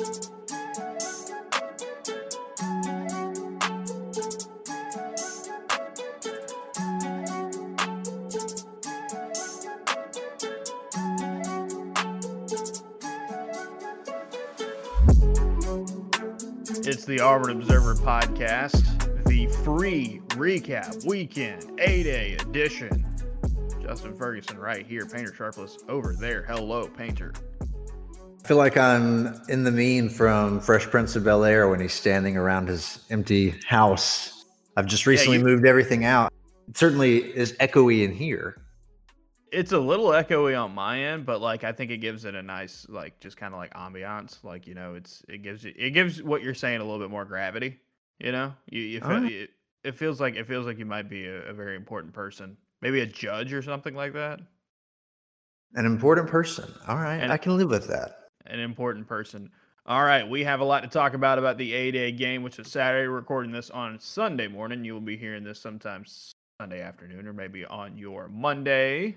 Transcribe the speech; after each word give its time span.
It's 0.00 0.06
the 17.04 17.20
Auburn 17.20 17.50
Observer 17.50 17.94
podcast, 17.96 19.24
the 19.26 19.48
free 19.62 20.22
recap 20.28 21.04
weekend 21.04 21.78
A 21.78 22.02
Day 22.04 22.36
edition. 22.40 23.04
Justin 23.82 24.14
Ferguson 24.14 24.56
right 24.56 24.86
here, 24.86 25.04
Painter 25.04 25.34
Sharpless 25.34 25.76
over 25.90 26.14
there. 26.14 26.42
Hello, 26.44 26.88
Painter. 26.88 27.34
I 28.50 28.52
feel 28.52 28.58
like 28.58 28.76
I'm 28.76 29.40
in 29.48 29.62
the 29.62 29.70
meme 29.70 30.08
from 30.08 30.58
Fresh 30.58 30.86
Prince 30.86 31.14
of 31.14 31.22
Bel 31.22 31.44
Air 31.44 31.68
when 31.68 31.78
he's 31.78 31.92
standing 31.92 32.36
around 32.36 32.66
his 32.66 32.98
empty 33.08 33.54
house. 33.64 34.44
I've 34.76 34.86
just 34.86 35.06
recently 35.06 35.38
you- 35.38 35.44
moved 35.44 35.64
everything 35.64 36.04
out. 36.04 36.32
It 36.68 36.76
certainly 36.76 37.18
is 37.18 37.52
echoey 37.58 38.02
in 38.02 38.12
here. 38.12 38.60
It's 39.52 39.70
a 39.70 39.78
little 39.78 40.08
echoey 40.08 40.60
on 40.60 40.74
my 40.74 41.00
end, 41.00 41.26
but 41.26 41.40
like 41.40 41.62
I 41.62 41.70
think 41.70 41.92
it 41.92 41.98
gives 41.98 42.24
it 42.24 42.34
a 42.34 42.42
nice, 42.42 42.86
like 42.88 43.20
just 43.20 43.36
kind 43.36 43.54
of 43.54 43.60
like 43.60 43.72
ambiance. 43.74 44.42
Like 44.42 44.66
you 44.66 44.74
know, 44.74 44.96
it's 44.96 45.22
it 45.28 45.42
gives 45.42 45.64
it 45.64 45.76
it 45.78 45.90
gives 45.90 46.20
what 46.20 46.42
you're 46.42 46.52
saying 46.52 46.80
a 46.80 46.84
little 46.84 46.98
bit 46.98 47.08
more 47.08 47.24
gravity. 47.24 47.78
You 48.18 48.32
know, 48.32 48.52
you 48.68 48.80
you 48.80 49.00
feel, 49.00 49.26
it, 49.26 49.50
it 49.84 49.94
feels 49.94 50.20
like 50.20 50.34
it 50.34 50.48
feels 50.48 50.66
like 50.66 50.76
you 50.76 50.86
might 50.86 51.08
be 51.08 51.24
a, 51.26 51.50
a 51.50 51.52
very 51.52 51.76
important 51.76 52.14
person, 52.14 52.56
maybe 52.82 52.98
a 52.98 53.06
judge 53.06 53.52
or 53.52 53.62
something 53.62 53.94
like 53.94 54.14
that. 54.14 54.40
An 55.74 55.86
important 55.86 56.26
person. 56.26 56.68
All 56.88 56.96
right. 56.96 57.18
And- 57.18 57.32
I 57.32 57.36
can 57.36 57.56
live 57.56 57.70
with 57.70 57.86
that. 57.86 58.16
An 58.46 58.60
important 58.60 59.06
person. 59.06 59.50
All 59.86 60.04
right, 60.04 60.28
we 60.28 60.44
have 60.44 60.60
a 60.60 60.64
lot 60.64 60.82
to 60.82 60.88
talk 60.88 61.14
about 61.14 61.38
about 61.38 61.58
the 61.58 61.72
A 61.72 61.90
Day 61.90 62.12
game, 62.12 62.42
which 62.42 62.58
is 62.58 62.70
Saturday. 62.70 63.08
We're 63.08 63.14
recording 63.14 63.50
this 63.50 63.70
on 63.70 63.98
Sunday 63.98 64.46
morning. 64.46 64.84
You 64.84 64.94
will 64.94 65.00
be 65.00 65.16
hearing 65.16 65.42
this 65.42 65.58
sometime 65.58 66.04
Sunday 66.60 66.82
afternoon, 66.82 67.26
or 67.26 67.32
maybe 67.32 67.64
on 67.64 67.96
your 67.96 68.28
Monday. 68.28 69.16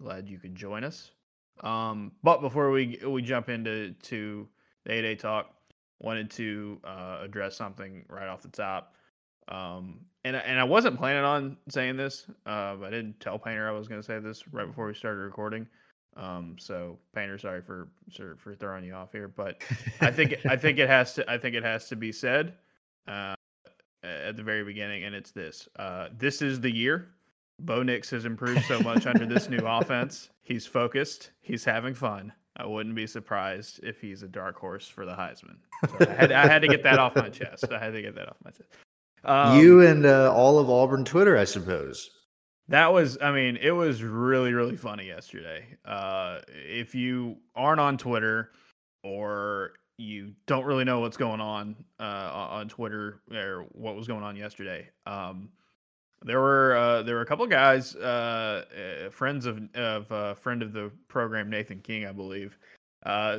Glad 0.00 0.28
you 0.28 0.38
could 0.38 0.54
join 0.54 0.84
us. 0.84 1.12
Um, 1.62 2.12
but 2.22 2.40
before 2.40 2.70
we 2.70 2.98
we 3.06 3.22
jump 3.22 3.48
into 3.48 3.92
to 4.02 4.48
the 4.84 4.92
A 4.92 5.02
Day 5.02 5.14
talk, 5.14 5.54
wanted 6.00 6.30
to 6.32 6.80
uh, 6.84 7.20
address 7.22 7.56
something 7.56 8.04
right 8.08 8.28
off 8.28 8.42
the 8.42 8.48
top. 8.48 8.94
Um, 9.48 10.00
and 10.24 10.36
and 10.36 10.58
I 10.58 10.64
wasn't 10.64 10.98
planning 10.98 11.24
on 11.24 11.56
saying 11.68 11.96
this. 11.96 12.26
Uh, 12.44 12.74
but 12.76 12.86
I 12.86 12.90
didn't 12.90 13.20
tell 13.20 13.38
Painter 13.38 13.68
I 13.68 13.72
was 13.72 13.88
going 13.88 14.00
to 14.00 14.06
say 14.06 14.18
this 14.18 14.46
right 14.52 14.66
before 14.66 14.86
we 14.86 14.94
started 14.94 15.20
recording. 15.20 15.66
Um, 16.16 16.56
so 16.58 16.98
Painter, 17.14 17.38
sorry 17.38 17.62
for 17.62 17.88
for 18.14 18.36
for 18.36 18.54
throwing 18.54 18.84
you 18.84 18.94
off 18.94 19.12
here, 19.12 19.28
but 19.28 19.62
I 20.00 20.10
think 20.10 20.36
I 20.44 20.56
think 20.56 20.78
it 20.78 20.88
has 20.88 21.14
to 21.14 21.30
I 21.30 21.38
think 21.38 21.54
it 21.54 21.62
has 21.62 21.88
to 21.88 21.96
be 21.96 22.12
said 22.12 22.54
uh, 23.08 23.34
at 24.02 24.36
the 24.36 24.42
very 24.42 24.64
beginning, 24.64 25.04
and 25.04 25.14
it's 25.14 25.30
this: 25.30 25.68
uh, 25.78 26.08
this 26.18 26.42
is 26.42 26.60
the 26.60 26.74
year. 26.74 27.08
Bo 27.60 27.82
Nix 27.82 28.10
has 28.10 28.24
improved 28.24 28.64
so 28.64 28.80
much 28.80 29.06
under 29.06 29.24
this 29.24 29.48
new 29.48 29.58
offense. 29.66 30.30
He's 30.42 30.66
focused. 30.66 31.30
He's 31.40 31.64
having 31.64 31.94
fun. 31.94 32.32
I 32.56 32.66
wouldn't 32.66 32.94
be 32.94 33.06
surprised 33.06 33.80
if 33.82 34.00
he's 34.00 34.22
a 34.22 34.28
dark 34.28 34.56
horse 34.56 34.86
for 34.86 35.06
the 35.06 35.12
Heisman. 35.12 35.56
So 35.88 35.96
I, 36.00 36.12
had, 36.12 36.32
I 36.32 36.46
had 36.46 36.60
to 36.62 36.68
get 36.68 36.82
that 36.82 36.98
off 36.98 37.16
my 37.16 37.30
chest. 37.30 37.64
I 37.72 37.78
had 37.78 37.94
to 37.94 38.02
get 38.02 38.14
that 38.16 38.28
off 38.28 38.36
my 38.44 38.50
chest. 38.50 38.68
Um, 39.24 39.58
you 39.58 39.86
and 39.86 40.04
uh, 40.04 40.32
all 40.34 40.58
of 40.58 40.68
Auburn 40.68 41.04
Twitter, 41.04 41.38
I 41.38 41.44
suppose. 41.44 42.10
That 42.68 42.92
was, 42.92 43.18
I 43.20 43.32
mean, 43.32 43.58
it 43.60 43.72
was 43.72 44.02
really, 44.02 44.52
really 44.52 44.76
funny 44.76 45.06
yesterday. 45.06 45.66
Uh, 45.84 46.40
if 46.48 46.94
you 46.94 47.36
aren't 47.54 47.80
on 47.80 47.98
Twitter 47.98 48.52
or 49.02 49.72
you 49.98 50.32
don't 50.46 50.64
really 50.64 50.84
know 50.84 51.00
what's 51.00 51.16
going 51.16 51.40
on 51.40 51.76
uh, 52.00 52.30
on 52.50 52.68
Twitter 52.68 53.20
or 53.32 53.66
what 53.72 53.96
was 53.96 54.06
going 54.06 54.22
on 54.22 54.36
yesterday, 54.36 54.88
um, 55.06 55.50
there 56.24 56.40
were 56.40 56.76
uh, 56.76 57.02
there 57.02 57.16
were 57.16 57.22
a 57.22 57.26
couple 57.26 57.46
guys, 57.46 57.96
uh, 57.96 58.64
uh, 59.06 59.10
friends 59.10 59.46
of 59.46 59.60
of 59.74 60.10
uh, 60.10 60.34
friend 60.34 60.62
of 60.62 60.72
the 60.72 60.90
program, 61.08 61.50
Nathan 61.50 61.80
King, 61.80 62.06
I 62.06 62.12
believe, 62.12 62.58
uh, 63.04 63.38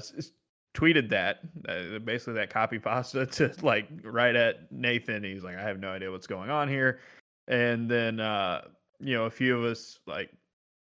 tweeted 0.75 1.09
that 1.09 1.39
uh, 1.67 2.00
basically 2.00 2.33
that 2.33 2.50
copy 2.50 2.79
pasta 2.79 3.25
to 3.31 3.53
like 3.62 3.88
right 4.03 4.35
at 4.35 4.72
Nathan. 4.72 5.23
He's 5.23 5.44
like, 5.44 5.57
I 5.57 5.62
have 5.62 5.79
no 5.79 5.89
idea 5.89 6.12
what's 6.12 6.28
going 6.28 6.50
on 6.50 6.67
here, 6.67 7.00
and 7.47 7.89
then 7.89 8.19
uh, 8.19 8.62
you 9.00 9.16
know 9.16 9.26
a 9.26 9.30
few 9.30 9.58
of 9.58 9.64
us 9.64 10.00
like 10.06 10.30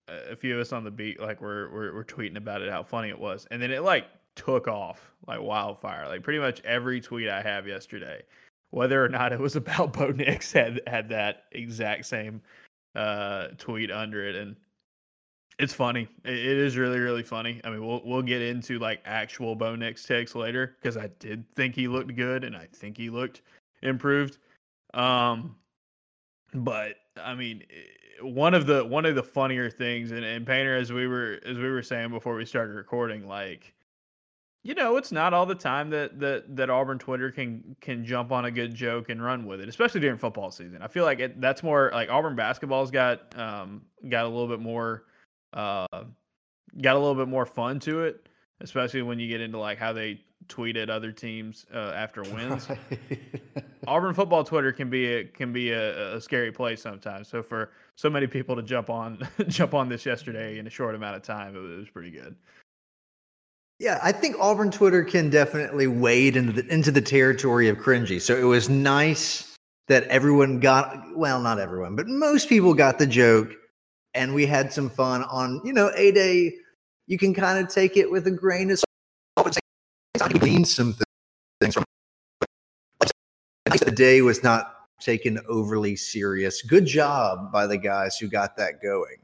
a 0.08 0.36
few 0.36 0.54
of 0.54 0.60
us 0.60 0.72
on 0.72 0.84
the 0.84 0.90
beat 0.90 1.20
like 1.20 1.40
we're, 1.40 1.70
we're 1.70 1.94
we're 1.94 2.04
tweeting 2.04 2.36
about 2.36 2.62
it 2.62 2.70
how 2.70 2.82
funny 2.82 3.08
it 3.08 3.18
was 3.18 3.46
and 3.50 3.60
then 3.60 3.70
it 3.70 3.82
like 3.82 4.06
took 4.36 4.68
off 4.68 5.12
like 5.26 5.40
wildfire 5.40 6.08
like 6.08 6.22
pretty 6.22 6.38
much 6.38 6.60
every 6.64 7.00
tweet 7.00 7.28
i 7.28 7.40
have 7.40 7.66
yesterday 7.66 8.20
whether 8.70 9.02
or 9.02 9.08
not 9.08 9.32
it 9.32 9.38
was 9.38 9.56
about 9.56 9.92
bo 9.92 10.10
nix 10.10 10.52
had 10.52 10.80
had 10.86 11.08
that 11.08 11.44
exact 11.52 12.06
same 12.06 12.40
uh 12.96 13.48
tweet 13.58 13.90
under 13.90 14.26
it 14.26 14.34
and 14.34 14.56
it's 15.58 15.72
funny. 15.72 16.08
It, 16.24 16.34
it 16.34 16.58
is 16.58 16.76
really 16.76 16.98
really 16.98 17.22
funny. 17.22 17.60
I 17.64 17.70
mean 17.70 17.86
we'll 17.86 18.02
we'll 18.04 18.22
get 18.22 18.42
into 18.42 18.78
like 18.78 19.00
actual 19.04 19.54
bo 19.54 19.76
nix 19.76 20.04
takes 20.04 20.34
later 20.34 20.76
because 20.80 20.96
i 20.96 21.08
did 21.18 21.44
think 21.54 21.74
he 21.74 21.88
looked 21.88 22.14
good 22.16 22.44
and 22.44 22.56
i 22.56 22.66
think 22.72 22.96
he 22.96 23.10
looked 23.10 23.42
improved 23.82 24.38
um 24.94 25.56
but 26.54 26.96
I 27.16 27.34
mean, 27.34 27.62
one 28.22 28.54
of 28.54 28.66
the 28.66 28.84
one 28.84 29.04
of 29.06 29.14
the 29.14 29.22
funnier 29.22 29.70
things, 29.70 30.10
and, 30.10 30.24
and 30.24 30.46
Painter, 30.46 30.76
as 30.76 30.92
we 30.92 31.06
were 31.06 31.40
as 31.44 31.56
we 31.56 31.68
were 31.68 31.82
saying 31.82 32.10
before 32.10 32.34
we 32.34 32.44
started 32.44 32.74
recording, 32.74 33.26
like, 33.28 33.72
you 34.62 34.74
know, 34.74 34.96
it's 34.96 35.12
not 35.12 35.32
all 35.32 35.46
the 35.46 35.54
time 35.54 35.90
that 35.90 36.18
that 36.20 36.56
that 36.56 36.70
Auburn 36.70 36.98
Twitter 36.98 37.30
can 37.30 37.76
can 37.80 38.04
jump 38.04 38.32
on 38.32 38.46
a 38.46 38.50
good 38.50 38.74
joke 38.74 39.10
and 39.10 39.22
run 39.22 39.46
with 39.46 39.60
it, 39.60 39.68
especially 39.68 40.00
during 40.00 40.18
football 40.18 40.50
season. 40.50 40.82
I 40.82 40.88
feel 40.88 41.04
like 41.04 41.20
it, 41.20 41.40
that's 41.40 41.62
more 41.62 41.90
like 41.92 42.10
Auburn 42.10 42.36
basketball's 42.36 42.90
got 42.90 43.38
um 43.38 43.82
got 44.08 44.24
a 44.24 44.28
little 44.28 44.48
bit 44.48 44.60
more 44.60 45.04
uh 45.52 45.86
got 46.80 46.96
a 46.96 46.98
little 46.98 47.14
bit 47.14 47.28
more 47.28 47.46
fun 47.46 47.78
to 47.80 48.02
it, 48.02 48.28
especially 48.60 49.02
when 49.02 49.18
you 49.18 49.28
get 49.28 49.40
into 49.40 49.58
like 49.58 49.78
how 49.78 49.92
they 49.92 50.20
tweet 50.48 50.76
at 50.76 50.90
other 50.90 51.12
teams 51.12 51.66
uh, 51.74 51.92
after 51.94 52.22
wins. 52.34 52.68
Auburn 53.86 54.14
football 54.14 54.44
Twitter 54.44 54.72
can 54.72 54.90
be 54.90 55.06
a, 55.06 55.24
can 55.24 55.52
be 55.52 55.70
a, 55.70 56.16
a 56.16 56.20
scary 56.20 56.52
place 56.52 56.80
sometimes. 56.82 57.28
So 57.28 57.42
for 57.42 57.70
so 57.96 58.10
many 58.10 58.26
people 58.26 58.56
to 58.56 58.62
jump 58.62 58.90
on 58.90 59.26
jump 59.48 59.74
on 59.74 59.88
this 59.88 60.06
yesterday 60.06 60.58
in 60.58 60.66
a 60.66 60.70
short 60.70 60.94
amount 60.94 61.16
of 61.16 61.22
time, 61.22 61.56
it 61.56 61.60
was, 61.60 61.72
it 61.72 61.76
was 61.76 61.90
pretty 61.90 62.10
good. 62.10 62.36
Yeah, 63.80 63.98
I 64.02 64.12
think 64.12 64.36
Auburn 64.38 64.70
Twitter 64.70 65.02
can 65.02 65.30
definitely 65.30 65.88
wade 65.88 66.36
into 66.36 66.52
the 66.52 66.66
into 66.72 66.92
the 66.92 67.00
territory 67.00 67.68
of 67.68 67.76
cringy. 67.78 68.20
So 68.20 68.36
it 68.36 68.44
was 68.44 68.68
nice 68.68 69.56
that 69.88 70.04
everyone 70.04 70.60
got 70.60 71.02
well, 71.16 71.40
not 71.40 71.58
everyone, 71.58 71.96
but 71.96 72.06
most 72.06 72.48
people 72.48 72.72
got 72.72 72.98
the 72.98 73.06
joke, 73.06 73.52
and 74.14 74.32
we 74.34 74.46
had 74.46 74.72
some 74.72 74.88
fun 74.88 75.24
on 75.24 75.60
you 75.64 75.72
know 75.72 75.90
a 75.96 76.12
day. 76.12 76.54
You 77.06 77.18
can 77.18 77.34
kind 77.34 77.58
of 77.58 77.72
take 77.72 77.96
it 77.96 78.10
with 78.10 78.26
a 78.26 78.30
grain 78.30 78.70
of. 78.70 78.82
But 80.18 80.40
Glean 80.40 80.64
some 80.64 80.96
things 81.60 81.74
from. 81.74 81.84
The 83.66 83.90
day 83.90 84.22
was 84.22 84.42
not 84.42 84.74
taken 85.00 85.40
overly 85.48 85.96
serious. 85.96 86.62
Good 86.62 86.86
job 86.86 87.52
by 87.52 87.66
the 87.66 87.76
guys 87.76 88.16
who 88.18 88.28
got 88.28 88.56
that 88.56 88.80
going. 88.82 89.16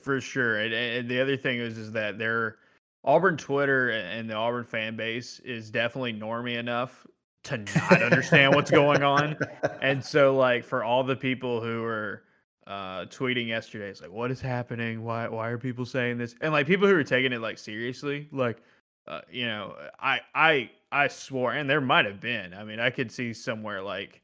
For 0.00 0.20
sure. 0.20 0.60
And, 0.60 0.72
and 0.72 1.08
the 1.08 1.20
other 1.20 1.36
thing 1.36 1.58
is 1.58 1.76
is 1.76 1.92
that 1.92 2.18
their 2.18 2.58
Auburn 3.04 3.36
Twitter 3.36 3.90
and 3.90 4.28
the 4.30 4.34
Auburn 4.34 4.64
fan 4.64 4.96
base 4.96 5.40
is 5.40 5.70
definitely 5.70 6.12
normy 6.12 6.56
enough 6.56 7.06
to 7.44 7.58
not 7.58 8.02
understand 8.02 8.54
what's 8.54 8.70
going 8.70 9.02
on. 9.02 9.36
And 9.80 10.04
so 10.04 10.36
like 10.36 10.64
for 10.64 10.82
all 10.84 11.04
the 11.04 11.16
people 11.16 11.60
who 11.60 11.82
were 11.82 12.24
uh 12.66 13.06
tweeting 13.06 13.48
yesterday, 13.48 13.88
it's 13.88 14.00
like, 14.00 14.12
what 14.12 14.30
is 14.30 14.40
happening? 14.40 15.02
Why 15.02 15.28
why 15.28 15.48
are 15.48 15.58
people 15.58 15.84
saying 15.84 16.18
this? 16.18 16.34
And 16.40 16.52
like 16.52 16.66
people 16.66 16.86
who 16.86 16.94
are 16.94 17.04
taking 17.04 17.32
it 17.32 17.40
like 17.40 17.58
seriously, 17.58 18.28
like 18.32 18.62
uh, 19.08 19.22
you 19.30 19.46
know, 19.46 19.74
I 19.98 20.20
I 20.34 20.70
I 20.92 21.08
swore, 21.08 21.52
and 21.52 21.68
there 21.68 21.80
might 21.80 22.04
have 22.04 22.20
been. 22.20 22.54
I 22.54 22.62
mean, 22.62 22.78
I 22.78 22.90
could 22.90 23.10
see 23.10 23.32
somewhere 23.32 23.82
like 23.82 24.22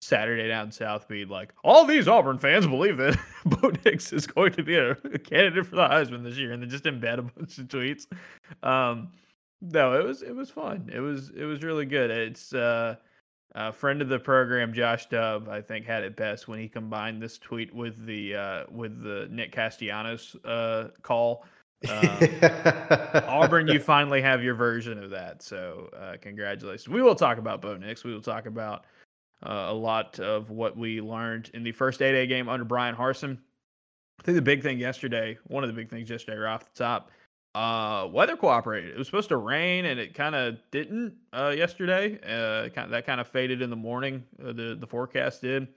Saturday 0.00 0.48
down 0.48 0.70
south 0.70 1.08
be 1.08 1.24
like, 1.24 1.52
all 1.62 1.84
these 1.84 2.08
Auburn 2.08 2.38
fans 2.38 2.66
believe 2.66 2.96
that 2.98 3.18
Bo 3.46 3.72
Nix 3.84 4.12
is 4.12 4.26
going 4.26 4.52
to 4.52 4.62
be 4.62 4.76
a, 4.76 4.94
candidate 5.24 5.66
for 5.66 5.76
the 5.76 5.88
Heisman 5.88 6.24
this 6.24 6.36
year, 6.36 6.52
and 6.52 6.62
then 6.62 6.68
just 6.68 6.84
embed 6.84 7.18
a 7.18 7.22
bunch 7.22 7.58
of 7.58 7.68
tweets. 7.68 8.06
Um, 8.62 9.12
no, 9.62 9.98
it 9.98 10.04
was 10.04 10.22
it 10.22 10.34
was 10.34 10.50
fun. 10.50 10.90
It 10.92 11.00
was 11.00 11.30
it 11.30 11.44
was 11.44 11.62
really 11.62 11.86
good. 11.86 12.10
It's 12.10 12.52
uh, 12.52 12.96
a 13.54 13.72
friend 13.72 14.02
of 14.02 14.08
the 14.08 14.18
program, 14.18 14.74
Josh 14.74 15.08
Dubb, 15.08 15.48
I 15.48 15.62
think 15.62 15.86
had 15.86 16.02
it 16.02 16.16
best 16.16 16.48
when 16.48 16.58
he 16.58 16.68
combined 16.68 17.22
this 17.22 17.38
tweet 17.38 17.72
with 17.74 18.04
the 18.04 18.34
uh, 18.34 18.64
with 18.70 19.02
the 19.02 19.28
Nick 19.30 19.52
Castellanos 19.52 20.34
uh, 20.44 20.88
call. 21.02 21.44
Um, 21.88 23.24
Auburn, 23.28 23.68
you 23.68 23.80
finally 23.80 24.22
have 24.22 24.42
your 24.42 24.54
version 24.54 25.02
of 25.02 25.10
that. 25.10 25.42
So, 25.42 25.90
uh, 25.98 26.16
congratulations. 26.20 26.88
We 26.88 27.02
will 27.02 27.14
talk 27.14 27.38
about 27.38 27.60
Bo 27.60 27.76
Nix. 27.76 28.04
We 28.04 28.12
will 28.12 28.20
talk 28.20 28.46
about 28.46 28.84
uh, 29.44 29.66
a 29.68 29.74
lot 29.74 30.18
of 30.20 30.50
what 30.50 30.76
we 30.76 31.00
learned 31.00 31.50
in 31.54 31.62
the 31.62 31.72
first 31.72 32.00
A 32.00 32.12
Day 32.12 32.26
game 32.26 32.48
under 32.48 32.64
Bryan 32.64 32.94
Harsin. 32.94 33.38
I 34.20 34.22
think 34.22 34.36
the 34.36 34.42
big 34.42 34.62
thing 34.62 34.78
yesterday, 34.78 35.36
one 35.48 35.64
of 35.64 35.68
the 35.68 35.74
big 35.74 35.90
things 35.90 36.08
yesterday, 36.08 36.38
right 36.38 36.54
off 36.54 36.72
the 36.72 36.78
top, 36.82 37.10
uh, 37.54 38.08
weather 38.10 38.36
cooperated. 38.36 38.90
It 38.90 38.98
was 38.98 39.06
supposed 39.06 39.28
to 39.28 39.36
rain, 39.36 39.86
and 39.86 40.00
it 40.00 40.14
kind 40.14 40.34
of 40.34 40.58
didn't 40.70 41.14
uh, 41.32 41.52
yesterday. 41.56 42.18
Uh, 42.22 42.68
kind 42.70 42.86
of, 42.86 42.90
that 42.90 43.06
kind 43.06 43.20
of 43.20 43.28
faded 43.28 43.62
in 43.62 43.70
the 43.70 43.76
morning. 43.76 44.24
Uh, 44.42 44.52
the 44.52 44.76
the 44.78 44.86
forecast 44.86 45.42
did. 45.42 45.68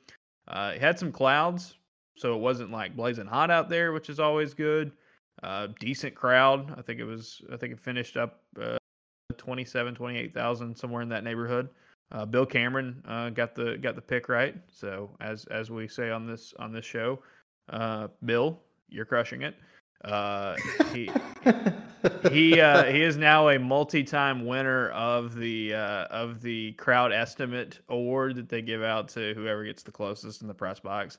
Uh, 0.47 0.73
it 0.75 0.81
had 0.81 0.97
some 0.97 1.11
clouds, 1.11 1.75
so 2.15 2.33
it 2.33 2.39
wasn't 2.39 2.71
like 2.71 2.95
blazing 2.95 3.27
hot 3.27 3.51
out 3.51 3.69
there, 3.69 3.91
which 3.91 4.09
is 4.09 4.19
always 4.19 4.53
good. 4.53 4.91
Uh, 5.43 5.67
decent 5.79 6.15
crowd. 6.15 6.73
I 6.77 6.81
think 6.81 6.99
it 6.99 7.05
was. 7.05 7.41
I 7.51 7.57
think 7.57 7.73
it 7.73 7.79
finished 7.79 8.17
up 8.17 8.41
uh, 8.59 8.77
27, 9.37 9.95
28,000 9.95 10.75
somewhere 10.75 11.01
in 11.01 11.09
that 11.09 11.23
neighborhood. 11.23 11.69
Uh, 12.11 12.25
Bill 12.25 12.45
Cameron 12.45 13.03
uh, 13.07 13.29
got 13.29 13.53
the 13.53 13.77
got 13.77 13.95
the 13.95 14.01
pick 14.01 14.29
right. 14.29 14.55
So 14.71 15.11
as 15.19 15.45
as 15.45 15.69
we 15.69 15.87
say 15.87 16.09
on 16.09 16.25
this 16.25 16.53
on 16.57 16.71
this 16.71 16.85
show, 16.85 17.19
uh, 17.69 18.07
Bill, 18.23 18.59
you're 18.89 19.05
crushing 19.05 19.41
it. 19.41 19.55
Uh, 20.05 20.55
he 20.93 21.09
he 22.31 22.61
uh, 22.61 22.85
he 22.85 23.01
is 23.01 23.17
now 23.17 23.49
a 23.49 23.59
multi-time 23.59 24.45
winner 24.45 24.89
of 24.91 25.35
the 25.35 25.73
uh, 25.73 26.05
of 26.05 26.41
the 26.41 26.71
crowd 26.73 27.11
estimate 27.11 27.79
award 27.89 28.35
that 28.35 28.47
they 28.47 28.61
give 28.61 28.83
out 28.83 29.09
to 29.09 29.33
whoever 29.33 29.65
gets 29.65 29.83
the 29.83 29.91
closest 29.91 30.41
in 30.41 30.47
the 30.47 30.53
press 30.53 30.79
box. 30.79 31.17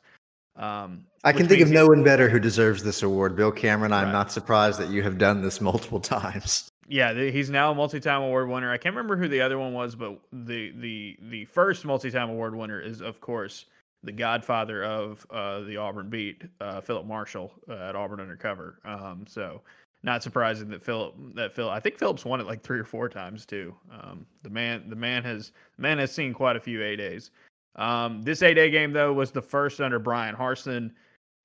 Um, 0.59 1.05
I 1.25 1.33
can 1.33 1.49
think 1.49 1.63
of 1.63 1.71
no 1.71 1.87
one 1.87 2.03
better 2.03 2.29
who 2.29 2.39
deserves 2.39 2.83
this 2.83 3.03
award. 3.03 3.37
Bill 3.37 3.53
Cameron, 3.53 3.93
I'm 3.93 4.07
right. 4.07 4.13
not 4.13 4.33
surprised 4.33 4.79
that 4.81 4.91
you 4.91 5.03
have 5.03 5.19
done 5.19 5.41
this 5.41 5.61
multiple 5.71 6.01
times. 6.01 6.69
Yeah, 6.89 7.13
he's 7.13 7.51
now 7.51 7.71
a 7.71 7.75
multi-time 7.75 8.23
award 8.23 8.49
winner. 8.49 8.73
I 8.73 8.79
can't 8.79 8.95
remember 8.95 9.17
who 9.17 9.29
the 9.29 9.43
other 9.43 9.59
one 9.59 9.75
was, 9.75 9.95
but 9.95 10.19
the 10.33 10.73
the 10.79 11.19
the 11.29 11.45
first 11.45 11.85
multi-time 11.85 12.31
award 12.31 12.55
winner 12.55 12.81
is, 12.81 13.03
of 13.03 13.21
course, 13.21 13.67
the 14.03 14.13
godfather 14.13 14.85
of 14.85 15.27
uh, 15.31 15.61
the 15.61 15.77
Auburn 15.77 16.09
beat, 16.09 16.43
uh, 16.61 16.81
Philip 16.81 17.07
Marshall 17.07 17.53
uh, 17.69 17.75
at 17.75 17.97
Auburn 17.97 18.21
Undercover. 18.21 18.79
Um, 18.87 19.27
so 19.29 19.61
not 20.03 20.23
surprising 20.23 20.69
that 20.71 20.83
Philip 20.83 21.15
that 21.35 21.53
Phil 21.53 21.69
I 21.69 21.81
think 21.81 21.99
Philip's 21.99 22.25
won 22.25 22.41
it 22.41 22.47
like 22.47 22.63
three 22.63 22.79
or 22.79 22.85
four 22.85 23.09
times 23.09 23.45
too. 23.45 23.75
Um, 23.93 24.25
the 24.43 24.51
man 24.51 24.89
the 24.89 24.97
man 24.97 25.25
has 25.25 25.53
man 25.77 25.99
has 25.99 26.13
seen 26.13 26.33
quite 26.33 26.57
a 26.57 26.61
few 26.61 26.83
A 26.83 26.97
days. 26.97 27.31
Um, 27.79 28.23
this 28.23 28.43
A 28.43 28.53
day 28.55 28.71
game 28.71 28.93
though 28.93 29.13
was 29.13 29.31
the 29.31 29.43
first 29.43 29.81
under 29.81 29.99
Bryan 29.99 30.35
Harsin. 30.37 30.93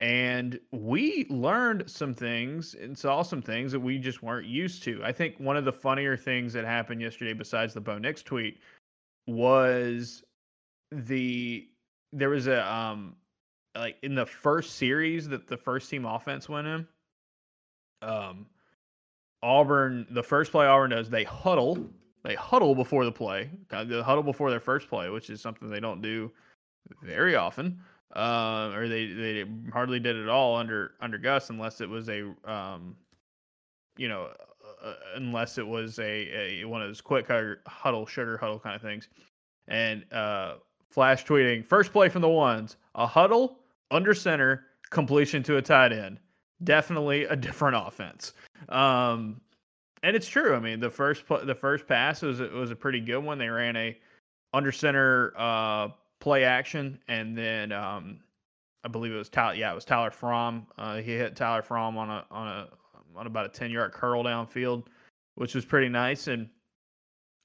and 0.00 0.58
we 0.72 1.26
learned 1.30 1.88
some 1.88 2.14
things 2.14 2.74
and 2.74 2.98
saw 2.98 3.22
some 3.22 3.40
things 3.40 3.72
that 3.72 3.80
we 3.80 3.98
just 3.98 4.22
weren't 4.22 4.46
used 4.46 4.82
to. 4.84 5.02
I 5.04 5.12
think 5.12 5.38
one 5.38 5.56
of 5.56 5.64
the 5.64 5.72
funnier 5.72 6.16
things 6.16 6.52
that 6.54 6.64
happened 6.64 7.00
yesterday, 7.00 7.32
besides 7.32 7.72
the 7.74 7.80
Bo 7.80 7.98
Nix 7.98 8.22
tweet, 8.22 8.58
was 9.26 10.24
the 10.92 11.68
there 12.12 12.30
was 12.30 12.46
a 12.48 12.70
um 12.70 13.16
like 13.76 13.96
in 14.02 14.14
the 14.14 14.26
first 14.26 14.76
series 14.76 15.28
that 15.28 15.46
the 15.46 15.56
first 15.56 15.90
team 15.90 16.04
offense 16.04 16.48
went 16.48 16.66
in 16.66 16.86
um, 18.04 18.46
Auburn, 19.42 20.06
the 20.10 20.22
first 20.22 20.52
play 20.52 20.66
Auburn 20.66 20.90
does, 20.90 21.10
they 21.10 21.24
huddle. 21.24 21.78
They 22.24 22.34
huddle 22.34 22.74
before 22.74 23.04
the 23.04 23.12
play. 23.12 23.50
They 23.68 24.02
huddle 24.02 24.22
before 24.22 24.50
their 24.50 24.60
first 24.60 24.88
play, 24.88 25.10
which 25.10 25.28
is 25.28 25.40
something 25.40 25.68
they 25.68 25.80
don't 25.80 26.00
do 26.00 26.32
very 27.02 27.36
often, 27.36 27.80
uh, 28.16 28.72
or 28.74 28.88
they 28.88 29.06
they 29.06 29.44
hardly 29.72 30.00
did 30.00 30.16
it 30.16 30.22
at 30.22 30.28
all 30.28 30.56
under 30.56 30.92
under 31.00 31.18
Gus, 31.18 31.50
unless 31.50 31.82
it 31.82 31.88
was 31.88 32.08
a 32.08 32.32
um, 32.44 32.96
you 33.98 34.08
know, 34.08 34.30
uh, 34.82 34.88
uh 34.88 34.94
unless 35.16 35.58
it 35.58 35.66
was 35.66 35.98
a, 35.98 36.62
a 36.62 36.64
one 36.64 36.80
of 36.80 36.88
those 36.88 37.02
quick 37.02 37.28
huddle, 37.66 38.06
sugar 38.06 38.38
huddle 38.38 38.58
kind 38.58 38.74
of 38.74 38.82
things. 38.82 39.08
And 39.68 40.10
uh, 40.10 40.56
flash 40.90 41.26
tweeting 41.26 41.64
first 41.64 41.92
play 41.92 42.08
from 42.08 42.22
the 42.22 42.28
ones, 42.28 42.76
a 42.94 43.06
huddle 43.06 43.58
under 43.90 44.14
center, 44.14 44.64
completion 44.90 45.42
to 45.42 45.58
a 45.58 45.62
tight 45.62 45.92
end 45.92 46.18
definitely 46.62 47.24
a 47.24 47.36
different 47.36 47.76
offense. 47.86 48.32
Um, 48.68 49.40
and 50.04 50.14
it's 50.14 50.28
true. 50.28 50.54
I 50.54 50.60
mean, 50.60 50.80
the 50.80 50.90
first 50.90 51.24
the 51.28 51.54
first 51.54 51.86
pass 51.86 52.20
was 52.20 52.38
was 52.38 52.70
a 52.70 52.76
pretty 52.76 53.00
good 53.00 53.18
one. 53.18 53.38
They 53.38 53.48
ran 53.48 53.74
a 53.76 53.98
under 54.52 54.70
center 54.70 55.32
uh, 55.36 55.88
play 56.20 56.44
action, 56.44 56.98
and 57.08 57.36
then 57.36 57.72
um, 57.72 58.20
I 58.84 58.88
believe 58.88 59.12
it 59.12 59.16
was 59.16 59.30
Tyler. 59.30 59.54
Yeah, 59.54 59.72
it 59.72 59.74
was 59.74 59.86
Tyler 59.86 60.10
Fromm. 60.10 60.66
Uh, 60.76 60.96
he 60.96 61.12
hit 61.12 61.34
Tyler 61.34 61.62
Fromm 61.62 61.96
on 61.96 62.10
a 62.10 62.24
on 62.30 62.48
a 62.48 62.68
on 63.16 63.26
about 63.26 63.46
a 63.46 63.48
ten 63.48 63.70
yard 63.70 63.92
curl 63.92 64.22
downfield, 64.22 64.84
which 65.36 65.54
was 65.54 65.64
pretty 65.64 65.88
nice. 65.88 66.26
And 66.26 66.50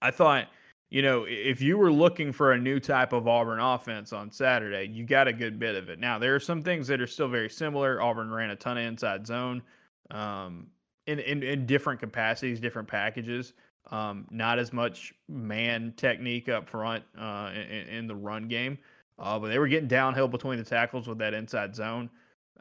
I 0.02 0.12
thought 0.12 0.50
you 0.90 1.02
know, 1.02 1.26
if 1.30 1.62
you 1.62 1.78
were 1.78 1.92
looking 1.92 2.34
for 2.34 2.54
a 2.54 2.58
new 2.58 2.80
type 2.80 3.14
of 3.14 3.28
Auburn 3.28 3.60
offense 3.60 4.12
on 4.12 4.32
Saturday, 4.32 4.92
you 4.92 5.06
got 5.06 5.28
a 5.28 5.34
good 5.34 5.60
bit 5.60 5.76
of 5.76 5.88
it. 5.88 6.00
Now, 6.00 6.18
there 6.18 6.36
are 6.36 6.40
some 6.40 6.64
things 6.64 6.88
that 6.88 7.00
are 7.00 7.08
still 7.08 7.28
very 7.28 7.50
similar. 7.50 8.02
Auburn 8.02 8.32
ran 8.32 8.50
a 8.50 8.56
ton 8.56 8.78
of 8.78 8.84
inside 8.84 9.28
zone 9.28 9.62
um, 10.10 10.66
in, 11.10 11.20
in, 11.20 11.44
in 11.44 11.66
different 11.66 12.00
capacities, 12.00 12.60
different 12.60 12.88
packages. 12.88 13.54
Um, 13.92 14.28
not 14.30 14.60
as 14.60 14.72
much 14.72 15.14
man 15.28 15.94
technique 15.98 16.48
up 16.48 16.70
front 16.70 17.04
uh, 17.18 17.52
in, 17.54 17.88
in, 17.88 18.08
the 18.08 18.16
run 18.16 18.48
game, 18.48 18.78
uh, 19.18 19.40
but 19.40 19.48
they 19.48 19.58
were 19.58 19.68
getting 19.68 19.88
downhill 19.88 20.28
between 20.28 20.60
the 20.60 20.66
tackles 20.66 21.08
with 21.08 21.18
that 21.20 21.34
inside 21.34 21.76
zone. 21.76 22.10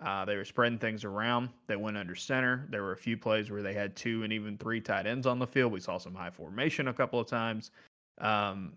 Uh, 0.00 0.24
they 0.24 0.36
were 0.36 0.44
spreading 0.44 0.78
things 0.78 1.04
around. 1.04 1.50
They 1.66 1.76
went 1.76 1.98
under 1.98 2.14
center. 2.14 2.66
There 2.70 2.82
were 2.82 2.92
a 2.92 2.96
few 2.96 3.18
plays 3.18 3.50
where 3.50 3.62
they 3.62 3.74
had 3.74 3.94
two 3.94 4.22
and 4.22 4.32
even 4.32 4.56
three 4.56 4.80
tight 4.80 5.06
ends 5.06 5.26
on 5.26 5.38
the 5.38 5.46
field. 5.46 5.72
We 5.72 5.80
saw 5.80 5.98
some 5.98 6.14
high 6.14 6.30
formation 6.30 6.88
a 6.88 6.94
couple 6.94 7.20
of 7.20 7.26
times 7.26 7.72
um, 8.20 8.72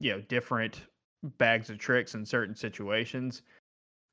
you 0.00 0.12
know, 0.12 0.20
different 0.22 0.82
bags 1.38 1.70
of 1.70 1.78
tricks 1.78 2.14
in 2.14 2.24
certain 2.24 2.54
situations. 2.54 3.42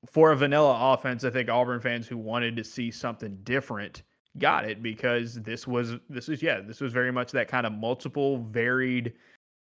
For 0.10 0.32
a 0.32 0.36
vanilla 0.36 0.94
offense, 0.94 1.24
I 1.24 1.30
think 1.30 1.50
Auburn 1.50 1.80
fans 1.80 2.08
who 2.08 2.18
wanted 2.18 2.56
to 2.58 2.64
see 2.64 2.92
something 2.92 3.40
different 3.44 4.04
got 4.38 4.66
it 4.66 4.82
because 4.82 5.36
this 5.36 5.68
was 5.68 5.94
this 6.10 6.30
is 6.30 6.42
yeah, 6.42 6.60
this 6.62 6.82
was 6.82 6.94
very 6.94 7.12
much 7.12 7.32
that 7.32 7.48
kind 7.48 7.66
of 7.66 7.74
multiple, 7.74 8.40
varied, 8.46 9.14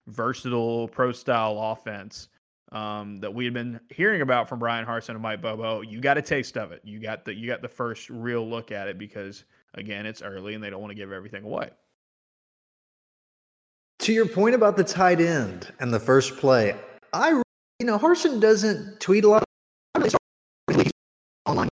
versatile 0.07 0.89
pro 0.89 1.13
style 1.13 1.59
offense 1.59 2.29
um, 2.73 3.19
that 3.19 3.33
we 3.33 3.45
had 3.45 3.55
been 3.55 3.81
hearing 3.91 4.23
about 4.23 4.49
from 4.49 4.59
Bryan 4.59 4.87
Harsin 4.87 5.11
and 5.11 5.21
Mike 5.21 5.43
Bobo. 5.43 5.81
You 5.81 6.01
got 6.01 6.19
a 6.19 6.23
taste 6.23 6.57
of 6.57 6.73
it. 6.73 6.81
You 6.85 7.01
got 7.01 7.25
the 7.25 7.35
you 7.35 7.47
got 7.47 7.63
the 7.63 7.69
first 7.69 8.11
real 8.11 8.49
look 8.49 8.71
at 8.73 8.89
it 8.89 8.99
because 8.99 9.45
again, 9.75 10.07
it's 10.07 10.23
early 10.23 10.55
and 10.55 10.63
they 10.63 10.71
don't 10.71 10.81
want 10.81 10.91
to 10.91 10.97
give 10.97 11.13
everything 11.13 11.45
away. 11.45 11.71
To 14.01 14.13
your 14.13 14.27
point 14.27 14.55
about 14.55 14.77
the 14.77 14.85
tight 14.85 15.21
end 15.21 15.73
and 15.81 15.93
the 15.93 16.01
first 16.01 16.37
play, 16.37 16.75
I 17.13 17.31
you 17.31 17.87
know 17.87 17.99
Harsin 17.99 18.41
doesn't 18.41 19.01
tweet 19.01 19.25
a 19.25 19.29
lot. 19.29 19.45
Online. 21.47 21.69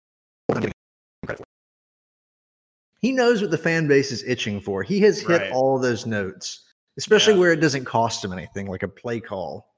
He 3.00 3.12
knows 3.12 3.42
what 3.42 3.52
the 3.52 3.58
fan 3.58 3.88
base 3.88 4.12
is 4.12 4.24
itching 4.24 4.60
for. 4.60 4.84
He 4.84 5.00
has 5.02 5.20
hit 5.20 5.42
right. 5.42 5.52
all 5.52 5.80
those 5.80 6.06
notes, 6.06 6.66
especially 6.98 7.34
yeah. 7.34 7.40
where 7.40 7.52
it 7.52 7.62
doesn't 7.62 7.86
cost 7.86 8.24
him 8.24 8.34
anything, 8.34 8.68
like 8.68 8.84
a 8.84 8.88
play 8.88 9.20
call 9.20 9.74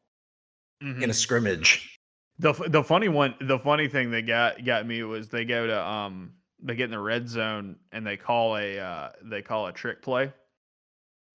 mm-hmm. 0.82 1.04
in 1.04 1.10
a 1.10 1.14
scrimmage. 1.14 1.98
The 2.40 2.54
the 2.70 2.84
funny 2.84 3.10
one, 3.10 3.36
the 3.42 3.60
funny 3.60 3.88
thing 3.88 4.12
that 4.12 4.26
got 4.26 4.64
got 4.64 4.88
me 4.88 5.04
was 5.04 5.28
they 5.28 5.44
go 5.44 5.68
to 5.68 5.86
um 5.86 6.32
they 6.62 6.76
get 6.76 6.86
in 6.86 6.92
the 6.92 7.00
red 7.00 7.28
zone 7.28 7.76
and 7.92 8.08
they 8.08 8.16
call 8.16 8.56
a 8.58 8.80
uh, 8.80 9.10
they 9.24 9.42
call 9.42 9.68
a 9.68 9.74
trick 9.74 10.02
play 10.02 10.32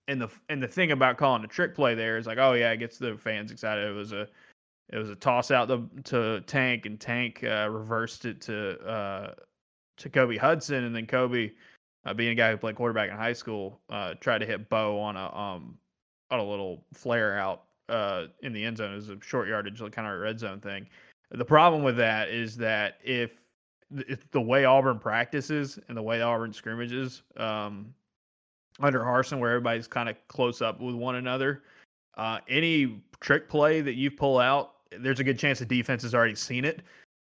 and 0.09 0.21
the 0.21 0.29
and 0.49 0.63
the 0.63 0.69
thing 0.69 0.93
about 0.93 1.17
calling 1.17 1.45
a 1.45 1.49
trick 1.49 1.75
play 1.75 1.95
there 1.95 2.19
is 2.19 2.27
like, 2.27 2.39
oh 2.39 2.53
yeah, 2.53 2.71
it 2.73 2.79
gets 2.79 2.99
the 2.99 3.17
fans 3.17 3.51
excited. 3.51 3.89
It 3.89 3.93
was 3.93 4.13
a 4.13 4.29
it 4.91 4.99
was 4.99 5.09
a 5.09 5.15
toss 5.15 5.51
out 5.51 5.69
the, 5.69 5.89
to 6.05 6.43
Tank, 6.43 6.87
and 6.87 7.01
Tank 7.01 7.43
uh, 7.43 7.69
reversed 7.71 8.27
it 8.27 8.41
to 8.43 8.79
uh, 8.87 9.35
to 9.97 10.11
Kobe 10.11 10.37
Hudson, 10.37 10.85
and 10.85 10.95
then 10.95 11.07
Kobe, 11.07 11.53
uh, 12.07 12.15
being 12.15 12.31
a 12.31 12.35
guy 12.35 12.51
who 12.51 12.57
played 12.57 12.77
quarterback 12.77 13.11
in 13.11 13.17
high 13.17 13.33
school, 13.33 13.81
uh, 13.91 14.15
tried 14.21 14.39
to 14.39 14.47
hit 14.47 14.69
Bo 14.69 14.99
on 14.99 15.17
a 15.17 15.35
um 15.37 15.79
on 16.31 16.39
a 16.39 16.45
little 16.45 16.85
flare 16.93 17.39
out 17.39 17.65
uh, 17.89 18.25
in 18.43 18.53
the 18.53 18.65
end 18.65 18.79
zone. 18.79 18.93
It 18.93 18.97
was 18.97 19.11
a 19.11 19.19
short 19.21 19.49
yardage, 19.49 19.79
kind 19.93 20.09
of 20.09 20.15
a 20.15 20.19
red 20.19 20.39
zone 20.39 20.61
thing. 20.61 20.87
The 21.31 21.45
problem 21.45 21.83
with 21.83 21.97
that 21.97 22.29
is 22.29 22.57
that 22.59 22.99
if, 23.05 23.45
if 23.91 24.31
the 24.31 24.41
way 24.41 24.65
Auburn 24.65 24.99
practices 24.99 25.79
and 25.89 25.97
the 25.97 26.03
way 26.03 26.23
Auburn 26.23 26.53
scrimmages, 26.53 27.23
um, 27.37 27.95
under 28.81 29.01
Harsin, 29.01 29.39
where 29.39 29.51
everybody's 29.51 29.87
kind 29.87 30.09
of 30.09 30.17
close 30.29 30.61
up 30.61 30.81
with 30.81 30.95
one 30.95 31.17
another. 31.17 31.63
Uh, 32.17 32.39
any 32.49 33.03
trick 33.21 33.49
play 33.49 33.81
that 33.81 33.95
you 33.95 34.11
pull 34.11 34.39
out, 34.39 34.75
there's 34.99 35.21
a 35.21 35.25
good 35.25 35.39
chance 35.39 35.59
the 35.59 35.65
defense 35.65 36.03
has 36.03 36.15
already 36.15 36.35
seen 36.35 36.65
it. 36.65 36.83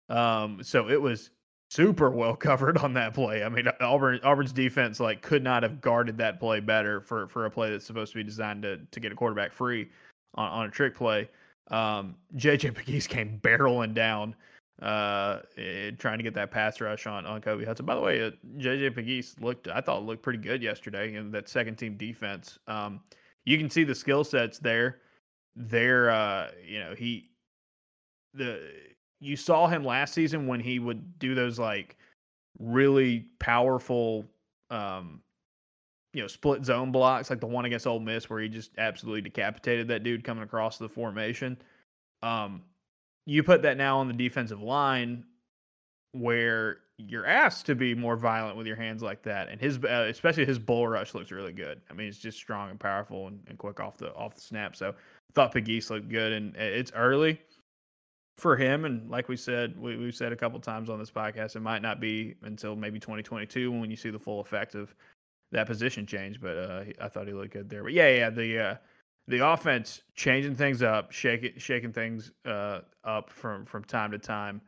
Um, 0.09 0.61
so 0.63 0.89
it 0.89 1.01
was 1.01 1.31
super 1.71 2.09
well 2.09 2.35
covered 2.35 2.77
on 2.79 2.93
that 2.93 3.13
play. 3.13 3.43
I 3.43 3.49
mean, 3.49 3.67
Auburn 3.79 4.19
Auburn's 4.23 4.51
defense 4.51 4.99
like 4.99 5.21
could 5.21 5.43
not 5.43 5.63
have 5.63 5.81
guarded 5.81 6.17
that 6.17 6.39
play 6.39 6.59
better 6.59 7.01
for 7.01 7.27
for 7.27 7.45
a 7.45 7.51
play 7.51 7.71
that's 7.71 7.85
supposed 7.85 8.11
to 8.11 8.17
be 8.17 8.23
designed 8.23 8.63
to 8.63 8.77
to 8.91 8.99
get 8.99 9.11
a 9.11 9.15
quarterback 9.15 9.51
free 9.51 9.89
on, 10.35 10.51
on 10.51 10.65
a 10.67 10.69
trick 10.69 10.95
play. 10.95 11.29
Um, 11.69 12.15
JJ 12.35 12.73
Pegues 12.73 13.07
came 13.07 13.39
barreling 13.41 13.93
down 13.93 14.35
uh, 14.81 15.39
eh, 15.57 15.91
trying 15.97 16.17
to 16.17 16.23
get 16.23 16.33
that 16.33 16.51
pass 16.51 16.81
rush 16.81 17.05
on 17.07 17.25
on 17.25 17.41
Kobe 17.41 17.65
Hudson. 17.65 17.85
By 17.85 17.95
the 17.95 18.01
way, 18.01 18.23
uh, 18.23 18.31
JJ 18.57 18.95
Pegues 18.95 19.35
looked, 19.39 19.67
I 19.67 19.79
thought 19.81 20.03
looked 20.03 20.23
pretty 20.23 20.39
good 20.39 20.61
yesterday 20.63 21.15
in 21.15 21.31
that 21.31 21.47
second 21.47 21.75
team 21.75 21.97
defense. 21.97 22.57
Um, 22.67 23.01
you 23.45 23.57
can 23.57 23.69
see 23.69 23.83
the 23.83 23.95
skill 23.95 24.23
sets 24.23 24.57
there. 24.59 24.99
There, 25.55 26.09
uh, 26.09 26.49
you 26.65 26.79
know, 26.79 26.95
he 26.95 27.29
the 28.33 28.71
you 29.21 29.37
saw 29.37 29.67
him 29.67 29.85
last 29.85 30.13
season 30.13 30.47
when 30.47 30.59
he 30.59 30.79
would 30.79 31.19
do 31.19 31.33
those 31.35 31.57
like 31.57 31.95
really 32.59 33.25
powerful 33.39 34.25
um 34.69 35.21
you 36.13 36.21
know, 36.21 36.27
split 36.27 36.65
zone 36.65 36.91
blocks, 36.91 37.29
like 37.29 37.39
the 37.39 37.47
one 37.47 37.65
against 37.65 37.87
Ole 37.87 37.99
Miss 37.99 38.29
where 38.29 38.41
he 38.41 38.49
just 38.49 38.71
absolutely 38.77 39.21
decapitated 39.21 39.87
that 39.87 40.03
dude 40.03 40.23
coming 40.23 40.43
across 40.43 40.77
the 40.77 40.89
formation. 40.89 41.57
Um, 42.21 42.63
you 43.25 43.43
put 43.43 43.61
that 43.61 43.77
now 43.77 43.99
on 43.99 44.07
the 44.07 44.13
defensive 44.13 44.61
line 44.61 45.23
where 46.11 46.79
you're 46.97 47.25
asked 47.25 47.65
to 47.67 47.75
be 47.75 47.95
more 47.95 48.17
violent 48.17 48.57
with 48.57 48.67
your 48.67 48.75
hands 48.75 49.01
like 49.01 49.23
that, 49.23 49.47
and 49.47 49.59
his 49.59 49.77
uh, 49.83 50.05
especially 50.09 50.45
his 50.45 50.59
bull 50.59 50.87
rush 50.87 51.15
looks 51.15 51.31
really 51.31 51.53
good. 51.53 51.81
I 51.89 51.93
mean, 51.93 52.07
it's 52.07 52.17
just 52.17 52.37
strong 52.37 52.69
and 52.69 52.79
powerful 52.79 53.27
and, 53.27 53.39
and 53.47 53.57
quick 53.57 53.79
off 53.79 53.97
the 53.97 54.13
off 54.13 54.35
the 54.35 54.41
snap. 54.41 54.75
So 54.75 54.93
thought 55.33 55.53
Pegues 55.53 55.89
looked 55.89 56.09
good, 56.09 56.33
and 56.33 56.55
it's 56.55 56.91
early 56.93 57.39
for 58.41 58.57
him. 58.57 58.85
And 58.85 59.07
like 59.07 59.29
we 59.29 59.37
said, 59.37 59.79
we, 59.79 59.95
we've 59.97 60.15
said 60.15 60.31
a 60.31 60.35
couple 60.35 60.59
times 60.59 60.89
on 60.89 60.97
this 60.97 61.11
podcast, 61.11 61.55
it 61.55 61.59
might 61.59 61.83
not 61.83 61.99
be 61.99 62.33
until 62.41 62.75
maybe 62.75 62.99
2022 62.99 63.71
when 63.71 63.91
you 63.91 63.95
see 63.95 64.09
the 64.09 64.17
full 64.17 64.39
effect 64.39 64.73
of 64.73 64.95
that 65.51 65.67
position 65.67 66.07
change. 66.07 66.41
But 66.41 66.57
uh, 66.57 66.83
I 66.99 67.07
thought 67.07 67.27
he 67.27 67.33
looked 67.33 67.53
good 67.53 67.69
there. 67.69 67.83
But 67.83 67.93
yeah, 67.93 68.09
yeah, 68.09 68.29
the 68.31 68.59
uh, 68.59 68.75
the 69.27 69.47
offense 69.47 70.01
changing 70.15 70.55
things 70.55 70.81
up, 70.81 71.11
shaking 71.11 71.53
shaking 71.57 71.93
things 71.93 72.31
uh, 72.45 72.79
up 73.03 73.29
from 73.29 73.63
from 73.63 73.83
time 73.83 74.09
to 74.11 74.17
time. 74.17 74.59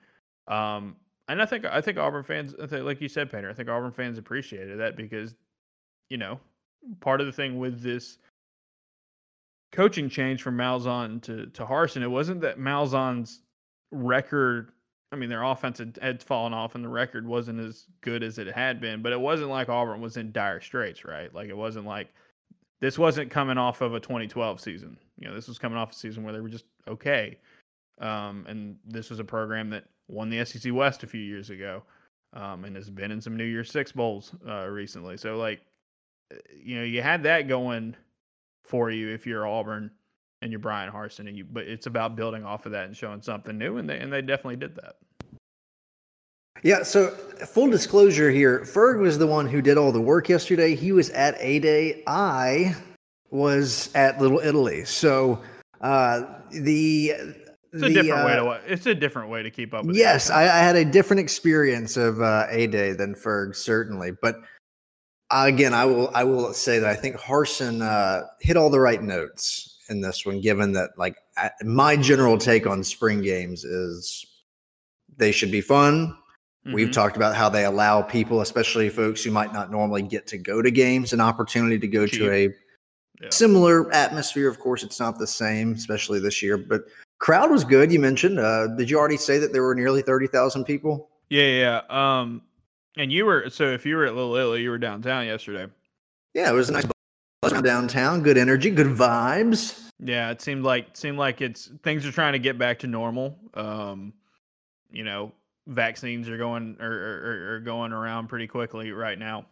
Um, 0.48 0.96
and 1.28 1.42
I 1.42 1.46
think 1.48 1.66
I 1.66 1.82
think 1.82 1.98
Auburn 1.98 2.24
fans, 2.24 2.54
like 2.72 3.02
you 3.02 3.10
said, 3.10 3.32
Painter, 3.32 3.50
I 3.50 3.54
think 3.54 3.70
Auburn 3.70 3.92
fans 3.92 4.20
appreciated 4.20 4.80
that 4.80 4.96
because, 4.96 5.34
you 6.10 6.18
know, 6.18 6.40
part 7.00 7.22
of 7.22 7.26
the 7.26 7.34
thing 7.34 7.58
with 7.58 7.82
this 7.82 8.20
coaching 9.72 10.10
change 10.10 10.44
from 10.44 10.58
Malzahn 10.58 11.24
to 11.24 11.48
to 11.48 11.66
Harsin, 11.66 12.04
it 12.04 12.08
wasn't 12.08 12.42
that 12.42 12.60
Malzahn's 12.60 13.42
record. 13.94 14.72
I 15.12 15.16
mean, 15.16 15.30
their 15.30 15.44
offense 15.44 15.80
had, 16.02 16.24
fallen 16.24 16.54
off, 16.54 16.76
and 16.76 16.84
the 16.84 16.90
record 16.90 17.28
wasn't 17.28 17.60
as 17.60 17.86
good 18.02 18.24
as 18.24 18.40
it 18.40 18.48
had 18.48 18.82
been. 18.82 19.02
But 19.02 19.14
it 19.14 19.20
wasn't 19.20 19.50
like 19.50 19.70
Auburn 19.70 20.02
was 20.02 20.18
in 20.18 20.32
dire 20.32 20.60
straits, 20.60 21.06
right? 21.06 21.34
Like 21.34 21.50
it 21.50 21.58
wasn't 21.58 21.86
like 21.86 22.10
this 22.82 22.98
wasn't 22.98 23.30
coming 23.32 23.58
off 23.58 23.82
of 23.82 23.94
a 23.94 24.00
2012 24.00 24.60
season. 24.60 24.98
You 25.18 25.28
know, 25.28 25.36
this 25.36 25.48
was 25.48 25.60
coming 25.60 25.78
off 25.78 25.92
a 25.92 25.96
season 25.96 26.24
where 26.24 26.34
they 26.34 26.42
were 26.42 26.50
just 26.50 26.66
okay. 26.88 27.38
Um, 28.02 28.46
and 28.48 28.76
this 28.86 29.10
was 29.10 29.20
a 29.20 29.24
program 29.24 29.70
that 29.70 29.86
won 30.08 30.30
the 30.30 30.44
SEC 30.44 30.74
West 30.74 31.04
a 31.04 31.08
few 31.08 31.22
years 31.22 31.52
ago, 31.52 31.84
um, 32.34 32.66
and 32.66 32.76
has 32.76 32.90
been 32.90 33.12
in 33.12 33.22
some 33.22 33.38
New 33.38 33.46
Year's 33.46 33.72
Six 33.72 33.92
bowls 33.92 34.34
uh, 34.48 34.66
recently. 34.66 35.16
So 35.18 35.38
like, 35.38 35.62
eh, 36.32 36.38
you 36.62 36.76
know, 36.78 36.84
you 36.84 37.02
had 37.02 37.24
that 37.24 37.48
going 37.48 37.96
for 38.64 38.90
you 38.90 39.10
if 39.10 39.28
you're 39.28 39.48
Auburn 39.48 39.92
and 40.44 40.52
you're 40.52 40.60
Bryan 40.60 40.92
Harsin, 40.92 41.28
and 41.28 41.38
you. 41.38 41.46
But 41.46 41.68
it's 41.68 41.88
about 41.88 42.16
building 42.16 42.44
off 42.44 42.66
of 42.66 42.74
that 42.74 42.86
and 42.86 42.96
showing 42.96 43.22
something 43.22 43.58
new, 43.58 43.78
and 43.78 43.90
they 43.90 43.98
and 43.98 44.12
they 44.12 44.22
definitely 44.22 44.58
did 44.58 44.76
that. 44.76 44.98
Yeah, 46.62 46.84
so 46.84 47.10
full 47.10 47.70
disclosure 47.70 48.30
here, 48.30 48.62
Ferg 48.62 49.00
was 49.00 49.18
the 49.18 49.28
one 49.28 49.48
who 49.48 49.62
did 49.62 49.78
all 49.78 49.92
the 49.92 50.02
work 50.02 50.30
yesterday. 50.30 50.76
He 50.76 50.92
was 50.92 51.10
at 51.10 51.36
A 51.40 51.60
Day. 51.60 52.04
I 52.08 52.76
was 53.32 53.90
at 53.96 54.22
Little 54.22 54.40
Italy. 54.40 54.86
So 54.86 55.42
uh, 55.82 56.24
the 56.52 57.10
it's 57.10 57.34
a 57.74 57.80
the, 57.80 57.90
different 57.90 58.22
uh, 58.22 58.26
way 58.26 58.36
to. 58.36 58.72
It's 58.72 58.86
a 58.86 58.96
different 58.96 59.30
way 59.30 59.44
to 59.44 59.50
keep 59.50 59.74
up. 59.74 59.86
with 59.86 59.96
Yes, 59.96 60.30
I, 60.30 60.44
I, 60.44 60.60
had 60.60 60.76
a 60.76 60.86
different 60.86 61.20
experience 61.20 61.98
of 61.98 62.22
uh, 62.22 62.46
A 62.50 62.68
Day 62.68 62.94
than 62.94 63.16
Ferg, 63.16 63.56
certainly. 63.56 64.12
But 64.12 64.36
again, 65.32 65.74
I 65.74 65.86
will 65.86 66.12
I 66.14 66.24
will 66.24 66.54
say 66.54 66.80
that 66.80 66.90
I 66.90 66.96
think 66.96 67.18
Harsin 67.18 67.82
uh, 67.82 68.28
hit 68.40 68.56
all 68.56 68.70
the 68.70 68.80
right 68.80 69.02
notes 69.02 69.73
in 69.90 70.02
this 70.02 70.26
one. 70.26 70.42
Given 70.42 70.74
that, 70.74 70.92
like, 70.98 71.18
my 71.64 71.96
general 71.96 72.38
take 72.38 72.68
on 72.68 72.84
spring 72.84 73.22
games 73.22 73.64
is 73.64 74.26
they 75.18 75.32
should 75.32 75.52
be 75.52 75.62
fun. 75.62 76.18
Mm-hmm. 76.66 76.74
We've 76.74 76.92
talked 76.92 77.18
about 77.18 77.36
how 77.36 77.50
they 77.50 77.66
allow 77.66 78.02
people, 78.02 78.42
especially 78.42 78.90
folks 78.90 79.24
who 79.24 79.32
might 79.32 79.54
not 79.54 79.72
normally 79.72 80.02
get 80.02 80.28
to 80.28 80.38
go 80.38 80.62
to 80.62 80.72
games, 80.72 81.12
an 81.12 81.20
opportunity 81.22 81.78
to 81.78 81.88
go 81.88 82.08
Cheap. 82.08 82.20
to 82.20 82.32
a 82.32 82.44
yeah. 83.22 83.30
similar 83.30 83.92
atmosphere. 83.94 84.50
Of 84.50 84.60
course, 84.60 84.82
it's 84.84 85.00
not 85.00 85.20
the 85.20 85.28
same, 85.28 85.74
especially 85.74 86.20
this 86.20 86.42
year, 86.42 86.58
but 86.58 86.84
crowd 87.20 87.52
was 87.52 87.64
good. 87.64 87.92
You 87.92 88.00
mentioned. 88.00 88.40
Uh, 88.40 88.68
did 88.78 88.90
you 88.90 88.98
already 88.98 89.18
say 89.18 89.40
that 89.40 89.52
there 89.52 89.64
were 89.64 89.76
nearly 89.76 90.02
thirty 90.02 90.28
thousand 90.28 90.64
people? 90.64 91.10
Yeah, 91.30 91.82
yeah. 91.90 92.22
Um, 92.22 92.42
and 92.96 93.12
you 93.12 93.26
were 93.26 93.50
so 93.50 93.66
if 93.66 93.86
you 93.86 93.96
were 93.96 94.06
at 94.06 94.16
Little 94.16 94.36
Italy, 94.36 94.62
you 94.62 94.70
were 94.70 94.78
downtown 94.78 95.26
yesterday. 95.26 95.68
Yeah, 96.34 96.50
it 96.50 96.54
was 96.54 96.70
a 96.70 96.74
nice 96.74 96.86
downtown. 97.52 98.22
Good 98.22 98.38
energy, 98.38 98.70
good 98.70 98.88
vibes. 98.88 99.90
Yeah, 100.00 100.32
it 100.32 100.42
seemed 100.42 100.64
like 100.64 100.96
seemed 100.96 101.18
like 101.18 101.42
it's 101.42 101.72
things 101.84 102.06
are 102.06 102.12
trying 102.12 102.34
to 102.34 102.40
get 102.40 102.58
back 102.58 102.80
to 102.80 102.88
normal. 102.88 103.38
Um, 103.54 104.14
you 104.92 105.04
know, 105.04 105.32
vaccines 105.68 106.30
are 106.30 106.38
going 106.38 106.78
are, 106.80 106.92
are, 106.92 107.56
are 107.56 107.60
going 107.60 107.94
around 107.94 108.28
pretty 108.28 108.48
quickly 108.48 108.92
right 108.92 109.18
now. 109.18 109.46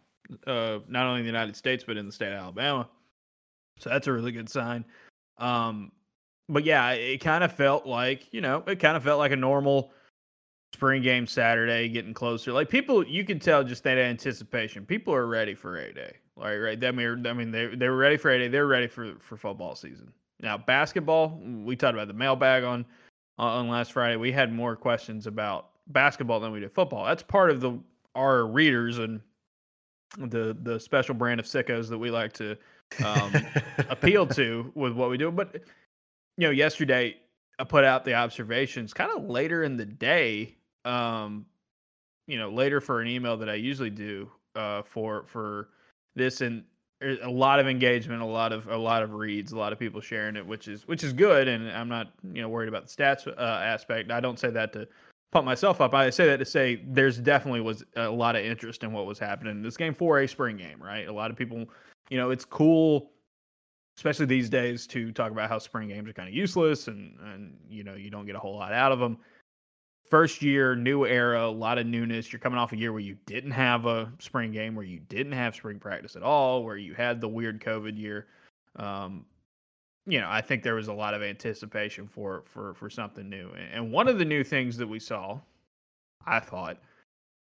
Uh, 0.46 0.78
not 0.88 1.06
only 1.06 1.20
in 1.20 1.26
the 1.26 1.32
United 1.32 1.56
States 1.56 1.84
but 1.84 1.96
in 1.96 2.06
the 2.06 2.12
state 2.12 2.32
of 2.32 2.38
Alabama. 2.38 2.88
So 3.78 3.90
that's 3.90 4.06
a 4.06 4.12
really 4.12 4.32
good 4.32 4.48
sign. 4.48 4.84
Um, 5.38 5.92
but 6.48 6.64
yeah, 6.64 6.90
it 6.90 7.18
kind 7.18 7.42
of 7.42 7.52
felt 7.52 7.86
like, 7.86 8.32
you 8.32 8.40
know, 8.40 8.62
it 8.66 8.78
kind 8.78 8.96
of 8.96 9.02
felt 9.02 9.18
like 9.18 9.32
a 9.32 9.36
normal 9.36 9.92
spring 10.74 11.02
game 11.02 11.26
Saturday 11.26 11.88
getting 11.88 12.14
closer. 12.14 12.52
Like 12.52 12.68
people, 12.68 13.06
you 13.06 13.24
can 13.24 13.38
tell 13.38 13.64
just 13.64 13.82
that 13.84 13.98
anticipation. 13.98 14.86
People 14.86 15.14
are 15.14 15.26
ready 15.26 15.54
for 15.54 15.78
A 15.78 15.92
Day. 15.92 16.16
Right, 16.36 16.56
right. 16.56 16.84
I 16.84 16.90
mean, 16.90 17.26
I 17.26 17.32
mean, 17.32 17.50
they 17.50 17.66
they 17.66 17.88
were 17.88 17.96
ready 17.96 18.16
for 18.16 18.30
A 18.30 18.48
They're 18.48 18.66
ready 18.66 18.86
for 18.86 19.14
for 19.18 19.36
football 19.36 19.74
season. 19.74 20.12
Now, 20.40 20.58
basketball. 20.58 21.40
We 21.64 21.76
talked 21.76 21.94
about 21.94 22.08
the 22.08 22.14
mailbag 22.14 22.64
on 22.64 22.84
on 23.38 23.68
last 23.68 23.92
Friday. 23.92 24.16
We 24.16 24.32
had 24.32 24.52
more 24.52 24.76
questions 24.76 25.26
about 25.26 25.70
basketball 25.88 26.40
than 26.40 26.52
we 26.52 26.60
did 26.60 26.72
football. 26.72 27.04
That's 27.04 27.22
part 27.22 27.50
of 27.50 27.60
the 27.60 27.78
our 28.14 28.46
readers 28.46 28.98
and 28.98 29.20
the 30.18 30.56
the 30.62 30.78
special 30.80 31.14
brand 31.14 31.40
of 31.40 31.46
sickos 31.46 31.88
that 31.88 31.98
we 31.98 32.10
like 32.10 32.32
to 32.34 32.56
um, 33.04 33.32
appeal 33.88 34.26
to 34.28 34.70
with 34.74 34.92
what 34.92 35.10
we 35.10 35.16
do. 35.16 35.30
But 35.30 35.54
you 36.36 36.46
know, 36.46 36.50
yesterday 36.50 37.16
I 37.58 37.64
put 37.64 37.84
out 37.84 38.04
the 38.04 38.14
observations 38.14 38.92
kind 38.92 39.10
of 39.10 39.24
later 39.24 39.64
in 39.64 39.76
the 39.76 39.86
day. 39.86 40.56
Um, 40.84 41.46
you 42.26 42.38
know, 42.38 42.50
later 42.50 42.80
for 42.80 43.00
an 43.00 43.08
email 43.08 43.36
that 43.36 43.48
I 43.48 43.54
usually 43.54 43.90
do 43.90 44.30
uh, 44.54 44.82
for 44.82 45.24
for 45.26 45.68
this, 46.14 46.40
and 46.40 46.64
a 47.22 47.28
lot 47.28 47.58
of 47.58 47.66
engagement, 47.66 48.22
a 48.22 48.26
lot 48.26 48.52
of 48.52 48.68
a 48.68 48.76
lot 48.76 49.02
of 49.02 49.14
reads, 49.14 49.52
a 49.52 49.58
lot 49.58 49.72
of 49.72 49.78
people 49.78 50.00
sharing 50.00 50.36
it, 50.36 50.46
which 50.46 50.68
is 50.68 50.86
which 50.86 51.02
is 51.04 51.12
good. 51.12 51.48
And 51.48 51.70
I'm 51.70 51.88
not 51.88 52.12
you 52.32 52.42
know 52.42 52.48
worried 52.48 52.68
about 52.68 52.88
the 52.88 52.94
stats 52.94 53.26
uh, 53.26 53.40
aspect. 53.40 54.10
I 54.10 54.20
don't 54.20 54.38
say 54.38 54.50
that 54.50 54.72
to 54.74 54.86
pump 55.32 55.44
myself 55.44 55.80
up. 55.80 55.94
I 55.94 56.10
say 56.10 56.26
that 56.26 56.38
to 56.38 56.44
say 56.44 56.82
there's 56.86 57.18
definitely 57.18 57.60
was 57.60 57.84
a 57.96 58.08
lot 58.08 58.36
of 58.36 58.44
interest 58.44 58.84
in 58.84 58.92
what 58.92 59.06
was 59.06 59.18
happening. 59.18 59.62
This 59.62 59.76
game 59.76 59.94
for 59.94 60.20
a 60.20 60.28
spring 60.28 60.56
game, 60.56 60.82
right? 60.82 61.08
A 61.08 61.12
lot 61.12 61.30
of 61.30 61.36
people, 61.36 61.66
you 62.10 62.18
know, 62.18 62.30
it's 62.30 62.44
cool 62.44 63.12
especially 63.96 64.26
these 64.26 64.48
days 64.48 64.86
to 64.86 65.12
talk 65.12 65.30
about 65.30 65.48
how 65.48 65.58
spring 65.58 65.88
games 65.88 66.08
are 66.08 66.12
kind 66.12 66.28
of 66.28 66.34
useless 66.34 66.88
and 66.88 67.18
and 67.20 67.56
you 67.68 67.84
know 67.84 67.94
you 67.94 68.10
don't 68.10 68.26
get 68.26 68.34
a 68.34 68.38
whole 68.38 68.56
lot 68.56 68.72
out 68.72 68.92
of 68.92 68.98
them 68.98 69.18
first 70.12 70.42
year 70.42 70.76
new 70.76 71.06
era 71.06 71.46
a 71.46 71.50
lot 71.50 71.78
of 71.78 71.86
newness. 71.86 72.30
You're 72.30 72.38
coming 72.38 72.58
off 72.58 72.74
a 72.74 72.76
year 72.76 72.92
where 72.92 73.00
you 73.00 73.16
didn't 73.24 73.52
have 73.52 73.86
a 73.86 74.12
spring 74.18 74.52
game 74.52 74.74
where 74.74 74.84
you 74.84 75.00
didn't 75.08 75.32
have 75.32 75.54
spring 75.54 75.78
practice 75.78 76.16
at 76.16 76.22
all 76.22 76.64
where 76.64 76.76
you 76.76 76.92
had 76.92 77.18
the 77.18 77.28
weird 77.28 77.62
covid 77.62 77.96
year. 77.98 78.26
Um, 78.76 79.24
you 80.06 80.20
know 80.20 80.28
i 80.28 80.40
think 80.40 80.62
there 80.62 80.74
was 80.74 80.88
a 80.88 80.92
lot 80.92 81.14
of 81.14 81.22
anticipation 81.22 82.06
for 82.06 82.42
for 82.44 82.74
for 82.74 82.90
something 82.90 83.26
new. 83.26 83.48
And 83.72 83.90
one 83.90 84.06
of 84.06 84.18
the 84.18 84.24
new 84.24 84.44
things 84.44 84.76
that 84.76 84.86
we 84.86 84.98
saw 84.98 85.40
i 86.26 86.40
thought 86.40 86.76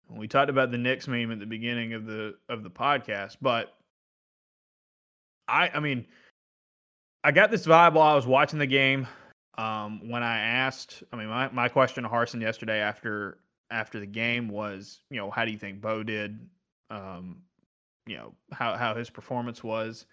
we 0.10 0.28
talked 0.28 0.50
about 0.50 0.72
the 0.72 0.78
Nix 0.78 1.10
meme 1.10 1.32
at 1.32 1.40
the 1.40 1.46
beginning 1.46 1.94
of 1.94 2.06
the 2.06 2.36
of 2.48 2.64
the 2.64 2.70
podcast 2.70 3.36
but 3.42 3.76
i 5.50 5.70
i 5.74 5.80
mean 5.82 6.06
I 7.24 7.32
got 7.32 7.52
this 7.52 7.68
vibe 7.68 7.94
while 7.94 8.12
I 8.12 8.16
was 8.16 8.26
watching 8.26 8.58
the 8.58 8.66
game. 8.66 9.08
Um, 9.58 10.10
when 10.10 10.24
I 10.24 10.40
asked, 10.40 11.04
I 11.12 11.18
mean, 11.18 11.28
my, 11.28 11.50
my 11.50 11.68
question 11.68 12.04
to 12.04 12.10
Harsin 12.10 12.42
yesterday 12.42 12.80
after 12.80 13.40
after 13.70 14.00
the 14.00 14.06
game 14.06 14.50
was, 14.50 15.00
you 15.10 15.18
know, 15.18 15.32
how 15.32 15.46
do 15.46 15.52
you 15.52 15.58
think 15.58 15.82
Bo 15.82 16.04
did? 16.04 16.40
Um, 16.90 17.38
you 18.06 18.18
know, 18.18 18.34
how 18.52 18.76
how 18.76 18.96
his 18.96 19.10
performance 19.10 19.64
was, 19.64 20.06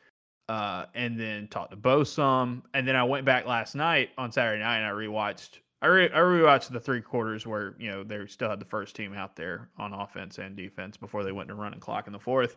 uh, 0.49 0.87
and 0.95 1.19
then 1.19 1.49
talked 1.49 1.71
to 1.71 1.77
Bo 1.77 2.05
some, 2.05 2.63
and 2.75 2.87
then 2.87 2.97
I 2.97 3.05
went 3.05 3.25
back 3.25 3.47
last 3.47 3.75
night 3.75 4.11
on 4.19 4.33
Saturday 4.33 4.63
night 4.63 4.79
and 4.79 4.87
I 4.87 4.91
rewatched. 4.91 5.61
I, 5.81 5.87
re- 5.87 6.11
I 6.13 6.19
rewatched 6.19 6.73
the 6.73 6.81
three 6.81 7.01
quarters 7.01 7.47
where 7.47 7.75
you 7.79 7.91
know 7.91 8.03
they 8.03 8.27
still 8.27 8.51
had 8.51 8.61
the 8.61 8.65
first 8.65 8.97
team 8.97 9.15
out 9.15 9.37
there 9.37 9.69
on 9.79 9.93
offense 9.93 10.39
and 10.39 10.57
defense 10.57 10.97
before 10.97 11.23
they 11.23 11.33
went 11.33 11.49
to 11.49 11.55
running 11.55 11.81
clock 11.81 12.09
in 12.09 12.13
the 12.13 12.19
fourth. 12.19 12.57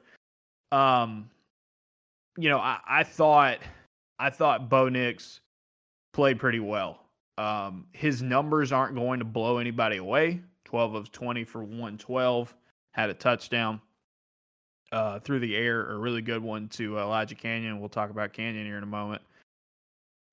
Um, 0.71 1.29
you 2.38 2.50
know, 2.50 2.57
I, 2.57 2.79
I 2.88 3.03
thought 3.03 3.59
I 4.19 4.29
thought 4.29 4.69
Bo 4.69 4.89
Nix 4.89 5.41
played 6.13 6.39
pretty 6.39 6.59
well. 6.59 6.99
Um, 7.37 7.85
his 7.93 8.21
numbers 8.21 8.71
aren't 8.71 8.95
going 8.95 9.19
to 9.19 9.25
blow 9.25 9.57
anybody 9.57 9.97
away. 9.97 10.41
12 10.65 10.95
of 10.95 11.11
20 11.11 11.43
for 11.43 11.63
112, 11.63 12.55
had 12.91 13.09
a 13.09 13.13
touchdown 13.13 13.81
uh, 14.91 15.19
through 15.19 15.39
the 15.39 15.55
air, 15.55 15.91
a 15.91 15.97
really 15.97 16.21
good 16.21 16.41
one 16.41 16.67
to 16.69 16.97
Elijah 16.97 17.35
Canion. 17.35 17.79
We'll 17.79 17.89
talk 17.89 18.09
about 18.09 18.33
Canion 18.33 18.63
here 18.63 18.77
in 18.77 18.83
a 18.83 18.87
moment. 18.87 19.21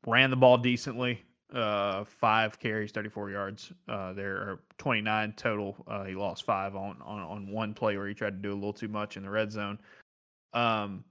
Ran 0.06 0.30
the 0.30 0.37
ball 0.37 0.56
decently, 0.58 1.23
uh, 1.52 2.04
five 2.04 2.58
carries, 2.58 2.92
34 2.92 3.30
yards. 3.30 3.73
Uh, 3.88 4.12
there 4.12 4.37
are 4.37 4.61
29 4.78 5.35
total. 5.37 5.76
Uh, 5.88 6.04
he 6.04 6.14
lost 6.14 6.44
five 6.44 6.76
on, 6.76 6.97
on 7.04 7.20
on 7.20 7.50
one 7.50 7.75
play 7.75 7.97
where 7.97 8.06
he 8.06 8.14
tried 8.14 8.30
to 8.30 8.49
do 8.49 8.52
a 8.52 8.54
little 8.54 8.73
too 8.73 8.88
much 8.88 9.16
in 9.16 9.25
the 9.25 9.30
red 9.30 9.50
zone. 9.50 9.78
Um, 10.52 11.04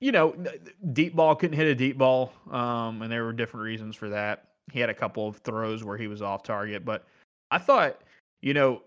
you 0.00 0.12
know, 0.12 0.34
deep 0.92 1.16
ball 1.16 1.34
couldn't 1.34 1.56
hit 1.56 1.66
a 1.66 1.74
deep 1.74 1.96
ball, 1.98 2.32
um, 2.50 3.02
and 3.02 3.10
there 3.10 3.24
were 3.24 3.32
different 3.32 3.64
reasons 3.64 3.96
for 3.96 4.08
that. 4.10 4.48
He 4.72 4.80
had 4.80 4.90
a 4.90 4.94
couple 4.94 5.28
of 5.28 5.38
throws 5.38 5.84
where 5.84 5.96
he 5.96 6.06
was 6.06 6.22
off 6.22 6.42
target, 6.42 6.84
but 6.84 7.06
I 7.50 7.58
thought, 7.58 8.00
you 8.42 8.52
know, 8.52 8.82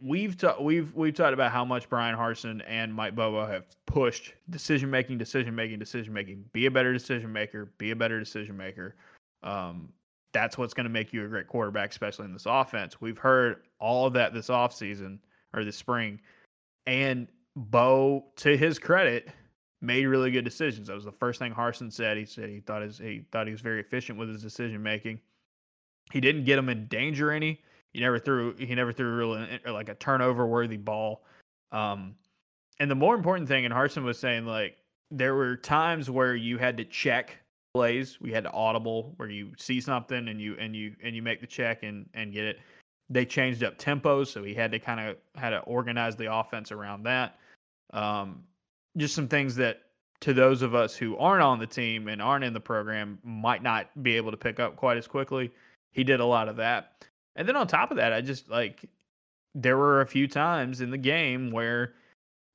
we've 0.00 0.36
ta- 0.36 0.60
we've 0.60 0.94
we've 0.94 1.14
talked 1.14 1.32
about 1.32 1.52
how 1.52 1.64
much 1.64 1.88
Bryan 1.88 2.16
Harsin 2.16 2.62
and 2.66 2.92
Mike 2.92 3.14
Bobo 3.14 3.46
have 3.46 3.64
pushed 3.86 4.34
decision 4.50 4.90
making, 4.90 5.18
decision 5.18 5.54
making, 5.54 5.78
decision 5.78 6.12
making. 6.12 6.44
Be 6.52 6.66
a 6.66 6.70
better 6.70 6.92
decision 6.92 7.32
maker. 7.32 7.72
Be 7.78 7.90
a 7.92 7.96
better 7.96 8.18
decision 8.18 8.56
maker. 8.56 8.96
Um, 9.42 9.92
that's 10.32 10.58
what's 10.58 10.74
going 10.74 10.84
to 10.84 10.90
make 10.90 11.12
you 11.12 11.24
a 11.24 11.28
great 11.28 11.46
quarterback, 11.46 11.90
especially 11.90 12.26
in 12.26 12.32
this 12.32 12.46
offense. 12.46 13.00
We've 13.00 13.18
heard 13.18 13.62
all 13.80 14.06
of 14.06 14.12
that 14.14 14.34
this 14.34 14.48
offseason 14.48 15.18
or 15.54 15.64
this 15.64 15.76
spring, 15.76 16.20
and 16.86 17.28
Bo, 17.56 18.26
to 18.36 18.56
his 18.56 18.78
credit, 18.78 19.28
made 19.80 20.06
really 20.06 20.30
good 20.30 20.44
decisions. 20.44 20.88
That 20.88 20.94
was 20.94 21.04
the 21.04 21.12
first 21.12 21.38
thing 21.38 21.52
Harsin 21.52 21.92
said. 21.92 22.16
He 22.16 22.24
said 22.24 22.48
he 22.48 22.60
thought 22.60 22.82
his 22.82 22.98
he 22.98 23.24
thought 23.30 23.46
he 23.46 23.52
was 23.52 23.60
very 23.60 23.80
efficient 23.80 24.18
with 24.18 24.28
his 24.28 24.42
decision 24.42 24.82
making. 24.82 25.20
He 26.12 26.20
didn't 26.20 26.44
get 26.44 26.58
him 26.58 26.68
in 26.68 26.86
danger 26.86 27.30
any. 27.30 27.60
He 27.92 28.00
never 28.00 28.18
threw 28.18 28.54
he 28.56 28.74
never 28.74 28.92
threw 28.92 29.14
really 29.14 29.60
like 29.66 29.88
a 29.88 29.94
turnover 29.94 30.46
worthy 30.46 30.76
ball. 30.76 31.24
Um, 31.72 32.14
and 32.80 32.90
the 32.90 32.94
more 32.94 33.14
important 33.14 33.48
thing, 33.48 33.64
and 33.64 33.74
Harsin 33.74 34.04
was 34.04 34.18
saying 34.18 34.46
like 34.46 34.76
there 35.10 35.34
were 35.34 35.56
times 35.56 36.10
where 36.10 36.34
you 36.34 36.58
had 36.58 36.76
to 36.76 36.84
check 36.84 37.38
plays. 37.74 38.20
We 38.20 38.32
had 38.32 38.44
to 38.44 38.52
audible 38.52 39.14
where 39.16 39.28
you 39.28 39.52
see 39.56 39.80
something 39.80 40.28
and 40.28 40.40
you 40.40 40.56
and 40.58 40.74
you 40.74 40.94
and 41.02 41.14
you 41.14 41.22
make 41.22 41.40
the 41.40 41.46
check 41.46 41.82
and 41.82 42.08
and 42.14 42.32
get 42.32 42.44
it. 42.44 42.60
They 43.10 43.24
changed 43.24 43.64
up 43.64 43.78
tempos, 43.78 44.26
so 44.26 44.42
he 44.42 44.54
had 44.54 44.70
to 44.72 44.78
kind 44.78 45.00
of 45.00 45.16
had 45.34 45.50
to 45.50 45.60
organize 45.60 46.16
the 46.16 46.32
offense 46.32 46.72
around 46.72 47.04
that. 47.04 47.38
Um, 47.92 48.42
just 48.96 49.14
some 49.14 49.28
things 49.28 49.54
that 49.56 49.82
to 50.20 50.32
those 50.32 50.62
of 50.62 50.74
us 50.74 50.96
who 50.96 51.16
aren't 51.16 51.42
on 51.42 51.58
the 51.58 51.66
team 51.66 52.08
and 52.08 52.20
aren't 52.20 52.44
in 52.44 52.52
the 52.52 52.60
program 52.60 53.18
might 53.22 53.62
not 53.62 53.86
be 54.02 54.16
able 54.16 54.30
to 54.30 54.36
pick 54.36 54.58
up 54.58 54.76
quite 54.76 54.96
as 54.96 55.06
quickly. 55.06 55.50
He 55.92 56.02
did 56.02 56.20
a 56.20 56.24
lot 56.24 56.48
of 56.48 56.56
that. 56.56 57.04
And 57.36 57.46
then 57.46 57.54
on 57.54 57.66
top 57.66 57.90
of 57.90 57.96
that, 57.98 58.12
I 58.12 58.20
just 58.20 58.48
like 58.48 58.88
there 59.54 59.76
were 59.76 60.00
a 60.00 60.06
few 60.06 60.26
times 60.26 60.80
in 60.80 60.90
the 60.90 60.98
game 60.98 61.50
where 61.50 61.94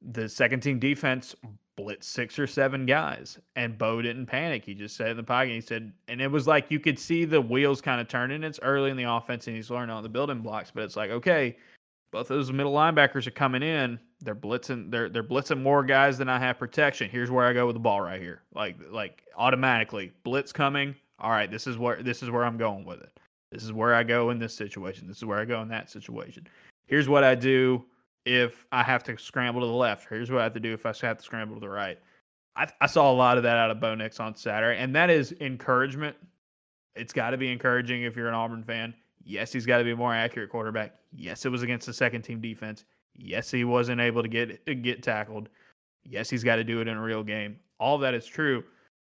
the 0.02 0.28
second 0.28 0.60
team 0.62 0.80
defense 0.80 1.36
blitz 1.76 2.08
six 2.08 2.38
or 2.38 2.46
seven 2.46 2.86
guys 2.86 3.40
and 3.56 3.78
Bo 3.78 4.02
didn't 4.02 4.28
panic. 4.28 4.64
He 4.66 4.74
just 4.74 4.96
said 4.96 5.10
in 5.10 5.18
the 5.18 5.24
pocket, 5.24 5.54
he 5.54 5.62
said, 5.62 5.92
and 6.08 6.22
it 6.22 6.30
was 6.30 6.48
like 6.48 6.70
you 6.70 6.80
could 6.80 7.00
see 7.00 7.26
the 7.26 7.42
wheels 7.42 7.82
kind 7.82 8.00
of 8.00 8.08
turning. 8.08 8.44
It's 8.44 8.60
early 8.62 8.92
in 8.92 8.98
the 8.98 9.10
offense 9.10 9.48
and 9.48 9.56
he's 9.56 9.70
learning 9.70 9.90
all 9.90 10.02
the 10.02 10.10
building 10.10 10.42
blocks, 10.42 10.72
but 10.72 10.84
it's 10.84 10.96
like, 10.96 11.10
okay, 11.10 11.58
both 12.12 12.28
those 12.28 12.52
middle 12.52 12.74
linebackers 12.74 13.26
are 13.26 13.32
coming 13.32 13.64
in. 13.64 14.00
They're 14.24 14.36
blitzing. 14.36 14.90
They're 14.90 15.10
they're 15.10 15.24
blitzing 15.24 15.62
more 15.62 15.84
guys 15.84 16.18
than 16.18 16.30
I 16.30 16.40
have 16.40 16.58
protection. 16.58 17.10
Here's 17.10 17.30
where 17.30 17.46
I 17.46 17.54
go 17.54 17.68
with 17.68 17.76
the 17.76 17.80
ball 17.80 18.02
right 18.02 18.22
here. 18.22 18.42
Like 18.56 18.78
like 18.90 19.24
automatically 19.38 20.12
blitz 20.24 20.52
coming. 20.52 20.96
All 21.20 21.30
right, 21.30 21.50
this 21.50 21.68
is 21.68 21.78
where 21.78 22.02
this 22.02 22.24
is 22.24 22.30
where 22.30 22.46
I'm 22.46 22.58
going 22.58 22.86
with 22.86 23.02
it. 23.02 23.18
This 23.52 23.64
is 23.64 23.72
where 23.72 23.94
I 23.94 24.04
go 24.04 24.32
in 24.32 24.40
this 24.40 24.54
situation. 24.54 25.08
This 25.08 25.18
is 25.18 25.26
where 25.26 25.40
I 25.40 25.46
go 25.46 25.62
in 25.62 25.68
that 25.70 25.90
situation. 25.90 26.48
Here's 26.88 27.08
what 27.08 27.24
I 27.24 27.36
do 27.36 27.86
if 28.26 28.66
I 28.72 28.82
have 28.84 29.04
to 29.04 29.18
scramble 29.18 29.62
to 29.62 29.68
the 29.68 29.74
left. 29.74 30.08
Here's 30.10 30.32
what 30.32 30.42
I 30.42 30.44
have 30.44 30.54
to 30.54 30.60
do 30.60 30.74
if 30.74 30.86
I 30.86 30.94
have 31.02 31.18
to 31.18 31.24
scramble 31.24 31.56
to 31.56 31.60
the 31.60 31.70
right. 31.70 32.00
I, 32.56 32.68
I 32.82 32.88
saw 32.88 33.12
a 33.12 33.14
lot 33.14 33.38
of 33.38 33.44
that 33.44 33.58
out 33.58 33.72
of 33.72 33.80
Bo 33.80 33.96
Nix 33.96 34.20
on 34.20 34.36
Saturday, 34.36 34.80
and 34.80 34.96
that 34.96 35.10
is 35.10 35.34
encouragement. 35.42 36.16
It's 36.96 37.14
got 37.14 37.32
to 37.32 37.38
be 37.38 37.52
encouraging 37.52 38.04
if 38.04 38.16
you're 38.16 38.28
an 38.28 38.34
Auburn 38.34 38.64
fan. 38.64 38.94
Yes, 39.24 39.52
he's 39.52 39.66
got 39.66 39.80
to 39.80 39.84
be 39.84 39.92
a 39.92 39.96
more 39.96 40.14
accurate 40.14 40.50
quarterback. 40.50 40.96
Yes, 41.12 41.46
it 41.46 41.50
was 41.50 41.64
against 41.64 41.88
the 41.88 41.94
second 41.94 42.24
team 42.24 42.42
defense. 42.42 42.86
Yes, 43.16 43.52
he 43.52 43.64
wasn't 43.64 44.02
able 44.02 44.24
to 44.24 44.30
get 44.30 44.66
get 44.82 45.04
tackled. 45.04 45.50
Yes, 46.04 46.30
he's 46.30 46.44
got 46.44 46.58
to 46.58 46.64
do 46.64 46.82
it 46.82 46.88
in 46.88 46.98
a 46.98 47.02
real 47.02 47.24
game. 47.24 47.58
All 47.80 47.98
that 48.00 48.14
is 48.14 48.26
true. 48.26 48.64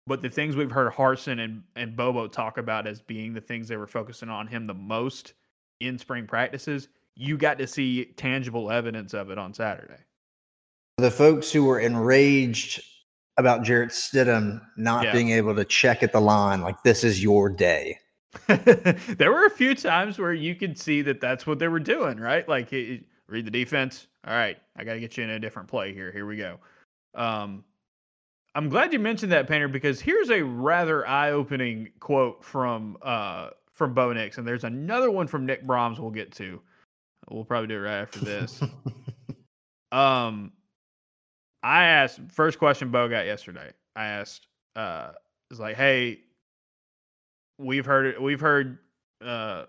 But 0.06 0.22
the 0.22 0.30
things 0.30 0.54
we've 0.54 0.70
heard 0.70 0.92
Harsin 0.92 1.40
and, 1.42 1.62
and 1.74 1.96
Bobo 1.96 2.28
talk 2.28 2.58
about 2.58 2.86
as 2.86 3.00
being 3.00 3.34
the 3.34 3.40
things 3.40 3.66
they 3.66 3.76
were 3.76 3.88
focusing 3.88 4.28
on 4.28 4.46
him 4.46 4.66
the 4.66 4.74
most 4.74 5.34
in 5.80 5.98
spring 5.98 6.26
practices, 6.26 6.88
you 7.16 7.36
got 7.36 7.58
to 7.58 7.66
see 7.66 8.04
tangible 8.16 8.70
evidence 8.70 9.14
of 9.14 9.30
it 9.30 9.38
on 9.38 9.52
Saturday. 9.52 9.98
The 10.98 11.10
folks 11.10 11.50
who 11.50 11.64
were 11.64 11.80
enraged 11.80 12.82
about 13.36 13.64
Jarrett 13.64 13.90
Stidham 13.90 14.60
not 14.76 15.04
yeah. 15.04 15.12
being 15.12 15.30
able 15.30 15.54
to 15.56 15.64
check 15.64 16.02
at 16.02 16.12
the 16.12 16.20
line, 16.20 16.62
like 16.62 16.82
this 16.84 17.02
is 17.02 17.22
your 17.22 17.50
day. 17.50 17.98
there 18.46 19.32
were 19.32 19.46
a 19.46 19.50
few 19.50 19.74
times 19.74 20.18
where 20.18 20.32
you 20.32 20.54
could 20.54 20.78
see 20.78 21.02
that 21.02 21.20
that's 21.20 21.46
what 21.46 21.58
they 21.58 21.68
were 21.68 21.80
doing, 21.80 22.18
right? 22.18 22.48
Like 22.48 22.72
read 23.28 23.44
the 23.44 23.50
defense. 23.50 24.06
All 24.26 24.34
right, 24.34 24.56
I 24.76 24.84
got 24.84 24.94
to 24.94 25.00
get 25.00 25.16
you 25.16 25.24
in 25.24 25.30
a 25.30 25.38
different 25.38 25.68
play 25.68 25.92
here. 25.92 26.10
Here 26.12 26.26
we 26.26 26.36
go. 26.36 26.58
Um, 27.14 27.64
I'm 28.54 28.68
glad 28.68 28.92
you 28.92 28.98
mentioned 28.98 29.32
that, 29.32 29.48
Painter, 29.48 29.68
because 29.68 30.00
here's 30.00 30.30
a 30.30 30.42
rather 30.42 31.06
eye-opening 31.06 31.90
quote 32.00 32.42
from 32.42 32.96
uh, 33.02 33.50
from 33.70 33.92
Bo 33.92 34.12
Nix, 34.12 34.38
and 34.38 34.46
there's 34.46 34.64
another 34.64 35.10
one 35.10 35.26
from 35.26 35.44
Nick 35.44 35.66
Brahms 35.66 36.00
we'll 36.00 36.10
get 36.10 36.32
to. 36.36 36.60
We'll 37.28 37.44
probably 37.44 37.68
do 37.68 37.74
it 37.74 37.80
right 37.80 38.00
after 38.00 38.20
this. 38.20 38.62
um, 39.92 40.52
I 41.62 41.84
asked 41.84 42.20
first 42.30 42.58
question 42.58 42.90
Bo 42.90 43.08
got 43.08 43.26
yesterday. 43.26 43.70
I 43.94 44.06
asked, 44.06 44.46
uh, 44.74 45.12
it's 45.50 45.60
like, 45.60 45.76
hey, 45.76 46.20
we've 47.58 47.84
heard 47.84 48.18
we've 48.20 48.40
heard 48.40 48.78
uh, 49.24 49.64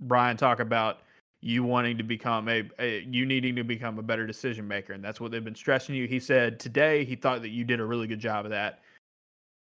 Bryan 0.00 0.36
talk 0.36 0.60
about 0.60 1.00
you 1.44 1.62
wanting 1.62 1.98
to 1.98 2.02
become 2.02 2.48
a, 2.48 2.62
a, 2.78 3.00
you 3.02 3.26
needing 3.26 3.54
to 3.54 3.62
become 3.62 3.98
a 3.98 4.02
better 4.02 4.26
decision 4.26 4.66
maker, 4.66 4.94
and 4.94 5.04
that's 5.04 5.20
what 5.20 5.30
they've 5.30 5.44
been 5.44 5.54
stressing 5.54 5.94
you. 5.94 6.08
He 6.08 6.18
said 6.18 6.58
today 6.58 7.04
he 7.04 7.14
thought 7.14 7.42
that 7.42 7.50
you 7.50 7.64
did 7.64 7.80
a 7.80 7.84
really 7.84 8.06
good 8.06 8.18
job 8.18 8.46
of 8.46 8.50
that. 8.50 8.80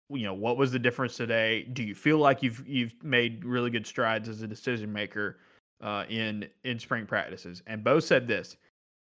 You 0.09 0.25
know, 0.25 0.35
what 0.35 0.57
was 0.57 0.71
the 0.71 0.77
difference 0.77 1.17
today? 1.17 1.63
Do 1.63 1.81
you 1.81 1.95
feel 1.95 2.19
like 2.19 2.43
you've 2.43 2.63
you've 2.67 2.93
made 3.03 3.43
really 3.43 3.71
good 3.71 3.87
strides 3.87 4.29
as 4.29 4.43
a 4.43 4.47
decision 4.47 4.93
maker 4.93 5.39
uh, 5.81 6.05
in 6.07 6.47
in 6.65 6.77
spring 6.77 7.07
practices? 7.07 7.63
And 7.65 7.83
Bo 7.83 7.99
said 7.99 8.27
this. 8.27 8.57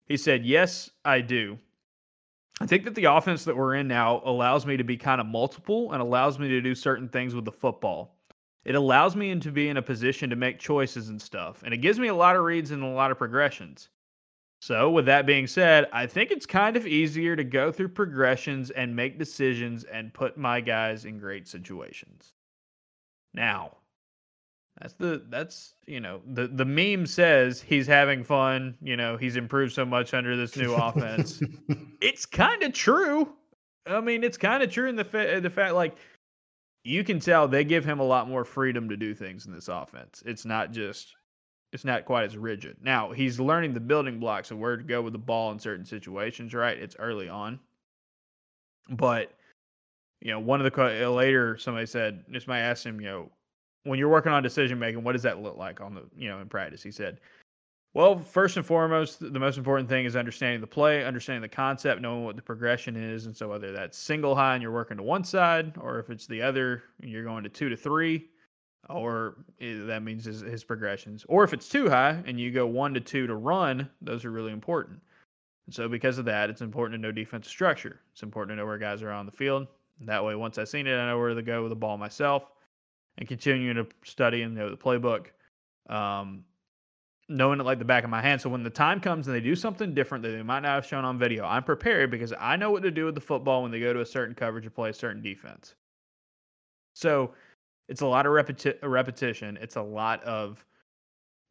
He 0.07 0.19
said, 0.19 0.45
"Yes, 0.45 0.91
I 1.07 1.23
do." 1.23 1.59
I 2.61 2.67
think 2.67 2.85
that 2.85 2.95
the 2.95 3.07
offense 3.07 3.43
that 3.45 3.57
we're 3.57 3.77
in 3.77 3.89
now 3.89 4.21
allows 4.27 4.67
me 4.67 4.77
to 4.77 4.85
be 4.85 4.99
kind 4.99 5.19
of 5.19 5.27
multiple 5.27 5.93
and 5.93 6.03
allows 6.03 6.39
me 6.39 6.49
to 6.49 6.61
do 6.61 6.75
certain 6.75 7.09
things 7.09 7.35
with 7.35 7.47
the 7.47 7.53
football 7.53 8.20
it 8.65 8.75
allows 8.75 9.17
me 9.17 9.39
to 9.39 9.51
be 9.51 9.69
in 9.69 9.77
a 9.77 9.83
position 9.83 10.31
to 10.31 10.37
make 10.37 10.59
choices 10.59 11.09
and 11.09 11.21
stuff. 11.21 11.63
And 11.65 11.73
it 11.73 11.79
gives 11.79 11.99
me 11.99 12.09
a 12.09 12.15
lot 12.15 12.37
of 12.37 12.43
reads 12.43 12.71
and 12.71 12.83
a 12.83 12.87
lot 12.87 13.11
of 13.11 13.19
progressions. 13.19 13.89
So, 14.63 14.91
with 14.91 15.07
that 15.07 15.25
being 15.25 15.47
said, 15.47 15.89
I 15.91 16.07
think 16.07 16.31
it's 16.31 16.45
kind 16.45 16.77
of 16.77 16.87
easier 16.87 17.35
to 17.35 17.45
go 17.45 17.73
through 17.73 17.89
progressions 17.89 18.71
and 18.71 18.95
make 18.95 19.19
decisions 19.19 19.85
and 19.85 20.13
put 20.13 20.37
my 20.37 20.61
guys 20.61 21.07
in 21.07 21.19
great 21.19 21.49
situations. 21.49 22.35
Now, 23.33 23.79
that's 24.79 24.93
the 24.95 25.25
that's 25.31 25.75
you 25.87 26.01
know 26.01 26.21
the 26.27 26.47
the 26.47 26.67
meme 26.67 27.07
says 27.07 27.63
he's 27.63 27.87
having 27.87 28.23
fun. 28.23 28.77
You 28.83 28.99
know 28.99 29.17
he's 29.17 29.37
improved 29.37 29.73
so 29.73 29.87
much 29.87 30.13
under 30.13 30.37
this 30.37 30.57
new 30.57 30.75
offense. 30.75 31.43
it's 32.03 32.27
kind 32.27 32.63
of 32.63 32.75
true. 32.75 33.33
I 33.87 34.01
mean, 34.01 34.23
it's 34.23 34.37
kind 34.37 34.63
of 34.63 34.71
true 34.71 34.89
in 34.89 34.97
the 34.97 35.05
fa- 35.05 35.41
the 35.43 35.51
fact 35.51 35.75
like 35.75 35.97
you 36.85 37.05
can 37.05 37.21
tell 37.21 37.47
they 37.47 37.65
give 37.65 37.85
him 37.85 38.01
a 38.01 38.05
lot 38.05 38.29
more 38.29 38.45
freedom 38.45 38.89
to 38.89 38.97
do 38.97 39.15
things 39.15 39.47
in 39.47 39.53
this 39.53 39.69
offense. 39.69 40.23
It's 40.27 40.45
not 40.45 40.73
just 40.73 41.15
it's 41.73 41.85
not 41.85 42.05
quite 42.05 42.25
as 42.25 42.37
rigid. 42.37 42.77
Now, 42.83 43.13
he's 43.13 43.39
learning 43.39 43.75
the 43.75 43.81
building 43.81 44.19
blocks 44.19 44.51
of 44.51 44.59
where 44.59 44.77
to 44.77 44.83
go 44.83 45.03
with 45.03 45.13
the 45.13 45.21
ball 45.21 45.53
in 45.53 45.59
certain 45.59 45.85
situations, 45.85 46.53
right? 46.53 46.77
It's 46.77 46.97
early 46.99 47.29
on. 47.29 47.61
But 48.89 49.33
you 50.21 50.33
know, 50.33 50.41
one 50.41 50.61
of 50.61 50.71
the 50.71 51.07
uh, 51.07 51.11
later 51.11 51.57
somebody 51.59 51.87
said, 51.87 52.25
this 52.29 52.47
might 52.47 52.61
ask 52.61 52.85
him, 52.85 53.01
you 53.01 53.07
know, 53.07 53.31
when 53.85 53.99
you're 53.99 54.09
working 54.11 54.33
on 54.33 54.43
decision 54.43 54.79
making, 54.79 55.03
what 55.03 55.13
does 55.13 55.23
that 55.23 55.43
look 55.43 55.57
like 55.57 55.81
on 55.81 55.95
the, 55.95 56.03
you 56.17 56.29
know, 56.29 56.41
in 56.41 56.49
practice? 56.49 56.83
He 56.83 56.91
said, 56.91 57.21
well, 57.93 58.21
first 58.21 58.57
and 58.57 58.65
foremost, 58.65 59.19
the 59.21 59.39
most 59.39 59.59
important 59.59 59.89
thing 59.89 60.05
is 60.05 60.15
understanding 60.15 60.61
the 60.61 60.67
play, 60.67 61.05
understanding 61.05 61.43
the 61.43 61.49
concept, 61.49 62.01
knowing 62.01 62.25
what 62.25 62.37
the 62.37 62.43
progression 62.43 62.95
is. 62.95 63.27
And 63.27 63.37
so, 63.37 63.49
whether 63.49 63.73
that's 63.73 63.99
single 63.99 64.37
high 64.37 64.55
and 64.55 64.63
you're 64.63 64.71
working 64.71 64.97
to 64.99 65.03
one 65.03 65.25
side, 65.25 65.75
or 65.81 65.99
if 65.99 66.09
it's 66.09 66.27
the 66.27 66.41
other, 66.41 66.85
you're 67.03 67.25
going 67.25 67.43
to 67.43 67.51
two 67.51 67.69
to 67.69 67.77
three, 67.77 68.29
or 68.89 69.39
that 69.59 70.03
means 70.05 70.25
his, 70.25 70.41
his 70.41 70.63
progressions. 70.63 71.27
Or 71.29 71.43
if 71.43 71.53
it's 71.53 71.69
too 71.69 71.91
high 71.91 72.23
and 72.27 72.39
you 72.39 72.53
go 72.53 72.65
one 72.65 72.95
to 72.95 73.01
two 73.01 73.27
to 73.27 73.35
run, 73.35 73.91
those 74.01 74.25
are 74.25 74.31
really 74.31 74.53
important. 74.53 75.01
And 75.67 75.75
so, 75.75 75.89
because 75.89 76.19
of 76.19 76.25
that, 76.27 76.49
it's 76.49 76.61
important 76.61 76.97
to 76.97 77.03
know 77.03 77.11
defensive 77.11 77.51
structure. 77.51 78.01
It's 78.13 78.23
important 78.23 78.57
to 78.57 78.61
know 78.61 78.67
where 78.67 78.79
guys 78.79 79.03
are 79.03 79.11
on 79.11 79.27
the 79.27 79.33
field. 79.33 79.67
That 80.03 80.25
way, 80.25 80.37
once 80.37 80.59
I've 80.59 80.69
seen 80.69 80.87
it, 80.87 80.97
I 80.97 81.09
know 81.09 81.19
where 81.19 81.35
to 81.35 81.43
go 81.43 81.63
with 81.63 81.71
the 81.71 81.77
ball 81.77 81.99
myself 81.99 82.53
and 83.19 83.29
continuing 83.29 83.75
to 83.75 83.87
study 84.05 84.43
and 84.43 84.55
know 84.55 84.71
the 84.71 84.77
playbook. 84.77 85.27
Um, 85.89 86.45
knowing 87.31 87.61
it 87.61 87.65
like 87.65 87.79
the 87.79 87.85
back 87.85 88.05
of 88.05 88.11
my 88.11 88.21
hand. 88.21 88.41
So 88.41 88.51
when 88.51 88.63
the 88.63 88.71
time 88.71 89.01
comes 89.01 89.29
and 89.29 89.35
they 89.35 89.41
do 89.41 89.55
something 89.55 89.95
different 89.95 90.23
that 90.25 90.31
they 90.31 90.43
might 90.43 90.61
not 90.61 90.75
have 90.75 90.87
shown 90.87 91.05
on 91.05 91.19
video, 91.19 91.45
I'm 91.45 91.63
prepared 91.63 92.11
because 92.11 92.35
I 92.39 92.57
know 92.57 92.71
what 92.71 92.83
to 92.83 92.91
do 92.91 93.07
with 93.07 93.15
the 93.15 93.21
football 93.21 93.63
when 93.63 93.71
they 93.71 93.81
go 93.81 93.93
to 93.93 94.01
a 94.01 94.07
certain 94.07 94.35
coverage 94.35 94.67
or 94.67 94.71
play 94.71 94.91
a 94.91 94.95
certain 94.95 95.23
defense. 95.23 95.75
So 96.95 97.33
it's 97.89 98.01
a 98.01 98.07
lot 98.07 98.27
of 98.27 98.33
repeti- 98.33 98.79
repetition. 98.83 99.59
It's 99.61 99.77
a 99.77 99.83
lot 99.83 100.23
of 100.25 100.65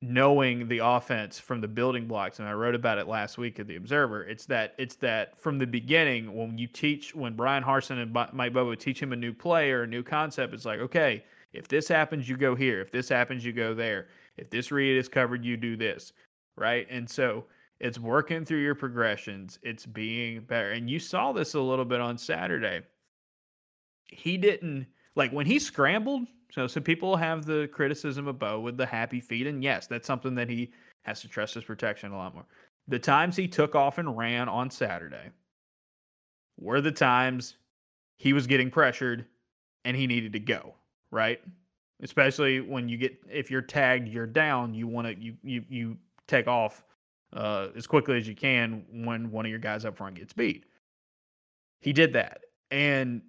knowing 0.01 0.67
the 0.67 0.79
offense 0.79 1.39
from 1.39 1.59
the 1.59 1.67
building 1.67 2.07
blocks 2.07 2.39
and 2.39 2.47
I 2.47 2.53
wrote 2.53 2.73
about 2.73 2.97
it 2.99 3.07
last 3.07 3.37
week 3.37 3.59
at 3.59 3.67
the 3.67 3.75
Observer 3.75 4.23
it's 4.23 4.45
that 4.45 4.73
it's 4.77 4.95
that 4.97 5.37
from 5.37 5.57
the 5.57 5.67
beginning 5.67 6.33
when 6.33 6.57
you 6.57 6.67
teach 6.67 7.13
when 7.13 7.33
Bryan 7.33 7.61
Harsin 7.61 8.01
and 8.01 8.13
Mike 8.33 8.53
Bobo 8.53 8.75
teach 8.75 9.01
him 9.01 9.11
a 9.11 9.17
new 9.17 9.33
play 9.33 9.71
or 9.71 9.83
a 9.83 9.87
new 9.87 10.01
concept 10.01 10.53
it's 10.53 10.63
like 10.63 10.79
okay 10.79 11.25
if 11.51 11.67
this 11.67 11.89
happens 11.89 12.29
you 12.29 12.37
go 12.37 12.55
here 12.55 12.79
if 12.79 12.93
this 12.93 13.09
happens 13.09 13.43
you 13.43 13.51
go 13.51 13.73
there 13.73 14.07
if 14.39 14.49
this 14.49 14.71
read 14.71 14.97
is 14.97 15.08
covered 15.08 15.43
you 15.45 15.58
do 15.58 15.75
this 15.75 16.13
right 16.58 16.88
and 16.89 17.10
so 17.10 17.45
it's 17.80 17.99
working 17.99 18.43
through 18.43 18.62
your 18.62 18.75
progressions 18.75 19.60
it's 19.63 19.86
being 19.86 20.41
better 20.41 20.71
and 20.71 20.89
you 20.89 20.99
saw 20.99 21.32
this 21.32 21.54
a 21.54 21.60
little 21.60 21.86
bit 21.86 22.02
on 22.02 22.17
Saturday 22.17 22.82
he 24.08 24.38
didn't 24.38 24.86
like 25.15 25.32
when 25.32 25.45
he 25.45 25.60
scrambled 25.60 26.25
so 26.52 26.67
some 26.67 26.84
people 26.84 27.15
have 27.15 27.45
the 27.45 27.69
criticism 27.71 28.28
of 28.28 28.39
Bo 28.39 28.60
with 28.60 28.78
the 28.78 28.86
happy 28.86 29.19
feet, 29.19 29.47
and 29.47 29.63
yes, 29.63 29.88
that's 29.88 30.08
something 30.08 30.36
that 30.36 30.49
he 30.49 30.71
has 31.04 31.21
to 31.21 31.28
trust 31.28 31.54
his 31.54 31.63
protection 31.63 32.12
a 32.12 32.17
lot 32.17 32.34
more. 32.34 32.45
The 32.88 32.99
times 32.99 33.36
he 33.36 33.47
took 33.47 33.75
off 33.75 33.99
and 33.99 34.17
ran 34.17 34.49
on 34.49 34.71
Saturday 34.71 35.30
were 36.60 36.82
the 36.82 36.91
times 36.91 37.56
he 38.17 38.34
was 38.34 38.47
getting 38.47 38.71
pressured 38.71 39.25
and 39.86 39.95
he 39.95 40.08
needed 40.08 40.34
to 40.34 40.39
go, 40.39 40.73
right? 41.12 41.39
Especially 42.01 42.62
when 42.62 42.88
you 42.88 42.97
get 42.97 43.17
if 43.29 43.51
you're 43.51 43.62
tagged, 43.62 44.07
you're 44.07 44.25
down, 44.25 44.73
you 44.73 44.88
want 44.88 45.07
to 45.07 45.21
you 45.21 45.35
you 45.43 45.63
you 45.69 45.97
take 46.27 46.47
off 46.47 46.83
uh, 47.33 47.67
as 47.75 47.88
quickly 47.88 48.17
as 48.17 48.27
you 48.27 48.35
can 48.35 48.83
when 49.05 49.31
one 49.31 49.45
of 49.45 49.49
your 49.49 49.59
guys 49.59 49.85
up 49.85 49.97
front 49.97 50.15
gets 50.15 50.33
beat. 50.33 50.65
He 51.81 51.93
did 51.93 52.13
that. 52.13 52.41
And 52.71 53.21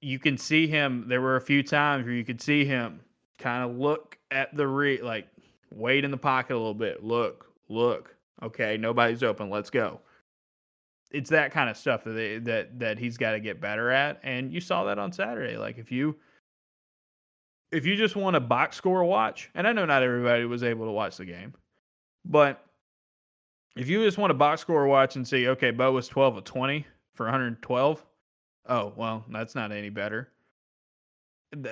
you 0.00 0.18
can 0.18 0.36
see 0.38 0.66
him. 0.66 1.06
There 1.08 1.20
were 1.20 1.36
a 1.36 1.40
few 1.40 1.62
times 1.62 2.04
where 2.04 2.14
you 2.14 2.24
could 2.24 2.40
see 2.40 2.64
him 2.64 3.00
kind 3.38 3.68
of 3.68 3.76
look 3.76 4.18
at 4.30 4.54
the 4.56 4.66
re, 4.66 5.00
like 5.00 5.28
wait 5.74 6.04
in 6.04 6.10
the 6.10 6.16
pocket 6.16 6.54
a 6.54 6.58
little 6.58 6.74
bit. 6.74 7.02
Look, 7.02 7.46
look. 7.68 8.14
Okay, 8.42 8.76
nobody's 8.76 9.22
open. 9.22 9.50
Let's 9.50 9.70
go. 9.70 10.00
It's 11.10 11.30
that 11.30 11.50
kind 11.50 11.70
of 11.70 11.76
stuff 11.76 12.04
that 12.04 12.12
they, 12.12 12.38
that 12.38 12.78
that 12.78 12.98
he's 12.98 13.16
got 13.16 13.32
to 13.32 13.40
get 13.40 13.60
better 13.60 13.90
at, 13.90 14.20
and 14.22 14.52
you 14.52 14.60
saw 14.60 14.84
that 14.84 14.98
on 14.98 15.10
Saturday. 15.10 15.56
Like 15.56 15.78
if 15.78 15.90
you 15.90 16.16
if 17.72 17.86
you 17.86 17.96
just 17.96 18.16
want 18.16 18.36
a 18.36 18.40
box 18.40 18.76
score 18.76 19.04
watch, 19.04 19.50
and 19.54 19.66
I 19.66 19.72
know 19.72 19.84
not 19.84 20.02
everybody 20.02 20.44
was 20.44 20.62
able 20.62 20.86
to 20.86 20.92
watch 20.92 21.16
the 21.16 21.24
game, 21.24 21.54
but 22.24 22.64
if 23.76 23.88
you 23.88 24.02
just 24.04 24.18
want 24.18 24.30
a 24.30 24.34
box 24.34 24.60
score 24.60 24.86
watch 24.86 25.16
and 25.16 25.26
see, 25.26 25.48
okay, 25.48 25.70
Bo 25.70 25.92
was 25.92 26.08
12 26.08 26.38
of 26.38 26.44
20 26.44 26.86
for 27.14 27.26
112, 27.26 28.04
Oh, 28.68 28.92
well, 28.96 29.24
that's 29.30 29.54
not 29.54 29.72
any 29.72 29.88
better. 29.88 30.28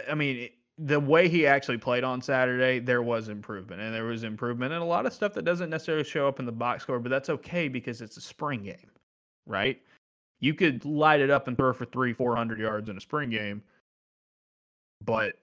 I 0.09 0.15
mean, 0.15 0.49
the 0.79 0.99
way 0.99 1.29
he 1.29 1.47
actually 1.47 1.77
played 1.77 2.05
on 2.05 2.23
Saturday, 2.23 2.79
there 2.79 3.03
was 3.03 3.29
improvement, 3.29 3.83
and 3.83 3.95
there 3.95 4.05
was 4.05 4.25
improvement 4.25 4.73
and 4.73 4.83
a 4.83 4.87
lot 4.87 5.05
of 5.05 5.13
stuff 5.13 5.35
that 5.35 5.45
doesn't 5.45 5.69
necessarily 5.69 6.05
show 6.05 6.27
up 6.27 6.41
in 6.41 6.47
the 6.47 6.53
box 6.53 6.83
score, 6.83 6.99
but 6.99 7.11
that's 7.11 7.29
okay 7.29 7.69
because 7.69 8.01
it's 8.01 8.17
a 8.17 8.21
spring 8.21 8.63
game, 8.63 8.91
right? 9.47 9.81
You 10.41 10.55
could 10.55 10.85
light 10.85 11.21
it 11.21 11.31
up 11.31 11.49
and 11.49 11.57
throw 11.57 11.73
for 11.75 11.85
three, 11.85 12.15
four 12.15 12.35
hundred 12.35 12.59
yards 12.59 12.89
in 12.89 12.97
a 12.97 13.01
spring 13.01 13.29
game, 13.29 13.63
but 15.05 15.35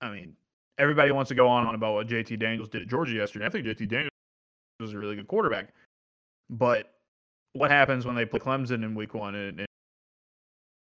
I 0.00 0.10
mean, 0.10 0.34
everybody 0.78 1.10
wants 1.12 1.28
to 1.28 1.34
go 1.34 1.48
on 1.48 1.66
on 1.66 1.74
about 1.74 1.94
what 1.94 2.06
JT 2.06 2.38
Daniels 2.38 2.68
did 2.68 2.82
at 2.82 2.88
Georgia 2.88 3.14
yesterday. 3.14 3.46
I 3.46 3.48
think 3.48 3.66
JT 3.66 3.88
Daniels 3.88 4.10
was 4.80 4.92
a 4.92 4.98
really 4.98 5.16
good 5.16 5.28
quarterback, 5.28 5.68
but 6.50 6.94
what 7.54 7.70
happens 7.70 8.06
when 8.06 8.14
they 8.14 8.24
play 8.24 8.38
Clemson 8.38 8.84
in 8.84 8.94
Week 8.94 9.14
One 9.14 9.34
and, 9.34 9.66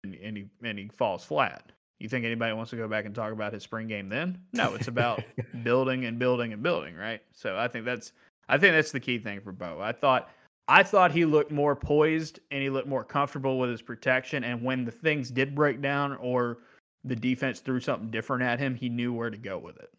and 0.04 0.38
he 0.38 0.46
and 0.64 0.78
he 0.78 0.90
falls 0.90 1.24
flat. 1.24 1.72
You 2.00 2.10
think 2.10 2.26
anybody 2.26 2.54
wants 2.54 2.72
to 2.72 2.76
go 2.76 2.90
back 2.90 3.06
and 3.06 3.16
talk 3.16 3.32
about 3.32 3.54
his 3.54 3.64
spring 3.64 3.88
game 3.88 4.10
then? 4.10 4.38
No, 4.52 4.76
it's 4.76 4.90
about 4.90 5.24
building 5.64 6.06
and 6.06 6.20
building 6.20 6.52
and 6.52 6.62
building, 6.62 6.96
right? 6.96 7.22
So 7.32 7.58
I 7.58 7.68
think 7.68 7.86
that's 7.86 8.12
I 8.50 8.58
think 8.58 8.74
that's 8.74 8.92
the 8.92 9.00
key 9.00 9.18
thing 9.18 9.40
for 9.40 9.54
Bo. 9.54 9.80
I 9.82 9.94
thought 9.94 10.30
I 10.68 10.84
thought 10.84 11.12
he 11.12 11.26
looked 11.26 11.52
more 11.52 11.76
poised 11.76 12.40
and 12.52 12.62
he 12.62 12.70
looked 12.70 12.88
more 12.88 13.04
comfortable 13.04 13.60
with 13.60 13.70
his 13.70 13.82
protection. 13.82 14.44
And 14.44 14.62
when 14.62 14.84
the 14.84 14.92
things 14.92 15.30
did 15.30 15.56
break 15.56 15.82
down 15.82 16.18
or 16.18 16.60
the 17.06 17.16
defense 17.16 17.60
threw 17.60 17.80
something 17.80 18.10
different 18.10 18.44
at 18.44 18.60
him, 18.60 18.76
he 18.76 18.90
knew 18.90 19.14
where 19.14 19.30
to 19.30 19.38
go 19.38 19.58
with 19.58 19.78
it. 19.78 19.90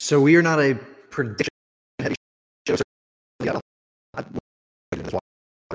So 0.00 0.20
we 0.20 0.36
are 0.36 0.42
not 0.42 0.58
a 0.58 0.74
prediction 1.10 1.48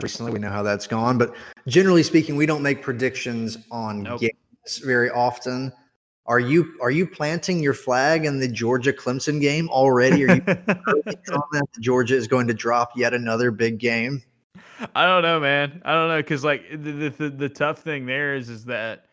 recently. 0.02 0.32
We 0.32 0.40
know 0.40 0.50
how 0.50 0.64
that's 0.64 0.88
gone, 0.88 1.18
but 1.18 1.36
generally 1.68 2.04
speaking, 2.04 2.36
we 2.36 2.46
don't 2.46 2.64
make 2.64 2.82
predictions 2.82 3.58
on 3.72 4.04
nope. 4.04 4.22
games 4.22 4.78
very 4.84 5.10
often. 5.10 5.72
Are 6.28 6.40
you 6.40 6.76
are 6.82 6.92
you 6.92 7.06
planting 7.06 7.62
your 7.62 7.74
flag 7.74 8.26
in 8.26 8.40
the 8.40 8.48
Georgia 8.48 8.94
Clemson 8.94 9.42
game 9.42 9.70
already? 9.70 10.24
Are 10.26 10.36
you 10.36 10.42
that 10.46 11.68
Georgia 11.80 12.16
is 12.16 12.28
going 12.28 12.48
to 12.48 12.54
drop 12.54 12.92
yet 12.96 13.14
another 13.14 13.52
big 13.52 13.80
game? 13.80 14.22
I 14.96 15.06
don't 15.06 15.24
know, 15.24 15.40
man. 15.40 15.82
I 15.84 15.94
don't 15.94 16.10
know 16.10 16.18
because 16.18 16.44
like 16.44 16.64
the, 16.72 17.10
the 17.10 17.30
the 17.30 17.50
tough 17.50 17.80
thing 17.80 18.06
there 18.06 18.36
is 18.36 18.50
is 18.50 18.66
that 18.66 19.06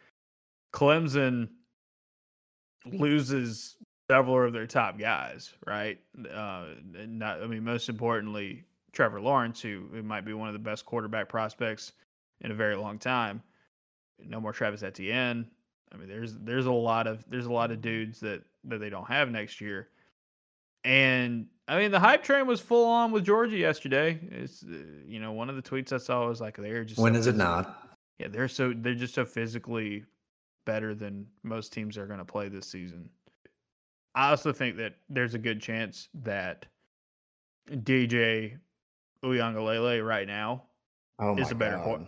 Clemson 0.78 1.48
loses 2.86 3.76
several 4.08 4.46
of 4.46 4.52
their 4.52 4.66
top 4.66 4.96
guys, 4.96 5.52
right? 5.66 5.98
Uh, 6.32 6.66
not, 6.94 7.42
I 7.42 7.48
mean, 7.48 7.64
most 7.64 7.88
importantly, 7.88 8.64
Trevor 8.92 9.20
Lawrence, 9.20 9.60
who, 9.60 9.88
who 9.92 10.04
might 10.04 10.24
be 10.24 10.34
one 10.34 10.48
of 10.48 10.52
the 10.52 10.60
best 10.60 10.86
quarterback 10.86 11.28
prospects 11.28 11.94
in 12.42 12.52
a 12.52 12.54
very 12.54 12.76
long 12.76 12.96
time. 12.96 13.42
No 14.24 14.40
more 14.40 14.52
Travis 14.52 14.84
Etienne. 14.84 15.48
I 15.92 15.96
mean, 15.96 16.08
there's 16.08 16.36
there's 16.38 16.66
a 16.66 16.72
lot 16.72 17.06
of 17.06 17.24
there's 17.28 17.46
a 17.46 17.52
lot 17.52 17.70
of 17.70 17.80
dudes 17.80 18.20
that 18.20 18.42
that 18.64 18.78
they 18.78 18.90
don't 18.90 19.08
have 19.08 19.30
next 19.30 19.60
year. 19.60 19.88
And 20.84 21.46
I 21.66 21.78
mean, 21.78 21.90
the 21.90 22.00
hype 22.00 22.22
train 22.22 22.46
was 22.46 22.60
full 22.60 22.86
on 22.86 23.10
with 23.10 23.24
Georgia 23.24 23.56
yesterday. 23.56 24.20
It's 24.30 24.62
uh, 24.62 24.76
you 25.06 25.18
know 25.18 25.32
one 25.32 25.48
of 25.48 25.56
the 25.56 25.62
tweets 25.62 25.92
I 25.92 25.98
saw 25.98 26.28
was 26.28 26.40
like 26.40 26.56
they're 26.56 26.84
just 26.84 27.00
when 27.00 27.14
so 27.14 27.20
is 27.20 27.26
it 27.26 27.36
not? 27.36 27.96
Yeah, 28.18 28.28
they're 28.28 28.48
so 28.48 28.74
they're 28.76 28.94
just 28.94 29.14
so 29.14 29.24
physically 29.24 30.04
better 30.68 30.94
than 30.94 31.26
most 31.42 31.72
teams 31.72 31.96
are 31.96 32.06
going 32.06 32.18
to 32.18 32.26
play 32.26 32.50
this 32.50 32.66
season. 32.66 33.08
I 34.14 34.28
also 34.28 34.52
think 34.52 34.76
that 34.76 34.96
there's 35.08 35.32
a 35.32 35.38
good 35.38 35.62
chance 35.62 36.10
that 36.22 36.66
DJ 37.70 38.58
Uiagalelei 39.24 40.06
right 40.06 40.26
now 40.26 40.64
oh 41.20 41.38
is 41.38 41.50
a 41.50 41.54
better 41.54 41.78
qu- 41.78 42.06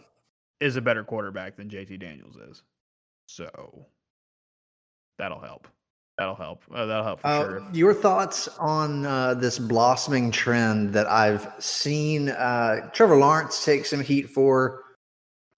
is 0.60 0.76
a 0.76 0.82
better 0.82 1.02
quarterback 1.02 1.56
than 1.56 1.70
JT 1.70 2.00
Daniels 2.00 2.36
is. 2.36 2.62
So 3.28 3.86
that'll 5.18 5.40
help. 5.40 5.66
That'll 6.18 6.34
help. 6.34 6.62
Uh, 6.70 6.84
that'll 6.84 7.04
help 7.04 7.20
for 7.20 7.28
uh, 7.28 7.40
sure. 7.40 7.66
Your 7.72 7.94
thoughts 7.94 8.46
on 8.58 9.06
uh, 9.06 9.32
this 9.32 9.58
blossoming 9.58 10.30
trend 10.30 10.92
that 10.92 11.06
I've 11.06 11.50
seen 11.60 12.28
uh, 12.28 12.90
Trevor 12.92 13.16
Lawrence 13.16 13.64
take 13.64 13.86
some 13.86 14.02
heat 14.02 14.28
for? 14.28 14.82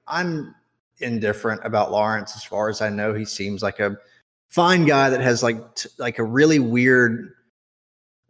I'm 0.07 0.55
indifferent 1.03 1.61
about 1.65 1.91
Lawrence 1.91 2.35
as 2.37 2.45
far 2.45 2.69
as 2.69 2.81
I 2.81 2.89
know. 2.89 3.15
He 3.15 3.25
seems 3.25 3.63
like 3.63 3.81
a 3.81 3.97
fine 4.51 4.85
guy 4.85 5.11
that 5.11 5.21
has 5.21 5.43
like 5.43 5.75
t- 5.75 5.89
like 5.99 6.19
a 6.19 6.25
really 6.25 6.59
weird 6.59 7.33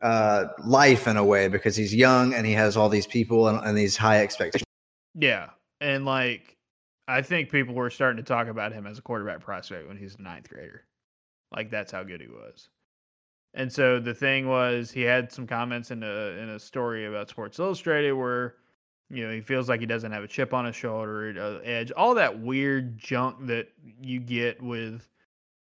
uh, 0.03 0.47
life 0.65 1.07
in 1.07 1.17
a 1.17 1.25
way 1.25 1.49
because 1.49 1.77
he's 1.77 1.95
young 1.95 2.35
and 2.35 2.47
he 2.47 2.53
has 2.53 2.77
all 2.77 2.89
these 2.89 3.07
people 3.07 3.49
and, 3.49 3.65
and 3.65 3.77
these 3.77 3.97
high 3.97 4.23
expectations. 4.23 4.67
Yeah, 5.15 5.51
and 5.81 6.05
like 6.05 6.57
I 7.09 7.23
think 7.23 7.51
people 7.51 7.75
were 7.75 7.91
starting 7.91 8.17
to 8.17 8.23
talk 8.23 8.49
about 8.49 8.73
him 8.73 8.87
as 8.87 8.99
a 8.99 9.03
quarterback 9.03 9.41
prospect 9.41 9.89
when 9.89 9.97
he's 9.97 10.15
a 10.17 10.23
ninth 10.23 10.49
grader. 10.49 10.85
Like 11.55 11.71
that's 11.71 11.93
how 11.93 12.03
good 12.03 12.21
he 12.21 12.29
was. 12.29 12.69
And 13.55 13.71
so 13.71 14.01
the 14.01 14.15
thing 14.15 14.49
was, 14.49 14.91
he 14.91 15.03
had 15.03 15.31
some 15.31 15.47
comments 15.47 15.91
in 15.91 16.03
a 16.03 16.39
in 16.41 16.49
a 16.49 16.59
story 16.59 17.07
about 17.07 17.29
Sports 17.29 17.59
Illustrated 17.59 18.13
where, 18.13 18.55
you 19.13 19.27
know, 19.27 19.33
he 19.33 19.43
feels 19.43 19.69
like 19.69 19.81
he 19.81 19.87
doesn't 19.87 20.11
have 20.11 20.25
a 20.25 20.29
chip 20.29 20.55
on 20.55 20.65
his 20.65 20.75
shoulder, 20.75 21.35
uh, 21.39 21.63
edge, 21.63 21.93
all 21.93 22.15
that 22.15 22.41
weird 22.41 22.97
junk 22.97 23.47
that 23.47 23.69
you 24.01 24.19
get 24.19 24.61
with, 24.63 25.07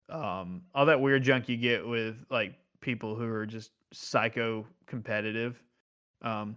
um, 0.09 0.62
all 0.75 0.87
that 0.87 0.99
weird 1.01 1.23
junk 1.23 1.51
you 1.51 1.59
get 1.59 1.87
with 1.87 2.17
like 2.31 2.55
people 2.81 3.15
who 3.15 3.27
are 3.29 3.45
just 3.45 3.73
psycho 3.93 4.67
competitive. 4.87 5.62
Um, 6.23 6.57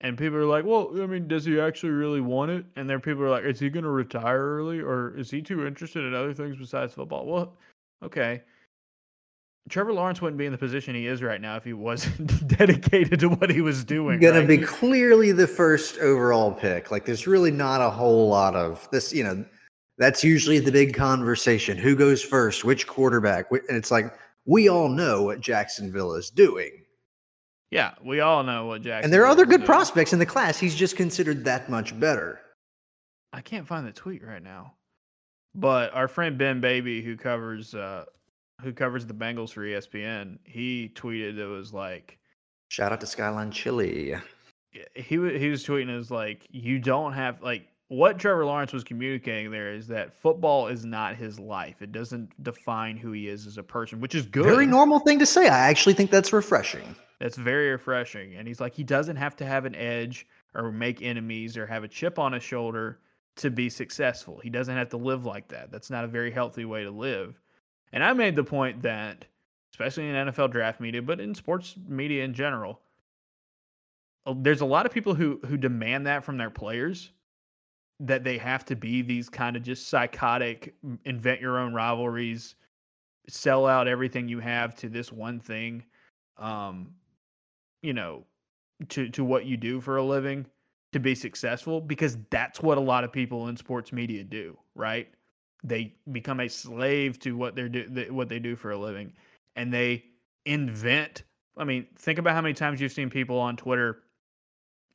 and 0.00 0.18
people 0.18 0.36
are 0.36 0.44
like, 0.44 0.64
well, 0.64 0.90
I 1.00 1.06
mean, 1.06 1.28
does 1.28 1.44
he 1.44 1.60
actually 1.60 1.90
really 1.90 2.20
want 2.20 2.50
it? 2.50 2.64
And 2.74 2.90
then 2.90 3.00
people 3.00 3.22
are 3.22 3.30
like, 3.30 3.44
is 3.44 3.60
he 3.60 3.70
going 3.70 3.84
to 3.84 3.90
retire 3.90 4.40
early 4.40 4.80
or 4.80 5.16
is 5.16 5.30
he 5.30 5.42
too 5.42 5.64
interested 5.64 6.04
in 6.04 6.12
other 6.12 6.34
things 6.34 6.56
besides 6.56 6.92
football? 6.92 7.24
Well, 7.24 7.56
okay. 8.02 8.42
Trevor 9.68 9.92
Lawrence 9.92 10.20
wouldn't 10.20 10.38
be 10.38 10.46
in 10.46 10.52
the 10.52 10.58
position 10.58 10.94
he 10.94 11.06
is 11.06 11.22
right 11.22 11.40
now 11.40 11.56
if 11.56 11.64
he 11.64 11.72
wasn't 11.72 12.46
dedicated 12.58 13.20
to 13.20 13.28
what 13.28 13.48
he 13.48 13.60
was 13.60 13.84
doing. 13.84 14.20
Going 14.20 14.34
right? 14.34 14.40
to 14.40 14.46
be 14.46 14.58
clearly 14.58 15.32
the 15.32 15.46
first 15.46 15.98
overall 15.98 16.52
pick. 16.52 16.90
Like, 16.90 17.04
there's 17.04 17.26
really 17.26 17.52
not 17.52 17.80
a 17.80 17.88
whole 17.88 18.28
lot 18.28 18.56
of 18.56 18.88
this, 18.90 19.12
you 19.12 19.22
know, 19.22 19.44
that's 19.98 20.24
usually 20.24 20.58
the 20.58 20.72
big 20.72 20.94
conversation. 20.94 21.78
Who 21.78 21.94
goes 21.94 22.22
first? 22.22 22.64
Which 22.64 22.86
quarterback? 22.86 23.50
And 23.50 23.62
it's 23.76 23.90
like, 23.90 24.12
we 24.46 24.68
all 24.68 24.88
know 24.88 25.22
what 25.22 25.40
Jacksonville 25.40 26.14
is 26.14 26.28
doing. 26.28 26.82
Yeah, 27.70 27.94
we 28.04 28.20
all 28.20 28.42
know 28.42 28.66
what 28.66 28.82
Jacksonville. 28.82 29.04
And 29.04 29.12
there 29.12 29.22
are 29.22 29.28
other 29.28 29.46
good 29.46 29.58
doing. 29.58 29.66
prospects 29.66 30.12
in 30.12 30.18
the 30.18 30.26
class. 30.26 30.58
He's 30.58 30.74
just 30.74 30.96
considered 30.96 31.44
that 31.44 31.70
much 31.70 31.98
better. 31.98 32.40
I 33.32 33.40
can't 33.40 33.66
find 33.66 33.86
the 33.86 33.92
tweet 33.92 34.22
right 34.22 34.42
now, 34.42 34.74
but 35.54 35.94
our 35.94 36.06
friend 36.06 36.36
Ben 36.36 36.60
Baby, 36.60 37.00
who 37.00 37.16
covers 37.16 37.74
uh, 37.74 38.04
who 38.62 38.72
covers 38.72 39.06
the 39.06 39.14
Bengals 39.14 39.50
for 39.52 39.62
ESPN, 39.62 40.38
he 40.44 40.90
tweeted 40.94 41.38
it 41.38 41.46
was 41.46 41.72
like 41.72 42.18
shout 42.68 42.92
out 42.92 43.00
to 43.00 43.06
Skyline 43.06 43.50
Chili. 43.50 44.14
He 44.94 45.18
was 45.18 45.40
he 45.40 45.48
was 45.48 45.64
tweeting 45.64 45.96
is 45.96 46.10
like 46.10 46.46
you 46.50 46.78
don't 46.78 47.12
have 47.12 47.42
like 47.42 47.68
what 47.92 48.18
Trevor 48.18 48.46
Lawrence 48.46 48.72
was 48.72 48.84
communicating 48.84 49.50
there 49.50 49.74
is 49.74 49.86
that 49.88 50.14
football 50.14 50.68
is 50.68 50.82
not 50.82 51.14
his 51.14 51.38
life. 51.38 51.82
It 51.82 51.92
doesn't 51.92 52.42
define 52.42 52.96
who 52.96 53.12
he 53.12 53.28
is 53.28 53.46
as 53.46 53.58
a 53.58 53.62
person, 53.62 54.00
which 54.00 54.14
is 54.14 54.24
good. 54.24 54.44
Very 54.44 54.64
normal 54.64 54.98
thing 54.98 55.18
to 55.18 55.26
say. 55.26 55.48
I 55.48 55.68
actually 55.68 55.92
think 55.92 56.10
that's 56.10 56.32
refreshing. 56.32 56.96
That's 57.20 57.36
very 57.36 57.68
refreshing. 57.68 58.36
And 58.36 58.48
he's 58.48 58.60
like, 58.62 58.74
he 58.74 58.82
doesn't 58.82 59.16
have 59.16 59.36
to 59.36 59.44
have 59.44 59.66
an 59.66 59.74
edge 59.74 60.26
or 60.54 60.72
make 60.72 61.02
enemies 61.02 61.58
or 61.58 61.66
have 61.66 61.84
a 61.84 61.88
chip 61.88 62.18
on 62.18 62.32
his 62.32 62.42
shoulder 62.42 63.00
to 63.36 63.50
be 63.50 63.68
successful. 63.68 64.40
He 64.42 64.48
doesn't 64.48 64.74
have 64.74 64.88
to 64.88 64.96
live 64.96 65.26
like 65.26 65.48
that. 65.48 65.70
That's 65.70 65.90
not 65.90 66.04
a 66.04 66.08
very 66.08 66.30
healthy 66.30 66.64
way 66.64 66.84
to 66.84 66.90
live. 66.90 67.38
And 67.92 68.02
I 68.02 68.12
made 68.12 68.36
the 68.36 68.44
point 68.44 68.82
that, 68.82 69.24
especially 69.74 70.08
in 70.08 70.14
NFL 70.14 70.50
draft 70.50 70.80
media, 70.80 71.02
but 71.02 71.20
in 71.20 71.34
sports 71.34 71.76
media 71.86 72.24
in 72.24 72.34
general, 72.34 72.80
there's 74.36 74.60
a 74.60 74.66
lot 74.66 74.86
of 74.86 74.92
people 74.92 75.14
who 75.14 75.40
who 75.46 75.56
demand 75.56 76.06
that 76.06 76.24
from 76.24 76.38
their 76.38 76.50
players 76.50 77.10
that 78.00 78.24
they 78.24 78.38
have 78.38 78.64
to 78.64 78.76
be 78.76 79.02
these 79.02 79.28
kind 79.28 79.56
of 79.56 79.62
just 79.62 79.88
psychotic, 79.88 80.74
invent 81.04 81.40
your 81.40 81.58
own 81.58 81.72
rivalries, 81.72 82.56
sell 83.28 83.66
out 83.66 83.86
everything 83.86 84.28
you 84.28 84.40
have 84.40 84.74
to 84.76 84.88
this 84.88 85.12
one 85.12 85.38
thing, 85.38 85.84
um, 86.38 86.92
you 87.82 87.92
know, 87.92 88.24
to 88.88 89.08
to 89.10 89.24
what 89.24 89.44
you 89.44 89.56
do 89.56 89.80
for 89.80 89.96
a 89.96 90.02
living 90.02 90.46
to 90.92 91.00
be 91.00 91.14
successful 91.14 91.80
because 91.80 92.18
that's 92.30 92.60
what 92.60 92.78
a 92.78 92.80
lot 92.80 93.04
of 93.04 93.12
people 93.12 93.48
in 93.48 93.56
sports 93.56 93.92
media 93.92 94.22
do, 94.22 94.56
right? 94.74 95.08
They 95.64 95.94
become 96.10 96.40
a 96.40 96.48
slave 96.48 97.18
to 97.20 97.36
what 97.36 97.54
they're 97.54 97.68
do 97.68 98.06
what 98.10 98.28
they 98.28 98.38
do 98.38 98.56
for 98.56 98.72
a 98.72 98.78
living, 98.78 99.12
and 99.56 99.72
they 99.72 100.04
invent. 100.44 101.22
I 101.56 101.64
mean, 101.64 101.86
think 101.96 102.18
about 102.18 102.34
how 102.34 102.40
many 102.40 102.54
times 102.54 102.80
you've 102.80 102.92
seen 102.92 103.10
people 103.10 103.38
on 103.38 103.56
Twitter 103.56 104.02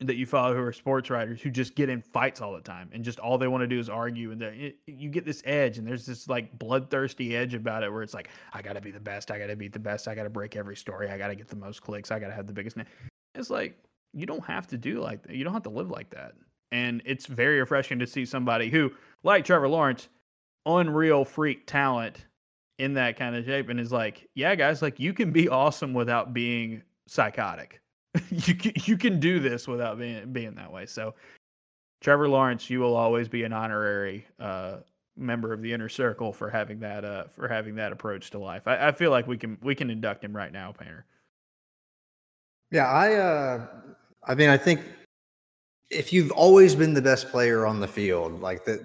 that 0.00 0.16
you 0.16 0.26
follow 0.26 0.54
who 0.54 0.62
are 0.62 0.72
sports 0.72 1.10
writers 1.10 1.40
who 1.40 1.50
just 1.50 1.74
get 1.74 1.88
in 1.88 2.00
fights 2.00 2.40
all 2.40 2.52
the 2.52 2.60
time 2.60 2.88
and 2.92 3.04
just 3.04 3.18
all 3.18 3.36
they 3.36 3.48
want 3.48 3.62
to 3.62 3.66
do 3.66 3.80
is 3.80 3.88
argue 3.88 4.30
and 4.30 4.72
you 4.86 5.10
get 5.10 5.24
this 5.24 5.42
edge 5.44 5.78
and 5.78 5.86
there's 5.86 6.06
this 6.06 6.28
like 6.28 6.56
bloodthirsty 6.56 7.34
edge 7.36 7.52
about 7.54 7.82
it 7.82 7.92
where 7.92 8.02
it's 8.02 8.14
like 8.14 8.28
I 8.52 8.62
got 8.62 8.74
to 8.74 8.80
be 8.80 8.92
the 8.92 9.00
best, 9.00 9.32
I 9.32 9.38
got 9.40 9.48
to 9.48 9.56
beat 9.56 9.72
the 9.72 9.80
best, 9.80 10.06
I 10.06 10.14
got 10.14 10.22
to 10.22 10.30
break 10.30 10.54
every 10.54 10.76
story, 10.76 11.08
I 11.08 11.18
got 11.18 11.28
to 11.28 11.34
get 11.34 11.48
the 11.48 11.56
most 11.56 11.82
clicks, 11.82 12.12
I 12.12 12.20
got 12.20 12.28
to 12.28 12.34
have 12.34 12.46
the 12.46 12.52
biggest 12.52 12.76
name. 12.76 12.86
It's 13.34 13.50
like 13.50 13.76
you 14.12 14.24
don't 14.24 14.44
have 14.44 14.68
to 14.68 14.78
do 14.78 15.00
like 15.00 15.22
that. 15.24 15.34
You 15.34 15.42
don't 15.44 15.52
have 15.52 15.64
to 15.64 15.70
live 15.70 15.90
like 15.90 16.10
that. 16.10 16.34
And 16.70 17.02
it's 17.04 17.26
very 17.26 17.58
refreshing 17.58 17.98
to 17.98 18.06
see 18.06 18.24
somebody 18.24 18.68
who 18.70 18.92
like 19.24 19.44
Trevor 19.44 19.68
Lawrence 19.68 20.08
unreal 20.76 21.24
freak 21.24 21.66
talent 21.66 22.24
in 22.78 22.94
that 22.94 23.18
kind 23.18 23.34
of 23.34 23.44
shape 23.44 23.68
and 23.68 23.80
is 23.80 23.92
like, 23.92 24.28
yeah, 24.34 24.54
guys, 24.54 24.82
like 24.82 25.00
you 25.00 25.12
can 25.12 25.32
be 25.32 25.48
awesome 25.48 25.94
without 25.94 26.32
being 26.32 26.82
psychotic 27.06 27.80
you 28.30 28.54
can, 28.54 28.72
you 28.84 28.96
can 28.96 29.20
do 29.20 29.38
this 29.40 29.68
without 29.68 29.98
being 29.98 30.32
being 30.32 30.54
that 30.54 30.72
way. 30.72 30.86
So, 30.86 31.14
Trevor 32.00 32.28
Lawrence, 32.28 32.70
you 32.70 32.80
will 32.80 32.96
always 32.96 33.28
be 33.28 33.44
an 33.44 33.52
honorary 33.52 34.26
uh, 34.38 34.78
member 35.16 35.52
of 35.52 35.62
the 35.62 35.72
inner 35.72 35.88
circle 35.88 36.32
for 36.32 36.48
having 36.48 36.80
that 36.80 37.04
uh, 37.04 37.24
for 37.24 37.48
having 37.48 37.74
that 37.76 37.92
approach 37.92 38.30
to 38.30 38.38
life. 38.38 38.66
I, 38.66 38.88
I, 38.88 38.92
feel 38.92 39.10
like 39.10 39.26
we 39.26 39.36
can 39.36 39.58
we 39.62 39.74
can 39.74 39.90
induct 39.90 40.24
him 40.24 40.34
right 40.34 40.52
now, 40.52 40.72
Painter. 40.72 41.04
Yeah, 42.70 42.86
I 42.86 43.14
uh, 43.14 43.66
I 44.24 44.34
mean, 44.34 44.48
I 44.48 44.56
think 44.56 44.80
if 45.90 46.12
you've 46.12 46.30
always 46.32 46.74
been 46.74 46.94
the 46.94 47.02
best 47.02 47.30
player 47.30 47.66
on 47.66 47.80
the 47.80 47.88
field, 47.88 48.40
like 48.40 48.64
that, 48.64 48.80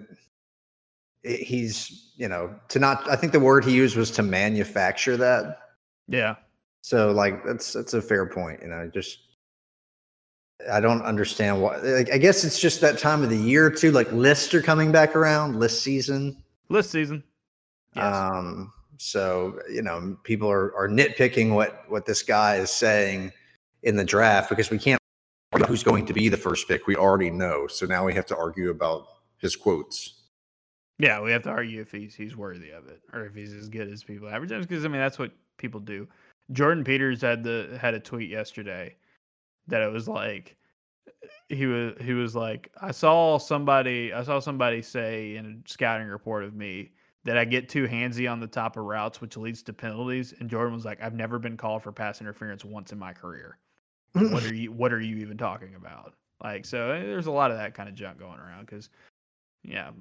he's 1.23 2.11
you 2.15 2.27
know 2.27 2.53
to 2.69 2.79
not. 2.79 3.09
I 3.09 3.15
think 3.15 3.31
the 3.31 3.39
word 3.39 3.65
he 3.65 3.73
used 3.73 3.95
was 3.95 4.11
to 4.11 4.23
manufacture 4.23 5.17
that. 5.17 5.59
Yeah. 6.07 6.35
So 6.81 7.11
like 7.11 7.43
that's 7.45 7.73
that's 7.73 7.93
a 7.93 8.01
fair 8.01 8.25
point. 8.25 8.61
You 8.61 8.69
know, 8.69 8.89
just 8.93 9.19
I 10.71 10.79
don't 10.79 11.01
understand 11.01 11.61
why. 11.61 11.77
Like, 11.77 12.11
I 12.11 12.17
guess 12.17 12.43
it's 12.43 12.59
just 12.59 12.81
that 12.81 12.97
time 12.97 13.23
of 13.23 13.29
the 13.29 13.37
year 13.37 13.69
too. 13.69 13.91
Like 13.91 14.11
lists 14.11 14.53
are 14.53 14.61
coming 14.61 14.91
back 14.91 15.15
around, 15.15 15.59
list 15.59 15.81
season. 15.81 16.43
List 16.69 16.91
season. 16.91 17.23
Yes. 17.95 18.15
Um. 18.15 18.73
So 18.97 19.59
you 19.71 19.81
know, 19.81 20.17
people 20.23 20.49
are 20.49 20.75
are 20.75 20.87
nitpicking 20.87 21.53
what 21.53 21.83
what 21.89 22.05
this 22.05 22.23
guy 22.23 22.57
is 22.57 22.69
saying 22.69 23.31
in 23.83 23.95
the 23.95 24.05
draft 24.05 24.49
because 24.49 24.69
we 24.69 24.77
can't 24.77 24.99
who's 25.67 25.83
going 25.83 26.05
to 26.05 26.13
be 26.13 26.29
the 26.29 26.37
first 26.37 26.67
pick. 26.67 26.87
We 26.87 26.95
already 26.95 27.29
know. 27.29 27.67
So 27.67 27.85
now 27.85 28.05
we 28.05 28.13
have 28.13 28.25
to 28.27 28.37
argue 28.37 28.69
about 28.71 29.07
his 29.37 29.55
quotes. 29.55 30.22
Yeah, 30.99 31.21
we 31.21 31.31
have 31.31 31.43
to 31.43 31.49
argue 31.49 31.81
if 31.81 31.91
he's 31.91 32.15
he's 32.15 32.35
worthy 32.35 32.71
of 32.71 32.87
it 32.87 33.01
or 33.13 33.25
if 33.25 33.33
he's 33.33 33.53
as 33.53 33.69
good 33.69 33.91
as 33.91 34.03
people 34.03 34.29
average. 34.29 34.49
Because 34.49 34.85
I 34.85 34.87
mean, 34.87 35.01
that's 35.01 35.19
what 35.19 35.31
people 35.57 35.79
do. 35.79 36.07
Jordan 36.51 36.83
Peters 36.83 37.21
had 37.21 37.43
the 37.43 37.77
had 37.81 37.93
a 37.93 37.99
tweet 37.99 38.29
yesterday 38.29 38.95
that 39.67 39.81
it 39.81 39.91
was 39.91 40.07
like 40.07 40.55
he 41.49 41.65
was 41.65 41.93
he 41.99 42.13
was 42.13 42.35
like 42.35 42.71
I 42.81 42.91
saw 42.91 43.37
somebody 43.37 44.13
I 44.13 44.23
saw 44.23 44.39
somebody 44.39 44.81
say 44.81 45.35
in 45.35 45.45
a 45.45 45.69
scouting 45.69 46.07
report 46.07 46.43
of 46.43 46.53
me 46.53 46.91
that 47.25 47.37
I 47.37 47.45
get 47.45 47.69
too 47.69 47.87
handsy 47.87 48.29
on 48.29 48.39
the 48.39 48.47
top 48.47 48.77
of 48.77 48.83
routes, 48.83 49.21
which 49.21 49.37
leads 49.37 49.63
to 49.63 49.73
penalties. 49.73 50.33
And 50.39 50.49
Jordan 50.49 50.73
was 50.73 50.85
like, 50.85 51.01
I've 51.01 51.13
never 51.13 51.39
been 51.39 51.55
called 51.57 51.83
for 51.83 51.91
pass 51.91 52.19
interference 52.19 52.65
once 52.65 52.91
in 52.91 52.99
my 52.99 53.13
career. 53.13 53.57
what 54.13 54.43
are 54.43 54.53
you 54.53 54.71
What 54.71 54.91
are 54.93 55.01
you 55.01 55.17
even 55.17 55.37
talking 55.37 55.75
about? 55.75 56.13
Like, 56.43 56.65
so 56.65 56.91
eh, 56.91 56.99
there's 57.01 57.27
a 57.27 57.31
lot 57.31 57.51
of 57.51 57.57
that 57.57 57.73
kind 57.73 57.87
of 57.87 57.95
junk 57.95 58.19
going 58.19 58.39
around 58.39 58.65
because, 58.65 58.89
yeah, 59.63 59.91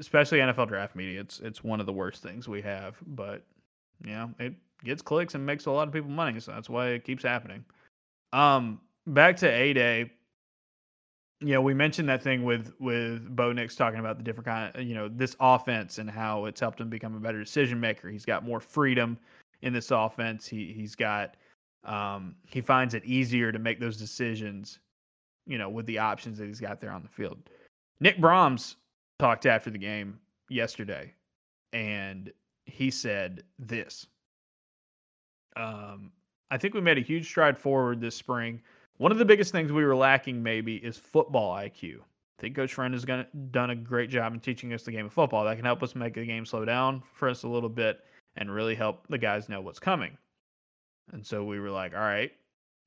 especially 0.00 0.38
NFL 0.38 0.68
draft 0.68 0.96
media, 0.96 1.20
it's 1.20 1.40
it's 1.40 1.62
one 1.62 1.80
of 1.80 1.86
the 1.86 1.92
worst 1.92 2.22
things 2.22 2.48
we 2.48 2.60
have. 2.62 2.96
But 3.06 3.44
yeah, 4.04 4.28
it 4.38 4.54
gets 4.84 5.00
clicks 5.00 5.34
and 5.34 5.46
makes 5.46 5.66
a 5.66 5.70
lot 5.70 5.86
of 5.86 5.94
people 5.94 6.10
money. 6.10 6.40
So 6.40 6.52
that's 6.52 6.68
why 6.68 6.88
it 6.88 7.04
keeps 7.04 7.22
happening. 7.22 7.64
Um, 8.32 8.80
back 9.06 9.36
to 9.38 9.48
A 9.48 9.72
Day. 9.72 10.12
You 11.40 11.52
know, 11.52 11.60
we 11.60 11.74
mentioned 11.74 12.08
that 12.08 12.22
thing 12.22 12.44
with 12.44 12.72
with 12.80 13.34
Bo 13.36 13.52
Nix 13.52 13.76
talking 13.76 14.00
about 14.00 14.16
the 14.16 14.24
different 14.24 14.46
kind 14.46 14.74
of 14.74 14.82
you 14.82 14.94
know 14.94 15.08
this 15.08 15.36
offense 15.38 15.98
and 15.98 16.10
how 16.10 16.46
it's 16.46 16.60
helped 16.60 16.80
him 16.80 16.88
become 16.88 17.14
a 17.14 17.20
better 17.20 17.38
decision 17.38 17.78
maker. 17.78 18.08
He's 18.08 18.24
got 18.24 18.44
more 18.44 18.60
freedom 18.60 19.18
in 19.62 19.72
this 19.72 19.90
offense. 19.92 20.46
He 20.48 20.72
he's 20.72 20.96
got 20.96 21.36
um, 21.84 22.34
he 22.48 22.60
finds 22.60 22.94
it 22.94 23.04
easier 23.04 23.52
to 23.52 23.58
make 23.58 23.78
those 23.78 23.96
decisions. 23.96 24.80
You 25.46 25.58
know, 25.58 25.68
with 25.68 25.86
the 25.86 25.98
options 25.98 26.38
that 26.38 26.46
he's 26.46 26.58
got 26.58 26.80
there 26.80 26.90
on 26.90 27.02
the 27.02 27.08
field. 27.08 27.38
Nick 28.00 28.20
Brahms 28.20 28.76
talked 29.18 29.46
after 29.46 29.70
the 29.70 29.78
game 29.78 30.18
yesterday, 30.48 31.12
and 31.72 32.32
he 32.66 32.90
said 32.90 33.42
this. 33.58 34.06
Um, 35.56 36.12
I 36.50 36.58
think 36.58 36.74
we 36.74 36.80
made 36.80 36.98
a 36.98 37.02
huge 37.02 37.26
stride 37.26 37.58
forward 37.58 38.00
this 38.00 38.14
spring. 38.14 38.60
One 38.98 39.12
of 39.12 39.18
the 39.18 39.24
biggest 39.24 39.52
things 39.52 39.72
we 39.72 39.84
were 39.84 39.96
lacking, 39.96 40.42
maybe, 40.42 40.76
is 40.76 40.96
football 40.96 41.54
IQ. 41.56 41.98
I 42.38 42.42
think 42.42 42.56
Coach 42.56 42.74
Friend 42.74 42.92
has 42.92 43.04
done 43.04 43.70
a 43.70 43.74
great 43.74 44.10
job 44.10 44.34
in 44.34 44.40
teaching 44.40 44.72
us 44.74 44.82
the 44.82 44.92
game 44.92 45.06
of 45.06 45.12
football. 45.12 45.44
That 45.44 45.56
can 45.56 45.64
help 45.64 45.82
us 45.82 45.94
make 45.94 46.14
the 46.14 46.26
game 46.26 46.44
slow 46.44 46.64
down 46.64 47.02
for 47.14 47.28
us 47.28 47.44
a 47.44 47.48
little 47.48 47.68
bit 47.68 48.04
and 48.36 48.52
really 48.52 48.74
help 48.74 49.06
the 49.08 49.18
guys 49.18 49.48
know 49.48 49.60
what's 49.60 49.78
coming. 49.78 50.16
And 51.12 51.24
so 51.24 51.44
we 51.44 51.60
were 51.60 51.70
like, 51.70 51.94
all 51.94 52.00
right, 52.00 52.32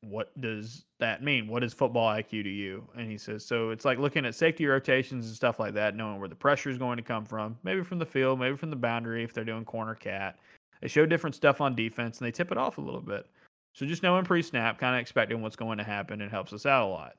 what 0.02 0.40
does 0.40 0.86
that 1.00 1.24
mean? 1.24 1.48
What 1.48 1.64
is 1.64 1.74
football 1.74 2.10
IQ 2.14 2.44
to 2.44 2.50
you? 2.50 2.88
And 2.96 3.10
he 3.10 3.18
says, 3.18 3.46
so 3.46 3.72
it's 3.72 3.86
like 3.86 4.00
looking 4.00 4.26
at 4.26 4.36
safety 4.36 4.66
rotations 4.66 5.28
and 5.28 5.36
stuff 5.36 5.60
like 5.60 5.74
that, 5.74 5.96
knowing 5.96 6.20
where 6.20 6.30
the 6.30 6.36
pressure 6.36 6.70
is 6.70 6.78
going 6.78 6.98
to 6.98 7.04
come 7.04 7.26
from, 7.26 7.58
maybe 7.64 7.84
from 7.84 8.00
the 8.00 8.06
field, 8.06 8.40
maybe 8.40 8.56
from 8.56 8.70
the 8.70 8.76
boundary 8.76 9.24
if 9.24 9.34
they're 9.34 9.44
doing 9.44 9.66
corner 9.66 9.96
cat, 9.96 10.38
they 10.82 10.88
show 10.88 11.06
different 11.06 11.36
stuff 11.36 11.60
on 11.60 11.76
defense 11.76 12.20
and 12.20 12.28
they 12.28 12.32
tip 12.32 12.52
it 12.52 12.58
off 12.58 12.78
a 12.78 12.82
little 12.82 13.02
bit. 13.02 13.26
So 13.74 13.86
just 13.86 14.04
knowing 14.04 14.26
pre-snap, 14.26 14.80
kind 14.80 14.96
of 14.96 15.02
expecting 15.02 15.42
what's 15.42 15.56
going 15.56 15.78
to 15.78 15.84
happen, 15.84 16.22
it 16.22 16.32
helps 16.32 16.54
us 16.54 16.66
out 16.66 16.88
a 16.88 16.90
lot. 16.90 17.16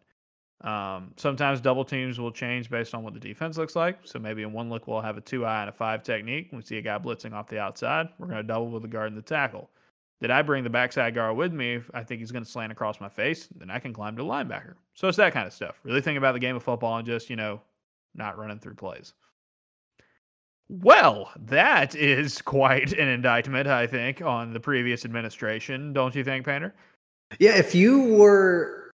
Um, 0.62 1.12
sometimes 1.16 1.60
double 1.60 1.84
teams 1.84 2.20
will 2.20 2.32
change 2.32 2.68
based 2.68 2.94
on 2.94 3.02
what 3.02 3.14
the 3.14 3.20
defense 3.20 3.56
looks 3.56 3.76
like. 3.76 3.98
So 4.04 4.18
maybe 4.18 4.42
in 4.42 4.52
one 4.52 4.68
look 4.68 4.86
we'll 4.86 5.00
have 5.00 5.16
a 5.16 5.22
two 5.22 5.46
eye 5.46 5.60
and 5.60 5.70
a 5.70 5.72
five 5.72 6.02
technique. 6.02 6.48
We 6.52 6.62
see 6.62 6.78
a 6.78 6.82
guy 6.82 6.98
blitzing 6.98 7.32
off 7.32 7.46
the 7.46 7.58
outside. 7.58 8.08
We're 8.18 8.26
going 8.26 8.38
to 8.38 8.42
double 8.42 8.70
with 8.70 8.82
the 8.82 8.88
guard 8.88 9.08
and 9.08 9.16
the 9.16 9.22
tackle. 9.22 9.70
Did 10.20 10.30
I 10.30 10.42
bring 10.42 10.64
the 10.64 10.70
backside 10.70 11.14
guard 11.14 11.37
with 11.37 11.52
me? 11.52 11.80
I 11.94 12.04
think 12.04 12.20
he's 12.20 12.30
going 12.30 12.44
to 12.44 12.50
slant 12.50 12.72
across 12.72 13.00
my 13.00 13.09
face, 13.09 13.48
then 13.56 13.70
I 13.70 13.78
can 13.78 13.92
climb 13.92 14.16
to 14.16 14.22
linebacker. 14.22 14.74
So 14.94 15.09
it's 15.09 15.16
that 15.16 15.33
kind 15.33 15.46
of 15.46 15.52
stuff. 15.52 15.80
Really 15.83 16.02
think 16.02 16.18
about 16.18 16.33
the 16.33 16.40
game 16.40 16.56
of 16.56 16.62
football 16.62 16.98
and 16.98 17.06
just, 17.06 17.30
you 17.30 17.37
know, 17.37 17.61
not 18.14 18.37
running 18.37 18.59
through 18.59 18.74
plays. 18.74 19.14
Well, 20.68 21.30
that 21.46 21.94
is 21.94 22.42
quite 22.42 22.92
an 22.92 23.09
indictment, 23.09 23.66
I 23.66 23.87
think, 23.87 24.20
on 24.20 24.52
the 24.52 24.61
previous 24.61 25.04
administration, 25.04 25.92
don't 25.92 26.14
you 26.14 26.22
think, 26.22 26.44
Painter? 26.44 26.74
Yeah, 27.38 27.56
if 27.56 27.74
you 27.74 28.02
were 28.16 28.90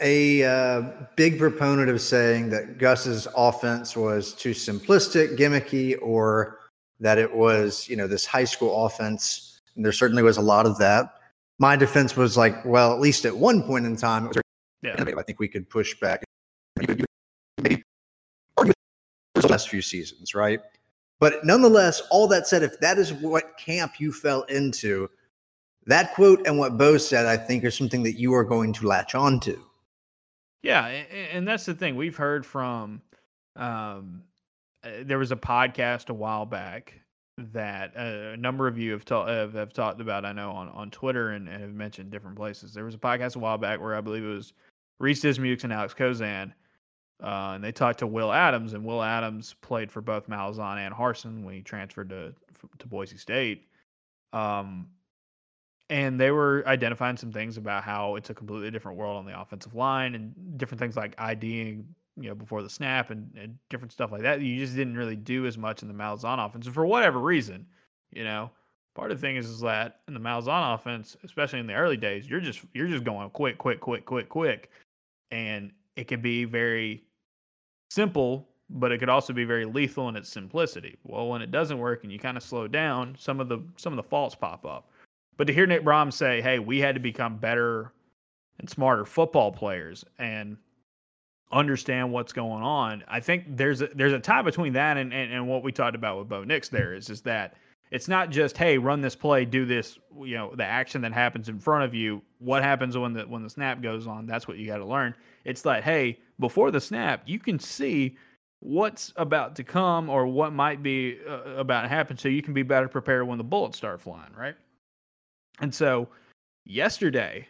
a 0.00 0.44
uh, 0.44 0.82
big 1.16 1.38
proponent 1.38 1.90
of 1.90 2.00
saying 2.00 2.50
that 2.50 2.78
Gus's 2.78 3.26
offense 3.36 3.96
was 3.96 4.32
too 4.34 4.50
simplistic, 4.50 5.36
gimmicky, 5.36 5.96
or 6.00 6.58
that 7.00 7.18
it 7.18 7.34
was, 7.34 7.88
you 7.88 7.96
know, 7.96 8.06
this 8.06 8.26
high 8.26 8.44
school 8.44 8.86
offense, 8.86 9.57
and 9.78 9.84
there 9.84 9.92
certainly 9.92 10.24
was 10.24 10.36
a 10.36 10.42
lot 10.42 10.66
of 10.66 10.76
that. 10.78 11.14
My 11.58 11.76
defense 11.76 12.16
was 12.16 12.36
like, 12.36 12.64
well, 12.64 12.92
at 12.92 13.00
least 13.00 13.24
at 13.24 13.36
one 13.36 13.62
point 13.62 13.86
in 13.86 13.96
time, 13.96 14.24
it 14.24 14.28
was 14.28 14.42
yeah. 14.82 14.94
innovative. 14.94 15.18
I 15.20 15.22
think 15.22 15.38
we 15.38 15.46
could 15.46 15.70
push 15.70 15.98
back. 16.00 16.24
Maybe 16.76 17.04
the 19.34 19.48
last 19.48 19.68
few 19.68 19.80
seasons, 19.80 20.34
right? 20.34 20.60
But 21.20 21.44
nonetheless, 21.44 22.02
all 22.10 22.26
that 22.28 22.48
said, 22.48 22.64
if 22.64 22.78
that 22.80 22.98
is 22.98 23.12
what 23.12 23.56
camp 23.56 24.00
you 24.00 24.12
fell 24.12 24.42
into, 24.42 25.08
that 25.86 26.12
quote 26.14 26.44
and 26.44 26.58
what 26.58 26.76
Bo 26.76 26.98
said, 26.98 27.26
I 27.26 27.36
think, 27.36 27.64
are 27.64 27.70
something 27.70 28.02
that 28.02 28.18
you 28.18 28.34
are 28.34 28.44
going 28.44 28.72
to 28.74 28.86
latch 28.86 29.14
on 29.14 29.38
to. 29.40 29.64
Yeah, 30.62 30.86
and 30.86 31.46
that's 31.46 31.66
the 31.66 31.74
thing 31.74 31.94
we've 31.94 32.16
heard 32.16 32.44
from. 32.44 33.00
Um, 33.54 34.24
uh, 34.82 34.90
there 35.02 35.18
was 35.18 35.30
a 35.30 35.36
podcast 35.36 36.08
a 36.10 36.14
while 36.14 36.46
back 36.46 36.94
that 37.38 37.92
uh, 37.96 38.32
a 38.32 38.36
number 38.36 38.66
of 38.66 38.76
you 38.76 38.92
have, 38.92 39.04
ta- 39.04 39.26
have, 39.26 39.54
have 39.54 39.72
talked 39.72 40.00
about. 40.00 40.24
I 40.24 40.32
know 40.32 40.50
on 40.50 40.68
on 40.70 40.90
Twitter 40.90 41.30
and, 41.30 41.48
and, 41.48 41.62
have 41.62 41.72
mentioned 41.72 42.10
different 42.10 42.36
places. 42.36 42.74
There 42.74 42.84
was 42.84 42.94
a 42.94 42.98
podcast 42.98 43.36
a 43.36 43.38
while 43.38 43.58
back 43.58 43.80
where 43.80 43.94
I 43.94 44.00
believe 44.00 44.24
it 44.24 44.28
was 44.28 44.52
Reese 44.98 45.20
Dismukes 45.20 45.64
and 45.64 45.72
Alex 45.72 45.94
Kozan, 45.94 46.52
uh, 47.22 47.52
and 47.54 47.62
they 47.62 47.72
talked 47.72 48.00
to 48.00 48.06
Will 48.06 48.32
Adams, 48.32 48.72
and 48.72 48.84
Will 48.84 49.02
Adams 49.02 49.54
played 49.62 49.90
for 49.90 50.00
both 50.00 50.28
Malzahn 50.28 50.78
and 50.78 50.94
Harsin 50.94 51.44
when 51.44 51.54
he 51.54 51.62
transferred 51.62 52.10
to 52.10 52.34
to 52.78 52.86
Boise 52.86 53.16
State. 53.16 53.68
Um, 54.32 54.88
and 55.90 56.20
they 56.20 56.30
were 56.30 56.62
identifying 56.66 57.16
some 57.16 57.32
things 57.32 57.56
about 57.56 57.82
how 57.82 58.16
it's 58.16 58.30
a 58.30 58.34
completely 58.34 58.70
different 58.70 58.98
world 58.98 59.16
on 59.16 59.24
the 59.24 59.40
offensive 59.40 59.74
line 59.74 60.14
and 60.14 60.58
different 60.58 60.80
things 60.80 60.96
like 60.96 61.14
IDing, 61.18 61.94
you 62.20 62.28
know, 62.28 62.34
before 62.34 62.62
the 62.62 62.70
snap 62.70 63.10
and, 63.10 63.30
and 63.38 63.56
different 63.70 63.92
stuff 63.92 64.12
like 64.12 64.22
that. 64.22 64.40
You 64.40 64.58
just 64.58 64.76
didn't 64.76 64.96
really 64.96 65.16
do 65.16 65.46
as 65.46 65.56
much 65.56 65.82
in 65.82 65.88
the 65.88 65.94
Malzahn 65.94 66.44
offense, 66.44 66.66
and 66.66 66.74
for 66.74 66.86
whatever 66.86 67.18
reason, 67.18 67.66
you 68.12 68.24
know. 68.24 68.50
Part 68.94 69.12
of 69.12 69.20
the 69.20 69.26
thing 69.26 69.36
is, 69.36 69.48
is 69.48 69.60
that 69.60 70.00
in 70.08 70.14
the 70.14 70.20
Malzahn 70.20 70.74
offense, 70.74 71.16
especially 71.22 71.60
in 71.60 71.68
the 71.68 71.74
early 71.74 71.96
days, 71.96 72.28
you're 72.28 72.40
just 72.40 72.62
you're 72.74 72.88
just 72.88 73.04
going 73.04 73.30
quick, 73.30 73.56
quick, 73.56 73.80
quick, 73.80 74.04
quick, 74.04 74.28
quick, 74.28 74.70
and 75.30 75.70
it 75.94 76.08
can 76.08 76.20
be 76.20 76.44
very 76.44 77.04
simple, 77.90 78.48
but 78.70 78.90
it 78.90 78.98
could 78.98 79.08
also 79.08 79.32
be 79.32 79.44
very 79.44 79.64
lethal 79.64 80.08
in 80.08 80.16
its 80.16 80.28
simplicity. 80.28 80.96
Well, 81.04 81.28
when 81.28 81.42
it 81.42 81.52
doesn't 81.52 81.78
work 81.78 82.02
and 82.02 82.12
you 82.12 82.18
kind 82.18 82.36
of 82.36 82.42
slow 82.42 82.66
down, 82.66 83.14
some 83.16 83.38
of 83.38 83.48
the 83.48 83.62
some 83.76 83.92
of 83.92 83.96
the 83.98 84.02
faults 84.02 84.34
pop 84.34 84.66
up. 84.66 84.90
But 85.36 85.46
to 85.46 85.52
hear 85.52 85.66
Nick 85.66 85.84
Brahms 85.84 86.16
say, 86.16 86.40
"Hey, 86.40 86.58
we 86.58 86.80
had 86.80 86.96
to 86.96 87.00
become 87.00 87.36
better 87.36 87.92
and 88.58 88.68
smarter 88.68 89.04
football 89.04 89.52
players 89.52 90.04
and 90.18 90.56
understand 91.52 92.12
what's 92.12 92.32
going 92.32 92.62
on," 92.62 93.04
I 93.08 93.20
think 93.20 93.56
there's 93.56 93.82
a, 93.82 93.88
there's 93.94 94.12
a 94.12 94.18
tie 94.18 94.42
between 94.42 94.72
that 94.74 94.96
and, 94.96 95.12
and, 95.12 95.32
and 95.32 95.48
what 95.48 95.62
we 95.62 95.72
talked 95.72 95.94
about 95.94 96.18
with 96.18 96.28
Bo 96.28 96.44
Nix. 96.44 96.68
There 96.68 96.94
is 96.94 97.10
is 97.10 97.22
that 97.22 97.54
it's 97.90 98.08
not 98.08 98.30
just 98.30 98.58
hey 98.58 98.76
run 98.76 99.00
this 99.00 99.16
play 99.16 99.44
do 99.44 99.64
this 99.64 99.98
you 100.22 100.36
know 100.36 100.54
the 100.54 100.64
action 100.64 101.00
that 101.02 101.12
happens 101.12 101.48
in 101.48 101.58
front 101.58 101.84
of 101.84 101.94
you 101.94 102.20
what 102.38 102.62
happens 102.62 102.96
when 102.98 103.14
the 103.14 103.22
when 103.22 103.42
the 103.42 103.48
snap 103.48 103.80
goes 103.80 104.06
on 104.06 104.26
that's 104.26 104.46
what 104.46 104.58
you 104.58 104.66
got 104.66 104.76
to 104.76 104.84
learn 104.84 105.14
it's 105.46 105.64
like 105.64 105.82
hey 105.82 106.18
before 106.38 106.70
the 106.70 106.80
snap 106.80 107.22
you 107.24 107.38
can 107.38 107.58
see 107.58 108.14
what's 108.60 109.10
about 109.16 109.56
to 109.56 109.64
come 109.64 110.10
or 110.10 110.26
what 110.26 110.52
might 110.52 110.82
be 110.82 111.18
uh, 111.26 111.54
about 111.56 111.80
to 111.80 111.88
happen 111.88 112.14
so 112.14 112.28
you 112.28 112.42
can 112.42 112.52
be 112.52 112.62
better 112.62 112.88
prepared 112.88 113.26
when 113.26 113.38
the 113.38 113.44
bullets 113.44 113.78
start 113.78 114.02
flying 114.02 114.34
right 114.36 114.56
and 115.60 115.74
so 115.74 116.08
yesterday, 116.68 117.46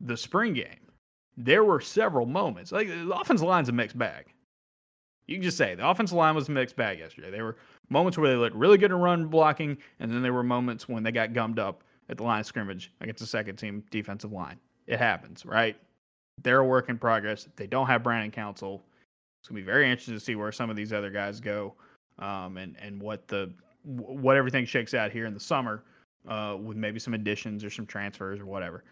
the 0.00 0.16
spring 0.16 0.54
game, 0.54 0.83
there 1.36 1.64
were 1.64 1.80
several 1.80 2.26
moments. 2.26 2.72
Like 2.72 2.88
the 2.88 3.14
offensive 3.14 3.46
line's 3.46 3.68
a 3.68 3.72
mixed 3.72 3.98
bag. 3.98 4.26
You 5.26 5.36
can 5.36 5.42
just 5.42 5.56
say 5.56 5.74
the 5.74 5.88
offensive 5.88 6.16
line 6.16 6.34
was 6.34 6.48
a 6.48 6.52
mixed 6.52 6.76
bag 6.76 6.98
yesterday. 6.98 7.30
There 7.30 7.44
were 7.44 7.56
moments 7.88 8.18
where 8.18 8.28
they 8.28 8.36
looked 8.36 8.56
really 8.56 8.76
good 8.76 8.92
at 8.92 8.96
run 8.98 9.26
blocking, 9.26 9.78
and 10.00 10.12
then 10.12 10.22
there 10.22 10.32
were 10.32 10.42
moments 10.42 10.88
when 10.88 11.02
they 11.02 11.12
got 11.12 11.32
gummed 11.32 11.58
up 11.58 11.82
at 12.10 12.18
the 12.18 12.22
line 12.22 12.40
of 12.40 12.46
scrimmage 12.46 12.92
against 13.00 13.20
the 13.20 13.26
second 13.26 13.56
team 13.56 13.82
defensive 13.90 14.32
line. 14.32 14.58
It 14.86 14.98
happens, 14.98 15.46
right? 15.46 15.76
They're 16.42 16.60
a 16.60 16.66
work 16.66 16.88
in 16.90 16.98
progress. 16.98 17.48
They 17.56 17.66
don't 17.66 17.86
have 17.86 18.02
Brandon 18.02 18.30
Council. 18.30 18.82
It's 19.40 19.48
gonna 19.48 19.60
be 19.60 19.64
very 19.64 19.90
interesting 19.90 20.14
to 20.14 20.20
see 20.20 20.36
where 20.36 20.52
some 20.52 20.68
of 20.68 20.76
these 20.76 20.92
other 20.92 21.10
guys 21.10 21.40
go, 21.40 21.74
um, 22.18 22.58
and 22.58 22.76
and 22.80 23.00
what 23.00 23.26
the 23.28 23.52
what 23.84 24.36
everything 24.36 24.64
shakes 24.64 24.94
out 24.94 25.10
here 25.10 25.26
in 25.26 25.34
the 25.34 25.40
summer 25.40 25.84
uh, 26.28 26.56
with 26.60 26.76
maybe 26.76 26.98
some 26.98 27.14
additions 27.14 27.64
or 27.64 27.70
some 27.70 27.86
transfers 27.86 28.40
or 28.40 28.46
whatever. 28.46 28.84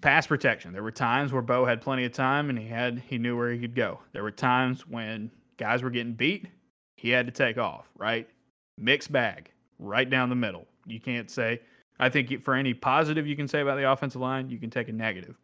Pass 0.00 0.26
protection. 0.26 0.72
There 0.72 0.82
were 0.82 0.90
times 0.90 1.32
where 1.32 1.42
Bo 1.42 1.64
had 1.64 1.80
plenty 1.80 2.04
of 2.04 2.12
time 2.12 2.50
and 2.50 2.58
he 2.58 2.66
had 2.66 3.02
he 3.06 3.18
knew 3.18 3.36
where 3.36 3.50
he 3.50 3.58
could 3.58 3.74
go. 3.74 4.00
There 4.12 4.22
were 4.22 4.30
times 4.30 4.86
when 4.86 5.30
guys 5.56 5.82
were 5.82 5.90
getting 5.90 6.12
beat, 6.12 6.46
he 6.96 7.10
had 7.10 7.26
to 7.26 7.32
take 7.32 7.58
off. 7.58 7.88
Right, 7.96 8.28
mixed 8.76 9.10
bag, 9.10 9.50
right 9.78 10.08
down 10.08 10.28
the 10.28 10.34
middle. 10.34 10.66
You 10.86 11.00
can't 11.00 11.30
say. 11.30 11.60
I 12.00 12.08
think 12.08 12.44
for 12.44 12.54
any 12.54 12.74
positive 12.74 13.26
you 13.26 13.34
can 13.34 13.48
say 13.48 13.60
about 13.60 13.76
the 13.76 13.90
offensive 13.90 14.20
line, 14.20 14.48
you 14.48 14.58
can 14.58 14.70
take 14.70 14.88
a 14.88 14.92
negative. 14.92 15.36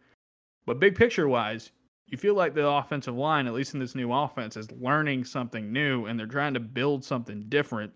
But 0.67 0.79
big 0.79 0.95
picture 0.95 1.27
wise, 1.27 1.73
you 2.07 2.17
feel 2.17 2.35
like 2.35 2.55
the 2.55 2.67
offensive 2.67 3.17
line, 3.17 3.47
at 3.47 3.55
least 3.55 3.75
in 3.75 3.81
this 3.81 3.95
new 3.95 4.13
offense, 4.13 4.57
is 4.57 4.71
learning 4.73 5.25
something 5.25 5.73
new 5.73 6.07
and 6.07 6.19
they're 6.19 6.27
trying 6.27 6.55
to 6.55 6.61
build 6.61 7.05
something 7.05 7.47
different 7.49 7.93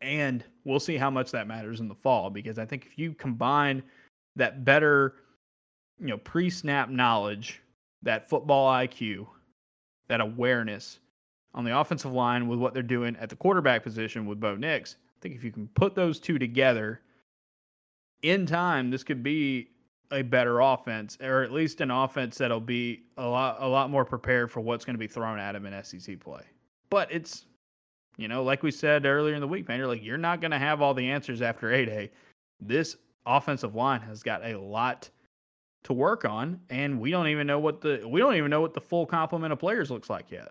and 0.00 0.44
we'll 0.64 0.80
see 0.80 0.96
how 0.96 1.10
much 1.10 1.30
that 1.30 1.46
matters 1.46 1.80
in 1.80 1.88
the 1.88 1.94
fall 1.94 2.30
because 2.30 2.58
I 2.58 2.64
think 2.64 2.86
if 2.86 2.98
you 2.98 3.14
combine 3.14 3.82
that 4.36 4.64
better, 4.64 5.16
you 6.00 6.08
know, 6.08 6.18
pre 6.18 6.50
snap 6.50 6.88
knowledge, 6.88 7.62
that 8.02 8.28
football 8.28 8.72
IQ, 8.72 9.26
that 10.08 10.20
awareness 10.20 10.98
on 11.54 11.64
the 11.64 11.78
offensive 11.78 12.12
line 12.12 12.46
with 12.48 12.58
what 12.58 12.74
they're 12.74 12.82
doing 12.82 13.16
at 13.16 13.28
the 13.28 13.36
quarterback 13.36 13.82
position 13.82 14.26
with 14.26 14.40
Bo 14.40 14.54
Nix, 14.54 14.96
I 15.18 15.20
think 15.20 15.34
if 15.34 15.42
you 15.42 15.50
can 15.50 15.68
put 15.74 15.94
those 15.94 16.20
two 16.20 16.38
together 16.38 17.00
in 18.22 18.46
time, 18.46 18.90
this 18.90 19.02
could 19.02 19.22
be 19.22 19.70
a 20.10 20.22
better 20.22 20.60
offense, 20.60 21.18
or 21.20 21.42
at 21.42 21.52
least 21.52 21.80
an 21.80 21.90
offense 21.90 22.38
that'll 22.38 22.60
be 22.60 23.02
a 23.16 23.26
lot 23.26 23.56
a 23.60 23.68
lot 23.68 23.90
more 23.90 24.04
prepared 24.04 24.50
for 24.50 24.60
what's 24.60 24.84
going 24.84 24.94
to 24.94 24.98
be 24.98 25.06
thrown 25.06 25.38
at 25.38 25.54
him 25.54 25.66
in 25.66 25.84
SEC 25.84 26.18
play. 26.20 26.42
But 26.90 27.12
it's 27.12 27.44
you 28.16 28.26
know, 28.26 28.42
like 28.42 28.62
we 28.62 28.70
said 28.70 29.06
earlier 29.06 29.34
in 29.34 29.40
the 29.40 29.48
week, 29.48 29.68
man, 29.68 29.78
you're 29.78 29.86
like, 29.86 30.02
you're 30.02 30.18
not 30.18 30.40
going 30.40 30.50
to 30.50 30.58
have 30.58 30.82
all 30.82 30.92
the 30.92 31.08
answers 31.08 31.40
after 31.40 31.72
A 31.72 31.84
Day. 31.84 32.10
This 32.60 32.96
offensive 33.26 33.76
line 33.76 34.00
has 34.00 34.22
got 34.24 34.44
a 34.44 34.58
lot 34.58 35.08
to 35.84 35.92
work 35.92 36.24
on, 36.24 36.60
and 36.70 37.00
we 37.00 37.10
don't 37.10 37.28
even 37.28 37.46
know 37.46 37.58
what 37.58 37.80
the 37.80 38.02
we 38.06 38.20
don't 38.20 38.34
even 38.34 38.50
know 38.50 38.60
what 38.60 38.74
the 38.74 38.80
full 38.80 39.06
complement 39.06 39.52
of 39.52 39.58
players 39.58 39.90
looks 39.90 40.10
like 40.10 40.30
yet. 40.30 40.50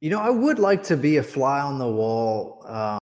You 0.00 0.10
know, 0.10 0.20
I 0.20 0.30
would 0.30 0.58
like 0.58 0.82
to 0.84 0.96
be 0.96 1.16
a 1.18 1.22
fly 1.22 1.60
on 1.60 1.78
the 1.78 1.88
wall 1.88 2.64
uh, 2.66 2.98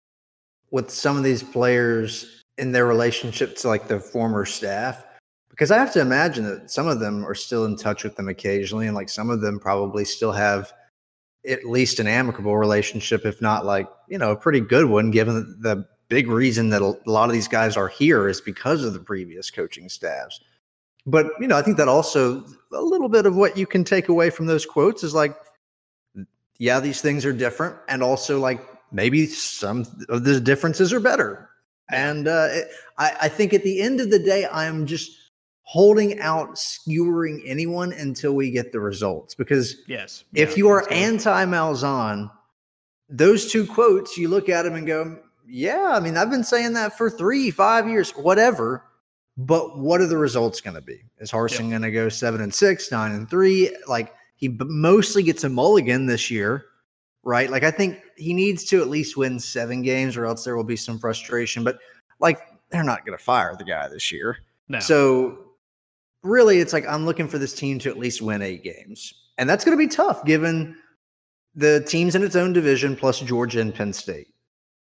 with 0.71 0.89
some 0.89 1.17
of 1.17 1.23
these 1.23 1.43
players 1.43 2.41
in 2.57 2.71
their 2.71 2.85
relationship 2.85 3.55
to 3.57 3.67
like 3.67 3.87
the 3.87 3.99
former 3.99 4.45
staff, 4.45 5.05
because 5.49 5.71
I 5.71 5.77
have 5.77 5.93
to 5.93 6.01
imagine 6.01 6.43
that 6.45 6.71
some 6.71 6.87
of 6.87 6.99
them 6.99 7.25
are 7.25 7.35
still 7.35 7.65
in 7.65 7.75
touch 7.75 8.03
with 8.03 8.15
them 8.15 8.29
occasionally, 8.29 8.87
and 8.87 8.95
like 8.95 9.09
some 9.09 9.29
of 9.29 9.41
them 9.41 9.59
probably 9.59 10.05
still 10.05 10.31
have 10.31 10.73
at 11.47 11.63
least 11.63 11.99
an 11.99 12.07
amicable 12.07 12.57
relationship, 12.57 13.25
if 13.25 13.41
not 13.41 13.65
like, 13.65 13.87
you 14.09 14.17
know, 14.17 14.31
a 14.31 14.35
pretty 14.35 14.59
good 14.59 14.85
one, 14.85 15.11
given 15.11 15.57
the 15.61 15.87
big 16.09 16.27
reason 16.27 16.69
that 16.69 16.81
a 16.81 16.95
lot 17.09 17.29
of 17.29 17.33
these 17.33 17.47
guys 17.47 17.77
are 17.77 17.87
here 17.87 18.27
is 18.27 18.41
because 18.41 18.83
of 18.83 18.93
the 18.93 18.99
previous 18.99 19.51
coaching 19.51 19.87
staffs. 19.87 20.41
But, 21.07 21.27
you 21.39 21.47
know, 21.47 21.57
I 21.57 21.61
think 21.61 21.77
that 21.77 21.87
also 21.87 22.43
a 22.73 22.81
little 22.81 23.07
bit 23.09 23.25
of 23.25 23.35
what 23.35 23.57
you 23.57 23.65
can 23.65 23.83
take 23.83 24.09
away 24.09 24.29
from 24.29 24.45
those 24.45 24.65
quotes 24.65 25.03
is 25.03 25.13
like, 25.13 25.35
yeah, 26.59 26.79
these 26.79 27.01
things 27.01 27.25
are 27.25 27.33
different. 27.33 27.77
And 27.87 28.03
also, 28.03 28.39
like, 28.39 28.59
maybe 28.91 29.25
some 29.25 29.85
of 30.09 30.25
the 30.25 30.39
differences 30.39 30.91
are 30.91 30.99
better. 30.99 31.49
And 31.89 32.27
uh, 32.27 32.47
it, 32.51 32.67
I, 32.97 33.15
I 33.21 33.29
think 33.29 33.53
at 33.53 33.63
the 33.63 33.81
end 33.81 34.01
of 34.01 34.11
the 34.11 34.19
day, 34.19 34.45
I'm 34.51 34.85
just 34.85 35.11
holding 35.61 36.19
out 36.19 36.57
skewering 36.57 37.41
anyone 37.45 37.93
until 37.93 38.33
we 38.33 38.51
get 38.51 38.71
the 38.71 38.79
results. 38.79 39.35
Because 39.35 39.75
yes, 39.87 40.25
if 40.33 40.51
yeah, 40.51 40.55
you 40.57 40.69
are 40.69 40.91
anti 40.91 41.45
Malzahn, 41.45 42.29
those 43.09 43.51
two 43.51 43.65
quotes, 43.65 44.17
you 44.17 44.27
look 44.27 44.49
at 44.49 44.63
them 44.63 44.75
and 44.75 44.85
go, 44.85 45.19
yeah, 45.45 45.93
I 45.93 46.01
mean, 46.01 46.17
I've 46.17 46.29
been 46.29 46.43
saying 46.43 46.73
that 46.73 46.97
for 46.97 47.09
three, 47.09 47.51
five 47.51 47.87
years, 47.87 48.11
whatever. 48.11 48.83
But 49.37 49.77
what 49.77 50.01
are 50.01 50.07
the 50.07 50.17
results 50.17 50.61
going 50.61 50.75
to 50.75 50.81
be? 50.81 50.99
Is 51.19 51.31
Harsin 51.31 51.61
yep. 51.61 51.69
going 51.69 51.81
to 51.83 51.91
go 51.91 52.09
seven 52.09 52.41
and 52.41 52.53
six, 52.53 52.91
nine 52.91 53.11
and 53.11 53.29
three? 53.29 53.75
Like 53.87 54.13
he 54.35 54.49
mostly 54.49 55.21
gets 55.21 55.43
a 55.43 55.49
mulligan 55.49 56.07
this 56.07 56.31
year, 56.31 56.65
right? 57.23 57.49
Like 57.49 57.63
I 57.63 57.69
think 57.69 57.99
he 58.15 58.33
needs 58.33 58.63
to 58.65 58.81
at 58.81 58.87
least 58.87 59.15
win 59.15 59.39
seven 59.39 59.83
games, 59.83 60.17
or 60.17 60.25
else 60.25 60.43
there 60.43 60.57
will 60.57 60.63
be 60.63 60.75
some 60.75 60.97
frustration. 60.97 61.63
But 61.63 61.77
like 62.19 62.39
they're 62.71 62.83
not 62.83 63.05
going 63.05 63.17
to 63.17 63.23
fire 63.23 63.55
the 63.55 63.63
guy 63.63 63.87
this 63.87 64.11
year. 64.11 64.37
No. 64.69 64.79
So 64.79 65.37
really 66.23 66.59
it's 66.59 66.73
like 66.73 66.87
I'm 66.87 67.05
looking 67.05 67.27
for 67.27 67.37
this 67.37 67.53
team 67.53 67.77
to 67.79 67.89
at 67.89 67.97
least 67.99 68.21
win 68.21 68.41
eight 68.41 68.63
games. 68.63 69.13
And 69.37 69.47
that's 69.47 69.63
going 69.63 69.77
to 69.77 69.83
be 69.83 69.87
tough 69.87 70.25
given 70.25 70.75
the 71.53 71.83
teams 71.87 72.15
in 72.15 72.23
its 72.23 72.35
own 72.35 72.53
division 72.53 72.95
plus 72.95 73.19
Georgia 73.19 73.61
and 73.61 73.73
Penn 73.73 73.93
State. 73.93 74.27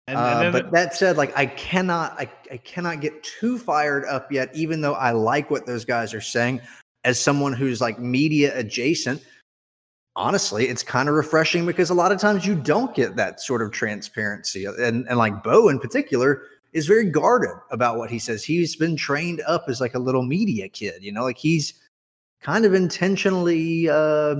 And, 0.09 0.17
uh, 0.17 0.41
and 0.43 0.53
but 0.53 0.71
that 0.71 0.95
said, 0.95 1.17
like 1.17 1.37
I 1.37 1.45
cannot, 1.45 2.19
I, 2.19 2.29
I 2.51 2.57
cannot 2.57 3.01
get 3.01 3.21
too 3.23 3.57
fired 3.57 4.05
up 4.05 4.31
yet, 4.31 4.49
even 4.55 4.81
though 4.81 4.95
I 4.95 5.11
like 5.11 5.49
what 5.51 5.65
those 5.65 5.85
guys 5.85 6.13
are 6.13 6.21
saying. 6.21 6.61
As 7.05 7.19
someone 7.19 7.53
who's 7.53 7.79
like 7.79 7.97
media 7.97 8.51
adjacent, 8.57 9.23
honestly, 10.15 10.67
it's 10.67 10.83
kind 10.83 11.07
of 11.07 11.15
refreshing 11.15 11.65
because 11.65 11.89
a 11.89 11.93
lot 11.93 12.11
of 12.11 12.19
times 12.19 12.45
you 12.45 12.55
don't 12.55 12.93
get 12.93 13.15
that 13.15 13.39
sort 13.39 13.61
of 13.61 13.71
transparency. 13.71 14.65
And 14.65 15.07
and 15.07 15.17
like 15.17 15.41
Bo 15.41 15.69
in 15.69 15.79
particular, 15.79 16.43
is 16.73 16.87
very 16.87 17.05
guarded 17.05 17.55
about 17.71 17.97
what 17.97 18.09
he 18.09 18.19
says. 18.19 18.43
He's 18.43 18.75
been 18.75 18.95
trained 18.95 19.41
up 19.47 19.65
as 19.67 19.81
like 19.81 19.95
a 19.95 19.99
little 19.99 20.23
media 20.23 20.69
kid, 20.69 21.03
you 21.03 21.11
know, 21.11 21.23
like 21.23 21.37
he's 21.37 21.73
kind 22.41 22.65
of 22.65 22.73
intentionally 22.73 23.89
uh, 23.89 24.35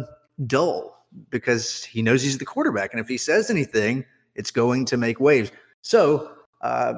dull 0.46 1.06
because 1.30 1.84
he 1.84 2.02
knows 2.02 2.22
he's 2.22 2.38
the 2.38 2.46
quarterback. 2.46 2.92
And 2.94 3.00
if 3.00 3.08
he 3.08 3.18
says 3.18 3.50
anything, 3.50 4.06
It's 4.40 4.52
going 4.52 4.86
to 4.86 4.96
make 4.96 5.20
waves. 5.20 5.52
So 5.82 6.32
uh, 6.62 6.94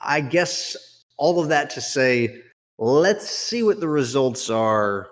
I 0.00 0.20
guess 0.20 1.02
all 1.16 1.40
of 1.40 1.48
that 1.48 1.68
to 1.70 1.80
say, 1.80 2.42
let's 2.78 3.28
see 3.28 3.64
what 3.64 3.80
the 3.80 3.88
results 3.88 4.48
are 4.50 5.08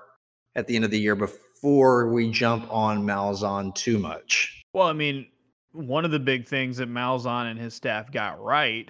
at 0.55 0.69
the 0.69 0.77
end 0.77 0.85
of 0.85 0.93
the 0.93 1.01
year 1.01 1.17
before 1.17 2.13
we 2.13 2.31
jump 2.31 2.73
on 2.73 3.05
Malzahn 3.05 3.75
too 3.75 3.99
much. 3.99 4.63
Well, 4.73 4.87
I 4.87 4.93
mean, 4.93 5.27
one 5.73 6.05
of 6.05 6.13
the 6.13 6.21
big 6.21 6.47
things 6.47 6.77
that 6.77 6.89
Malzahn 6.89 7.51
and 7.51 7.59
his 7.59 7.75
staff 7.75 8.13
got 8.13 8.41
right 8.41 8.89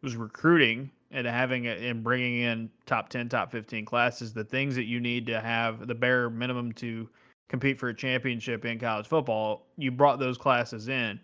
was 0.00 0.14
recruiting 0.14 0.92
and 1.10 1.26
having 1.26 1.66
and 1.66 2.04
bringing 2.04 2.42
in 2.42 2.70
top 2.86 3.08
10, 3.08 3.28
top 3.28 3.50
15 3.50 3.84
classes, 3.84 4.32
the 4.32 4.44
things 4.44 4.76
that 4.76 4.84
you 4.84 5.00
need 5.00 5.26
to 5.26 5.40
have 5.40 5.88
the 5.88 5.96
bare 5.96 6.30
minimum 6.30 6.70
to 6.74 7.08
compete 7.48 7.76
for 7.76 7.88
a 7.88 7.94
championship 7.94 8.64
in 8.64 8.78
college 8.78 9.08
football, 9.08 9.66
you 9.76 9.90
brought 9.90 10.20
those 10.20 10.38
classes 10.38 10.88
in. 10.88 11.18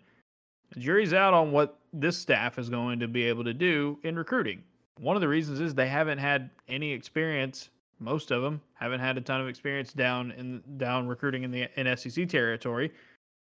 The 0.73 0.79
jury's 0.79 1.13
out 1.13 1.33
on 1.33 1.51
what 1.51 1.79
this 1.93 2.17
staff 2.17 2.59
is 2.59 2.69
going 2.69 2.99
to 2.99 3.07
be 3.07 3.23
able 3.23 3.43
to 3.43 3.53
do 3.53 3.97
in 4.03 4.15
recruiting. 4.15 4.63
One 4.99 5.15
of 5.15 5.21
the 5.21 5.27
reasons 5.27 5.59
is 5.59 5.73
they 5.73 5.87
haven't 5.87 6.17
had 6.17 6.49
any 6.67 6.91
experience. 6.91 7.69
Most 7.99 8.31
of 8.31 8.41
them 8.41 8.61
haven't 8.73 8.99
had 8.99 9.17
a 9.17 9.21
ton 9.21 9.41
of 9.41 9.47
experience 9.47 9.93
down 9.93 10.31
in 10.31 10.61
down 10.77 11.07
recruiting 11.07 11.43
in 11.43 11.51
the 11.51 11.69
in 11.79 11.95
SEC 11.97 12.27
territory. 12.27 12.91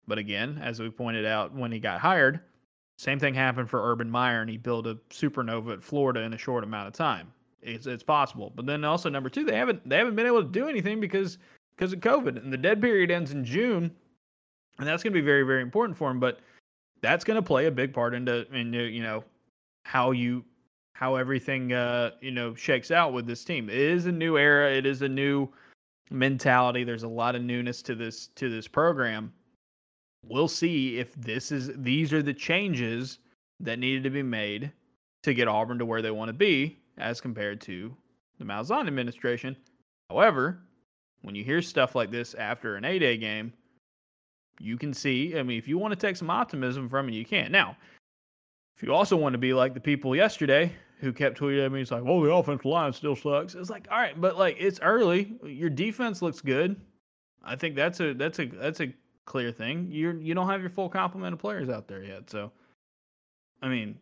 But 0.07 0.19
again, 0.19 0.61
as 0.63 0.81
we 0.81 0.91
pointed 0.91 1.27
out 1.27 1.53
when 1.53 1.73
he 1.73 1.79
got 1.79 2.01
hired, 2.01 2.41
same 2.99 3.19
thing 3.19 3.35
happened 3.35 3.69
for 3.69 3.91
Urban 3.91 4.11
Meyer, 4.11 4.41
and 4.41 4.51
he 4.51 4.57
built 4.57 4.87
a 4.87 4.99
supernova 5.11 5.75
at 5.75 5.83
Florida 5.83 6.21
in 6.21 6.33
a 6.33 6.39
short 6.39 6.65
amount 6.65 6.89
of 6.89 6.95
time. 6.95 7.33
It's 7.63 7.87
it's 7.87 8.03
possible, 8.03 8.53
but 8.55 8.67
then 8.67 8.85
also 8.85 9.11
number 9.11 9.29
two, 9.29 9.45
they 9.45 9.57
haven't 9.57 9.87
they 9.89 9.97
haven't 9.97 10.17
been 10.17 10.27
able 10.27 10.43
to 10.43 10.49
do 10.49 10.69
anything 10.69 11.01
because 11.01 11.39
because 11.77 11.93
of 11.93 12.01
COVID, 12.01 12.43
and 12.43 12.53
the 12.53 12.57
dead 12.57 12.81
period 12.81 13.11
ends 13.11 13.33
in 13.33 13.45
June, 13.45 13.91
and 14.79 14.87
that's 14.87 15.03
going 15.03 15.13
to 15.13 15.21
be 15.21 15.25
very 15.25 15.43
very 15.43 15.63
important 15.63 15.97
for 15.97 16.11
him. 16.11 16.21
But 16.21 16.41
that's 17.03 17.25
going 17.25 17.37
to 17.37 17.43
play 17.43 17.67
a 17.67 17.71
big 17.71 17.93
part 17.93 18.15
into 18.15 18.47
into 18.55 18.83
you 18.85 19.03
know 19.03 19.25
how 19.85 20.11
you 20.11 20.45
how 20.95 21.17
everything 21.17 21.73
uh 21.73 22.11
you 22.21 22.31
know 22.31 22.55
shakes 22.55 22.91
out 22.91 23.13
with 23.13 23.27
this 23.27 23.45
team. 23.45 23.69
It 23.69 23.77
is 23.77 24.07
a 24.07 24.13
new 24.13 24.39
era. 24.39 24.73
It 24.73 24.87
is 24.87 25.03
a 25.03 25.09
new 25.09 25.49
mentality. 26.11 26.85
There's 26.85 27.03
a 27.03 27.09
lot 27.09 27.35
of 27.35 27.43
newness 27.43 27.83
to 27.83 27.95
this 27.95 28.29
to 28.37 28.49
this 28.49 28.69
program, 28.69 29.33
we'll 30.29 30.49
see 30.49 30.99
if 30.99 31.15
this 31.15 31.53
is 31.53 31.71
these 31.77 32.13
are 32.13 32.23
the 32.23 32.35
changes 32.35 33.19
that 33.61 33.79
needed 33.79 34.03
to 34.05 34.11
be 34.11 34.23
made 34.23 34.71
to 35.23 35.35
get 35.35 35.49
Auburn 35.49 35.79
to 35.79 35.87
where 35.87 36.03
they 36.03 36.11
want 36.11 36.29
to 36.29 36.35
be 36.35 36.79
as 36.99 37.21
compared 37.21 37.61
to 37.63 37.95
the 38.39 38.45
Malzahn 38.45 38.87
administration. 38.87 39.57
However, 40.11 40.61
when 41.23 41.35
you 41.35 41.43
hear 41.43 41.63
stuff 41.63 41.95
like 41.95 42.11
this 42.11 42.35
after 42.35 42.77
an 42.77 42.85
A-Day 42.85 43.17
game, 43.17 43.53
you 44.61 44.77
can 44.77 44.93
see, 44.93 45.39
I 45.39 45.43
mean, 45.43 45.59
if 45.59 45.69
you 45.69 45.79
want 45.79 45.93
to 45.93 45.97
take 45.97 46.17
some 46.17 46.31
optimism 46.31 46.89
from 46.89 47.09
it, 47.09 47.13
you 47.13 47.25
can. 47.25 47.53
Now, 47.53 47.77
if 48.77 48.83
you 48.83 48.93
also 48.93 49.17
want 49.17 49.33
to 49.33 49.39
be 49.39 49.55
like 49.55 49.75
the 49.75 49.81
people 49.81 50.15
yesterday 50.15 50.73
who 51.01 51.13
kept 51.13 51.39
tweeting 51.39 51.65
at 51.65 51.73
me, 51.73 51.81
it's 51.83 51.91
like, 51.91 52.05
well, 52.05 52.21
the 52.21 52.33
offensive 52.33 52.65
line 52.65 52.93
still 52.93 53.17
sucks. 53.17 53.55
It's 53.55 53.71
like, 53.71 53.87
all 53.91 53.99
right, 53.99 54.19
but 54.21 54.39
like 54.39 54.57
it's 54.59 54.81
early. 54.83 55.37
Your 55.45 55.71
defense 55.71 56.23
looks 56.23 56.41
good. 56.41 56.77
I 57.45 57.57
think 57.57 57.77
that's 57.77 58.01
a 58.01 58.13
that's 58.15 58.39
a 58.39 58.47
that's 58.47 58.81
a 58.81 58.93
clear 59.25 59.53
thing. 59.53 59.89
You're 59.91 60.17
you 60.17 60.35
don't 60.35 60.49
have 60.49 60.61
your 60.61 60.71
full 60.71 60.89
complement 60.89 61.33
of 61.33 61.39
players 61.39 61.69
out 61.69 61.89
there 61.89 62.03
yet. 62.03 62.29
So, 62.29 62.51
I 63.63 63.69
mean, 63.69 63.99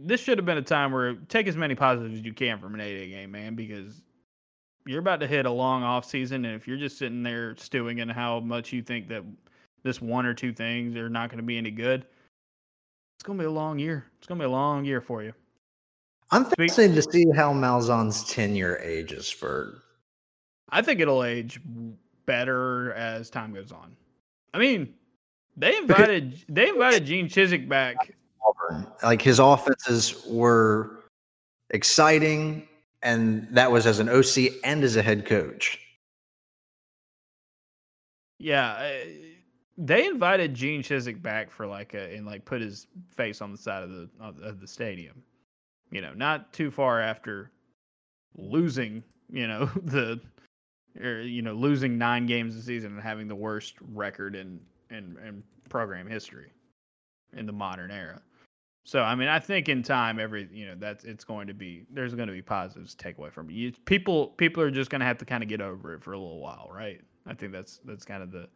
this 0.00 0.20
should 0.20 0.38
have 0.38 0.46
been 0.46 0.58
a 0.58 0.62
time 0.62 0.92
where 0.92 1.14
take 1.28 1.46
as 1.46 1.56
many 1.56 1.74
positives 1.74 2.18
as 2.18 2.24
you 2.24 2.32
can 2.32 2.58
from 2.58 2.74
an 2.74 2.80
A 2.80 2.98
Day 2.98 3.08
game, 3.08 3.30
man, 3.30 3.54
because 3.54 4.02
you're 4.86 5.00
about 5.00 5.20
to 5.20 5.26
hit 5.26 5.46
a 5.46 5.50
long 5.50 5.82
off 5.82 6.04
season, 6.04 6.44
and 6.44 6.54
if 6.54 6.66
you're 6.66 6.78
just 6.78 6.98
sitting 6.98 7.22
there 7.22 7.56
stewing 7.56 7.98
in 7.98 8.08
how 8.08 8.40
much 8.40 8.72
you 8.72 8.82
think 8.82 9.08
that 9.08 9.22
this 9.82 10.02
one 10.02 10.26
or 10.26 10.34
two 10.34 10.52
things 10.52 10.96
are 10.96 11.08
not 11.08 11.30
going 11.30 11.38
to 11.38 11.44
be 11.44 11.58
any 11.58 11.70
good, 11.70 12.04
it's 13.16 13.24
going 13.24 13.38
to 13.38 13.42
be 13.42 13.46
a 13.46 13.50
long 13.50 13.78
year. 13.78 14.06
It's 14.18 14.26
going 14.26 14.38
to 14.38 14.42
be 14.44 14.46
a 14.46 14.50
long 14.50 14.84
year 14.84 15.00
for 15.00 15.22
you. 15.22 15.32
I'm 16.30 16.44
fascinated 16.44 16.96
to 16.96 17.10
see 17.10 17.26
how 17.34 17.52
Malzahn's 17.52 18.24
tenure 18.24 18.78
ages 18.82 19.30
for. 19.30 19.82
I 20.68 20.82
think 20.82 21.00
it'll 21.00 21.24
age 21.24 21.60
better 22.26 22.92
as 22.92 23.30
time 23.30 23.54
goes 23.54 23.72
on. 23.72 23.96
I 24.52 24.58
mean, 24.58 24.94
they 25.56 25.76
invited 25.76 26.44
they 26.48 26.68
invited 26.68 27.06
Gene 27.06 27.28
Chizik 27.28 27.68
back. 27.68 28.14
Like 29.02 29.22
his 29.22 29.38
offenses 29.38 30.24
were 30.26 31.04
exciting, 31.70 32.68
and 33.02 33.48
that 33.50 33.72
was 33.72 33.86
as 33.86 33.98
an 33.98 34.08
OC 34.08 34.52
and 34.64 34.84
as 34.84 34.96
a 34.96 35.02
head 35.02 35.26
coach. 35.26 35.80
Yeah, 38.38 38.92
they 39.78 40.06
invited 40.06 40.54
Gene 40.54 40.82
Chizik 40.82 41.22
back 41.22 41.50
for 41.50 41.66
like 41.66 41.94
a 41.94 42.14
and 42.14 42.26
like 42.26 42.44
put 42.44 42.60
his 42.60 42.88
face 43.14 43.40
on 43.40 43.52
the 43.52 43.58
side 43.58 43.84
of 43.84 43.90
the 43.90 44.08
of 44.20 44.60
the 44.60 44.66
stadium. 44.66 45.22
You 45.90 46.02
know, 46.02 46.12
not 46.12 46.52
too 46.52 46.70
far 46.70 47.00
after 47.00 47.52
losing, 48.36 49.02
you 49.30 49.46
know, 49.46 49.66
the 49.84 50.20
or 51.00 51.20
you 51.20 51.42
know 51.42 51.54
losing 51.54 51.96
nine 51.96 52.26
games 52.26 52.56
a 52.56 52.62
season 52.62 52.92
and 52.92 53.00
having 53.00 53.28
the 53.28 53.36
worst 53.36 53.76
record 53.92 54.34
in 54.34 54.60
in, 54.90 55.16
in 55.24 55.42
program 55.68 56.08
history 56.08 56.52
in 57.36 57.46
the 57.46 57.52
modern 57.52 57.92
era. 57.92 58.20
So 58.84 59.02
I 59.02 59.14
mean, 59.14 59.28
I 59.28 59.38
think 59.38 59.68
in 59.68 59.84
time, 59.84 60.18
every 60.18 60.48
you 60.52 60.66
know 60.66 60.74
that's 60.76 61.04
it's 61.04 61.22
going 61.22 61.46
to 61.46 61.54
be 61.54 61.84
there's 61.90 62.14
going 62.14 62.26
to 62.26 62.34
be 62.34 62.42
positives 62.42 62.96
to 62.96 63.04
take 63.04 63.18
away 63.18 63.30
from 63.30 63.48
it. 63.48 63.52
You, 63.52 63.72
people 63.84 64.28
people 64.28 64.60
are 64.60 64.72
just 64.72 64.90
going 64.90 65.00
to 65.00 65.06
have 65.06 65.18
to 65.18 65.24
kind 65.24 65.44
of 65.44 65.48
get 65.48 65.60
over 65.60 65.94
it 65.94 66.02
for 66.02 66.14
a 66.14 66.18
little 66.18 66.40
while, 66.40 66.68
right? 66.72 67.00
I 67.26 67.34
think 67.34 67.52
that's 67.52 67.78
that's 67.84 68.04
kind 68.04 68.24
of 68.24 68.32
the 68.32 68.48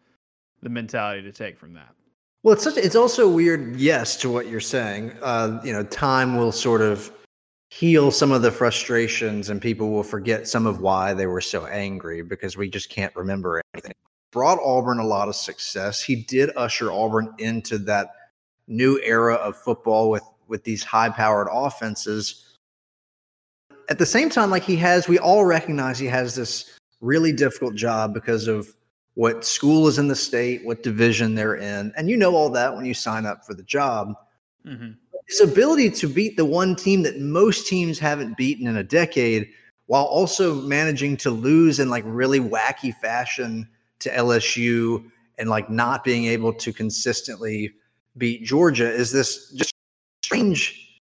the 0.63 0.71
mentality 0.71 1.23
to 1.23 1.33
take 1.33 1.59
from 1.59 1.75
that. 1.75 1.95
Well, 2.43 2.55
it's 2.55 2.65
such 2.65 2.77
it's 2.77 2.97
also 2.97 3.29
weird, 3.29 3.77
yes, 3.77 4.17
to 4.17 4.31
what 4.31 4.49
you're 4.49 4.61
saying. 4.61 5.13
Uh, 5.23 5.61
you 5.63 5.73
know, 5.73 5.85
time 5.85 6.37
will 6.37 6.53
sort 6.53 6.81
of 6.81 7.13
heal 7.71 8.11
some 8.11 8.33
of 8.33 8.43
the 8.43 8.51
frustrations 8.51 9.49
and 9.49 9.61
people 9.61 9.91
will 9.91 10.03
forget 10.03 10.47
some 10.47 10.67
of 10.67 10.81
why 10.81 11.15
they 11.15 11.27
were 11.27 11.41
so 11.41 11.65
angry 11.67 12.21
because 12.23 12.57
we 12.57 12.69
just 12.69 12.91
can't 12.91 13.15
remember 13.17 13.63
anything. 13.73 13.95
Brought 14.31 14.59
Auburn 14.63 14.99
a 14.99 15.07
lot 15.07 15.29
of 15.29 15.37
success. 15.37 16.03
He 16.03 16.17
did 16.17 16.51
usher 16.57 16.93
Auburn 16.93 17.33
into 17.39 17.79
that 17.79 18.11
new 18.67 19.01
era 19.03 19.35
of 19.35 19.57
football 19.57 20.11
with 20.11 20.23
with 20.49 20.65
these 20.65 20.83
high 20.83 21.09
powered 21.09 21.49
offenses. 21.51 22.59
At 23.89 23.99
the 23.99 24.07
same 24.07 24.29
time, 24.29 24.51
like 24.51 24.65
he 24.65 24.77
has, 24.77 25.09
we 25.09 25.19
all 25.19 25.45
recognize 25.45 25.99
he 25.99 26.07
has 26.07 26.35
this 26.35 26.79
really 27.01 27.33
difficult 27.33 27.75
job 27.75 28.13
because 28.15 28.49
of 28.49 28.75
what 29.15 29.45
school 29.45 29.89
is 29.89 29.99
in 29.99 30.09
the 30.09 30.17
state, 30.17 30.65
what 30.65 30.83
division 30.83 31.35
they're 31.35 31.57
in. 31.57 31.93
And 31.97 32.09
you 32.09 32.17
know 32.17 32.35
all 32.35 32.51
that 32.51 32.75
when 32.75 32.85
you 32.85 32.95
sign 32.95 33.27
up 33.27 33.45
for 33.45 33.55
the 33.55 33.63
job. 33.63 34.15
Mm-hmm 34.67 34.93
his 35.33 35.41
ability 35.41 35.91
to 35.91 36.09
beat 36.09 36.37
the 36.37 36.45
one 36.45 36.77
team 36.77 37.03
that 37.03 37.19
most 37.19 37.67
teams 37.67 37.99
haven't 37.99 38.37
beaten 38.37 38.67
in 38.67 38.77
a 38.77 38.83
decade 38.83 39.49
while 39.87 40.05
also 40.05 40.55
managing 40.55 41.17
to 41.17 41.31
lose 41.31 41.81
in 41.81 41.89
like 41.89 42.05
really 42.07 42.41
wacky 42.41 42.95
fashion 42.95 43.69
to 43.99 44.11
LSU 44.11 45.05
and 45.39 45.49
like 45.49 45.71
not 45.71 46.05
being 46.05 46.27
able 46.27 46.53
to 46.53 46.73
consistently 46.73 47.73
beat 48.19 48.45
Georgia 48.45 48.91
is 48.91 49.11
this 49.11 49.51
just 49.53 49.73
strange 50.23 51.01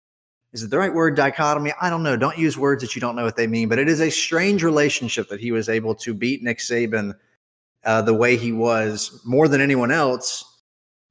is 0.54 0.64
it 0.64 0.70
the 0.70 0.78
right 0.78 0.94
word 0.94 1.16
dichotomy 1.16 1.74
i 1.82 1.90
don't 1.90 2.04
know 2.04 2.16
don't 2.16 2.38
use 2.38 2.58
words 2.58 2.82
that 2.82 2.96
you 2.96 3.00
don't 3.00 3.16
know 3.16 3.24
what 3.24 3.36
they 3.36 3.48
mean 3.48 3.68
but 3.68 3.80
it 3.80 3.90
is 3.90 4.02
a 4.02 4.10
strange 4.10 4.64
relationship 4.64 5.28
that 5.30 5.40
he 5.40 5.52
was 5.52 5.70
able 5.70 5.96
to 5.96 6.14
beat 6.14 6.44
nick 6.44 6.60
saban 6.60 7.14
uh, 7.88 8.02
the 8.02 8.14
way 8.14 8.36
he 8.36 8.52
was 8.52 9.22
more 9.26 9.48
than 9.48 9.62
anyone 9.62 9.92
else 9.92 10.44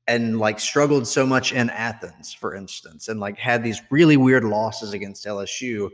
and 0.06 0.38
like 0.38 0.60
struggled 0.60 1.06
so 1.06 1.26
much 1.26 1.52
in 1.52 1.70
Athens, 1.70 2.34
for 2.34 2.54
instance, 2.54 3.08
and 3.08 3.18
like 3.18 3.38
had 3.38 3.64
these 3.64 3.80
really 3.90 4.18
weird 4.18 4.44
losses 4.44 4.92
against 4.92 5.24
LSU. 5.24 5.90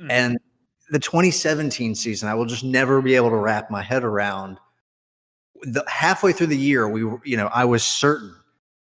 Mm. 0.00 0.10
And 0.10 0.38
the 0.90 0.98
2017 0.98 1.94
season, 1.94 2.28
I 2.28 2.34
will 2.34 2.46
just 2.46 2.64
never 2.64 3.00
be 3.00 3.14
able 3.14 3.30
to 3.30 3.36
wrap 3.36 3.70
my 3.70 3.80
head 3.80 4.02
around. 4.02 4.58
The 5.62 5.84
halfway 5.86 6.32
through 6.32 6.48
the 6.48 6.58
year, 6.58 6.88
we 6.88 7.04
were, 7.04 7.20
you 7.24 7.36
know, 7.36 7.46
I 7.46 7.64
was 7.64 7.84
certain 7.84 8.34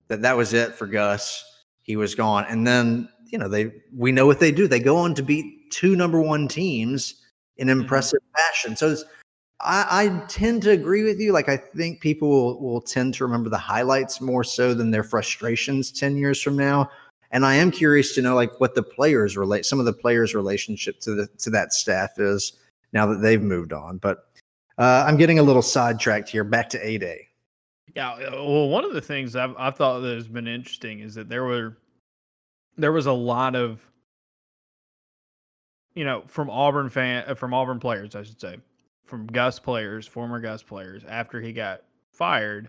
that 0.08 0.22
that 0.22 0.38
was 0.38 0.54
it 0.54 0.74
for 0.74 0.86
Gus. 0.86 1.44
He 1.82 1.96
was 1.96 2.14
gone, 2.14 2.46
and 2.48 2.66
then 2.66 3.08
you 3.26 3.38
know 3.38 3.48
they 3.48 3.72
we 3.94 4.10
know 4.10 4.26
what 4.26 4.40
they 4.40 4.50
do. 4.50 4.66
They 4.66 4.80
go 4.80 4.96
on 4.96 5.14
to 5.14 5.22
beat 5.22 5.70
two 5.70 5.94
number 5.94 6.20
one 6.20 6.48
teams 6.48 7.22
in 7.58 7.68
mm-hmm. 7.68 7.82
impressive 7.82 8.20
mm. 8.20 8.40
fashion. 8.40 8.74
So 8.74 8.90
it's 8.90 9.04
I, 9.60 9.86
I, 9.90 10.26
tend 10.28 10.62
to 10.62 10.70
agree 10.70 11.02
with 11.02 11.18
you. 11.18 11.32
Like, 11.32 11.48
I 11.48 11.56
think 11.56 12.00
people 12.00 12.28
will, 12.28 12.60
will 12.60 12.80
tend 12.80 13.14
to 13.14 13.24
remember 13.24 13.48
the 13.48 13.58
highlights 13.58 14.20
more 14.20 14.44
so 14.44 14.74
than 14.74 14.90
their 14.90 15.02
frustrations 15.02 15.90
10 15.90 16.16
years 16.16 16.42
from 16.42 16.56
now. 16.56 16.90
And 17.30 17.44
I 17.44 17.54
am 17.54 17.70
curious 17.70 18.14
to 18.14 18.22
know, 18.22 18.34
like, 18.34 18.60
what 18.60 18.74
the 18.74 18.82
players 18.82 19.36
relate, 19.36 19.64
some 19.64 19.80
of 19.80 19.86
the 19.86 19.92
players' 19.92 20.34
relationship 20.34 21.00
to 21.00 21.14
the 21.14 21.26
to 21.38 21.50
that 21.50 21.72
staff 21.72 22.10
is 22.18 22.52
now 22.92 23.06
that 23.06 23.16
they've 23.16 23.42
moved 23.42 23.72
on. 23.72 23.98
But 23.98 24.28
uh, 24.78 25.04
I'm 25.06 25.16
getting 25.16 25.38
a 25.38 25.42
little 25.42 25.62
sidetracked 25.62 26.28
here. 26.28 26.44
Back 26.44 26.68
to 26.70 26.86
A-Day. 26.86 27.26
Yeah. 27.94 28.12
Uh, 28.12 28.30
well, 28.32 28.68
one 28.68 28.84
of 28.84 28.92
the 28.92 29.00
things 29.00 29.36
I've, 29.36 29.54
I've 29.58 29.76
thought 29.76 30.00
that 30.00 30.14
has 30.14 30.28
been 30.28 30.46
interesting 30.46 31.00
is 31.00 31.14
that 31.14 31.28
there 31.28 31.44
were 31.44 31.78
there 32.76 32.92
was 32.92 33.06
a 33.06 33.12
lot 33.12 33.56
of 33.56 33.80
you 35.94 36.04
know 36.04 36.22
from 36.26 36.50
Auburn 36.50 36.90
fan 36.90 37.24
uh, 37.26 37.34
from 37.34 37.54
Auburn 37.54 37.80
players, 37.80 38.14
I 38.14 38.22
should 38.22 38.40
say 38.40 38.58
from 39.06 39.26
Gus 39.26 39.58
players, 39.58 40.06
former 40.06 40.40
Gus 40.40 40.62
players, 40.62 41.02
after 41.08 41.40
he 41.40 41.52
got 41.52 41.82
fired, 42.12 42.68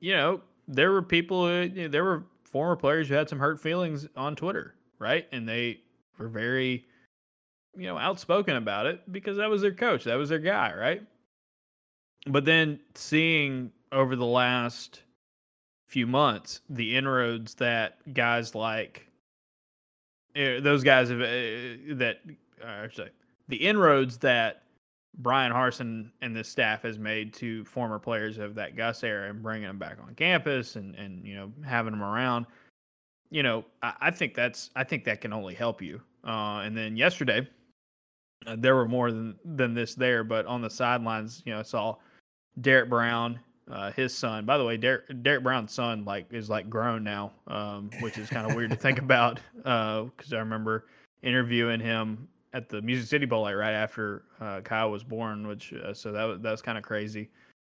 you 0.00 0.14
know, 0.14 0.40
there 0.66 0.92
were 0.92 1.02
people, 1.02 1.46
who, 1.46 1.88
there 1.88 2.04
were 2.04 2.24
former 2.44 2.76
players 2.76 3.08
who 3.08 3.14
had 3.14 3.28
some 3.28 3.38
hurt 3.38 3.60
feelings 3.60 4.08
on 4.16 4.34
Twitter, 4.34 4.74
right? 4.98 5.26
And 5.32 5.48
they 5.48 5.80
were 6.18 6.28
very, 6.28 6.86
you 7.76 7.86
know, 7.86 7.98
outspoken 7.98 8.56
about 8.56 8.86
it 8.86 9.00
because 9.12 9.36
that 9.36 9.50
was 9.50 9.62
their 9.62 9.74
coach, 9.74 10.04
that 10.04 10.16
was 10.16 10.28
their 10.28 10.38
guy, 10.38 10.74
right? 10.74 11.02
But 12.26 12.44
then 12.44 12.80
seeing 12.94 13.70
over 13.92 14.16
the 14.16 14.26
last 14.26 15.02
few 15.88 16.06
months 16.06 16.60
the 16.68 16.96
inroads 16.96 17.54
that 17.54 17.98
guys 18.14 18.54
like 18.54 19.06
uh, 20.34 20.58
those 20.60 20.82
guys 20.82 21.08
have 21.08 21.20
uh, 21.20 21.94
that 21.94 22.16
uh, 22.60 22.88
say 22.92 23.08
the 23.46 23.56
inroads 23.56 24.18
that 24.18 24.63
Bryan 25.18 25.52
Harsin 25.52 26.10
and 26.20 26.34
this 26.34 26.48
staff 26.48 26.82
has 26.82 26.98
made 26.98 27.32
to 27.34 27.64
former 27.64 27.98
players 27.98 28.38
of 28.38 28.54
that 28.56 28.76
Gus 28.76 29.04
era 29.04 29.30
and 29.30 29.42
bringing 29.42 29.68
them 29.68 29.78
back 29.78 29.98
on 30.04 30.14
campus 30.14 30.76
and 30.76 30.94
and 30.96 31.24
you 31.26 31.36
know 31.36 31.52
having 31.64 31.92
them 31.92 32.02
around. 32.02 32.46
You 33.30 33.42
know, 33.42 33.64
I, 33.82 33.94
I 34.00 34.10
think 34.10 34.34
that's 34.34 34.70
I 34.76 34.84
think 34.84 35.04
that 35.04 35.20
can 35.20 35.32
only 35.32 35.54
help 35.54 35.80
you. 35.80 36.00
Uh, 36.24 36.60
and 36.64 36.76
then 36.76 36.96
yesterday, 36.96 37.46
uh, 38.46 38.56
there 38.58 38.74
were 38.74 38.88
more 38.88 39.12
than 39.12 39.36
than 39.44 39.74
this 39.74 39.94
there, 39.94 40.24
but 40.24 40.46
on 40.46 40.62
the 40.62 40.70
sidelines, 40.70 41.42
you 41.44 41.52
know, 41.52 41.60
I 41.60 41.62
saw 41.62 41.96
Derek 42.60 42.88
Brown, 42.88 43.38
uh, 43.70 43.92
his 43.92 44.14
son. 44.16 44.44
By 44.44 44.58
the 44.58 44.64
way, 44.64 44.76
Derek, 44.76 45.22
Derek 45.22 45.42
Brown's 45.42 45.72
son 45.72 46.04
like 46.04 46.26
is 46.32 46.50
like 46.50 46.68
grown 46.68 47.04
now, 47.04 47.32
um, 47.46 47.90
which 48.00 48.18
is 48.18 48.28
kind 48.28 48.48
of 48.48 48.56
weird 48.56 48.70
to 48.70 48.76
think 48.76 48.98
about 48.98 49.40
because 49.56 50.32
uh, 50.32 50.36
I 50.36 50.38
remember 50.38 50.86
interviewing 51.22 51.80
him 51.80 52.28
at 52.54 52.68
the 52.68 52.80
Music 52.80 53.08
City 53.08 53.26
Bowl 53.26 53.42
like 53.42 53.56
right 53.56 53.72
after 53.72 54.22
uh, 54.40 54.60
Kyle 54.62 54.90
was 54.90 55.04
born, 55.04 55.46
which 55.46 55.74
uh, 55.74 55.92
so 55.92 56.12
that 56.12 56.24
was 56.24 56.40
that 56.40 56.50
was 56.50 56.62
kind 56.62 56.78
of 56.78 56.84
crazy 56.84 57.28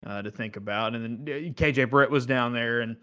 uh, 0.06 0.22
to 0.22 0.32
think 0.32 0.56
about. 0.56 0.96
And 0.96 1.26
then 1.26 1.36
uh, 1.36 1.52
KJ 1.54 1.90
Britt 1.90 2.12
was 2.12 2.26
down 2.26 2.54
there, 2.54 2.82
and 2.82 2.96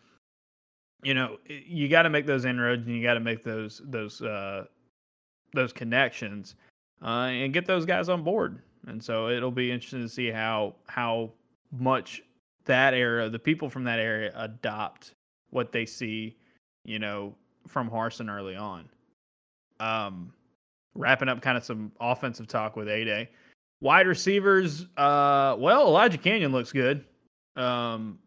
you 1.03 1.13
know 1.13 1.39
you 1.47 1.89
got 1.89 2.03
to 2.03 2.11
make 2.11 2.27
those 2.27 2.45
inroads 2.45 2.87
and 2.87 2.97
you 2.97 3.03
got 3.03 3.15
to 3.15 3.21
make 3.21 3.43
those 3.43 3.83
those 3.85 4.23
uh, 4.23 4.65
those 5.53 5.73
connections 5.73 6.55
uh, 7.03 7.27
and 7.27 7.53
get 7.53 7.67
those 7.67 7.85
guys 7.85 8.09
on 8.09 8.23
board. 8.23 8.63
And 8.87 9.03
so 9.03 9.29
it'll 9.29 9.51
be 9.51 9.73
interesting 9.73 10.03
to 10.03 10.09
see 10.09 10.31
how 10.31 10.77
how 10.87 11.33
much 11.73 12.23
that 12.67 12.95
era, 12.95 13.29
the 13.29 13.39
people 13.39 13.69
from 13.69 13.85
that 13.85 13.99
area, 13.99 14.33
adopt 14.37 15.13
what 15.51 15.73
they 15.73 15.87
see, 15.87 16.37
you 16.85 17.01
know, 17.01 17.35
from 17.67 17.91
Harsin 17.91 18.31
early 18.31 18.57
on. 18.57 18.89
Um, 19.81 20.33
wrapping 20.95 21.29
up 21.29 21.41
kind 21.41 21.57
of 21.57 21.65
some 21.65 21.93
offensive 22.01 22.47
talk 22.47 22.77
with 22.77 22.89
A 22.89 23.05
Day. 23.05 23.31
Wide 23.81 24.07
receivers, 24.07 24.87
uh, 24.97 25.57
well, 25.59 25.87
Elijah 25.87 26.19
Canion 26.19 26.53
looks 26.53 26.73
good. 26.73 27.05
Um, 27.57 28.19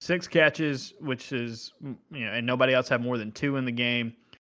six 0.00 0.26
catches, 0.26 0.94
which 1.00 1.32
is, 1.32 1.72
you 1.82 2.24
know, 2.24 2.32
and 2.32 2.46
nobody 2.46 2.74
else 2.74 2.88
had 2.88 3.02
more 3.02 3.18
than 3.18 3.32
two 3.32 3.56
in 3.56 3.64
the 3.64 3.72
game. 3.72 4.14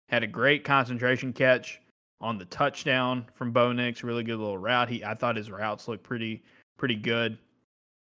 Had 0.09 0.23
a 0.23 0.27
great 0.27 0.63
concentration 0.63 1.31
catch 1.31 1.79
on 2.19 2.37
the 2.37 2.45
touchdown 2.45 3.25
from 3.35 3.51
Bo 3.51 3.71
Nix. 3.71 4.03
Really 4.03 4.23
good 4.23 4.39
little 4.39 4.57
route. 4.57 4.89
He, 4.89 5.03
I 5.03 5.13
thought 5.13 5.35
his 5.35 5.51
routes 5.51 5.87
looked 5.87 6.03
pretty, 6.03 6.43
pretty 6.77 6.95
good. 6.95 7.37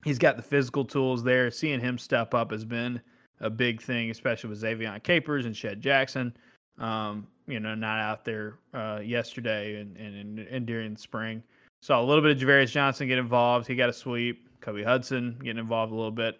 He's 0.03 0.19
got 0.19 0.35
the 0.35 0.43
physical 0.43 0.85
tools 0.85 1.23
there. 1.23 1.49
Seeing 1.51 1.79
him 1.79 1.97
step 1.97 2.33
up 2.33 2.51
has 2.51 2.65
been 2.65 3.01
a 3.39 3.49
big 3.49 3.81
thing, 3.81 4.11
especially 4.11 4.49
with 4.49 4.61
Ze'Vian 4.61 5.01
Capers 5.03 5.45
and 5.45 5.55
Shed 5.55 5.81
Jackson 5.81 6.35
um, 6.79 7.27
you 7.47 7.59
know, 7.59 7.75
not 7.75 7.99
out 7.99 8.25
there 8.25 8.55
uh, 8.73 8.99
yesterday 9.03 9.79
and, 9.79 9.95
and, 9.97 10.39
and 10.39 10.65
during 10.65 10.95
spring. 10.97 11.43
Saw 11.81 12.01
a 12.01 12.03
little 12.03 12.21
bit 12.21 12.31
of 12.31 12.37
Javarius 12.37 12.71
Johnson 12.71 13.07
get 13.07 13.17
involved. 13.17 13.67
He 13.67 13.75
got 13.75 13.89
a 13.89 13.93
sweep. 13.93 14.49
Kobe 14.61 14.83
Hudson 14.83 15.39
getting 15.43 15.59
involved 15.59 15.91
a 15.91 15.95
little 15.95 16.11
bit. 16.11 16.39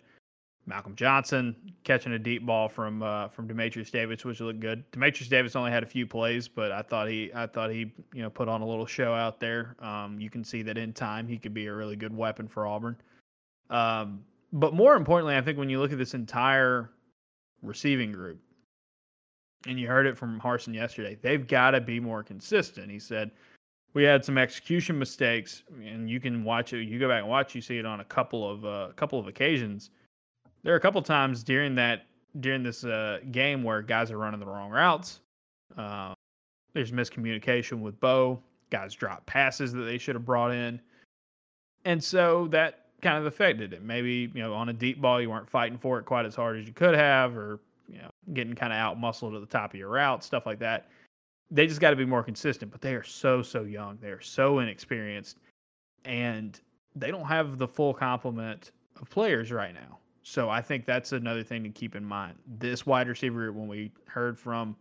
Malcolm 0.68 0.96
Johnson 0.96 1.56
catching 1.84 2.14
a 2.14 2.20
deep 2.20 2.44
ball 2.46 2.68
from 2.68 3.04
uh, 3.04 3.28
from 3.28 3.48
Dematrius 3.48 3.92
Davis, 3.92 4.26
which 4.26 4.42
looked 4.42 4.60
good. 4.60 4.84
Dematrius 4.92 5.30
Davis 5.30 5.56
only 5.56 5.70
had 5.70 5.84
a 5.84 5.86
few 5.86 6.08
plays, 6.08 6.48
but 6.48 6.72
I 6.72 6.82
thought 6.82 7.08
he 7.08 7.32
I 7.36 7.46
thought 7.46 7.70
he 7.70 7.94
you 8.14 8.24
know 8.24 8.30
put 8.30 8.50
on 8.50 8.62
a 8.62 8.68
little 8.68 8.88
show 8.88 9.14
out 9.14 9.40
there. 9.40 9.76
Um, 9.80 10.20
you 10.20 10.30
can 10.30 10.44
see 10.44 10.64
that 10.64 10.78
in 10.78 10.92
time 10.92 11.28
he 11.28 11.38
could 11.38 11.54
be 11.54 11.68
a 11.68 11.74
really 11.74 11.96
good 11.96 12.16
weapon 12.16 12.48
for 12.48 12.66
Auburn. 12.66 12.96
Um, 13.70 14.24
but 14.54 14.74
more 14.74 14.96
importantly, 14.96 15.36
I 15.36 15.42
think 15.42 15.58
when 15.58 15.70
you 15.70 15.80
look 15.80 15.92
at 15.92 15.98
this 16.00 16.16
entire 16.16 16.90
receiving 17.62 18.12
group, 18.12 18.40
and 19.68 19.80
you 19.80 19.88
heard 19.88 20.06
it 20.06 20.18
from 20.18 20.40
Harsin 20.40 20.74
yesterday. 20.74 21.18
They've 21.22 21.46
got 21.46 21.72
to 21.72 21.82
be 21.82 22.00
more 22.00 22.24
consistent. 22.24 22.92
He 22.92 23.00
said 23.00 23.32
we 23.96 24.04
had 24.04 24.24
some 24.24 24.38
execution 24.38 25.00
mistakes, 25.00 25.64
and 25.84 26.10
you 26.10 26.20
can 26.20 26.44
watch 26.44 26.74
it. 26.74 26.84
You 26.84 27.00
go 27.00 27.08
back 27.08 27.22
and 27.22 27.30
watch. 27.30 27.56
You 27.56 27.62
see 27.62 27.78
it 27.78 27.86
on 27.86 28.02
a 28.02 28.04
couple 28.04 28.50
of 28.50 28.64
a 28.66 28.68
uh, 28.68 28.92
couple 28.92 29.18
of 29.18 29.28
occasions. 29.28 29.90
There 30.64 30.74
are 30.74 30.78
a 30.78 30.82
couple 30.82 31.02
times 31.02 31.44
during 31.44 31.74
that 31.76 32.06
during 32.42 32.62
this 32.62 32.84
uh, 32.84 33.20
game 33.32 33.64
where 33.64 33.82
guys 33.82 34.12
are 34.12 34.18
running 34.18 34.40
the 34.40 34.46
wrong 34.46 34.70
routes. 34.70 35.22
Uh, 35.78 36.14
there's 36.74 36.92
miscommunication 36.92 37.80
with 37.80 38.00
Bo. 38.00 38.42
Guys 38.70 38.94
drop 38.94 39.26
passes 39.26 39.72
that 39.72 39.84
they 39.84 39.98
should 39.98 40.16
have 40.16 40.26
brought 40.26 40.52
in, 40.52 40.82
and 41.86 42.04
so 42.04 42.48
that 42.50 42.88
kind 43.02 43.18
of 43.18 43.26
affected 43.26 43.72
it. 43.72 43.82
Maybe 43.82 44.30
you 44.34 44.44
know 44.44 44.54
on 44.54 44.68
a 44.68 44.74
deep 44.74 45.00
ball 45.00 45.22
you 45.22 45.30
weren't 45.30 45.50
fighting 45.50 45.78
for 45.78 46.00
it 46.00 46.06
quite 46.06 46.26
as 46.26 46.36
hard 46.36 46.58
as 46.58 46.68
you 46.68 46.74
could 46.74 46.96
have, 46.96 47.38
or 47.38 47.62
getting 48.34 48.54
kind 48.54 48.74
of 48.74 48.78
out 48.78 49.00
muscled 49.00 49.36
at 49.36 49.42
the 49.42 49.48
top 49.48 49.74
of 49.74 49.80
your 49.80 49.90
route, 49.90 50.24
stuff 50.24 50.46
like 50.46 50.60
that. 50.60 50.90
They 51.52 51.68
just 51.68 51.80
got 51.80 51.92
to 51.92 51.96
be 51.96 52.06
more 52.06 52.24
consistent, 52.24 52.72
but 52.72 52.82
they 52.82 52.96
are 52.96 53.04
so, 53.04 53.42
so 53.42 53.64
young. 53.64 53.98
They 54.02 54.10
are 54.10 54.22
so 54.22 54.60
inexperienced, 54.60 55.38
and 56.04 56.60
they 56.96 57.12
don't 57.12 57.26
have 57.26 57.58
the 57.58 57.68
full 57.68 57.94
complement 57.94 58.72
of 59.00 59.10
players 59.10 59.52
right 59.52 59.74
now. 59.74 60.00
So 60.24 60.50
I 60.50 60.62
think 60.62 60.86
that's 60.86 61.12
another 61.12 61.44
thing 61.44 61.64
to 61.64 61.70
keep 61.70 61.96
in 61.96 62.04
mind. 62.04 62.36
This 62.58 62.86
wide 62.86 63.08
receiver, 63.08 63.52
when 63.52 63.68
we 63.68 63.92
heard 64.08 64.40
from 64.40 64.76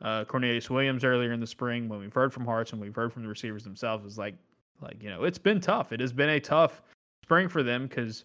uh, 0.00 0.24
Cornelius 0.24 0.70
Williams 0.70 1.02
earlier 1.02 1.32
in 1.32 1.40
the 1.40 1.46
spring, 1.46 1.88
when 1.88 1.98
we've 1.98 2.12
heard 2.12 2.32
from 2.32 2.46
Harsin, 2.46 2.78
we've 2.78 2.94
heard 2.94 3.12
from 3.12 3.22
the 3.22 3.28
receivers 3.28 3.64
themselves, 3.64 4.04
is 4.06 4.18
like, 4.18 4.36
like 4.80 5.02
you 5.02 5.10
know, 5.10 5.24
it's 5.24 5.38
been 5.38 5.60
tough. 5.60 5.92
It 5.92 5.98
has 5.98 6.12
been 6.12 6.28
a 6.30 6.40
tough 6.40 6.80
spring 7.24 7.48
for 7.48 7.64
them 7.64 7.88
because 7.88 8.24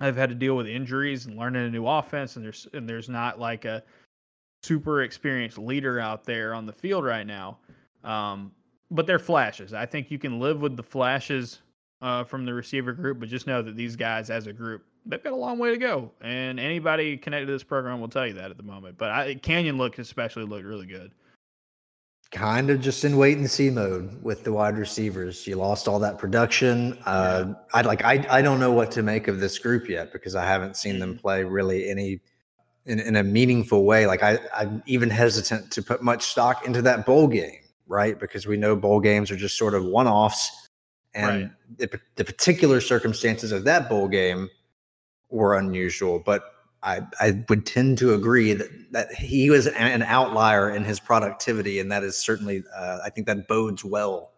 I've 0.00 0.16
had 0.16 0.28
to 0.28 0.34
deal 0.34 0.56
with 0.56 0.66
injuries 0.66 1.26
and 1.26 1.36
learning 1.38 1.66
a 1.66 1.70
new 1.70 1.86
offense, 1.86 2.36
and 2.36 2.44
there's 2.44 2.66
and 2.72 2.88
there's 2.88 3.08
not 3.08 3.38
like 3.38 3.64
a 3.64 3.82
super 4.62 5.02
experienced 5.02 5.58
leader 5.58 6.00
out 6.00 6.24
there 6.24 6.54
on 6.54 6.66
the 6.66 6.72
field 6.72 7.04
right 7.04 7.26
now. 7.26 7.58
Um, 8.04 8.52
but 8.90 9.06
they're 9.06 9.18
flashes. 9.18 9.72
I 9.72 9.86
think 9.86 10.10
you 10.10 10.18
can 10.18 10.38
live 10.38 10.60
with 10.60 10.76
the 10.76 10.82
flashes 10.82 11.60
uh, 12.02 12.24
from 12.24 12.44
the 12.44 12.54
receiver 12.54 12.92
group, 12.92 13.18
but 13.20 13.28
just 13.28 13.46
know 13.46 13.62
that 13.62 13.74
these 13.74 13.96
guys, 13.96 14.30
as 14.30 14.46
a 14.46 14.52
group, 14.52 14.84
they've 15.06 15.22
got 15.22 15.32
a 15.32 15.36
long 15.36 15.58
way 15.58 15.70
to 15.70 15.78
go. 15.78 16.12
And 16.20 16.60
anybody 16.60 17.16
connected 17.16 17.46
to 17.46 17.52
this 17.52 17.64
program 17.64 18.00
will 18.00 18.08
tell 18.08 18.26
you 18.26 18.34
that 18.34 18.50
at 18.50 18.56
the 18.56 18.62
moment. 18.62 18.96
But 18.98 19.10
I, 19.10 19.34
Canion 19.36 19.76
look 19.76 19.98
especially 19.98 20.44
looked 20.44 20.64
really 20.64 20.86
good 20.86 21.12
kind 22.30 22.70
of 22.70 22.80
just 22.80 23.04
in 23.04 23.16
wait 23.16 23.38
and 23.38 23.50
see 23.50 23.70
mode 23.70 24.22
with 24.22 24.44
the 24.44 24.52
wide 24.52 24.76
receivers. 24.76 25.46
You 25.46 25.56
lost 25.56 25.88
all 25.88 25.98
that 26.00 26.18
production. 26.18 26.98
Uh, 27.06 27.44
yeah. 27.46 27.54
I 27.74 27.80
like 27.82 28.04
I 28.04 28.26
I 28.28 28.42
don't 28.42 28.60
know 28.60 28.72
what 28.72 28.90
to 28.92 29.02
make 29.02 29.28
of 29.28 29.40
this 29.40 29.58
group 29.58 29.88
yet 29.88 30.12
because 30.12 30.34
I 30.34 30.44
haven't 30.44 30.76
seen 30.76 30.98
them 30.98 31.12
mm-hmm. 31.12 31.20
play 31.20 31.44
really 31.44 31.88
any 31.88 32.20
in, 32.84 33.00
in 33.00 33.16
a 33.16 33.22
meaningful 33.22 33.84
way. 33.84 34.06
Like 34.06 34.22
I 34.22 34.38
I'm 34.54 34.82
even 34.86 35.10
hesitant 35.10 35.70
to 35.72 35.82
put 35.82 36.02
much 36.02 36.24
stock 36.24 36.66
into 36.66 36.82
that 36.82 37.06
bowl 37.06 37.28
game, 37.28 37.60
right? 37.86 38.18
Because 38.18 38.46
we 38.46 38.56
know 38.56 38.74
bowl 38.76 39.00
games 39.00 39.30
are 39.30 39.36
just 39.36 39.56
sort 39.56 39.74
of 39.74 39.84
one 39.84 40.08
offs, 40.08 40.68
and 41.14 41.50
right. 41.78 41.90
the, 41.90 42.00
the 42.16 42.24
particular 42.24 42.80
circumstances 42.80 43.52
of 43.52 43.64
that 43.64 43.88
bowl 43.88 44.08
game 44.08 44.48
were 45.30 45.56
unusual. 45.56 46.18
But 46.18 46.44
I, 46.86 47.02
I 47.20 47.44
would 47.48 47.66
tend 47.66 47.98
to 47.98 48.14
agree 48.14 48.52
that, 48.52 48.70
that 48.92 49.12
he 49.12 49.50
was 49.50 49.66
an 49.66 50.02
outlier 50.02 50.70
in 50.70 50.84
his 50.84 51.00
productivity, 51.00 51.80
and 51.80 51.90
that 51.90 52.04
is 52.04 52.16
certainly, 52.16 52.62
uh, 52.74 53.00
I 53.04 53.10
think 53.10 53.26
that 53.26 53.48
bodes 53.48 53.84
well 53.84 54.30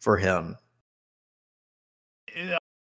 for 0.00 0.16
him. 0.16 0.56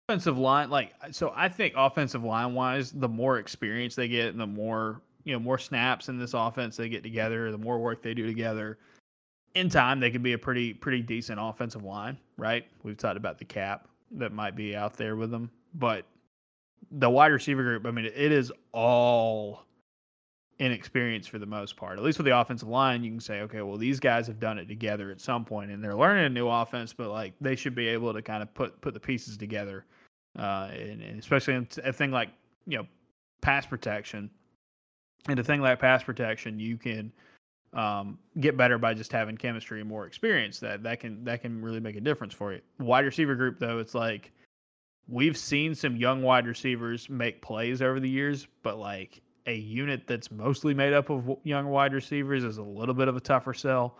Offensive 0.07 0.37
line, 0.37 0.69
like 0.69 0.93
so, 1.11 1.33
I 1.35 1.49
think 1.49 1.73
offensive 1.75 2.23
line 2.23 2.53
wise, 2.53 2.91
the 2.91 3.09
more 3.09 3.39
experience 3.39 3.95
they 3.95 4.07
get, 4.07 4.27
and 4.27 4.39
the 4.39 4.45
more 4.45 5.01
you 5.23 5.33
know, 5.33 5.39
more 5.39 5.57
snaps 5.57 6.07
in 6.07 6.19
this 6.19 6.35
offense 6.35 6.77
they 6.77 6.87
get 6.87 7.01
together, 7.01 7.51
the 7.51 7.57
more 7.57 7.79
work 7.79 8.03
they 8.03 8.13
do 8.13 8.27
together. 8.27 8.77
In 9.55 9.69
time, 9.69 9.99
they 9.99 10.11
could 10.11 10.21
be 10.21 10.33
a 10.33 10.37
pretty 10.37 10.73
pretty 10.73 11.01
decent 11.01 11.39
offensive 11.41 11.83
line, 11.83 12.17
right? 12.37 12.67
We've 12.83 12.97
talked 12.97 13.17
about 13.17 13.39
the 13.39 13.45
cap 13.45 13.87
that 14.11 14.31
might 14.31 14.55
be 14.55 14.75
out 14.75 14.95
there 14.95 15.15
with 15.15 15.31
them, 15.31 15.49
but 15.73 16.05
the 16.91 17.09
wide 17.09 17.31
receiver 17.31 17.63
group, 17.63 17.85
I 17.85 17.91
mean, 17.91 18.05
it 18.05 18.31
is 18.31 18.51
all 18.71 19.65
inexperience 20.59 21.27
for 21.27 21.37
the 21.39 21.45
most 21.45 21.75
part. 21.75 21.97
At 21.97 22.03
least 22.03 22.17
with 22.17 22.25
the 22.25 22.37
offensive 22.37 22.67
line, 22.67 23.03
you 23.03 23.11
can 23.11 23.19
say, 23.19 23.41
okay, 23.41 23.61
well, 23.61 23.77
these 23.77 23.99
guys 23.99 24.27
have 24.27 24.39
done 24.39 24.57
it 24.57 24.67
together 24.67 25.11
at 25.11 25.19
some 25.19 25.43
point, 25.43 25.71
and 25.71 25.83
they're 25.83 25.95
learning 25.95 26.25
a 26.25 26.29
new 26.29 26.47
offense, 26.47 26.93
but 26.93 27.09
like 27.09 27.33
they 27.41 27.55
should 27.55 27.75
be 27.75 27.87
able 27.87 28.13
to 28.13 28.21
kind 28.21 28.41
of 28.41 28.53
put 28.53 28.79
put 28.81 28.93
the 28.93 28.99
pieces 28.99 29.37
together, 29.37 29.85
uh, 30.37 30.69
and, 30.71 31.01
and 31.01 31.19
especially 31.19 31.55
in 31.55 31.67
a 31.83 31.91
thing 31.91 32.11
like 32.11 32.29
you 32.65 32.77
know 32.77 32.87
pass 33.41 33.65
protection. 33.65 34.29
And 35.27 35.39
a 35.39 35.43
thing 35.43 35.59
like 35.59 35.79
pass 35.79 36.03
protection, 36.03 36.59
you 36.59 36.77
can 36.77 37.11
um, 37.73 38.19
get 38.39 38.55
better 38.55 38.77
by 38.77 38.93
just 38.93 39.11
having 39.11 39.35
chemistry 39.35 39.79
and 39.79 39.89
more 39.89 40.05
experience. 40.05 40.59
That 40.59 40.83
that 40.83 40.99
can 40.99 41.23
that 41.25 41.41
can 41.41 41.61
really 41.61 41.79
make 41.79 41.95
a 41.95 42.01
difference 42.01 42.33
for 42.33 42.53
you. 42.53 42.61
Wide 42.79 43.05
receiver 43.05 43.35
group 43.35 43.59
though, 43.59 43.79
it's 43.79 43.95
like 43.95 44.31
we've 45.07 45.37
seen 45.37 45.75
some 45.75 45.95
young 45.95 46.21
wide 46.21 46.47
receivers 46.47 47.09
make 47.09 47.41
plays 47.41 47.81
over 47.81 47.99
the 47.99 48.09
years, 48.09 48.47
but 48.63 48.77
like 48.77 49.21
a 49.45 49.55
unit 49.55 50.07
that's 50.07 50.31
mostly 50.31 50.73
made 50.73 50.93
up 50.93 51.09
of 51.09 51.37
young 51.43 51.67
wide 51.67 51.93
receivers 51.93 52.43
is 52.43 52.57
a 52.57 52.63
little 52.63 52.95
bit 52.95 53.07
of 53.07 53.15
a 53.15 53.19
tougher 53.19 53.53
sell. 53.53 53.97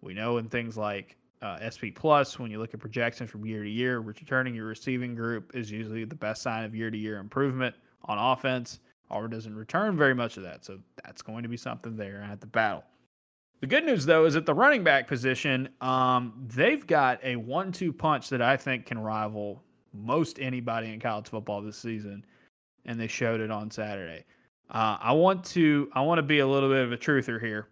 We 0.00 0.14
know 0.14 0.38
in 0.38 0.48
things 0.48 0.76
like 0.76 1.16
uh, 1.42 1.70
SP 1.70 1.94
Plus, 1.94 2.38
when 2.38 2.50
you 2.50 2.58
look 2.58 2.74
at 2.74 2.80
projections 2.80 3.30
from 3.30 3.46
year 3.46 3.62
to 3.62 3.70
year, 3.70 4.00
returning 4.00 4.54
your 4.54 4.66
receiving 4.66 5.14
group 5.14 5.54
is 5.54 5.70
usually 5.70 6.04
the 6.04 6.14
best 6.14 6.42
sign 6.42 6.64
of 6.64 6.74
year 6.74 6.90
to 6.90 6.98
year 6.98 7.18
improvement 7.18 7.74
on 8.04 8.18
offense. 8.18 8.80
Auburn 9.10 9.30
doesn't 9.30 9.54
return 9.54 9.96
very 9.96 10.14
much 10.14 10.36
of 10.36 10.42
that, 10.42 10.64
so 10.64 10.78
that's 11.04 11.22
going 11.22 11.42
to 11.42 11.48
be 11.48 11.56
something 11.56 11.96
there 11.96 12.26
at 12.30 12.40
the 12.40 12.46
battle. 12.46 12.84
The 13.60 13.66
good 13.66 13.84
news, 13.84 14.04
though, 14.04 14.24
is 14.24 14.36
at 14.36 14.46
the 14.46 14.54
running 14.54 14.84
back 14.84 15.08
position, 15.08 15.68
um, 15.80 16.46
they've 16.54 16.86
got 16.86 17.18
a 17.24 17.36
one 17.36 17.72
two 17.72 17.92
punch 17.92 18.28
that 18.28 18.42
I 18.42 18.56
think 18.56 18.86
can 18.86 18.98
rival 18.98 19.62
most 19.92 20.38
anybody 20.40 20.92
in 20.92 21.00
college 21.00 21.28
football 21.28 21.62
this 21.62 21.76
season, 21.76 22.24
and 22.86 22.98
they 22.98 23.06
showed 23.06 23.40
it 23.40 23.50
on 23.50 23.70
Saturday. 23.70 24.24
Uh, 24.70 24.98
I 25.00 25.12
want 25.12 25.44
to 25.46 25.90
I 25.94 26.02
want 26.02 26.18
to 26.18 26.22
be 26.22 26.40
a 26.40 26.46
little 26.46 26.68
bit 26.68 26.84
of 26.84 26.92
a 26.92 26.96
truther 26.96 27.40
here. 27.40 27.68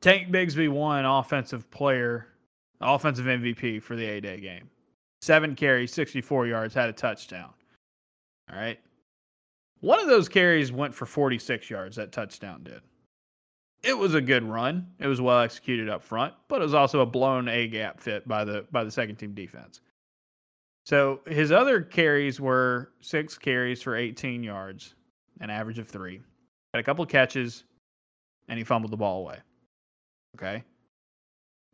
Tank 0.00 0.28
Bigsby 0.28 0.68
won 0.68 1.04
offensive 1.04 1.70
player, 1.70 2.28
offensive 2.80 3.26
MVP 3.26 3.82
for 3.82 3.96
the 3.96 4.04
A 4.04 4.20
Day 4.20 4.40
game. 4.40 4.70
Seven 5.20 5.56
carries, 5.56 5.92
64 5.92 6.46
yards, 6.46 6.74
had 6.74 6.88
a 6.88 6.92
touchdown. 6.92 7.52
All 8.50 8.58
right. 8.58 8.78
One 9.80 10.00
of 10.00 10.06
those 10.06 10.28
carries 10.28 10.72
went 10.72 10.94
for 10.94 11.06
46 11.06 11.70
yards, 11.70 11.96
that 11.96 12.12
touchdown 12.12 12.62
did. 12.64 12.80
It 13.82 13.96
was 13.96 14.14
a 14.14 14.20
good 14.20 14.42
run. 14.42 14.86
It 14.98 15.06
was 15.06 15.20
well 15.20 15.40
executed 15.40 15.88
up 15.88 16.02
front, 16.02 16.34
but 16.48 16.60
it 16.60 16.64
was 16.64 16.74
also 16.74 17.00
a 17.00 17.06
blown 17.06 17.48
A 17.48 17.68
gap 17.68 18.00
fit 18.00 18.26
by 18.26 18.44
the 18.44 18.66
by 18.72 18.82
the 18.82 18.90
second 18.90 19.16
team 19.16 19.34
defense. 19.34 19.80
So 20.88 21.20
his 21.26 21.52
other 21.52 21.82
carries 21.82 22.40
were 22.40 22.92
six 23.02 23.36
carries 23.36 23.82
for 23.82 23.94
18 23.94 24.42
yards, 24.42 24.94
an 25.38 25.50
average 25.50 25.78
of 25.78 25.86
three. 25.86 26.22
Had 26.72 26.80
a 26.80 26.82
couple 26.82 27.04
catches, 27.04 27.64
and 28.48 28.56
he 28.56 28.64
fumbled 28.64 28.90
the 28.90 28.96
ball 28.96 29.18
away. 29.18 29.36
Okay. 30.34 30.64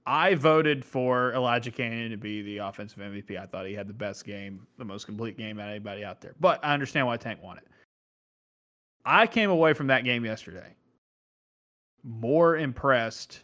I 0.05 0.35
voted 0.35 0.85
for 0.85 1.33
Elijah 1.33 1.71
Canion 1.71 2.11
to 2.11 2.17
be 2.17 2.43
the 2.43 2.59
offensive 2.59 2.99
MVP. 2.99 3.41
I 3.41 3.47
thought 3.47 3.67
he 3.67 3.75
had 3.75 3.87
the 3.87 3.95
best 3.95 4.25
game, 4.25 4.67
the 4.79 4.85
most 4.85 5.05
complete 5.05 5.39
game 5.39 5.61
out 5.61 5.69
of 5.69 5.71
anybody 5.71 6.05
out 6.05 6.21
there. 6.21 6.35
But 6.41 6.59
I 6.65 6.75
understand 6.75 7.07
why 7.07 7.17
Tank 7.17 7.41
won 7.41 7.59
it. 7.59 7.69
I 9.05 9.29
came 9.29 9.51
away 9.51 9.75
from 9.75 9.87
that 9.87 10.03
game 10.03 10.25
yesterday 10.25 10.75
more 12.03 12.57
impressed, 12.57 13.39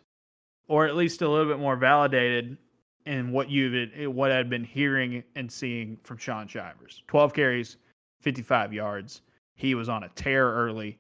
or 0.66 0.86
at 0.86 0.96
least 0.96 1.22
a 1.22 1.28
little 1.28 1.46
bit 1.46 1.60
more 1.60 1.76
validated 1.76 2.58
in 3.06 3.32
what 3.32 3.50
you've 3.50 3.90
eh, 3.96 4.06
what 4.06 4.32
I'd 4.32 4.50
been 4.50 4.64
hearing 4.64 5.22
and 5.36 5.50
seeing 5.50 5.98
from 6.02 6.18
Shaun 6.18 6.46
Shivers. 6.46 7.02
Twelve 7.06 7.32
carries, 7.32 7.76
fifty-five 8.20 8.72
yards. 8.72 9.22
He 9.54 9.74
was 9.74 9.88
on 9.88 10.04
a 10.04 10.08
tear 10.10 10.50
early, 10.52 10.98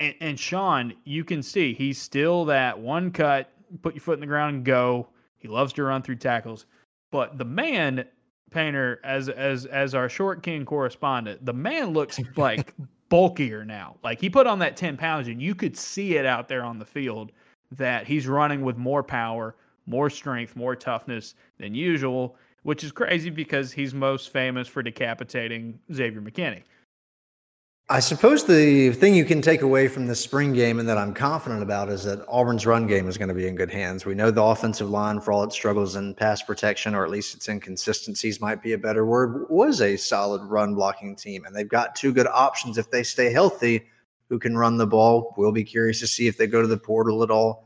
and, 0.00 0.14
and 0.20 0.40
Shaun, 0.40 0.94
you 1.04 1.24
can 1.24 1.42
see 1.42 1.74
he's 1.74 2.00
still 2.00 2.44
that 2.46 2.78
one 2.78 3.10
cut, 3.10 3.50
put 3.82 3.94
your 3.94 4.00
foot 4.00 4.14
in 4.14 4.20
the 4.20 4.26
ground 4.26 4.56
and 4.56 4.64
go. 4.64 5.08
He 5.38 5.48
loves 5.48 5.72
to 5.74 5.84
run 5.84 6.02
through 6.02 6.16
tackles, 6.16 6.66
but 7.10 7.38
the 7.38 7.44
man 7.44 8.06
Painter, 8.50 9.00
as 9.02 9.28
as 9.28 9.66
as 9.66 9.94
our 9.94 10.08
short 10.08 10.42
king 10.42 10.64
correspondent, 10.64 11.44
the 11.44 11.52
man 11.52 11.92
looks 11.92 12.20
like 12.36 12.72
bulkier 13.08 13.64
now. 13.64 13.96
Like 14.02 14.20
he 14.20 14.30
put 14.30 14.46
on 14.46 14.58
that 14.60 14.76
10 14.76 14.96
pounds 14.96 15.28
and 15.28 15.42
you 15.42 15.54
could 15.54 15.76
see 15.76 16.16
it 16.16 16.26
out 16.26 16.48
there 16.48 16.64
on 16.64 16.78
the 16.78 16.84
field 16.84 17.32
that 17.72 18.06
he's 18.06 18.26
running 18.26 18.62
with 18.62 18.76
more 18.76 19.02
power, 19.02 19.56
more 19.86 20.10
strength, 20.10 20.56
more 20.56 20.76
toughness 20.76 21.34
than 21.58 21.74
usual, 21.74 22.36
which 22.62 22.84
is 22.84 22.92
crazy 22.92 23.30
because 23.30 23.72
he's 23.72 23.94
most 23.94 24.32
famous 24.32 24.68
for 24.68 24.82
decapitating 24.82 25.78
Xavier 25.92 26.20
McKinney. 26.20 26.62
I 27.88 28.00
suppose 28.00 28.42
the 28.42 28.90
thing 28.90 29.14
you 29.14 29.24
can 29.24 29.40
take 29.40 29.62
away 29.62 29.86
from 29.86 30.08
the 30.08 30.16
spring 30.16 30.52
game 30.52 30.80
and 30.80 30.88
that 30.88 30.98
I'm 30.98 31.14
confident 31.14 31.62
about 31.62 31.88
is 31.88 32.02
that 32.02 32.24
Auburn's 32.26 32.66
run 32.66 32.88
game 32.88 33.06
is 33.06 33.16
going 33.16 33.28
to 33.28 33.34
be 33.34 33.46
in 33.46 33.54
good 33.54 33.70
hands. 33.70 34.04
We 34.04 34.16
know 34.16 34.32
the 34.32 34.42
offensive 34.42 34.90
line, 34.90 35.20
for 35.20 35.30
all 35.30 35.44
its 35.44 35.54
struggles 35.54 35.94
in 35.94 36.12
pass 36.12 36.42
protection, 36.42 36.96
or 36.96 37.04
at 37.04 37.10
least 37.12 37.36
its 37.36 37.48
inconsistencies, 37.48 38.40
might 38.40 38.60
be 38.60 38.72
a 38.72 38.78
better 38.78 39.06
word, 39.06 39.46
was 39.48 39.80
a 39.80 39.96
solid 39.96 40.42
run 40.42 40.74
blocking 40.74 41.14
team. 41.14 41.44
And 41.44 41.54
they've 41.54 41.68
got 41.68 41.94
two 41.94 42.12
good 42.12 42.26
options 42.26 42.76
if 42.76 42.90
they 42.90 43.04
stay 43.04 43.30
healthy 43.30 43.86
who 44.28 44.40
can 44.40 44.58
run 44.58 44.78
the 44.78 44.86
ball. 44.88 45.32
We'll 45.36 45.52
be 45.52 45.62
curious 45.62 46.00
to 46.00 46.08
see 46.08 46.26
if 46.26 46.36
they 46.36 46.48
go 46.48 46.62
to 46.62 46.66
the 46.66 46.76
portal 46.76 47.22
at 47.22 47.30
all. 47.30 47.65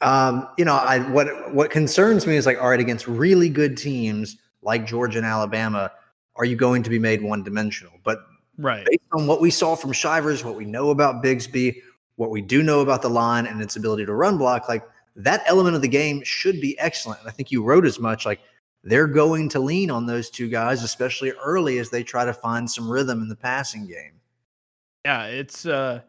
Um, 0.00 0.48
you 0.58 0.64
know, 0.64 0.74
I 0.74 0.98
what 1.10 1.54
what 1.54 1.70
concerns 1.70 2.26
me 2.26 2.36
is 2.36 2.46
like, 2.46 2.60
all 2.60 2.68
right, 2.68 2.80
against 2.80 3.06
really 3.06 3.48
good 3.48 3.76
teams 3.76 4.36
like 4.62 4.86
Georgia 4.86 5.18
and 5.18 5.26
Alabama, 5.26 5.90
are 6.36 6.44
you 6.44 6.56
going 6.56 6.82
to 6.82 6.90
be 6.90 6.98
made 6.98 7.22
one 7.22 7.42
dimensional? 7.42 7.94
But 8.04 8.18
Right. 8.58 8.86
Based 8.86 9.04
on 9.12 9.26
what 9.26 9.40
we 9.40 9.50
saw 9.50 9.74
from 9.74 9.92
Shivers, 9.92 10.44
what 10.44 10.56
we 10.56 10.64
know 10.64 10.90
about 10.90 11.22
Bigsby, 11.22 11.82
what 12.16 12.30
we 12.30 12.40
do 12.40 12.62
know 12.62 12.80
about 12.80 13.02
the 13.02 13.10
line 13.10 13.46
and 13.46 13.60
its 13.60 13.76
ability 13.76 14.06
to 14.06 14.14
run 14.14 14.38
block, 14.38 14.68
like 14.68 14.82
that 15.16 15.42
element 15.46 15.76
of 15.76 15.82
the 15.82 15.88
game 15.88 16.22
should 16.24 16.60
be 16.60 16.78
excellent. 16.78 17.20
And 17.20 17.28
I 17.28 17.32
think 17.32 17.50
you 17.50 17.62
wrote 17.62 17.84
as 17.84 17.98
much 17.98 18.24
like 18.24 18.40
they're 18.82 19.06
going 19.06 19.48
to 19.50 19.60
lean 19.60 19.90
on 19.90 20.06
those 20.06 20.30
two 20.30 20.48
guys, 20.48 20.82
especially 20.82 21.32
early 21.32 21.78
as 21.78 21.90
they 21.90 22.02
try 22.02 22.24
to 22.24 22.32
find 22.32 22.70
some 22.70 22.90
rhythm 22.90 23.20
in 23.20 23.28
the 23.28 23.36
passing 23.36 23.86
game. 23.86 24.12
Yeah, 25.04 25.26
it's 25.26 25.66
uh 25.66 26.00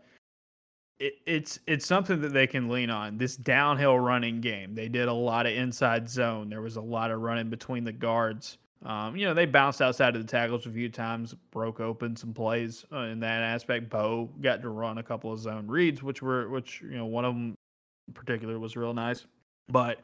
it, 1.00 1.16
it's 1.26 1.60
it's 1.68 1.86
something 1.86 2.22
that 2.22 2.34
they 2.34 2.48
can 2.48 2.70
lean 2.70 2.90
on. 2.90 3.18
This 3.18 3.36
downhill 3.38 4.00
running 4.00 4.42
game. 4.42 4.74
They 4.74 4.88
did 4.88 5.08
a 5.08 5.14
lot 5.14 5.46
of 5.46 5.54
inside 5.54 6.10
zone. 6.10 6.50
There 6.50 6.62
was 6.62 6.76
a 6.76 6.82
lot 6.82 7.12
of 7.12 7.22
running 7.22 7.50
between 7.50 7.84
the 7.84 7.92
guards. 7.92 8.58
Um, 8.86 9.16
you 9.16 9.26
know, 9.26 9.34
they 9.34 9.46
bounced 9.46 9.82
outside 9.82 10.16
of 10.16 10.22
the 10.22 10.28
tackles 10.28 10.66
a 10.66 10.70
few 10.70 10.88
times, 10.90 11.34
broke 11.52 11.80
open 11.80 12.16
some 12.16 12.34
plays 12.34 12.86
uh, 12.92 13.00
in 13.00 13.20
that 13.22 13.42
aspect. 13.42 13.90
Bo 13.90 14.30
got 14.42 14.62
to 14.62 14.70
run 14.70 15.00
a 15.00 15.04
couple 15.04 15.32
of 15.34 15.40
zone 15.40 15.68
reads, 15.68 16.04
which 16.04 16.22
were, 16.22 16.48
which, 16.50 16.82
you 16.82 16.96
know, 16.98 17.06
one 17.06 17.26
of 17.26 17.34
them 17.34 17.56
in 18.08 18.14
particular 18.14 18.60
was 18.60 18.78
real 18.78 18.94
nice. 18.94 19.26
But 19.68 20.00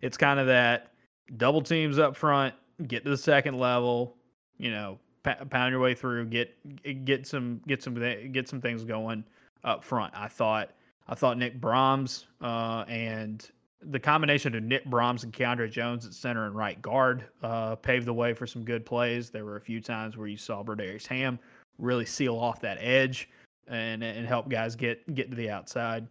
it's 0.00 0.16
kind 0.16 0.40
of 0.40 0.48
that 0.48 0.92
double 1.36 1.62
teams 1.62 2.00
up 2.00 2.16
front, 2.16 2.52
get 2.88 3.04
to 3.04 3.10
the 3.10 3.16
second 3.16 3.58
level, 3.58 4.16
you 4.58 4.72
know, 4.72 4.98
pound 5.22 5.70
your 5.70 5.80
way 5.80 5.94
through, 5.94 6.26
get 6.26 7.04
get 7.04 7.28
some 7.28 7.60
get 7.68 7.80
some 7.80 7.94
get 8.32 8.48
some 8.48 8.60
things 8.60 8.82
going 8.84 9.24
up 9.64 9.84
front. 9.84 10.12
I 10.16 10.28
thought 10.28 10.70
I 11.08 11.14
thought 11.14 11.38
Nick 11.38 11.60
Brahms 11.60 12.26
uh, 12.40 12.84
and 12.88 13.48
the 13.82 13.98
combination 13.98 14.54
of 14.54 14.62
Nick 14.62 14.84
Brahms 14.84 15.24
and 15.24 15.32
Keiondre 15.32 15.70
Jones 15.70 16.06
at 16.06 16.12
center 16.12 16.46
and 16.46 16.54
right 16.54 16.80
guard 16.82 17.24
uh, 17.42 17.76
paved 17.76 18.06
the 18.06 18.12
way 18.12 18.34
for 18.34 18.46
some 18.46 18.64
good 18.64 18.84
plays. 18.84 19.30
There 19.30 19.44
were 19.44 19.56
a 19.56 19.60
few 19.60 19.80
times 19.80 20.16
where 20.16 20.28
you 20.28 20.36
saw 20.36 20.62
Brodarious 20.62 21.06
Hamm 21.06 21.38
really 21.78 22.04
seal 22.04 22.36
off 22.36 22.60
that 22.60 22.78
edge 22.80 23.28
and 23.68 24.02
and 24.02 24.26
help 24.26 24.48
guys 24.48 24.76
get 24.76 25.14
get 25.14 25.30
to 25.30 25.36
the 25.36 25.50
outside. 25.50 26.06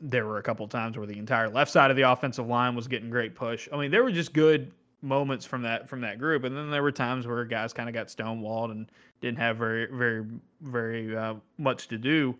There 0.00 0.26
were 0.26 0.38
a 0.38 0.42
couple 0.42 0.66
times 0.66 0.96
where 0.96 1.06
the 1.06 1.18
entire 1.18 1.48
left 1.48 1.70
side 1.70 1.90
of 1.90 1.96
the 1.96 2.02
offensive 2.02 2.46
line 2.46 2.74
was 2.74 2.88
getting 2.88 3.10
great 3.10 3.34
push. 3.34 3.68
I 3.72 3.76
mean, 3.76 3.90
there 3.90 4.02
were 4.02 4.10
just 4.10 4.32
good 4.32 4.72
moments 5.00 5.44
from 5.44 5.62
that 5.62 5.88
from 5.88 6.00
that 6.00 6.18
group, 6.18 6.44
and 6.44 6.56
then 6.56 6.70
there 6.70 6.82
were 6.82 6.92
times 6.92 7.26
where 7.26 7.44
guys 7.44 7.72
kind 7.72 7.88
of 7.88 7.94
got 7.94 8.08
stonewalled 8.08 8.70
and 8.70 8.90
didn't 9.22 9.38
have 9.38 9.56
very 9.56 9.86
very 9.86 10.26
very 10.60 11.16
uh, 11.16 11.34
much 11.56 11.88
to 11.88 11.96
do 11.96 12.36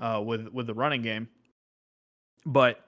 uh, 0.00 0.22
with 0.24 0.48
with 0.48 0.66
the 0.66 0.74
running 0.74 1.02
game. 1.02 1.28
But 2.46 2.86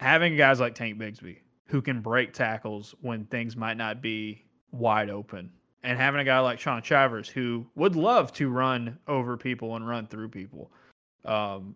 having 0.00 0.36
guys 0.36 0.60
like 0.60 0.74
Tank 0.74 0.98
Bigsby 0.98 1.38
who 1.68 1.80
can 1.80 2.00
break 2.00 2.34
tackles 2.34 2.94
when 3.00 3.24
things 3.26 3.56
might 3.56 3.78
not 3.78 4.02
be 4.02 4.44
wide 4.72 5.08
open, 5.08 5.50
and 5.82 5.98
having 5.98 6.20
a 6.20 6.24
guy 6.24 6.38
like 6.40 6.60
Shaun 6.60 6.82
Shivers 6.82 7.28
who 7.28 7.66
would 7.74 7.96
love 7.96 8.32
to 8.34 8.50
run 8.50 8.98
over 9.08 9.36
people 9.36 9.76
and 9.76 9.88
run 9.88 10.06
through 10.06 10.28
people, 10.28 10.70
um, 11.24 11.74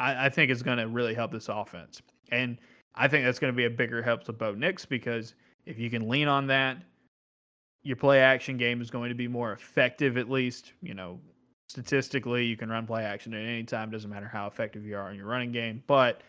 I, 0.00 0.26
I 0.26 0.28
think 0.28 0.50
is 0.50 0.62
going 0.62 0.78
to 0.78 0.88
really 0.88 1.14
help 1.14 1.32
this 1.32 1.48
offense. 1.48 2.00
And 2.30 2.58
I 2.94 3.08
think 3.08 3.24
that's 3.24 3.38
going 3.38 3.52
to 3.52 3.56
be 3.56 3.66
a 3.66 3.70
bigger 3.70 4.02
help 4.02 4.24
to 4.24 4.32
Bo 4.32 4.54
Nix 4.54 4.86
because 4.86 5.34
if 5.66 5.78
you 5.78 5.90
can 5.90 6.08
lean 6.08 6.28
on 6.28 6.46
that, 6.46 6.78
your 7.86 7.96
play 7.96 8.20
action 8.20 8.56
game 8.56 8.80
is 8.82 8.90
going 8.90 9.10
to 9.10 9.14
be 9.14 9.28
more 9.28 9.52
effective, 9.52 10.16
at 10.16 10.28
least. 10.28 10.72
You 10.82 10.94
know, 10.94 11.20
statistically, 11.68 12.44
you 12.44 12.56
can 12.56 12.68
run 12.68 12.86
play 12.86 13.04
action 13.04 13.32
at 13.32 13.44
any 13.44 13.62
time. 13.62 13.90
Doesn't 13.90 14.10
matter 14.10 14.26
how 14.26 14.48
effective 14.48 14.84
you 14.84 14.96
are 14.96 15.10
in 15.10 15.16
your 15.16 15.26
running 15.26 15.52
game. 15.52 15.82
But 15.86 16.22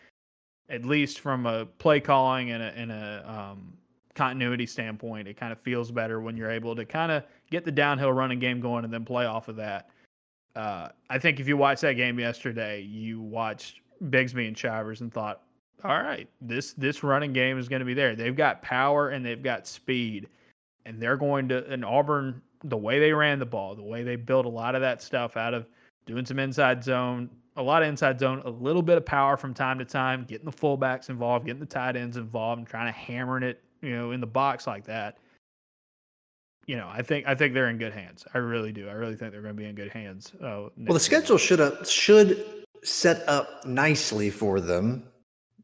at 0.68 0.84
least 0.84 1.18
from 1.20 1.46
a 1.46 1.66
play 1.66 1.98
calling 1.98 2.52
and 2.52 2.62
a, 2.62 2.66
and 2.76 2.92
a 2.92 3.24
um, 3.26 3.72
continuity 4.14 4.66
standpoint, 4.66 5.26
it 5.26 5.36
kind 5.36 5.52
of 5.52 5.58
feels 5.58 5.90
better 5.90 6.20
when 6.20 6.36
you're 6.36 6.50
able 6.50 6.76
to 6.76 6.84
kind 6.84 7.10
of 7.10 7.24
get 7.50 7.64
the 7.64 7.72
downhill 7.72 8.12
running 8.12 8.38
game 8.38 8.60
going 8.60 8.84
and 8.84 8.92
then 8.92 9.04
play 9.04 9.26
off 9.26 9.48
of 9.48 9.56
that. 9.56 9.90
Uh, 10.54 10.88
I 11.10 11.18
think 11.18 11.40
if 11.40 11.48
you 11.48 11.56
watched 11.56 11.82
that 11.82 11.94
game 11.94 12.20
yesterday, 12.20 12.82
you 12.82 13.20
watched 13.20 13.80
Bigsby 14.04 14.46
and 14.46 14.56
Shivers 14.56 15.00
and 15.00 15.12
thought, 15.12 15.42
all 15.84 16.02
right, 16.02 16.28
this 16.40 16.72
this 16.72 17.04
running 17.04 17.32
game 17.32 17.58
is 17.58 17.68
going 17.68 17.80
to 17.80 17.86
be 17.86 17.94
there. 17.94 18.16
They've 18.16 18.34
got 18.34 18.62
power 18.62 19.10
and 19.10 19.24
they've 19.24 19.42
got 19.42 19.66
speed, 19.66 20.28
and 20.88 21.00
they're 21.00 21.16
going 21.16 21.48
to. 21.50 21.64
And 21.70 21.84
Auburn, 21.84 22.42
the 22.64 22.76
way 22.76 22.98
they 22.98 23.12
ran 23.12 23.38
the 23.38 23.46
ball, 23.46 23.76
the 23.76 23.82
way 23.82 24.02
they 24.02 24.16
built 24.16 24.46
a 24.46 24.48
lot 24.48 24.74
of 24.74 24.80
that 24.80 25.02
stuff 25.02 25.36
out 25.36 25.54
of 25.54 25.66
doing 26.06 26.24
some 26.24 26.38
inside 26.38 26.82
zone, 26.82 27.30
a 27.56 27.62
lot 27.62 27.82
of 27.82 27.88
inside 27.88 28.18
zone, 28.18 28.42
a 28.44 28.50
little 28.50 28.82
bit 28.82 28.96
of 28.96 29.04
power 29.04 29.36
from 29.36 29.54
time 29.54 29.78
to 29.78 29.84
time, 29.84 30.24
getting 30.24 30.46
the 30.46 30.52
fullbacks 30.52 31.10
involved, 31.10 31.46
getting 31.46 31.60
the 31.60 31.66
tight 31.66 31.94
ends 31.94 32.16
involved, 32.16 32.58
and 32.58 32.66
trying 32.66 32.86
to 32.92 32.98
hammer 32.98 33.42
it, 33.44 33.62
you 33.82 33.90
know, 33.90 34.12
in 34.12 34.20
the 34.20 34.26
box 34.26 34.66
like 34.66 34.84
that. 34.86 35.18
you 36.68 36.76
know, 36.76 36.88
I 36.92 37.02
think 37.02 37.26
I 37.26 37.34
think 37.34 37.54
they're 37.54 37.70
in 37.70 37.78
good 37.78 37.94
hands. 37.94 38.24
I 38.34 38.38
really 38.38 38.72
do. 38.72 38.88
I 38.88 38.92
really 38.92 39.16
think 39.16 39.32
they're 39.32 39.42
going 39.42 39.56
to 39.56 39.60
be 39.60 39.66
in 39.68 39.74
good 39.74 39.90
hands. 39.90 40.32
Uh, 40.40 40.68
well, 40.76 40.94
the 40.94 41.00
schedule 41.00 41.38
should 41.38 41.58
have, 41.58 41.88
should 41.88 42.44
set 42.84 43.26
up 43.28 43.64
nicely 43.66 44.30
for 44.30 44.60
them 44.60 45.02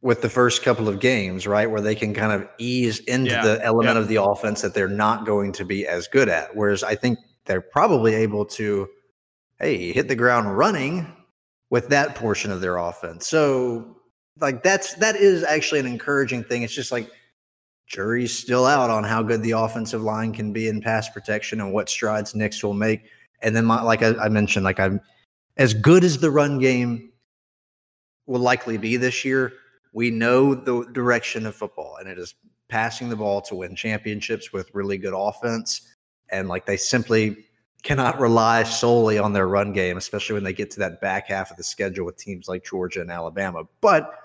with 0.05 0.21
the 0.21 0.29
first 0.29 0.63
couple 0.63 0.87
of 0.87 1.01
games, 1.01 1.47
right, 1.47 1.69
where 1.69 1.81
they 1.81 1.95
can 1.95 2.13
kind 2.13 2.31
of 2.31 2.47
ease 2.59 2.99
into 3.01 3.31
yeah. 3.31 3.43
the 3.43 3.65
element 3.65 3.97
yeah. 3.97 4.03
of 4.03 4.07
the 4.07 4.23
offense 4.23 4.61
that 4.61 4.75
they're 4.75 4.87
not 4.87 5.25
going 5.25 5.51
to 5.51 5.65
be 5.65 5.87
as 5.87 6.07
good 6.07 6.29
at. 6.29 6.55
Whereas 6.55 6.85
I 6.85 6.95
think 6.95 7.19
they're 7.47 7.63
probably 7.63 8.15
able 8.15 8.45
to, 8.45 8.87
hey, 9.59 9.93
hit 9.93 10.09
the 10.09 10.15
ground 10.15 10.59
running 10.59 11.11
with 11.71 11.89
that 11.89 12.15
portion 12.17 12.53
of 12.53 12.61
their 12.61 12.77
offense. 12.77 13.27
So, 13.27 13.97
like 14.41 14.63
that's 14.63 14.93
that 14.97 15.17
is 15.17 15.43
actually 15.43 15.81
an 15.81 15.87
encouraging 15.87 16.45
thing. 16.45 16.65
It's 16.65 16.75
just 16.75 16.93
like 16.93 17.11
jury's 17.87 18.37
still 18.37 18.67
out 18.67 18.91
on 18.91 19.05
how 19.05 19.23
good 19.23 19.43
the 19.43 19.53
offensive 19.53 20.03
line 20.03 20.35
can 20.35 20.53
be 20.53 20.69
in 20.69 20.83
pass 20.83 21.09
protection 21.09 21.63
and 21.63 21.73
what 21.73 21.89
strides 21.89 22.35
Nix 22.35 22.63
will 22.63 22.75
make. 22.75 23.05
And 23.41 23.57
then, 23.57 23.65
my, 23.65 23.81
like 23.81 24.03
I, 24.03 24.15
I 24.17 24.29
mentioned, 24.29 24.67
like 24.67 24.79
I'm 24.79 25.01
as 25.57 25.73
good 25.73 26.05
as 26.05 26.19
the 26.19 26.31
run 26.31 26.59
game 26.59 27.11
will 28.27 28.41
likely 28.41 28.77
be 28.77 28.99
this 28.99 29.25
year. 29.25 29.55
We 29.95 30.11
know 30.11 30.55
the 30.55 30.84
direction 30.92 31.47
of 31.47 31.55
football, 31.55 31.97
and 32.01 32.09
it 32.09 32.18
is 32.18 32.34
passing 32.68 33.09
the 33.09 33.16
ball 33.16 33.40
to 33.42 33.55
win 33.55 33.76
championships 33.76 34.53
with 34.53 34.68
really 34.74 34.99
good 34.99 35.14
offense. 35.16 35.95
And 36.30 36.49
like 36.49 36.66
they 36.66 36.76
simply 36.76 37.47
cannot 37.84 38.18
rely 38.18 38.64
solely 38.64 39.18
on 39.18 39.32
their 39.32 39.47
run 39.47 39.72
game, 39.72 39.97
especially 39.97 40.34
when 40.34 40.42
they 40.42 40.53
get 40.53 40.70
to 40.72 40.80
that 40.80 41.01
back 41.01 41.28
half 41.28 41.51
of 41.51 41.57
the 41.57 41.62
schedule 41.62 42.05
with 42.05 42.16
teams 42.16 42.49
like 42.49 42.64
Georgia 42.64 43.03
and 43.03 43.11
Alabama. 43.11 43.62
But 43.80 44.18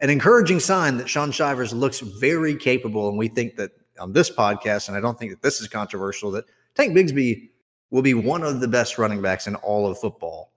an 0.00 0.10
encouraging 0.10 0.60
sign 0.60 0.98
that 0.98 1.08
Shaun 1.08 1.30
Shivers 1.30 1.72
looks 1.72 2.00
very 2.00 2.54
capable. 2.54 3.08
And 3.08 3.16
we 3.16 3.28
think 3.28 3.56
that 3.56 3.70
on 3.98 4.12
this 4.12 4.30
podcast, 4.30 4.88
and 4.88 4.96
I 4.96 5.00
don't 5.00 5.18
think 5.18 5.30
that 5.30 5.40
this 5.40 5.60
is 5.60 5.68
controversial, 5.68 6.30
that 6.32 6.44
Tank 6.74 6.94
Bigsby 6.94 7.48
will 7.90 8.02
be 8.02 8.14
one 8.14 8.42
of 8.42 8.60
the 8.60 8.68
best 8.68 8.98
running 8.98 9.22
backs 9.22 9.46
in 9.46 9.54
all 9.56 9.86
of 9.86 9.98
football 9.98 10.52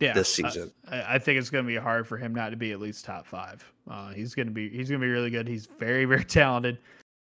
yeah, 0.00 0.12
this 0.12 0.32
season. 0.32 0.72
I, 0.88 1.14
I 1.14 1.18
think 1.18 1.38
it's 1.38 1.50
going 1.50 1.64
to 1.64 1.68
be 1.68 1.76
hard 1.76 2.06
for 2.06 2.16
him 2.16 2.34
not 2.34 2.50
to 2.50 2.56
be 2.56 2.72
at 2.72 2.80
least 2.80 3.04
top 3.04 3.26
five. 3.26 3.64
Uh, 3.90 4.10
he's 4.10 4.34
going 4.34 4.46
to 4.46 4.52
be 4.52 4.68
he's 4.68 4.88
going 4.88 5.00
to 5.00 5.06
be 5.06 5.10
really 5.10 5.30
good. 5.30 5.48
He's 5.48 5.66
very 5.66 6.04
very 6.06 6.24
talented. 6.24 6.78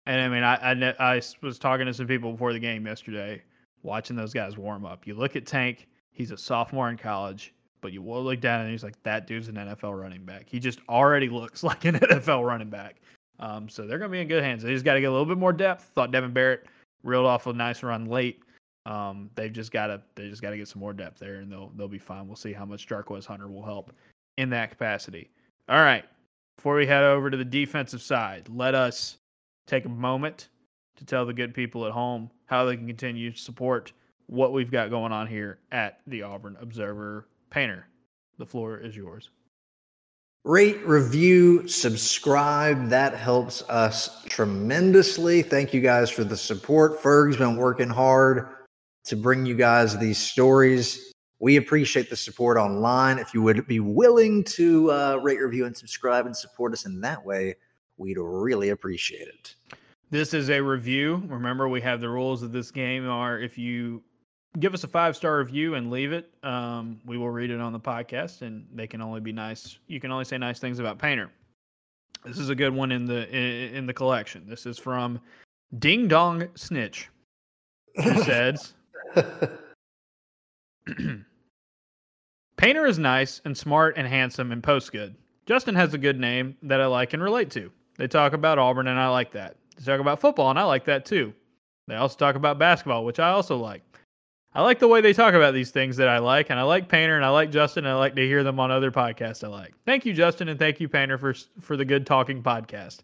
And 0.06 0.20
I 0.20 0.28
mean, 0.30 0.44
I, 0.44 0.56
I 0.56 1.16
I 1.16 1.22
was 1.42 1.60
talking 1.60 1.86
to 1.86 1.94
some 1.94 2.08
people 2.08 2.32
before 2.32 2.54
the 2.54 2.60
game 2.60 2.86
yesterday, 2.86 3.42
watching 3.84 4.16
those 4.16 4.34
guys 4.34 4.58
warm 4.58 4.86
up. 4.86 5.08
You 5.08 5.16
look 5.16 5.36
at 5.36 5.46
Tank; 5.46 5.88
he's 6.12 6.32
a 6.32 6.38
sophomore 6.38 6.90
in 6.90 6.98
college 6.98 7.54
but 7.84 7.92
you 7.92 8.02
will 8.02 8.24
look 8.24 8.40
down 8.40 8.62
and 8.62 8.72
he's 8.72 8.84
like, 8.84 8.96
that 9.04 9.28
dude's 9.28 9.50
an 9.50 9.56
NFL 9.56 10.00
running 10.00 10.24
back. 10.24 10.46
He 10.48 10.58
just 10.58 10.80
already 10.90 11.30
looks 11.30 11.62
like 11.64 11.86
an 11.86 11.96
NFL 11.96 12.48
running 12.48 12.72
back. 12.72 12.96
Um, 13.40 13.70
so 13.70 13.86
they're 13.86 14.00
going 14.00 14.10
to 14.10 14.16
be 14.16 14.22
in 14.22 14.28
good 14.28 14.44
hands. 14.44 14.64
They 14.64 14.72
just 14.72 14.86
got 14.86 14.94
to 14.96 15.02
get 15.02 15.08
a 15.08 15.12
little 15.12 15.26
bit 15.26 15.38
more 15.38 15.54
depth. 15.54 15.92
Thought 15.94 16.12
Devan 16.12 16.34
Barrett 16.34 16.66
reeled 17.04 17.26
off 17.26 17.46
a 17.46 17.54
nice 17.54 17.84
run 17.84 18.06
late. 18.06 18.42
Um, 18.86 19.30
they've 19.36 19.54
just 19.54 19.72
got 19.72 19.88
to 19.88 20.02
they 20.16 20.30
just 20.30 20.42
got 20.42 20.50
to 20.50 20.58
get 20.58 20.68
some 20.68 20.82
more 20.82 20.94
depth 20.94 21.20
there, 21.20 21.36
and 21.36 21.52
they'll 21.52 21.72
they'll 21.76 21.88
be 21.88 22.00
fine. 22.00 22.28
We'll 22.28 22.36
see 22.36 22.54
how 22.54 22.66
much 22.66 22.88
Jarquez 22.88 23.26
Hunter 23.26 23.48
will 23.48 23.64
help 23.64 23.92
in 24.38 24.50
that 24.50 24.72
capacity. 24.72 25.30
All 25.70 25.78
right, 25.78 26.04
before 26.58 26.76
we 26.76 26.86
head 26.86 27.04
over 27.04 27.30
to 27.30 27.38
the 27.38 27.46
defensive 27.46 28.02
side, 28.02 28.50
let 28.50 28.76
us 28.76 29.18
take 29.68 29.86
a 29.86 29.90
moment 29.90 30.50
to 30.98 31.06
tell 31.06 31.26
the 31.26 31.34
good 31.34 31.54
people 31.54 31.86
at 31.86 31.92
home 31.92 32.30
how 32.46 32.66
they 32.66 32.76
can 32.76 32.88
continue 32.88 33.32
to 33.32 33.38
support 33.38 33.94
what 34.28 34.54
we've 34.54 34.72
got 34.72 34.90
going 34.90 35.12
on 35.12 35.28
here 35.28 35.60
at 35.72 36.00
the 36.08 36.22
Auburn 36.22 36.58
Observer 36.60 37.28
Painter, 37.50 37.88
the 38.38 38.46
floor 38.46 38.78
is 38.78 38.96
yours. 38.96 39.30
Rate, 40.46 40.86
review, 40.86 41.68
subscribe. 41.68 42.90
That 42.90 43.14
helps 43.14 43.62
us 43.70 44.24
tremendously. 44.26 45.42
Thank 45.42 45.74
you 45.74 45.80
guys 45.80 46.10
for 46.10 46.26
the 46.26 46.36
support. 46.36 47.02
Ferg's 47.02 47.38
been 47.38 47.56
working 47.56 47.90
hard 47.90 48.50
to 49.06 49.16
bring 49.16 49.46
you 49.46 49.56
guys 49.56 49.98
these 49.98 50.18
stories. 50.18 51.14
We 51.40 51.58
appreciate 51.58 52.10
the 52.10 52.16
support 52.16 52.58
online. 52.58 53.20
If 53.20 53.34
you 53.34 53.42
would 53.42 53.68
be 53.68 53.80
willing 53.80 54.44
to 54.46 54.92
uh, 54.92 55.16
rate, 55.22 55.42
review, 55.42 55.66
and 55.66 55.76
subscribe 55.76 56.26
and 56.26 56.36
support 56.36 56.74
us 56.74 56.86
in 56.86 57.02
that 57.02 57.24
way, 57.24 57.56
we'd 57.98 58.18
really 58.18 58.70
appreciate 58.70 59.28
it. 59.28 59.56
This 60.10 60.34
is 60.34 60.50
a 60.50 60.62
review. 60.62 61.24
Remember, 61.28 61.68
we 61.68 61.82
have 61.82 62.00
the 62.00 62.10
rules 62.10 62.44
of 62.44 62.52
this 62.52 62.72
game 62.72 63.10
are 63.10 63.40
if 63.40 63.58
you 63.58 64.04
give 64.60 64.74
us 64.74 64.84
a 64.84 64.88
five 64.88 65.16
star 65.16 65.40
review 65.40 65.76
and 65.76 65.90
leave 65.92 66.12
it. 66.14 66.32
Um, 66.44 67.00
we 67.06 67.18
will 67.18 67.30
read 67.30 67.50
it 67.50 67.60
on 67.60 67.74
the 67.74 67.80
podcast, 67.80 68.42
and 68.42 68.66
they 68.74 68.88
can 68.88 69.02
only 69.02 69.20
be 69.20 69.32
nice. 69.32 69.78
You 69.88 70.00
can 70.00 70.12
only 70.12 70.26
say 70.26 70.38
nice 70.38 70.60
things 70.60 70.80
about 70.80 71.00
Painter. 71.00 71.32
This 72.24 72.38
is 72.38 72.50
a 72.50 72.56
good 72.56 72.74
one 72.74 72.92
in 72.92 73.06
the 73.06 73.28
in, 73.36 73.76
in 73.76 73.86
the 73.86 73.94
collection. 73.94 74.46
This 74.48 74.66
is 74.66 74.78
from 74.78 75.20
Ding 75.80 76.08
Dong 76.08 76.48
Snitch, 76.56 77.10
who 77.96 78.24
says, 78.24 78.74
"Painter 82.58 82.86
is 82.86 83.00
nice 83.00 83.42
and 83.46 83.58
smart 83.58 83.98
and 83.98 84.08
handsome 84.08 84.52
and 84.52 84.64
posts 84.64 84.90
good. 84.90 85.16
Justin 85.46 85.76
has 85.76 85.94
a 85.94 85.98
good 85.98 86.20
name 86.20 86.56
that 86.64 86.82
I 86.82 86.86
like 86.86 87.14
and 87.14 87.22
relate 87.22 87.52
to. 87.52 87.72
They 87.98 88.08
talk 88.08 88.34
about 88.34 88.60
Auburn, 88.60 88.88
and 88.88 89.00
I 89.00 89.10
like 89.10 89.32
that. 89.34 89.56
They 89.78 89.84
talk 89.84 90.00
about 90.00 90.20
football, 90.20 90.50
and 90.50 90.60
I 90.60 90.64
like 90.64 90.86
that 90.86 91.06
too. 91.06 91.34
They 91.88 91.96
also 91.96 92.18
talk 92.18 92.36
about 92.36 92.60
basketball, 92.60 93.06
which 93.06 93.20
I 93.20 93.30
also 93.30 93.58
like." 93.58 93.82
I 94.56 94.62
like 94.62 94.78
the 94.78 94.88
way 94.88 95.02
they 95.02 95.14
talk 95.14 95.34
about 95.34 95.56
these 95.56 95.72
things 95.72 95.98
that 95.98 96.08
I 96.08 96.20
like, 96.20 96.52
and 96.52 96.60
I 96.60 96.64
like 96.64 96.88
Painter, 96.88 97.16
and 97.16 97.26
I 97.26 97.30
like 97.30 97.50
Justin, 97.50 97.86
and 97.86 97.94
I 97.94 97.98
like 97.98 98.16
to 98.16 98.28
hear 98.28 98.44
them 98.44 98.60
on 98.60 98.70
other 98.70 98.92
podcasts 98.92 99.44
I 99.44 99.48
like. 99.48 99.74
Thank 99.86 100.06
you, 100.06 100.14
Justin, 100.14 100.48
and 100.48 100.60
thank 100.60 100.80
you, 100.80 100.88
Painter, 100.88 101.18
for 101.18 101.34
for 101.60 101.76
the 101.76 101.86
good 101.86 102.06
talking 102.06 102.44
podcast. 102.44 103.00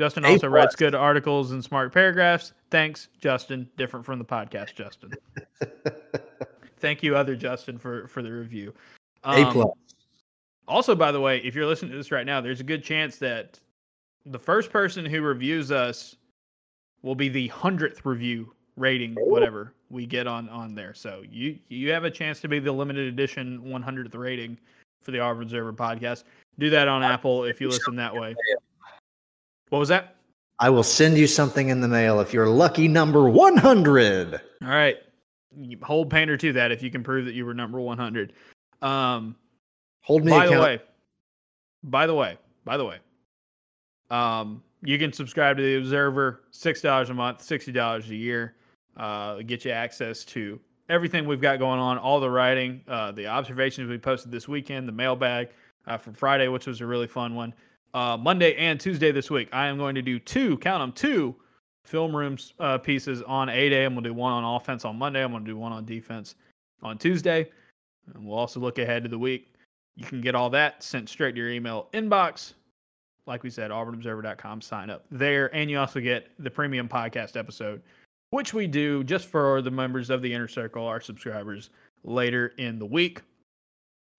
Justin 0.00 0.24
also 0.24 0.48
writes 0.48 0.74
good 0.74 0.94
articles 0.94 1.52
and 1.52 1.62
smart 1.62 1.92
paragraphs. 1.92 2.54
Thanks, 2.70 3.08
Justin. 3.20 3.68
Different 3.76 4.06
from 4.06 4.18
the 4.18 4.24
podcast, 4.24 4.74
Justin. 4.74 5.12
thank 6.78 7.02
you, 7.02 7.14
other 7.14 7.36
Justin, 7.36 7.76
for 7.76 8.08
for 8.08 8.22
the 8.22 8.32
review. 8.32 8.72
Um, 9.24 9.44
a 9.44 9.52
plus. 9.52 9.68
Also, 10.66 10.94
by 10.94 11.12
the 11.12 11.20
way, 11.20 11.42
if 11.44 11.54
you're 11.54 11.66
listening 11.66 11.90
to 11.90 11.98
this 11.98 12.10
right 12.10 12.24
now, 12.24 12.40
there's 12.40 12.60
a 12.60 12.64
good 12.64 12.82
chance 12.82 13.16
that 13.16 13.60
the 14.24 14.38
first 14.38 14.70
person 14.70 15.04
who 15.04 15.20
reviews 15.20 15.70
us 15.70 16.16
will 17.02 17.14
be 17.14 17.28
the 17.28 17.48
hundredth 17.48 18.06
review 18.06 18.54
rating, 18.78 19.14
whatever 19.16 19.74
we 19.90 20.06
get 20.06 20.26
on 20.26 20.48
on 20.48 20.74
there. 20.74 20.94
So 20.94 21.22
you 21.30 21.58
you 21.68 21.92
have 21.92 22.04
a 22.04 22.10
chance 22.10 22.40
to 22.40 22.48
be 22.48 22.58
the 22.58 22.72
limited 22.72 23.06
edition 23.06 23.60
100th 23.66 24.16
rating 24.16 24.56
for 25.02 25.10
the 25.10 25.20
Auburn 25.20 25.42
Observer 25.42 25.74
podcast. 25.74 26.24
Do 26.58 26.70
that 26.70 26.88
on 26.88 27.02
Apple 27.02 27.44
if 27.44 27.60
you 27.60 27.68
listen 27.68 27.96
that 27.96 28.14
way. 28.14 28.34
What 29.70 29.78
was 29.78 29.88
that? 29.88 30.16
I 30.58 30.68
will 30.68 30.82
send 30.82 31.16
you 31.16 31.26
something 31.26 31.70
in 31.70 31.80
the 31.80 31.88
mail 31.88 32.20
if 32.20 32.34
you're 32.34 32.48
lucky 32.48 32.86
number 32.86 33.28
100. 33.28 34.34
All 34.34 34.68
right. 34.68 34.98
Hold 35.82 36.10
painter 36.10 36.36
to 36.36 36.52
that 36.52 36.70
if 36.70 36.82
you 36.82 36.90
can 36.90 37.02
prove 37.02 37.24
that 37.24 37.34
you 37.34 37.46
were 37.46 37.54
number 37.54 37.80
100. 37.80 38.34
Um, 38.82 39.34
Hold 40.02 40.24
me 40.24 40.30
by 40.32 40.44
account- 40.44 40.60
the 40.60 40.60
way, 40.64 40.80
by 41.82 42.06
the 42.06 42.14
way, 42.14 42.38
by 42.64 42.76
the 42.76 42.84
way, 42.84 42.98
um, 44.10 44.62
you 44.82 44.98
can 44.98 45.12
subscribe 45.12 45.56
to 45.56 45.62
the 45.62 45.76
Observer, 45.76 46.42
six 46.50 46.80
dollars 46.80 47.10
a 47.10 47.14
month, 47.14 47.42
sixty 47.42 47.72
dollars 47.72 48.08
a 48.10 48.14
year 48.14 48.54
uh, 48.96 49.36
get 49.42 49.64
you 49.64 49.70
access 49.70 50.24
to 50.24 50.58
everything 50.88 51.26
we've 51.26 51.40
got 51.40 51.58
going 51.58 51.78
on, 51.78 51.98
all 51.98 52.20
the 52.20 52.30
writing, 52.30 52.80
uh, 52.88 53.12
the 53.12 53.26
observations 53.26 53.88
we 53.88 53.98
posted 53.98 54.30
this 54.30 54.48
weekend, 54.48 54.88
the 54.88 54.92
mailbag 54.92 55.48
uh, 55.86 55.96
from 55.96 56.12
Friday, 56.14 56.48
which 56.48 56.66
was 56.66 56.80
a 56.80 56.86
really 56.86 57.06
fun 57.06 57.34
one. 57.34 57.54
Uh, 57.92 58.16
Monday 58.16 58.54
and 58.56 58.80
Tuesday 58.80 59.12
this 59.12 59.30
week, 59.30 59.48
I 59.52 59.66
am 59.66 59.78
going 59.78 59.94
to 59.94 60.02
do 60.02 60.18
two, 60.18 60.58
count 60.58 60.80
them, 60.80 60.92
two 60.92 61.34
film 61.84 62.14
rooms 62.14 62.54
uh, 62.60 62.78
pieces 62.78 63.22
on 63.22 63.48
a 63.48 63.68
day. 63.68 63.84
I'm 63.84 63.94
going 63.94 64.04
to 64.04 64.10
do 64.10 64.14
one 64.14 64.32
on 64.32 64.44
offense 64.44 64.84
on 64.84 64.96
Monday. 64.96 65.22
I'm 65.22 65.32
going 65.32 65.44
to 65.44 65.50
do 65.50 65.56
one 65.56 65.72
on 65.72 65.84
defense 65.84 66.36
on 66.82 66.98
Tuesday. 66.98 67.50
And 68.14 68.24
we'll 68.24 68.38
also 68.38 68.60
look 68.60 68.78
ahead 68.78 69.02
to 69.02 69.08
the 69.08 69.18
week. 69.18 69.54
You 69.96 70.06
can 70.06 70.20
get 70.20 70.34
all 70.34 70.50
that 70.50 70.82
sent 70.82 71.08
straight 71.08 71.32
to 71.32 71.38
your 71.38 71.50
email 71.50 71.88
inbox. 71.92 72.54
Like 73.26 73.42
we 73.42 73.50
said, 73.50 73.70
auburnobserver.com, 73.70 74.60
sign 74.60 74.90
up 74.90 75.04
there. 75.10 75.54
And 75.54 75.70
you 75.70 75.78
also 75.78 76.00
get 76.00 76.30
the 76.38 76.50
premium 76.50 76.88
podcast 76.88 77.36
episode 77.36 77.82
which 78.30 78.54
we 78.54 78.66
do 78.66 79.04
just 79.04 79.26
for 79.26 79.60
the 79.60 79.70
members 79.70 80.08
of 80.08 80.22
the 80.22 80.32
inner 80.32 80.48
circle, 80.48 80.86
our 80.86 81.00
subscribers, 81.00 81.70
later 82.04 82.52
in 82.58 82.78
the 82.78 82.86
week. 82.86 83.22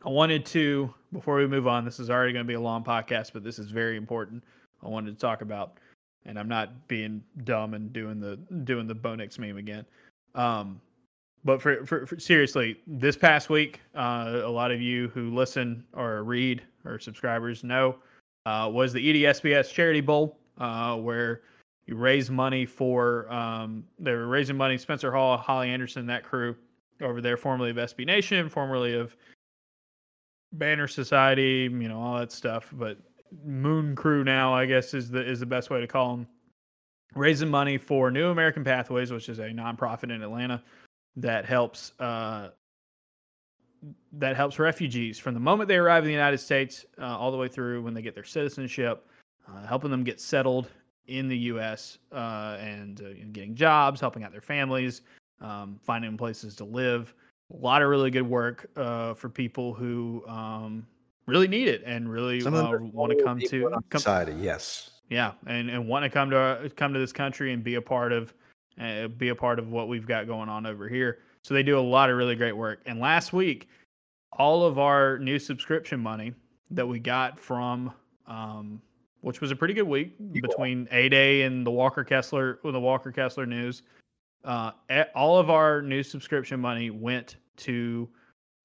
I 0.04 0.10
wanted 0.10 0.46
to, 0.48 0.94
before 1.14 1.36
we 1.36 1.48
move 1.48 1.68
on, 1.68 1.86
this 1.86 2.00
is 2.00 2.10
already 2.10 2.34
going 2.34 2.46
to 2.46 2.48
be 2.48 2.56
a 2.56 2.62
long 2.62 2.84
podcast, 2.84 3.34
but 3.34 3.44
this 3.44 3.60
is 3.60 3.70
very 3.70 3.98
important. 3.98 4.44
I 4.84 4.88
wanted 4.88 5.14
to 5.14 5.20
talk 5.20 5.42
about, 5.42 5.78
and 6.26 6.40
I'm 6.40 6.48
not 6.48 6.88
being 6.88 7.24
dumb 7.44 7.76
and 7.76 7.94
doing 7.94 8.20
the 8.20 8.38
doing 8.64 8.88
the 8.88 8.96
Bonix 8.96 9.38
meme 9.38 9.58
again. 9.58 9.86
Um, 10.34 10.82
but 11.44 11.62
for, 11.62 11.86
for, 11.86 12.06
for, 12.06 12.20
seriously, 12.20 12.80
this 12.88 13.16
past 13.16 13.50
week, 13.50 13.80
uh, 13.96 14.42
a 14.44 14.50
lot 14.50 14.72
of 14.72 14.82
you 14.82 15.10
who 15.10 15.34
listen 15.34 15.84
or 15.94 16.24
read 16.24 16.64
or 16.86 17.00
subscribers 17.00 17.64
know 17.64 17.96
uh, 18.46 18.70
was 18.72 18.94
the 18.94 19.24
EDSBS 19.24 19.72
Charity 19.72 20.02
Bowl, 20.02 20.38
uh, 20.58 20.96
where 20.96 21.42
you 21.86 21.96
raise 21.96 22.32
money 22.32 22.66
for 22.66 23.32
um, 23.32 23.84
they 24.00 24.14
were 24.14 24.28
raising 24.28 24.58
money. 24.58 24.78
Spencer 24.78 25.12
Hall, 25.12 25.38
Holly 25.38 25.70
Anderson, 25.70 26.08
that 26.08 26.24
crew 26.24 26.56
over 27.02 27.22
there, 27.22 27.38
formerly 27.38 27.70
of 27.70 27.76
SB 27.76 28.06
Nation, 28.06 28.50
formerly 28.50 28.94
of 28.96 29.16
Banner 30.54 30.88
Society, 30.88 31.70
you 31.72 31.88
know 31.88 32.00
all 32.02 32.20
that 32.20 32.32
stuff. 32.32 32.70
But 32.74 32.98
Moon 33.46 33.96
Crew 33.96 34.24
now, 34.24 34.54
I 34.54 34.66
guess, 34.66 34.94
is 34.94 35.10
the 35.10 35.28
is 35.28 35.40
the 35.40 35.46
best 35.46 35.70
way 35.70 35.82
to 35.82 35.88
call 35.88 36.16
them. 36.18 36.28
raising 37.16 37.50
money 37.50 37.78
for 37.78 38.12
New 38.12 38.30
American 38.30 38.64
Pathways, 38.64 39.12
which 39.12 39.30
is 39.30 39.40
a 39.40 39.50
nonprofit 39.50 40.12
in 40.12 40.22
Atlanta 40.22 40.62
that 41.16 41.46
helps 41.46 41.94
uh, 42.00 42.50
that 44.14 44.36
helps 44.36 44.60
refugees 44.60 45.18
from 45.18 45.34
the 45.34 45.40
moment 45.40 45.68
they 45.68 45.78
arrive 45.78 46.04
in 46.04 46.08
the 46.08 46.14
United 46.14 46.38
States 46.38 46.86
uh, 47.00 47.18
all 47.18 47.32
the 47.32 47.38
way 47.38 47.48
through 47.48 47.82
when 47.82 47.94
they 47.94 48.02
get 48.02 48.14
their 48.14 48.24
citizenship, 48.24 49.08
uh, 49.48 49.66
helping 49.66 49.90
them 49.90 50.04
get 50.04 50.20
settled 50.22 50.70
in 51.08 51.28
the 51.28 51.38
U.S. 51.38 51.98
Uh, 52.12 52.58
and 52.60 53.02
uh, 53.02 53.10
getting 53.32 53.56
jobs, 53.56 54.00
helping 54.00 54.24
out 54.24 54.32
their 54.32 54.42
families, 54.42 55.02
um, 55.42 55.80
finding 55.82 56.18
places 56.18 56.56
to 56.56 56.64
live. 56.64 57.14
A 57.54 57.58
lot 57.58 57.82
of 57.82 57.90
really 57.90 58.12
good 58.12 58.28
work 58.28 58.70
uh, 58.76 59.14
for 59.14 59.30
people 59.30 59.74
who 59.74 60.24
um, 60.28 60.86
really 61.26 61.48
need 61.48 61.68
it 61.68 61.84
and 61.86 62.10
really 62.10 62.42
uh, 62.44 62.78
want 62.94 63.18
to 63.18 63.24
come 63.24 63.40
to 63.40 63.70
come, 63.90 64.00
society. 64.00 64.34
Yes, 64.40 64.92
yeah, 65.10 65.34
and, 65.48 65.70
and 65.70 65.88
want 65.88 66.04
to 66.04 66.10
come 66.10 66.30
to 66.30 66.72
come 66.76 66.94
to 66.94 67.00
this 67.00 67.14
country 67.14 67.54
and 67.54 67.64
be 67.64 67.76
a 67.76 67.82
part 67.82 68.12
of 68.12 68.34
uh, 68.80 69.08
be 69.10 69.30
a 69.30 69.36
part 69.36 69.60
of 69.60 69.72
what 69.72 69.88
we've 69.88 70.08
got 70.08 70.28
going 70.28 70.50
on 70.50 70.66
over 70.66 70.88
here. 70.88 71.20
So 71.44 71.54
they 71.54 71.64
do 71.64 71.78
a 71.78 71.82
lot 71.82 72.10
of 72.10 72.18
really 72.18 72.36
great 72.36 72.56
work. 72.56 72.82
And 72.86 73.00
last 73.00 73.34
week, 73.34 73.68
all 74.34 74.64
of 74.64 74.80
our 74.80 75.18
new 75.20 75.40
subscription 75.40 76.00
money 76.00 76.34
that 76.70 76.88
we 76.88 77.00
got 77.00 77.40
from, 77.40 77.92
um, 78.28 78.82
which 79.22 79.42
was 79.42 79.52
a 79.52 79.56
pretty 79.56 79.74
good 79.74 79.88
week 79.88 80.14
between 80.32 80.88
A 80.92 81.10
Day 81.10 81.42
and 81.44 81.66
the 81.66 81.72
Walker 81.72 82.04
Kessler, 82.04 82.60
the 82.64 82.80
Walker 82.80 83.12
Kessler 83.12 83.46
news. 83.46 83.84
Uh, 84.44 84.72
all 85.16 85.38
of 85.38 85.50
our 85.50 85.82
new 85.82 86.04
subscription 86.04 86.60
money 86.60 86.90
went 86.90 87.36
to 87.58 88.10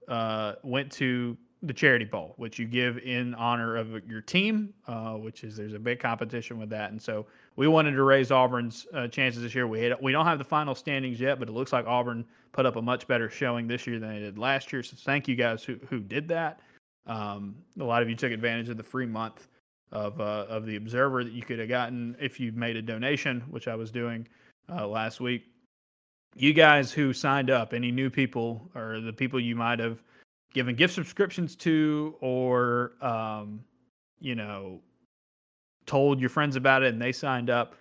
uh, 0.08 0.54
went 0.62 0.90
to 0.92 1.36
the 1.62 1.72
charity 1.72 2.04
bowl, 2.04 2.34
which 2.36 2.58
you 2.58 2.66
give 2.66 2.98
in 2.98 3.34
honor 3.34 3.76
of 3.76 3.90
your 4.08 4.20
team, 4.20 4.72
uh, 4.86 5.14
which 5.14 5.42
is 5.42 5.56
there's 5.56 5.74
a 5.74 5.78
big 5.78 5.98
competition 5.98 6.58
with 6.58 6.70
that, 6.70 6.90
and 6.90 7.00
so 7.00 7.26
we 7.56 7.66
wanted 7.66 7.92
to 7.92 8.02
raise 8.02 8.30
Auburn's 8.30 8.86
uh, 8.94 9.08
chances 9.08 9.42
this 9.42 9.54
year. 9.54 9.66
We 9.66 9.82
had, 9.82 9.96
we 10.00 10.12
don't 10.12 10.26
have 10.26 10.38
the 10.38 10.44
final 10.44 10.74
standings 10.74 11.18
yet, 11.18 11.38
but 11.38 11.48
it 11.48 11.52
looks 11.52 11.72
like 11.72 11.86
Auburn 11.86 12.24
put 12.52 12.66
up 12.66 12.76
a 12.76 12.82
much 12.82 13.06
better 13.06 13.28
showing 13.28 13.66
this 13.66 13.86
year 13.86 13.98
than 13.98 14.10
they 14.10 14.20
did 14.20 14.38
last 14.38 14.72
year. 14.72 14.82
So 14.82 14.96
thank 14.98 15.26
you 15.26 15.34
guys 15.34 15.64
who 15.64 15.76
who 15.88 16.00
did 16.00 16.28
that. 16.28 16.60
Um, 17.06 17.56
a 17.80 17.84
lot 17.84 18.02
of 18.02 18.08
you 18.08 18.14
took 18.14 18.32
advantage 18.32 18.68
of 18.68 18.76
the 18.76 18.82
free 18.82 19.06
month 19.06 19.48
of 19.92 20.20
uh, 20.20 20.46
of 20.48 20.66
the 20.66 20.76
Observer 20.76 21.24
that 21.24 21.32
you 21.32 21.42
could 21.42 21.58
have 21.58 21.68
gotten 21.68 22.16
if 22.20 22.38
you 22.38 22.52
made 22.52 22.76
a 22.76 22.82
donation, 22.82 23.42
which 23.50 23.68
I 23.68 23.74
was 23.74 23.90
doing 23.90 24.28
uh, 24.70 24.86
last 24.86 25.20
week. 25.20 25.46
You 26.34 26.52
guys 26.52 26.92
who 26.92 27.12
signed 27.12 27.50
up, 27.50 27.72
any 27.72 27.90
new 27.90 28.10
people 28.10 28.68
or 28.74 29.00
the 29.00 29.12
people 29.12 29.40
you 29.40 29.56
might 29.56 29.78
have 29.78 30.02
given 30.56 30.74
gift 30.74 30.94
subscriptions 30.94 31.54
to 31.54 32.16
or 32.20 32.92
um, 33.02 33.62
you 34.20 34.34
know 34.34 34.80
told 35.84 36.18
your 36.18 36.30
friends 36.30 36.56
about 36.56 36.82
it 36.82 36.94
and 36.94 37.00
they 37.00 37.12
signed 37.12 37.50
up 37.50 37.74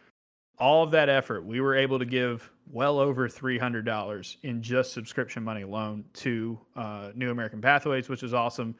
all 0.59 0.83
of 0.83 0.91
that 0.91 1.07
effort 1.07 1.45
we 1.45 1.61
were 1.61 1.73
able 1.73 1.97
to 1.97 2.03
give 2.03 2.51
well 2.69 2.99
over 2.99 3.29
$300 3.29 4.35
in 4.43 4.61
just 4.61 4.91
subscription 4.91 5.41
money 5.41 5.61
alone 5.61 6.03
to 6.13 6.59
uh, 6.75 7.11
new 7.15 7.31
american 7.31 7.61
pathways 7.61 8.09
which 8.09 8.23
is 8.23 8.33
awesome. 8.33 8.75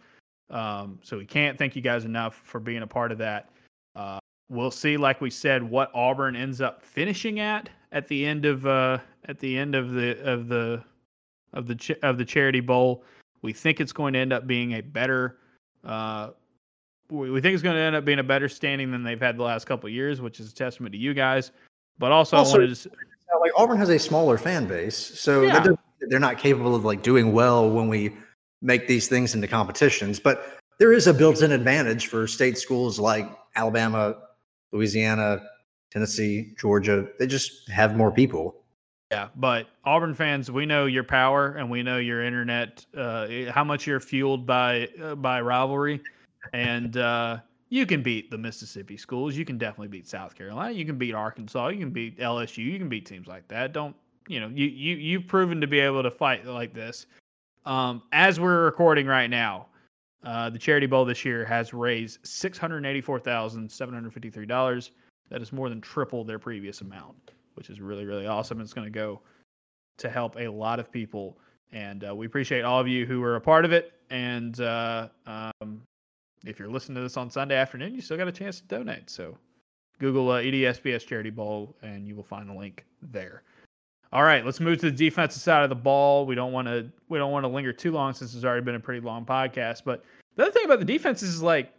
Um, 0.49 0.99
so 1.01 1.17
we 1.17 1.25
can't 1.25 1.57
thank 1.57 1.75
you 1.75 1.81
guys 1.81 2.03
enough 2.03 2.41
for 2.43 2.59
being 2.59 2.83
a 2.83 2.87
part 2.87 3.13
of 3.13 3.17
that. 3.19 3.49
Uh, 3.95 4.19
we'll 4.49 4.71
see 4.71 4.97
like 4.97 5.21
we 5.21 5.29
said 5.29 5.63
what 5.63 5.89
auburn 5.95 6.35
ends 6.35 6.59
up 6.59 6.83
finishing 6.83 7.39
at 7.39 7.69
at 7.93 8.09
the 8.09 8.25
end 8.25 8.45
of 8.45 8.67
uh, 8.67 8.97
at 9.27 9.39
the 9.39 9.57
end 9.57 9.75
of 9.75 9.91
the 9.91 10.21
of 10.23 10.47
the 10.47 10.83
of 11.53 11.67
the 11.67 11.75
ch- 11.75 11.99
of 12.03 12.17
the 12.17 12.25
charity 12.25 12.59
bowl 12.59 13.03
we 13.45 13.53
think 13.53 13.79
it's 13.79 13.93
going 13.93 14.13
to 14.13 14.19
end 14.19 14.33
up 14.33 14.47
being 14.47 14.73
a 14.73 14.81
better. 14.81 15.37
Uh, 15.83 16.31
we 17.09 17.39
think 17.39 17.53
it's 17.53 17.61
going 17.61 17.75
to 17.75 17.81
end 17.81 17.95
up 17.95 18.03
being 18.03 18.17
a 18.17 18.23
better 18.23 18.49
standing 18.49 18.91
than 18.91 19.03
they've 19.03 19.21
had 19.21 19.37
the 19.37 19.43
last 19.43 19.65
couple 19.65 19.87
years, 19.87 20.19
which 20.19 20.39
is 20.39 20.51
a 20.51 20.55
testament 20.55 20.91
to 20.93 20.97
you 20.97 21.13
guys. 21.13 21.51
But 21.99 22.11
also, 22.11 22.37
also 22.37 22.57
I 22.57 22.61
wanted 22.61 22.75
to 22.75 22.89
like 23.39 23.51
Auburn 23.55 23.77
has 23.77 23.89
a 23.89 23.99
smaller 23.99 24.39
fan 24.39 24.67
base, 24.67 24.97
so 24.97 25.43
yeah. 25.43 25.65
they're 26.09 26.19
not 26.19 26.39
capable 26.39 26.73
of 26.73 26.83
like 26.83 27.03
doing 27.03 27.31
well 27.31 27.69
when 27.69 27.87
we 27.87 28.17
make 28.63 28.87
these 28.87 29.07
things 29.07 29.35
into 29.35 29.47
competitions. 29.47 30.19
But 30.19 30.57
there 30.79 30.91
is 30.91 31.05
a 31.05 31.13
built-in 31.13 31.51
advantage 31.51 32.07
for 32.07 32.27
state 32.27 32.57
schools 32.57 32.97
like 32.97 33.29
Alabama, 33.55 34.15
Louisiana, 34.71 35.43
Tennessee, 35.91 36.53
Georgia. 36.57 37.07
They 37.19 37.27
just 37.27 37.69
have 37.69 37.95
more 37.95 38.11
people. 38.11 38.55
Yeah, 39.11 39.29
but 39.35 39.67
Auburn 39.83 40.15
fans, 40.15 40.49
we 40.49 40.65
know 40.65 40.87
your 40.87 41.03
power 41.03 41.53
and 41.53 41.69
we 41.69 41.83
know 41.83 41.97
your 41.97 42.23
internet, 42.23 42.83
uh, 42.97 43.27
how 43.51 43.63
much 43.63 43.85
you're 43.85 43.99
fueled 43.99 44.47
by 44.47 44.89
uh, 45.01 45.13
by 45.13 45.41
rivalry, 45.41 46.01
and 46.53 46.97
uh, 46.97 47.37
you 47.69 47.85
can 47.85 48.01
beat 48.01 48.31
the 48.31 48.37
Mississippi 48.37 48.97
schools. 48.97 49.35
You 49.35 49.45
can 49.45 49.59
definitely 49.59 49.89
beat 49.89 50.07
South 50.07 50.33
Carolina. 50.33 50.73
You 50.73 50.85
can 50.85 50.97
beat 50.97 51.13
Arkansas. 51.13 51.67
You 51.67 51.79
can 51.79 51.91
beat 51.91 52.17
LSU. 52.17 52.65
You 52.65 52.79
can 52.79 52.89
beat 52.89 53.05
teams 53.05 53.27
like 53.27 53.47
that. 53.49 53.73
Don't 53.73 53.95
you 54.27 54.39
know? 54.39 54.47
You 54.47 54.65
you 54.65 54.95
you've 54.95 55.27
proven 55.27 55.61
to 55.61 55.67
be 55.67 55.79
able 55.79 56.01
to 56.01 56.11
fight 56.11 56.43
like 56.45 56.73
this. 56.73 57.05
Um, 57.67 58.01
as 58.11 58.39
we're 58.39 58.65
recording 58.65 59.05
right 59.05 59.29
now, 59.29 59.67
uh, 60.23 60.49
the 60.49 60.57
Charity 60.57 60.87
Bowl 60.87 61.05
this 61.05 61.23
year 61.23 61.45
has 61.45 61.75
raised 61.75 62.25
six 62.25 62.57
hundred 62.57 62.83
eighty-four 62.83 63.19
thousand 63.19 63.71
seven 63.71 63.93
hundred 63.93 64.13
fifty-three 64.13 64.47
dollars. 64.47 64.91
That 65.29 65.43
is 65.43 65.53
more 65.53 65.69
than 65.69 65.79
triple 65.79 66.23
their 66.23 66.39
previous 66.39 66.81
amount 66.81 67.34
which 67.55 67.69
is 67.69 67.81
really 67.81 68.05
really 68.05 68.27
awesome. 68.27 68.61
It's 68.61 68.73
going 68.73 68.85
to 68.85 68.91
go 68.91 69.21
to 69.97 70.09
help 70.09 70.35
a 70.37 70.47
lot 70.47 70.79
of 70.79 70.91
people, 70.91 71.37
and 71.71 72.07
uh, 72.07 72.15
we 72.15 72.25
appreciate 72.25 72.63
all 72.63 72.79
of 72.79 72.87
you 72.87 73.05
who 73.05 73.23
are 73.23 73.35
a 73.35 73.41
part 73.41 73.65
of 73.65 73.71
it. 73.71 73.93
And 74.09 74.59
uh, 74.59 75.09
um, 75.25 75.81
if 76.45 76.59
you're 76.59 76.69
listening 76.69 76.95
to 76.95 77.01
this 77.01 77.17
on 77.17 77.29
Sunday 77.29 77.55
afternoon, 77.55 77.95
you 77.95 78.01
still 78.01 78.17
got 78.17 78.27
a 78.27 78.31
chance 78.31 78.59
to 78.59 78.67
donate. 78.67 79.09
So 79.09 79.37
Google 79.99 80.31
uh, 80.31 80.41
EDSBS 80.41 81.05
Charity 81.05 81.29
Bowl, 81.29 81.75
and 81.81 82.07
you 82.07 82.15
will 82.15 82.23
find 82.23 82.49
the 82.49 82.53
link 82.53 82.85
there. 83.01 83.43
All 84.11 84.23
right, 84.23 84.45
let's 84.45 84.59
move 84.59 84.79
to 84.79 84.91
the 84.91 84.95
defensive 84.95 85.41
side 85.41 85.63
of 85.63 85.69
the 85.69 85.75
ball. 85.75 86.25
We 86.25 86.35
don't 86.35 86.53
want 86.53 86.67
to 86.67 86.89
we 87.09 87.17
don't 87.17 87.31
want 87.31 87.43
to 87.43 87.49
linger 87.49 87.73
too 87.73 87.91
long 87.91 88.13
since 88.13 88.33
it's 88.33 88.45
already 88.45 88.63
been 88.63 88.75
a 88.75 88.79
pretty 88.79 89.05
long 89.05 89.25
podcast. 89.25 89.81
But 89.83 90.03
the 90.35 90.43
other 90.43 90.51
thing 90.51 90.65
about 90.65 90.79
the 90.79 90.85
defense 90.85 91.21
is 91.21 91.41
like, 91.41 91.73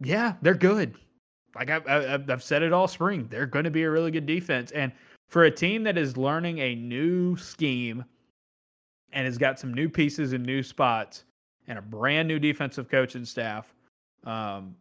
yeah, 0.00 0.34
they're 0.42 0.54
good. 0.54 0.94
Like 1.54 1.70
I've, 1.70 2.30
I've 2.30 2.42
said 2.42 2.62
it 2.62 2.72
all 2.72 2.86
spring, 2.86 3.26
they're 3.30 3.46
going 3.46 3.64
to 3.64 3.70
be 3.70 3.82
a 3.82 3.90
really 3.90 4.10
good 4.10 4.26
defense. 4.26 4.70
And 4.72 4.92
for 5.28 5.44
a 5.44 5.50
team 5.50 5.82
that 5.84 5.98
is 5.98 6.16
learning 6.16 6.58
a 6.58 6.74
new 6.74 7.36
scheme 7.36 8.04
and 9.12 9.24
has 9.24 9.38
got 9.38 9.58
some 9.58 9.72
new 9.72 9.88
pieces 9.88 10.32
and 10.32 10.44
new 10.44 10.62
spots 10.62 11.24
and 11.68 11.78
a 11.78 11.82
brand 11.82 12.28
new 12.28 12.38
defensive 12.38 12.88
coaching 12.88 13.24
staff, 13.24 13.74
um, 14.24 14.74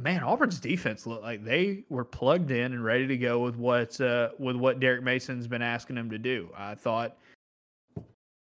man, 0.00 0.22
Auburn's 0.22 0.58
defense 0.58 1.06
looked 1.06 1.22
like 1.22 1.44
they 1.44 1.84
were 1.88 2.04
plugged 2.04 2.50
in 2.50 2.72
and 2.72 2.84
ready 2.84 3.06
to 3.06 3.16
go 3.16 3.38
with 3.38 3.56
what 3.56 4.00
uh, 4.00 4.30
with 4.38 4.56
what 4.56 4.80
Derek 4.80 5.02
Mason's 5.02 5.46
been 5.46 5.62
asking 5.62 5.96
them 5.96 6.10
to 6.10 6.18
do. 6.18 6.48
I 6.56 6.74
thought 6.74 7.16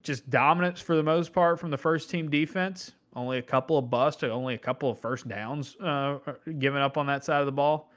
just 0.03 0.29
dominance 0.31 0.81
for 0.81 0.97
the 0.97 1.03
most 1.03 1.33
part 1.33 1.59
from 1.59 1.71
the 1.71 1.79
first 1.79 2.11
team 2.11 2.31
defense. 2.31 2.93
Only 3.15 3.39
a 3.39 3.43
couple 3.43 3.79
of 3.79 3.89
busts, 3.89 4.23
only 4.23 4.55
a 4.55 4.59
couple 4.59 4.91
of 4.91 5.01
first 5.01 5.27
downs 5.27 5.77
uh, 5.81 6.19
given 6.59 6.83
up 6.83 6.99
on 6.99 7.07
that 7.07 7.25
side 7.25 7.41
of 7.41 7.47
the 7.47 7.53
ball. 7.53 7.91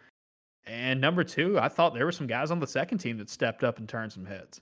And 0.65 1.01
number 1.01 1.23
two, 1.23 1.59
I 1.59 1.67
thought 1.67 1.93
there 1.93 2.05
were 2.05 2.11
some 2.11 2.27
guys 2.27 2.51
on 2.51 2.59
the 2.59 2.67
second 2.67 2.99
team 2.99 3.17
that 3.17 3.29
stepped 3.29 3.63
up 3.63 3.79
and 3.79 3.89
turned 3.89 4.11
some 4.11 4.25
heads. 4.25 4.61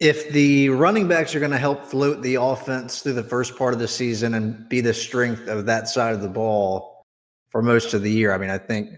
If 0.00 0.30
the 0.30 0.68
running 0.70 1.08
backs 1.08 1.34
are 1.34 1.38
going 1.38 1.52
to 1.52 1.58
help 1.58 1.84
float 1.84 2.20
the 2.20 2.34
offense 2.34 3.00
through 3.00 3.14
the 3.14 3.22
first 3.22 3.56
part 3.56 3.72
of 3.72 3.80
the 3.80 3.88
season 3.88 4.34
and 4.34 4.68
be 4.68 4.80
the 4.80 4.92
strength 4.92 5.46
of 5.48 5.66
that 5.66 5.88
side 5.88 6.12
of 6.12 6.20
the 6.20 6.28
ball 6.28 7.04
for 7.50 7.62
most 7.62 7.94
of 7.94 8.02
the 8.02 8.10
year, 8.10 8.34
I 8.34 8.38
mean, 8.38 8.50
I 8.50 8.58
think 8.58 8.90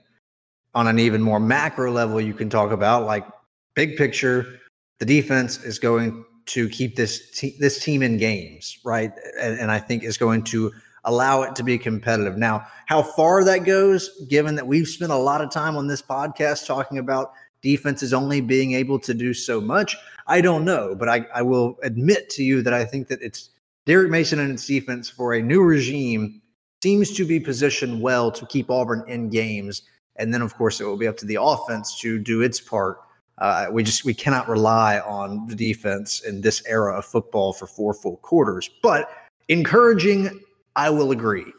on 0.75 0.87
an 0.87 0.99
even 0.99 1.23
more 1.23 1.39
macro 1.39 1.93
level, 1.93 2.21
you 2.21 2.35
can 2.35 2.51
talk 2.51 2.73
about 2.73 3.05
like 3.05 3.27
big 3.75 3.97
picture, 3.97 4.59
the 4.99 5.07
defense 5.07 5.63
is 5.63 5.79
going 5.79 6.25
to 6.47 6.69
keep 6.69 6.97
this 6.97 7.31
te- 7.31 7.57
this 7.59 7.83
team 7.83 8.03
in 8.03 8.17
games, 8.17 8.79
right? 8.85 9.13
And, 9.41 9.59
and 9.59 9.71
I 9.71 9.79
think 9.79 10.03
is 10.03 10.17
going 10.17 10.43
to 10.45 10.73
allow 11.07 11.43
it 11.43 11.55
to 11.57 11.63
be 11.63 11.79
competitive. 11.79 12.37
Now, 12.37 12.67
how 12.87 13.03
far 13.03 13.43
that 13.45 13.65
goes, 13.65 14.11
given 14.29 14.55
that 14.57 14.67
we've 14.67 14.87
spent 14.87 15.13
a 15.13 15.17
lot 15.17 15.41
of 15.41 15.51
time 15.51 15.77
on 15.77 15.87
this 15.87 16.03
podcast 16.03 16.67
talking 16.67 16.99
about 16.99 17.33
defenses 17.63 18.13
only 18.13 18.41
being 18.41 18.73
able 18.73 18.99
to 19.01 19.15
do 19.15 19.33
so 19.33 19.61
much, 19.61 19.97
I 20.27 20.41
don't 20.41 20.65
know. 20.65 20.95
But 20.95 21.09
I, 21.09 21.27
I 21.35 21.43
will 21.43 21.79
admit 21.83 22.29
to 22.31 22.45
you 22.45 22.61
that 22.63 22.75
I 22.75 22.85
think 22.85 23.09
that 23.09 23.23
it's 23.23 23.51
Derek 23.87 24.11
Mason 24.11 24.41
and 24.41 24.53
its 24.53 24.67
defense 24.67 25.09
for 25.09 25.35
a 25.35 25.43
new 25.43 25.63
regime 25.63 26.43
seems 26.83 27.13
to 27.17 27.25
be 27.25 27.41
positioned 27.41 28.03
well 28.03 28.31
to 28.31 28.45
keep 28.47 28.71
Auburn 28.71 29.05
in 29.09 29.31
games. 29.31 29.83
And 30.17 30.35
then, 30.35 30.43
of 30.43 30.55
course, 30.57 30.81
it 30.81 30.85
will 30.85 30.97
be 30.97 31.07
up 31.07 31.17
to 31.19 31.27
the 31.27 31.39
offense 31.41 31.99
to 32.01 32.19
do 32.19 32.43
its 32.43 32.61
part. 32.61 32.99
Uh, 33.39 33.67
we 33.71 33.83
just 33.83 34.05
we 34.05 34.15
cannot 34.15 34.49
rely 34.49 34.99
on 35.01 35.47
the 35.47 35.55
defense 35.55 36.23
in 36.23 36.41
this 36.41 36.63
era 36.67 36.99
of 36.99 37.05
football 37.05 37.53
for 37.53 37.67
four 37.67 37.93
full 37.93 38.17
quarters. 38.19 38.71
But 38.83 39.11
encouraging 39.49 40.41
I 40.77 40.91
will 40.91 41.11
agree. 41.11 41.53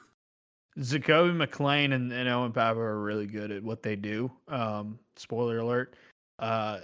Zakoby 0.79 1.35
McClain 1.35 1.93
and, 1.93 2.13
and 2.13 2.29
Owen 2.29 2.51
Pappoe 2.51 2.79
are 2.79 3.01
really 3.01 3.25
good 3.25 3.51
at 3.51 3.63
what 3.63 3.81
they 3.81 3.95
do. 3.95 4.31
Um, 4.47 4.99
spoiler 5.15 5.57
alert. 5.57 5.95
Uh, 6.37 6.81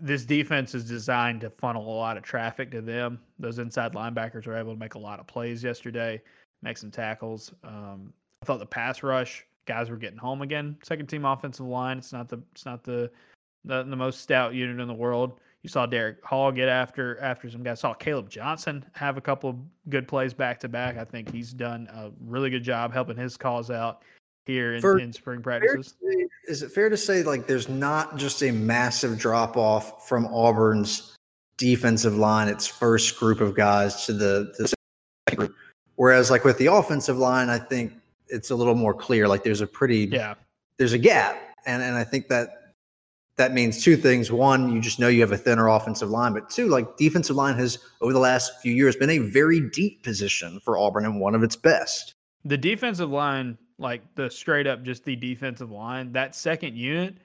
this 0.00 0.24
defense 0.24 0.74
is 0.74 0.84
designed 0.84 1.42
to 1.42 1.50
funnel 1.50 1.86
a 1.86 1.96
lot 1.96 2.16
of 2.16 2.22
traffic 2.22 2.70
to 2.70 2.80
them. 2.80 3.20
Those 3.38 3.58
inside 3.58 3.92
linebackers 3.92 4.46
were 4.46 4.56
able 4.56 4.72
to 4.72 4.78
make 4.78 4.94
a 4.94 4.98
lot 4.98 5.20
of 5.20 5.26
plays 5.26 5.62
yesterday, 5.62 6.22
make 6.62 6.78
some 6.78 6.90
tackles. 6.90 7.52
Um, 7.62 8.14
I 8.42 8.46
thought 8.46 8.60
the 8.60 8.66
pass 8.66 9.02
rush 9.02 9.44
guys 9.66 9.90
were 9.90 9.96
getting 9.96 10.18
home 10.18 10.42
again. 10.42 10.76
Second 10.82 11.08
team 11.08 11.24
offensive 11.24 11.66
line. 11.66 11.98
It's 11.98 12.12
not 12.12 12.28
the 12.28 12.40
it's 12.52 12.64
not 12.64 12.84
the 12.84 13.10
the, 13.64 13.82
the 13.82 13.96
most 13.96 14.20
stout 14.20 14.54
unit 14.54 14.80
in 14.80 14.88
the 14.88 14.94
world. 14.94 15.40
You 15.64 15.70
saw 15.70 15.86
Derick 15.86 16.22
Hall 16.22 16.52
get 16.52 16.68
after 16.68 17.18
after 17.20 17.50
some 17.50 17.62
guys. 17.62 17.80
Saw 17.80 17.94
Caleb 17.94 18.28
Johnson 18.28 18.84
have 18.92 19.16
a 19.16 19.20
couple 19.22 19.48
of 19.48 19.56
good 19.88 20.06
plays 20.06 20.34
back 20.34 20.60
to 20.60 20.68
back. 20.68 20.98
I 20.98 21.04
think 21.04 21.32
he's 21.32 21.54
done 21.54 21.88
a 21.90 22.10
really 22.20 22.50
good 22.50 22.62
job 22.62 22.92
helping 22.92 23.16
his 23.16 23.38
cause 23.38 23.70
out 23.70 24.02
here 24.44 24.74
in, 24.74 24.82
For, 24.82 24.98
in 24.98 25.10
spring 25.10 25.40
practices. 25.40 25.94
Say, 26.02 26.26
is 26.48 26.62
it 26.62 26.70
fair 26.70 26.90
to 26.90 26.98
say 26.98 27.22
like 27.22 27.46
there's 27.46 27.70
not 27.70 28.18
just 28.18 28.42
a 28.42 28.50
massive 28.50 29.18
drop 29.18 29.56
off 29.56 30.06
from 30.06 30.26
Auburn's 30.26 31.16
defensive 31.56 32.18
line, 32.18 32.48
its 32.48 32.66
first 32.66 33.18
group 33.18 33.40
of 33.40 33.54
guys 33.54 34.04
to 34.04 34.12
the, 34.12 34.52
the 34.58 34.68
second 34.68 35.38
group? 35.38 35.54
Whereas 35.96 36.30
like 36.30 36.44
with 36.44 36.58
the 36.58 36.66
offensive 36.66 37.16
line, 37.16 37.48
I 37.48 37.58
think 37.58 37.94
it's 38.28 38.50
a 38.50 38.54
little 38.54 38.74
more 38.74 38.92
clear. 38.92 39.26
Like 39.26 39.42
there's 39.44 39.62
a 39.62 39.66
pretty 39.66 40.10
yeah, 40.12 40.34
there's 40.76 40.92
a 40.92 40.98
gap, 40.98 41.38
and 41.64 41.82
and 41.82 41.96
I 41.96 42.04
think 42.04 42.28
that 42.28 42.63
that 43.36 43.52
means 43.52 43.82
two 43.82 43.96
things. 43.96 44.30
One, 44.30 44.72
you 44.72 44.80
just 44.80 45.00
know 45.00 45.08
you 45.08 45.20
have 45.20 45.32
a 45.32 45.36
thinner 45.36 45.68
offensive 45.68 46.10
line, 46.10 46.32
but 46.32 46.48
two, 46.48 46.68
like 46.68 46.96
defensive 46.96 47.36
line 47.36 47.56
has 47.56 47.78
over 48.00 48.12
the 48.12 48.18
last 48.18 48.60
few 48.60 48.72
years 48.72 48.96
been 48.96 49.10
a 49.10 49.18
very 49.18 49.60
deep 49.70 50.02
position 50.02 50.60
for 50.60 50.78
Auburn 50.78 51.04
and 51.04 51.20
one 51.20 51.34
of 51.34 51.42
its 51.42 51.56
best. 51.56 52.14
The 52.44 52.56
defensive 52.56 53.10
line, 53.10 53.58
like 53.78 54.02
the 54.14 54.30
straight 54.30 54.66
up 54.66 54.82
just 54.84 55.04
the 55.04 55.16
defensive 55.16 55.70
line, 55.70 56.12
that 56.12 56.34
second 56.34 56.76
unit, 56.76 57.16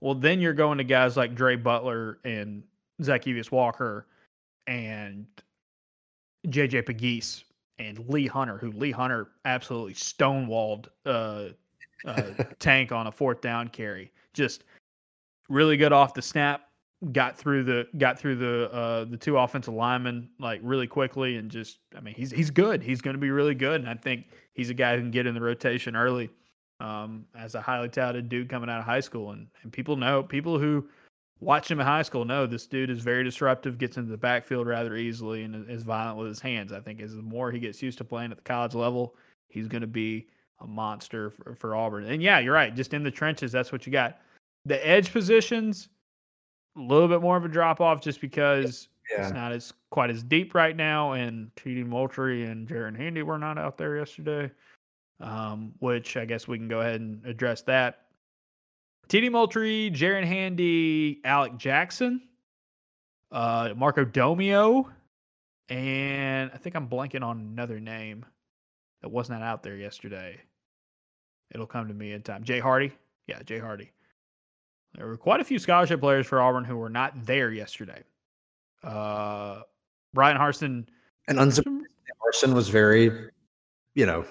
well, 0.00 0.14
then 0.14 0.40
you're 0.40 0.54
going 0.54 0.78
to 0.78 0.84
guys 0.84 1.16
like 1.16 1.34
Dre 1.34 1.56
Butler 1.56 2.18
and 2.24 2.62
Zykeivous 3.02 3.50
Walker 3.50 4.06
and 4.66 5.26
JJ 6.46 6.86
Pegues 6.86 7.44
and 7.78 8.08
Lee 8.08 8.26
Hunter, 8.26 8.56
who 8.56 8.72
Lee 8.72 8.92
Hunter 8.92 9.28
absolutely 9.44 9.94
stonewalled 9.94 10.86
uh, 11.04 11.48
uh, 12.06 12.22
tank 12.58 12.92
on 12.92 13.06
a 13.08 13.12
fourth 13.12 13.42
down 13.42 13.68
carry. 13.68 14.10
Just 14.32 14.64
really 15.50 15.76
good 15.76 15.92
off 15.92 16.14
the 16.14 16.22
snap. 16.22 16.62
Got 17.12 17.38
through 17.38 17.64
the 17.64 17.86
got 17.96 18.18
through 18.18 18.36
the 18.36 18.70
uh, 18.72 19.04
the 19.06 19.16
two 19.16 19.38
offensive 19.38 19.72
linemen 19.72 20.28
like 20.38 20.60
really 20.62 20.86
quickly 20.86 21.36
and 21.36 21.50
just 21.50 21.78
I 21.96 22.00
mean 22.00 22.14
he's 22.14 22.30
he's 22.30 22.50
good. 22.50 22.82
He's 22.82 23.00
going 23.00 23.14
to 23.14 23.20
be 23.20 23.30
really 23.30 23.54
good, 23.54 23.80
and 23.80 23.88
I 23.88 23.94
think 23.94 24.26
he's 24.52 24.68
a 24.68 24.74
guy 24.74 24.96
who 24.96 25.02
can 25.02 25.10
get 25.10 25.26
in 25.26 25.34
the 25.34 25.40
rotation 25.40 25.96
early 25.96 26.28
um, 26.78 27.24
as 27.34 27.54
a 27.54 27.60
highly 27.60 27.88
touted 27.88 28.28
dude 28.28 28.50
coming 28.50 28.68
out 28.68 28.80
of 28.80 28.84
high 28.84 29.00
school. 29.00 29.30
And 29.30 29.46
and 29.62 29.72
people 29.72 29.96
know 29.96 30.22
people 30.22 30.58
who 30.58 30.86
watch 31.40 31.70
him 31.70 31.80
in 31.80 31.86
high 31.86 32.02
school 32.02 32.26
know 32.26 32.46
this 32.46 32.66
dude 32.66 32.90
is 32.90 33.00
very 33.00 33.24
disruptive, 33.24 33.78
gets 33.78 33.96
into 33.96 34.10
the 34.10 34.18
backfield 34.18 34.66
rather 34.66 34.96
easily, 34.96 35.44
and 35.44 35.70
is 35.70 35.82
violent 35.82 36.18
with 36.18 36.28
his 36.28 36.40
hands. 36.40 36.70
I 36.70 36.80
think 36.80 37.00
as 37.00 37.16
the 37.16 37.22
more 37.22 37.50
he 37.50 37.58
gets 37.58 37.82
used 37.82 37.96
to 37.96 38.04
playing 38.04 38.30
at 38.30 38.36
the 38.36 38.44
college 38.44 38.74
level, 38.74 39.16
he's 39.48 39.68
going 39.68 39.80
to 39.80 39.86
be 39.86 40.28
a 40.60 40.66
monster 40.66 41.30
for, 41.30 41.54
for 41.54 41.74
Auburn. 41.74 42.04
And 42.04 42.22
yeah, 42.22 42.40
you're 42.40 42.52
right. 42.52 42.74
Just 42.74 42.92
in 42.92 43.02
the 43.02 43.10
trenches, 43.10 43.50
that's 43.50 43.72
what 43.72 43.86
you 43.86 43.92
got. 43.92 44.18
The 44.66 44.86
edge 44.86 45.12
positions, 45.12 45.88
a 46.76 46.80
little 46.80 47.08
bit 47.08 47.22
more 47.22 47.36
of 47.36 47.44
a 47.44 47.48
drop 47.48 47.80
off 47.80 48.00
just 48.00 48.20
because 48.20 48.88
yeah. 49.10 49.22
it's 49.22 49.32
not 49.32 49.52
as 49.52 49.72
quite 49.90 50.10
as 50.10 50.22
deep 50.22 50.54
right 50.54 50.76
now. 50.76 51.12
And 51.12 51.50
TD 51.56 51.86
Moultrie 51.86 52.44
and 52.44 52.68
Jaren 52.68 52.96
Handy 52.96 53.22
were 53.22 53.38
not 53.38 53.58
out 53.58 53.78
there 53.78 53.96
yesterday, 53.96 54.50
um, 55.20 55.72
which 55.78 56.16
I 56.16 56.24
guess 56.24 56.46
we 56.46 56.58
can 56.58 56.68
go 56.68 56.80
ahead 56.80 57.00
and 57.00 57.24
address 57.26 57.62
that. 57.62 58.06
TD 59.08 59.30
Moultrie, 59.32 59.90
Jaren 59.92 60.24
Handy, 60.24 61.20
Alec 61.24 61.56
Jackson, 61.56 62.22
uh, 63.32 63.70
Marco 63.76 64.04
Domio, 64.04 64.86
and 65.68 66.50
I 66.54 66.56
think 66.58 66.76
I'm 66.76 66.88
blanking 66.88 67.22
on 67.22 67.38
another 67.38 67.80
name 67.80 68.24
that 69.02 69.08
was 69.08 69.28
not 69.28 69.42
out 69.42 69.62
there 69.62 69.76
yesterday. 69.76 70.40
It'll 71.52 71.66
come 71.66 71.88
to 71.88 71.94
me 71.94 72.12
in 72.12 72.22
time. 72.22 72.44
Jay 72.44 72.60
Hardy. 72.60 72.92
Yeah, 73.26 73.42
Jay 73.42 73.58
Hardy. 73.58 73.90
There 74.94 75.06
were 75.06 75.16
quite 75.16 75.40
a 75.40 75.44
few 75.44 75.58
scholarship 75.58 76.00
players 76.00 76.26
for 76.26 76.40
Auburn 76.40 76.64
who 76.64 76.76
were 76.76 76.90
not 76.90 77.24
there 77.24 77.52
yesterday. 77.52 78.02
Uh, 78.82 79.62
Bryan 80.14 80.36
Harsin. 80.36 80.86
And 81.28 81.38
unsurprisingly, 81.38 81.82
Harsin 82.22 82.54
was 82.54 82.68
very, 82.68 83.30
you 83.94 84.06
know, 84.06 84.24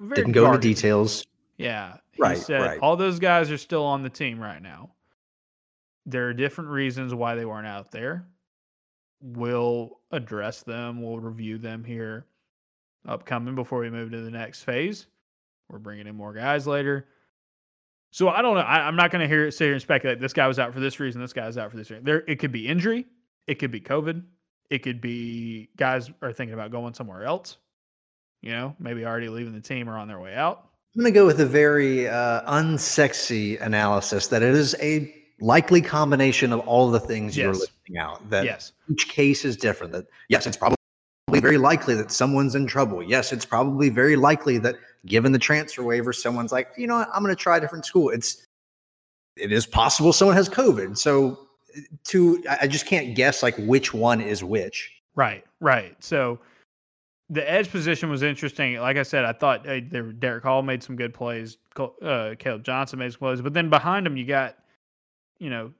very 0.00 0.16
didn't 0.16 0.32
go 0.32 0.46
into 0.46 0.58
details. 0.58 1.24
Yeah. 1.58 1.96
right. 2.18 2.38
Said, 2.38 2.60
right. 2.60 2.80
All 2.80 2.96
those 2.96 3.18
guys 3.18 3.50
are 3.50 3.58
still 3.58 3.84
on 3.84 4.02
the 4.02 4.10
team 4.10 4.40
right 4.40 4.62
now. 4.62 4.90
There 6.06 6.28
are 6.28 6.34
different 6.34 6.70
reasons 6.70 7.14
why 7.14 7.34
they 7.34 7.44
weren't 7.44 7.66
out 7.66 7.90
there. 7.90 8.26
We'll 9.20 9.98
address 10.12 10.62
them. 10.62 11.02
We'll 11.02 11.18
review 11.18 11.58
them 11.58 11.82
here 11.84 12.26
upcoming 13.08 13.54
before 13.54 13.80
we 13.80 13.90
move 13.90 14.10
to 14.12 14.20
the 14.20 14.30
next 14.30 14.62
phase. 14.62 15.06
We're 15.68 15.78
bringing 15.78 16.06
in 16.06 16.14
more 16.14 16.32
guys 16.32 16.66
later. 16.66 17.08
So 18.16 18.30
I 18.30 18.40
don't 18.40 18.54
know. 18.54 18.62
I, 18.62 18.88
am 18.88 18.96
not 18.96 19.10
going 19.10 19.20
to 19.20 19.28
hear 19.28 19.50
sit 19.50 19.66
here 19.66 19.74
and 19.74 19.82
speculate. 19.82 20.20
This 20.20 20.32
guy 20.32 20.48
was 20.48 20.58
out 20.58 20.72
for 20.72 20.80
this 20.80 20.98
reason. 21.00 21.20
This 21.20 21.34
guy's 21.34 21.58
out 21.58 21.70
for 21.70 21.76
this 21.76 21.90
reason. 21.90 22.02
There, 22.02 22.24
it 22.26 22.38
could 22.38 22.50
be 22.50 22.66
injury. 22.66 23.04
It 23.46 23.56
could 23.56 23.70
be 23.70 23.78
COVID. 23.78 24.22
It 24.70 24.78
could 24.78 25.02
be 25.02 25.68
guys 25.76 26.10
are 26.22 26.32
thinking 26.32 26.54
about 26.54 26.70
going 26.70 26.94
somewhere 26.94 27.24
else. 27.24 27.58
You 28.40 28.52
know, 28.52 28.74
maybe 28.78 29.04
already 29.04 29.28
leaving 29.28 29.52
the 29.52 29.60
team 29.60 29.86
or 29.86 29.98
on 29.98 30.08
their 30.08 30.18
way 30.18 30.34
out. 30.34 30.70
I'm 30.94 31.02
going 31.02 31.12
to 31.12 31.20
go 31.20 31.26
with 31.26 31.42
a 31.42 31.46
very 31.46 32.08
uh, 32.08 32.40
unsexy 32.50 33.60
analysis 33.60 34.28
that 34.28 34.42
it 34.42 34.54
is 34.54 34.74
a 34.80 35.14
likely 35.42 35.82
combination 35.82 36.54
of 36.54 36.60
all 36.60 36.90
the 36.90 37.00
things 37.00 37.36
yes. 37.36 37.44
you're 37.44 37.52
listing 37.52 37.98
out. 37.98 38.30
That 38.30 38.46
yes. 38.46 38.72
each 38.90 39.08
case 39.08 39.44
is 39.44 39.58
different. 39.58 39.92
That 39.92 40.06
yes, 40.30 40.46
it's 40.46 40.56
probably 40.56 40.76
very 41.34 41.58
likely 41.58 41.94
that 41.96 42.10
someone's 42.10 42.54
in 42.54 42.66
trouble. 42.66 43.02
Yes, 43.02 43.30
it's 43.30 43.44
probably 43.44 43.90
very 43.90 44.16
likely 44.16 44.56
that 44.60 44.76
given 45.06 45.32
the 45.32 45.38
transfer 45.38 45.82
waiver, 45.82 46.12
someone's 46.12 46.52
like, 46.52 46.68
you 46.76 46.86
know 46.86 46.96
what, 46.96 47.08
I'm 47.12 47.22
going 47.22 47.34
to 47.34 47.40
try 47.40 47.56
a 47.56 47.60
different 47.60 47.86
school. 47.86 48.10
It's 48.10 48.44
it 49.36 49.52
is 49.52 49.66
possible 49.66 50.12
someone 50.12 50.36
has 50.36 50.48
COVID. 50.48 50.96
So 50.96 51.46
to 52.04 52.42
I 52.48 52.66
just 52.66 52.86
can't 52.86 53.14
guess 53.14 53.42
like 53.42 53.56
which 53.58 53.92
one 53.92 54.20
is 54.20 54.42
which. 54.42 54.92
Right, 55.14 55.44
right. 55.60 55.96
So 56.02 56.38
the 57.28 57.48
edge 57.50 57.70
position 57.70 58.08
was 58.08 58.22
interesting. 58.22 58.76
Like 58.76 58.96
I 58.96 59.02
said, 59.02 59.24
I 59.24 59.32
thought 59.32 59.68
uh, 59.68 59.80
there, 59.90 60.12
Derick 60.12 60.44
Hall 60.44 60.62
made 60.62 60.82
some 60.82 60.96
good 60.96 61.12
plays. 61.12 61.58
Uh, 61.76 62.34
Caleb 62.38 62.64
Johnson 62.64 62.98
made 62.98 63.12
some 63.12 63.18
plays, 63.18 63.40
but 63.40 63.52
then 63.52 63.68
behind 63.68 64.06
him 64.06 64.16
you 64.16 64.24
got, 64.24 64.56
you 65.38 65.50
know, 65.50 65.72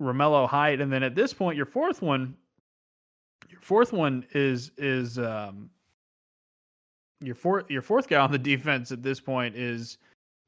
Romello 0.00 0.48
Height, 0.48 0.80
and 0.80 0.92
then 0.92 1.02
at 1.02 1.14
this 1.14 1.32
point 1.32 1.56
your 1.56 1.66
fourth 1.66 2.02
one, 2.02 2.36
your 3.48 3.60
fourth 3.60 3.92
one 3.92 4.26
is 4.34 4.70
is 4.76 5.18
um, 5.18 5.70
your 7.20 7.34
fourth 7.34 7.70
your 7.70 7.82
fourth 7.82 8.08
guy 8.08 8.20
on 8.20 8.32
the 8.32 8.38
defense 8.52 8.92
at 8.92 9.02
this 9.02 9.20
point 9.20 9.56
is 9.56 9.98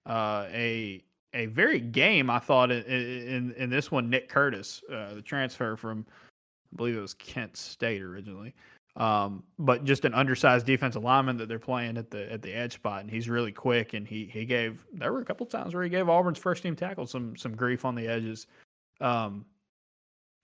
uh, 0.06 0.46
a 0.50 1.02
a 1.34 1.46
very 1.46 1.80
game 1.80 2.30
I 2.30 2.38
thought 2.38 2.70
in 2.70 2.84
in, 2.84 3.52
in 3.56 3.70
this 3.70 3.90
one 3.90 4.08
Nick 4.10 4.28
Curtis 4.28 4.82
uh, 4.92 5.14
the 5.14 5.22
transfer 5.22 5.76
from 5.76 6.06
I 6.72 6.76
believe 6.76 6.96
it 6.96 7.00
was 7.00 7.14
Kent 7.14 7.56
State 7.56 8.02
originally. 8.02 8.54
Um, 8.96 9.44
but 9.60 9.84
just 9.84 10.04
an 10.04 10.12
undersized 10.12 10.66
defensive 10.66 11.04
lineman 11.04 11.36
that 11.36 11.48
they're 11.48 11.60
playing 11.60 11.96
at 11.96 12.10
the 12.10 12.30
at 12.32 12.42
the 12.42 12.52
edge 12.52 12.74
spot 12.74 13.02
and 13.02 13.10
he's 13.10 13.28
really 13.28 13.52
quick 13.52 13.94
and 13.94 14.06
he 14.06 14.24
he 14.26 14.44
gave 14.44 14.84
there 14.92 15.12
were 15.12 15.20
a 15.20 15.24
couple 15.24 15.46
times 15.46 15.74
where 15.74 15.84
he 15.84 15.90
gave 15.90 16.08
Auburn's 16.08 16.38
first 16.38 16.62
team 16.62 16.74
tackle 16.74 17.06
some 17.06 17.36
some 17.36 17.54
grief 17.54 17.84
on 17.84 17.94
the 17.94 18.08
edges. 18.08 18.46
Um, 19.00 19.44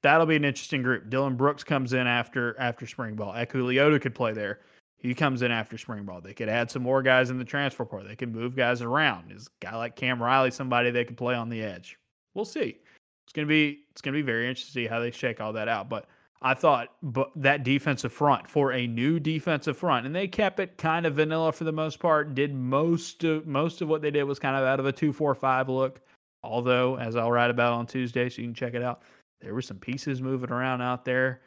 that'll 0.02 0.26
be 0.26 0.36
an 0.36 0.44
interesting 0.44 0.82
group. 0.82 1.08
Dylan 1.08 1.36
Brooks 1.36 1.64
comes 1.64 1.94
in 1.94 2.06
after 2.06 2.58
after 2.60 2.86
spring 2.86 3.16
ball. 3.16 3.32
Eku 3.32 3.56
Leota 3.56 4.00
could 4.00 4.14
play 4.14 4.32
there 4.32 4.60
he 5.04 5.14
comes 5.14 5.42
in 5.42 5.50
after 5.50 5.76
spring 5.76 6.04
ball. 6.04 6.22
They 6.22 6.32
could 6.32 6.48
add 6.48 6.70
some 6.70 6.82
more 6.82 7.02
guys 7.02 7.28
in 7.28 7.36
the 7.36 7.44
transfer 7.44 7.84
portal. 7.84 8.08
They 8.08 8.16
can 8.16 8.32
move 8.32 8.56
guys 8.56 8.80
around. 8.80 9.32
Is 9.32 9.48
a 9.48 9.66
guy 9.66 9.76
like 9.76 9.96
Cam 9.96 10.22
Riley 10.22 10.50
somebody 10.50 10.90
they 10.90 11.04
can 11.04 11.14
play 11.14 11.34
on 11.34 11.50
the 11.50 11.62
edge? 11.62 11.98
We'll 12.32 12.46
see. 12.46 12.78
It's 13.26 13.32
gonna 13.34 13.46
be 13.46 13.80
it's 13.90 14.00
gonna 14.00 14.16
be 14.16 14.22
very 14.22 14.48
interesting 14.48 14.82
to 14.82 14.86
see 14.86 14.90
how 14.90 15.00
they 15.00 15.10
shake 15.10 15.42
all 15.42 15.52
that 15.52 15.68
out. 15.68 15.90
But 15.90 16.06
I 16.40 16.54
thought 16.54 16.88
but 17.02 17.30
that 17.36 17.64
defensive 17.64 18.14
front 18.14 18.48
for 18.48 18.72
a 18.72 18.86
new 18.86 19.20
defensive 19.20 19.76
front, 19.76 20.06
and 20.06 20.16
they 20.16 20.26
kept 20.26 20.58
it 20.58 20.78
kind 20.78 21.04
of 21.04 21.16
vanilla 21.16 21.52
for 21.52 21.64
the 21.64 21.72
most 21.72 21.98
part. 22.00 22.34
Did 22.34 22.54
most 22.54 23.24
of 23.24 23.46
most 23.46 23.82
of 23.82 23.88
what 23.88 24.00
they 24.00 24.10
did 24.10 24.24
was 24.24 24.38
kind 24.38 24.56
of 24.56 24.64
out 24.64 24.80
of 24.80 24.86
a 24.86 24.92
two 24.92 25.12
four 25.12 25.34
five 25.34 25.68
look. 25.68 26.00
Although, 26.42 26.96
as 26.96 27.14
I'll 27.14 27.30
write 27.30 27.50
about 27.50 27.74
on 27.74 27.86
Tuesday, 27.86 28.30
so 28.30 28.40
you 28.40 28.48
can 28.48 28.54
check 28.54 28.72
it 28.72 28.82
out, 28.82 29.02
there 29.42 29.52
were 29.52 29.62
some 29.62 29.78
pieces 29.78 30.22
moving 30.22 30.50
around 30.50 30.80
out 30.80 31.04
there 31.04 31.42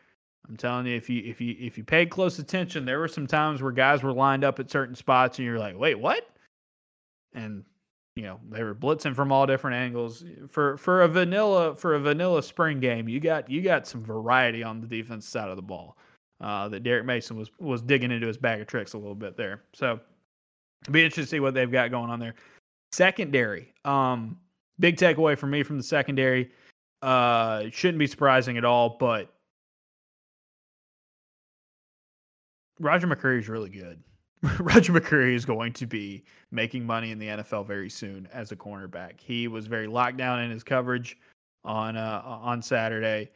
I'm 0.49 0.57
telling 0.57 0.85
you, 0.85 0.95
if 0.95 1.09
you 1.09 1.23
if 1.25 1.41
you 1.41 1.55
if 1.59 1.77
you 1.77 1.83
paid 1.83 2.09
close 2.09 2.39
attention, 2.39 2.85
there 2.85 2.99
were 2.99 3.07
some 3.07 3.27
times 3.27 3.61
where 3.61 3.71
guys 3.71 4.03
were 4.03 4.13
lined 4.13 4.43
up 4.43 4.59
at 4.59 4.71
certain 4.71 4.95
spots, 4.95 5.37
and 5.37 5.45
you're 5.45 5.59
like, 5.59 5.77
"Wait, 5.77 5.95
what?" 5.95 6.29
And 7.33 7.63
you 8.15 8.23
know 8.23 8.39
they 8.49 8.63
were 8.63 8.73
blitzing 8.73 9.15
from 9.15 9.31
all 9.31 9.45
different 9.45 9.75
angles. 9.75 10.23
For 10.47 10.77
for 10.77 11.01
a 11.01 11.07
vanilla 11.07 11.75
for 11.75 11.95
a 11.95 11.99
vanilla 11.99 12.41
spring 12.41 12.79
game, 12.79 13.09
you 13.09 13.19
got 13.19 13.49
you 13.49 13.61
got 13.61 13.87
some 13.87 14.03
variety 14.03 14.63
on 14.63 14.79
the 14.79 14.87
defense 14.87 15.27
side 15.27 15.49
of 15.49 15.57
the 15.57 15.61
ball. 15.61 15.97
Uh, 16.39 16.69
that 16.69 16.83
Derek 16.83 17.05
Mason 17.05 17.35
was 17.35 17.51
was 17.59 17.81
digging 17.81 18.11
into 18.11 18.27
his 18.27 18.37
bag 18.37 18.61
of 18.61 18.67
tricks 18.67 18.93
a 18.93 18.97
little 18.97 19.15
bit 19.15 19.35
there. 19.35 19.63
So 19.73 19.99
it'll 20.83 20.93
be 20.93 21.03
interesting 21.03 21.23
to 21.23 21.29
see 21.29 21.39
what 21.39 21.55
they've 21.55 21.71
got 21.71 21.91
going 21.91 22.09
on 22.09 22.19
there. 22.19 22.35
Secondary, 22.93 23.73
um, 23.85 24.37
big 24.79 24.95
takeaway 24.97 25.37
for 25.37 25.47
me 25.47 25.63
from 25.63 25.77
the 25.77 25.83
secondary. 25.83 26.51
Uh, 27.01 27.65
shouldn't 27.71 27.99
be 27.99 28.07
surprising 28.07 28.57
at 28.57 28.65
all, 28.65 28.97
but 28.99 29.33
Roger 32.79 33.07
McCreary 33.07 33.39
is 33.39 33.49
really 33.49 33.69
good. 33.69 34.01
Roger 34.59 34.93
McCreary 34.93 35.33
is 35.33 35.45
going 35.45 35.73
to 35.73 35.87
be 35.87 36.23
making 36.51 36.85
money 36.85 37.11
in 37.11 37.19
the 37.19 37.27
NFL 37.27 37.65
very 37.65 37.89
soon 37.89 38.27
as 38.31 38.51
a 38.51 38.55
cornerback. 38.55 39.19
He 39.19 39.47
was 39.47 39.67
very 39.67 39.87
locked 39.87 40.17
down 40.17 40.41
in 40.41 40.51
his 40.51 40.63
coverage 40.63 41.17
on 41.63 41.97
uh, 41.97 42.21
on 42.23 42.61
Saturday. 42.61 43.31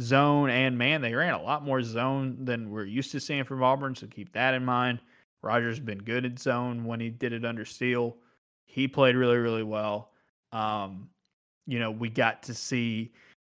Zone 0.00 0.50
and 0.50 0.76
man, 0.76 1.00
they 1.00 1.14
ran 1.14 1.34
a 1.34 1.42
lot 1.42 1.64
more 1.64 1.82
zone 1.82 2.44
than 2.44 2.70
we're 2.70 2.84
used 2.84 3.12
to 3.12 3.20
seeing 3.20 3.44
from 3.44 3.62
Auburn, 3.62 3.94
so 3.94 4.06
keep 4.06 4.32
that 4.32 4.54
in 4.54 4.64
mind. 4.64 5.00
Roger's 5.42 5.78
been 5.78 5.98
good 5.98 6.24
at 6.24 6.38
zone 6.38 6.84
when 6.84 6.98
he 7.00 7.10
did 7.10 7.32
it 7.32 7.44
under 7.44 7.64
Steele. 7.64 8.16
He 8.66 8.88
played 8.88 9.14
really, 9.14 9.36
really 9.36 9.62
well. 9.62 10.10
Um, 10.52 11.08
you 11.66 11.78
know, 11.78 11.90
we 11.90 12.08
got 12.08 12.42
to 12.44 12.54
see 12.54 13.12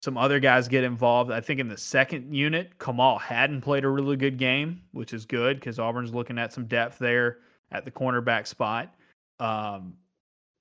some 0.06 0.18
other 0.18 0.40
guys 0.40 0.68
get 0.68 0.84
involved. 0.84 1.32
I 1.32 1.42
think 1.42 1.60
in 1.60 1.68
the 1.68 1.78
second 1.78 2.32
unit, 2.32 2.78
Kamal 2.80 3.18
Hadden 3.18 3.60
played 3.60 3.84
a 3.84 3.90
really 3.90 4.16
good 4.16 4.38
game, 4.38 4.80
which 4.92 5.14
is 5.14 5.26
good 5.26 5.60
because 5.60 5.80
Auburn's 5.80 6.14
looking 6.14 6.38
at 6.38 6.54
some 6.54 6.68
depth 6.68 7.00
there 7.00 7.40
at 7.72 7.86
the 7.86 7.92
cornerback 7.92 8.46
spot. 8.46 8.94
Um, 9.40 9.96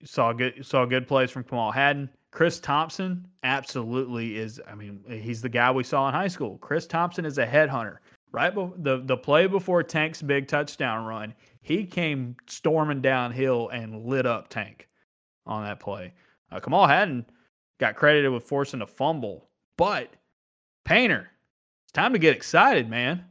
saw 0.03 0.33
good 0.33 0.65
saw 0.65 0.87
good 0.87 1.07
plays 1.07 1.31
from 1.31 1.45
Kamal 1.45 1.73
Hadden. 1.73 2.09
Chris 2.31 2.59
Thompson 2.59 3.29
absolutely 3.43 4.39
is. 4.39 4.61
I 4.67 4.75
mean, 4.75 5.05
he's 5.09 5.43
the 5.43 5.49
guy 5.51 5.71
we 5.71 5.85
saw 5.85 6.09
in 6.09 6.15
high 6.15 6.29
school. 6.29 6.57
Chris 6.59 6.87
Thompson 6.87 7.27
is 7.27 7.37
a 7.37 7.47
headhunter. 7.47 7.99
Right, 8.33 8.53
the 8.83 9.03
the 9.05 9.17
play 9.17 9.47
before 9.47 9.83
Tank's 9.83 10.23
big 10.23 10.49
touchdown 10.49 11.05
run, 11.05 11.35
he 11.61 11.85
came 11.85 12.35
storming 12.49 13.03
downhill 13.03 13.69
and 13.69 14.07
lit 14.07 14.27
up 14.27 14.49
Tank 14.49 14.89
on 15.47 15.65
that 15.65 15.79
play. 15.81 16.15
Uh, 16.51 16.61
Kamal 16.61 16.87
Hadden 16.87 17.27
got 17.79 17.97
credited 17.97 18.31
with 18.33 18.45
forcing 18.45 18.83
a 18.83 18.87
fumble. 18.87 19.49
But 19.77 20.11
Painter, 20.85 21.31
it's 21.85 21.93
time 21.93 22.13
to 22.13 22.19
get 22.19 22.37
excited, 22.37 22.89
man. 22.89 23.25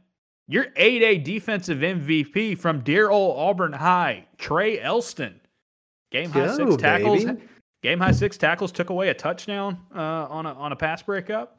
Your 0.46 0.66
8A 0.76 1.24
defensive 1.24 1.78
MVP 1.78 2.58
from 2.58 2.80
dear 2.80 3.10
old 3.10 3.38
Auburn 3.38 3.72
High, 3.72 4.26
Trey 4.36 4.80
Elston. 4.80 5.40
Game 6.10 6.30
high 6.30 6.46
Go, 6.46 6.56
six 6.56 6.76
tackles. 6.76 7.24
Baby. 7.24 7.42
Game 7.82 7.98
high 7.98 8.12
six 8.12 8.36
tackles 8.36 8.70
took 8.70 8.90
away 8.90 9.08
a 9.08 9.14
touchdown 9.14 9.78
uh, 9.94 10.26
on 10.28 10.46
a 10.46 10.52
on 10.54 10.72
a 10.72 10.76
pass 10.76 11.02
breakup. 11.02 11.58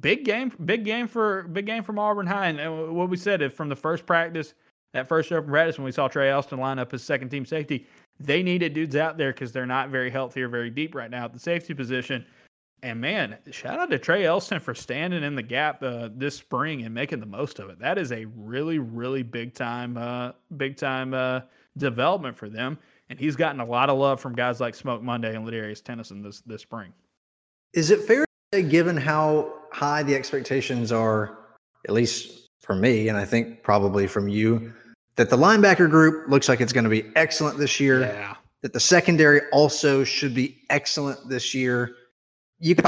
Big 0.00 0.24
game, 0.24 0.52
big 0.64 0.84
game 0.84 1.08
for 1.08 1.44
big 1.44 1.66
game 1.66 1.82
from 1.82 1.98
Auburn 1.98 2.26
High. 2.26 2.48
And 2.48 2.94
what 2.94 3.08
we 3.08 3.16
said 3.16 3.42
if 3.42 3.54
from 3.54 3.68
the 3.68 3.76
first 3.76 4.06
practice, 4.06 4.54
that 4.92 5.08
first 5.08 5.32
open 5.32 5.50
practice 5.50 5.78
when 5.78 5.84
we 5.84 5.92
saw 5.92 6.08
Trey 6.08 6.30
Elston 6.30 6.60
line 6.60 6.78
up 6.78 6.94
as 6.94 7.02
second 7.02 7.30
team 7.30 7.44
safety, 7.44 7.86
they 8.20 8.42
needed 8.42 8.74
dudes 8.74 8.96
out 8.96 9.16
there 9.16 9.32
because 9.32 9.50
they're 9.50 9.66
not 9.66 9.88
very 9.88 10.10
healthy 10.10 10.42
or 10.42 10.48
very 10.48 10.70
deep 10.70 10.94
right 10.94 11.10
now 11.10 11.24
at 11.24 11.32
the 11.32 11.38
safety 11.38 11.74
position. 11.74 12.24
And 12.82 13.00
man, 13.00 13.36
shout 13.50 13.78
out 13.78 13.90
to 13.90 13.98
Trey 13.98 14.24
Elston 14.24 14.60
for 14.60 14.74
standing 14.74 15.22
in 15.22 15.34
the 15.34 15.42
gap 15.42 15.82
uh, 15.82 16.08
this 16.14 16.36
spring 16.36 16.82
and 16.82 16.94
making 16.94 17.20
the 17.20 17.26
most 17.26 17.58
of 17.58 17.68
it. 17.68 17.78
That 17.78 17.98
is 17.98 18.12
a 18.12 18.24
really, 18.36 18.78
really 18.78 19.22
big 19.22 19.54
time, 19.54 19.96
uh, 19.96 20.32
big 20.56 20.76
time 20.76 21.12
uh, 21.12 21.40
development 21.76 22.36
for 22.36 22.48
them. 22.48 22.78
And 23.10 23.18
he's 23.18 23.36
gotten 23.36 23.60
a 23.60 23.64
lot 23.64 23.90
of 23.90 23.98
love 23.98 24.20
from 24.20 24.34
guys 24.34 24.60
like 24.60 24.74
Smoke 24.74 25.02
Monday 25.02 25.34
and 25.34 25.46
Ladarius 25.46 25.82
Tennison 25.82 26.22
this 26.22 26.42
this 26.46 26.62
spring. 26.62 26.92
Is 27.72 27.90
it 27.90 28.00
fair 28.00 28.24
to 28.24 28.58
say, 28.58 28.62
given 28.62 28.96
how 28.96 29.52
high 29.72 30.02
the 30.02 30.14
expectations 30.14 30.92
are, 30.92 31.38
at 31.86 31.94
least 31.94 32.48
for 32.60 32.74
me, 32.74 33.08
and 33.08 33.18
I 33.18 33.24
think 33.24 33.62
probably 33.62 34.06
from 34.06 34.28
you, 34.28 34.72
that 35.20 35.28
the 35.28 35.36
linebacker 35.36 35.90
group 35.90 36.30
looks 36.30 36.48
like 36.48 36.62
it's 36.62 36.72
going 36.72 36.84
to 36.84 36.90
be 36.90 37.04
excellent 37.14 37.58
this 37.58 37.78
year. 37.78 38.00
Yeah. 38.00 38.36
That 38.62 38.72
the 38.72 38.80
secondary 38.80 39.42
also 39.52 40.02
should 40.02 40.34
be 40.34 40.62
excellent 40.70 41.28
this 41.28 41.52
year. 41.52 41.94
You 42.58 42.74
can 42.74 42.86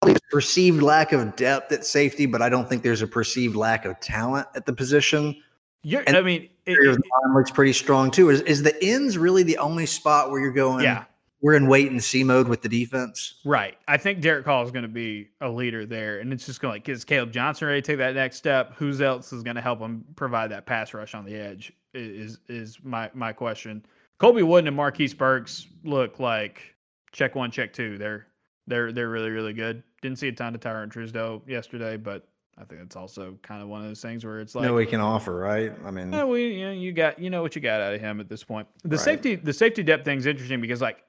probably 0.00 0.18
perceived 0.30 0.82
lack 0.82 1.12
of 1.12 1.36
depth 1.36 1.72
at 1.72 1.84
safety, 1.84 2.24
but 2.24 2.40
I 2.40 2.48
don't 2.48 2.66
think 2.66 2.82
there's 2.82 3.02
a 3.02 3.06
perceived 3.06 3.54
lack 3.54 3.84
of 3.84 4.00
talent 4.00 4.48
at 4.54 4.64
the 4.64 4.72
position. 4.72 5.36
You're, 5.82 6.02
and 6.06 6.16
I 6.16 6.22
mean, 6.22 6.48
it, 6.64 6.72
it, 6.72 7.00
looks 7.34 7.50
pretty 7.50 7.74
strong 7.74 8.10
too. 8.10 8.30
Is, 8.30 8.40
is 8.42 8.62
the 8.62 8.82
ends 8.82 9.18
really 9.18 9.42
the 9.42 9.58
only 9.58 9.84
spot 9.84 10.30
where 10.30 10.40
you're 10.40 10.52
going? 10.52 10.84
Yeah, 10.84 11.04
we're 11.44 11.52
in 11.52 11.66
wait 11.66 11.90
and 11.90 12.02
see 12.02 12.24
mode 12.24 12.48
with 12.48 12.62
the 12.62 12.70
defense. 12.70 13.34
Right. 13.44 13.76
I 13.86 13.98
think 13.98 14.22
Derick 14.22 14.46
Hall 14.46 14.64
is 14.64 14.70
going 14.70 14.84
to 14.84 14.88
be 14.88 15.28
a 15.42 15.48
leader 15.50 15.84
there, 15.84 16.20
and 16.20 16.32
it's 16.32 16.46
just 16.46 16.58
going 16.58 16.72
to 16.72 16.76
like, 16.76 16.88
is 16.88 17.04
Caleb 17.04 17.32
Johnson 17.32 17.68
ready 17.68 17.82
to 17.82 17.86
take 17.86 17.98
that 17.98 18.14
next 18.14 18.38
step? 18.38 18.74
Who's 18.76 19.02
else 19.02 19.30
is 19.30 19.42
going 19.42 19.56
to 19.56 19.60
help 19.60 19.78
him 19.78 20.06
provide 20.16 20.50
that 20.52 20.64
pass 20.64 20.94
rush 20.94 21.14
on 21.14 21.26
the 21.26 21.34
edge? 21.34 21.70
Is 21.92 22.38
is 22.48 22.78
my 22.82 23.10
my 23.12 23.34
question. 23.34 23.84
Colby 24.16 24.42
Wooden 24.42 24.68
and 24.68 24.76
Marquise 24.76 25.12
Burks 25.12 25.66
look 25.84 26.18
like 26.18 26.74
check 27.12 27.34
one, 27.34 27.50
check 27.50 27.74
two. 27.74 27.98
They're 27.98 28.26
they're 28.66 28.90
they're 28.90 29.10
really 29.10 29.28
really 29.28 29.52
good. 29.52 29.82
Didn't 30.00 30.18
see 30.18 30.28
a 30.28 30.32
ton 30.32 30.54
of 30.54 30.62
Tyrone 30.62 30.88
Truesdale 30.88 31.42
yesterday, 31.46 31.98
but 31.98 32.26
I 32.56 32.64
think 32.64 32.80
it's 32.80 32.96
also 32.96 33.36
kind 33.42 33.60
of 33.60 33.68
one 33.68 33.82
of 33.82 33.88
those 33.88 34.00
things 34.00 34.24
where 34.24 34.40
it's 34.40 34.54
like 34.54 34.64
no, 34.64 34.72
we 34.72 34.86
can 34.86 35.00
offer, 35.00 35.36
right? 35.36 35.74
I 35.84 35.90
mean, 35.90 36.10
yeah, 36.10 36.24
we 36.24 36.54
you 36.54 36.66
know 36.68 36.72
you 36.72 36.92
got 36.92 37.18
you 37.18 37.28
know 37.28 37.42
what 37.42 37.54
you 37.54 37.60
got 37.60 37.82
out 37.82 37.92
of 37.92 38.00
him 38.00 38.18
at 38.18 38.30
this 38.30 38.42
point. 38.42 38.66
The 38.82 38.96
right. 38.96 39.04
safety 39.04 39.34
the 39.34 39.52
safety 39.52 39.82
depth 39.82 40.06
thing 40.06 40.16
is 40.16 40.24
interesting 40.24 40.62
because 40.62 40.80
like 40.80 41.04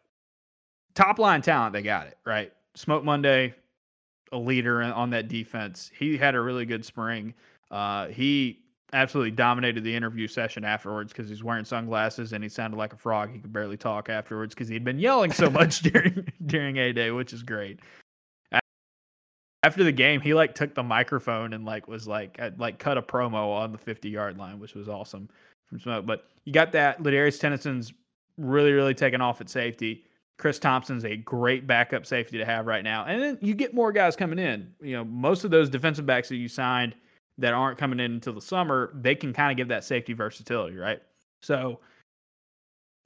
top 0.96 1.20
line 1.20 1.42
talent, 1.42 1.74
they 1.74 1.82
got 1.82 2.08
it 2.08 2.18
right. 2.26 2.52
Smoke 2.74 3.04
Monday, 3.04 3.54
a 4.32 4.38
leader 4.38 4.82
on 4.82 5.10
that 5.12 5.28
defense. 5.28 5.92
He 5.98 6.18
had 6.18 6.36
a 6.36 6.42
really 6.42 6.66
good 6.66 6.84
spring. 6.84 7.34
Uh, 7.72 8.08
he 8.08 8.66
absolutely 8.94 9.32
dominated 9.32 9.84
the 9.84 9.94
interview 9.94 10.28
session 10.28 10.64
afterwards 10.64 11.12
because 11.12 11.30
he's 11.30 11.44
wearing 11.44 11.66
sunglasses 11.66 12.34
and 12.34 12.44
he 12.44 12.50
sounded 12.50 12.78
like 12.78 12.94
a 12.94 12.98
frog. 12.98 13.32
He 13.32 13.40
could 13.40 13.52
barely 13.52 13.78
talk 13.78 14.10
afterwards 14.10 14.54
because 14.54 14.68
he'd 14.68 14.84
been 14.84 15.00
yelling 15.00 15.32
so 15.32 15.50
much 15.50 15.80
during 15.82 16.32
during 16.46 16.78
a 16.78 16.94
day, 16.94 17.12
which 17.12 17.34
is 17.34 17.44
great. 17.44 17.80
After 19.64 19.84
the 19.84 19.92
game, 19.92 20.22
he 20.22 20.34
like 20.34 20.54
took 20.54 20.76
the 20.76 20.84
microphone 20.84 21.54
and 21.54 21.66
like 21.66 21.88
was 21.88 22.08
like 22.08 22.40
like 22.58 22.80
cut 22.80 22.98
a 22.98 23.02
promo 23.02 23.56
on 23.56 23.72
the 23.72 23.78
50 23.78 24.10
yard 24.10 24.38
line, 24.38 24.60
which 24.60 24.76
was 24.76 24.88
awesome 24.88 25.30
from 25.66 25.80
Smoke. 25.80 26.06
But 26.06 26.26
you 26.46 26.54
got 26.54 26.72
that. 26.74 27.02
Ladarius 27.02 27.40
Tennison's 27.40 27.92
really 28.38 28.72
really 28.72 28.94
taking 28.94 29.22
off 29.22 29.42
at 29.42 29.50
safety. 29.50 30.06
Chris 30.38 30.60
Thompson's 30.60 31.06
a 31.06 31.16
great 31.16 31.66
backup 31.66 32.06
safety 32.06 32.38
to 32.38 32.46
have 32.46 32.66
right 32.66 32.84
now. 32.84 33.06
And 33.06 33.22
then 33.22 33.38
you 33.42 33.54
get 33.54 33.74
more 33.74 33.92
guys 33.92 34.16
coming 34.16 34.40
in. 34.40 34.74
You 34.82 34.98
know, 34.98 35.06
most 35.06 35.44
of 35.44 35.52
those 35.52 35.70
defensive 35.70 36.06
backs 36.06 36.30
that 36.30 36.36
you 36.36 36.50
signed 36.50 36.96
that 37.38 37.54
aren't 37.54 37.78
coming 37.78 38.00
in 38.00 38.12
until 38.14 38.34
the 38.34 38.42
summer, 38.42 38.92
they 38.96 39.16
can 39.16 39.34
kind 39.34 39.52
of 39.52 39.58
give 39.58 39.68
that 39.70 39.84
safety 39.84 40.14
versatility, 40.14 40.78
right? 40.78 41.02
So 41.42 41.80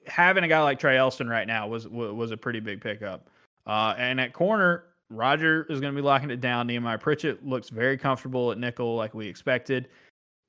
having 0.06 0.44
a 0.44 0.48
guy 0.48 0.60
like 0.62 0.78
Trey 0.78 0.96
Elston 0.96 1.28
right 1.28 1.46
now 1.46 1.68
was 1.68 1.86
was 1.88 2.30
a 2.30 2.36
pretty 2.36 2.60
big 2.60 2.80
pickup. 2.80 3.28
Uh, 3.66 3.94
and 3.98 4.20
at 4.20 4.32
corner, 4.32 4.84
Roger 5.10 5.66
is 5.68 5.80
going 5.80 5.92
to 5.94 6.00
be 6.00 6.04
locking 6.04 6.30
it 6.30 6.40
down. 6.40 6.66
Nehemiah 6.66 6.98
Pritchett 6.98 7.46
looks 7.46 7.68
very 7.68 7.98
comfortable 7.98 8.50
at 8.52 8.58
nickel, 8.58 8.96
like 8.96 9.14
we 9.14 9.26
expected. 9.26 9.88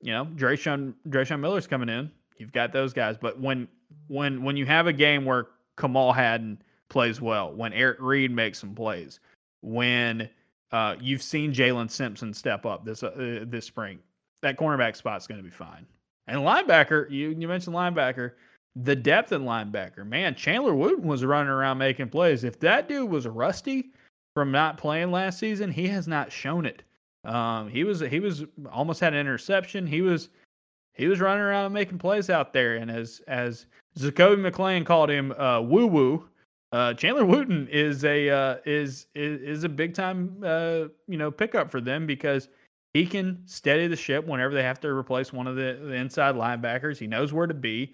You 0.01 0.13
know, 0.13 0.25
Dreshun 0.25 0.93
Dreshun 1.09 1.39
Miller's 1.39 1.67
coming 1.67 1.89
in. 1.89 2.11
You've 2.37 2.53
got 2.53 2.71
those 2.71 2.93
guys, 2.93 3.17
but 3.19 3.39
when 3.39 3.67
when 4.07 4.43
when 4.43 4.57
you 4.57 4.65
have 4.65 4.87
a 4.87 4.93
game 4.93 5.25
where 5.25 5.47
Kamal 5.77 6.13
Hadden 6.13 6.61
plays 6.91 7.19
well, 7.19 7.51
when 7.51 7.73
Eric 7.73 7.97
Reed 7.99 8.29
makes 8.29 8.59
some 8.59 8.75
plays, 8.75 9.19
when 9.61 10.29
uh, 10.71 10.95
you've 10.99 11.23
seen 11.23 11.53
Jaylin 11.53 11.89
Simpson 11.89 12.33
step 12.33 12.65
up 12.65 12.85
this 12.85 13.01
uh, 13.01 13.45
this 13.47 13.65
spring, 13.65 13.97
that 14.41 14.57
cornerback 14.57 14.95
spot's 14.95 15.25
going 15.25 15.39
to 15.39 15.43
be 15.43 15.49
fine. 15.49 15.87
And 16.27 16.41
linebacker, 16.41 17.09
you 17.09 17.29
you 17.29 17.47
mentioned 17.47 17.75
linebacker, 17.75 18.33
the 18.75 18.95
depth 18.95 19.31
in 19.31 19.43
linebacker, 19.43 20.05
man, 20.05 20.35
Chandler 20.35 20.75
Wooten 20.75 21.07
was 21.07 21.25
running 21.25 21.51
around 21.51 21.77
making 21.79 22.09
plays. 22.09 22.43
If 22.43 22.59
that 22.59 22.87
dude 22.87 23.09
was 23.09 23.25
rusty 23.25 23.91
from 24.35 24.51
not 24.51 24.77
playing 24.77 25.11
last 25.11 25.39
season, 25.39 25.71
he 25.71 25.87
has 25.87 26.07
not 26.07 26.31
shown 26.31 26.65
it. 26.65 26.83
Um, 27.23 27.69
he 27.69 27.83
was 27.83 28.01
he 28.01 28.19
was 28.19 28.45
almost 28.71 28.99
had 28.99 29.13
an 29.13 29.19
interception. 29.19 29.87
He 29.87 30.01
was 30.01 30.29
he 30.93 31.07
was 31.07 31.19
running 31.19 31.43
around 31.43 31.71
making 31.73 31.99
plays 31.99 32.29
out 32.29 32.51
there, 32.53 32.75
and 32.75 32.91
as 32.91 33.21
as 33.27 33.65
Zakoby 33.97 34.39
McLean 34.39 34.83
called 34.83 35.09
him 35.09 35.31
uh, 35.33 35.61
woo 35.61 35.87
woo 35.87 36.27
uh, 36.71 36.93
Chandler 36.93 37.25
Wooten 37.25 37.67
is 37.67 38.05
a 38.05 38.29
uh, 38.29 38.55
is, 38.65 39.07
is 39.15 39.41
is 39.41 39.63
a 39.63 39.69
big 39.69 39.93
time 39.93 40.37
uh, 40.43 40.85
you 41.07 41.17
know 41.17 41.29
pickup 41.29 41.69
for 41.69 41.81
them 41.81 42.07
because 42.07 42.47
he 42.93 43.05
can 43.05 43.41
steady 43.45 43.87
the 43.87 43.95
ship 43.95 44.25
whenever 44.25 44.53
they 44.53 44.63
have 44.63 44.79
to 44.81 44.89
replace 44.89 45.31
one 45.31 45.47
of 45.47 45.55
the, 45.55 45.79
the 45.81 45.93
inside 45.93 46.35
linebackers. 46.35 46.97
He 46.97 47.07
knows 47.07 47.31
where 47.31 47.47
to 47.47 47.53
be. 47.53 47.93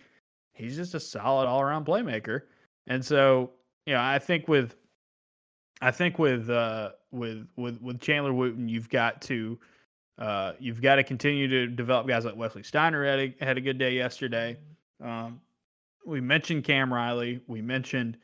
He's 0.54 0.76
just 0.76 0.95
a 0.95 0.99
solid 0.99 1.48
all 1.48 1.62
around 1.62 1.86
playmaker. 1.86 2.44
And 2.88 3.04
so, 3.04 3.52
you 3.86 3.94
know, 3.94 4.02
I 4.02 4.18
think 4.18 4.48
with 4.48 4.76
I 5.82 5.91
think 5.91 6.18
with 6.18 6.49
uh, 6.49 6.91
with 7.12 7.48
with 7.56 7.82
with 7.82 7.99
Chandler 7.99 8.34
Wooten, 8.34 8.68
you've 8.68 8.90
got 8.90 9.22
to 9.24 9.60
uh, 10.18 10.54
you've 10.60 10.82
got 10.82 10.95
to 10.95 11.04
continue 11.04 11.48
to 11.48 11.68
develop 11.68 12.08
guys 12.08 12.26
like 12.26 12.36
Wesley 12.36 12.64
Steiner 12.64 13.06
had 13.06 13.20
a, 13.20 13.36
had 13.40 13.58
a 13.58 13.62
good 13.62 13.78
day 13.78 13.94
yesterday. 13.94 14.58
Um, 15.04 15.40
we 16.06 16.22
mentioned 16.22 16.64
Cam 16.64 16.91
Riley. 16.91 17.41
We 17.48 17.62
mentioned 17.62 18.18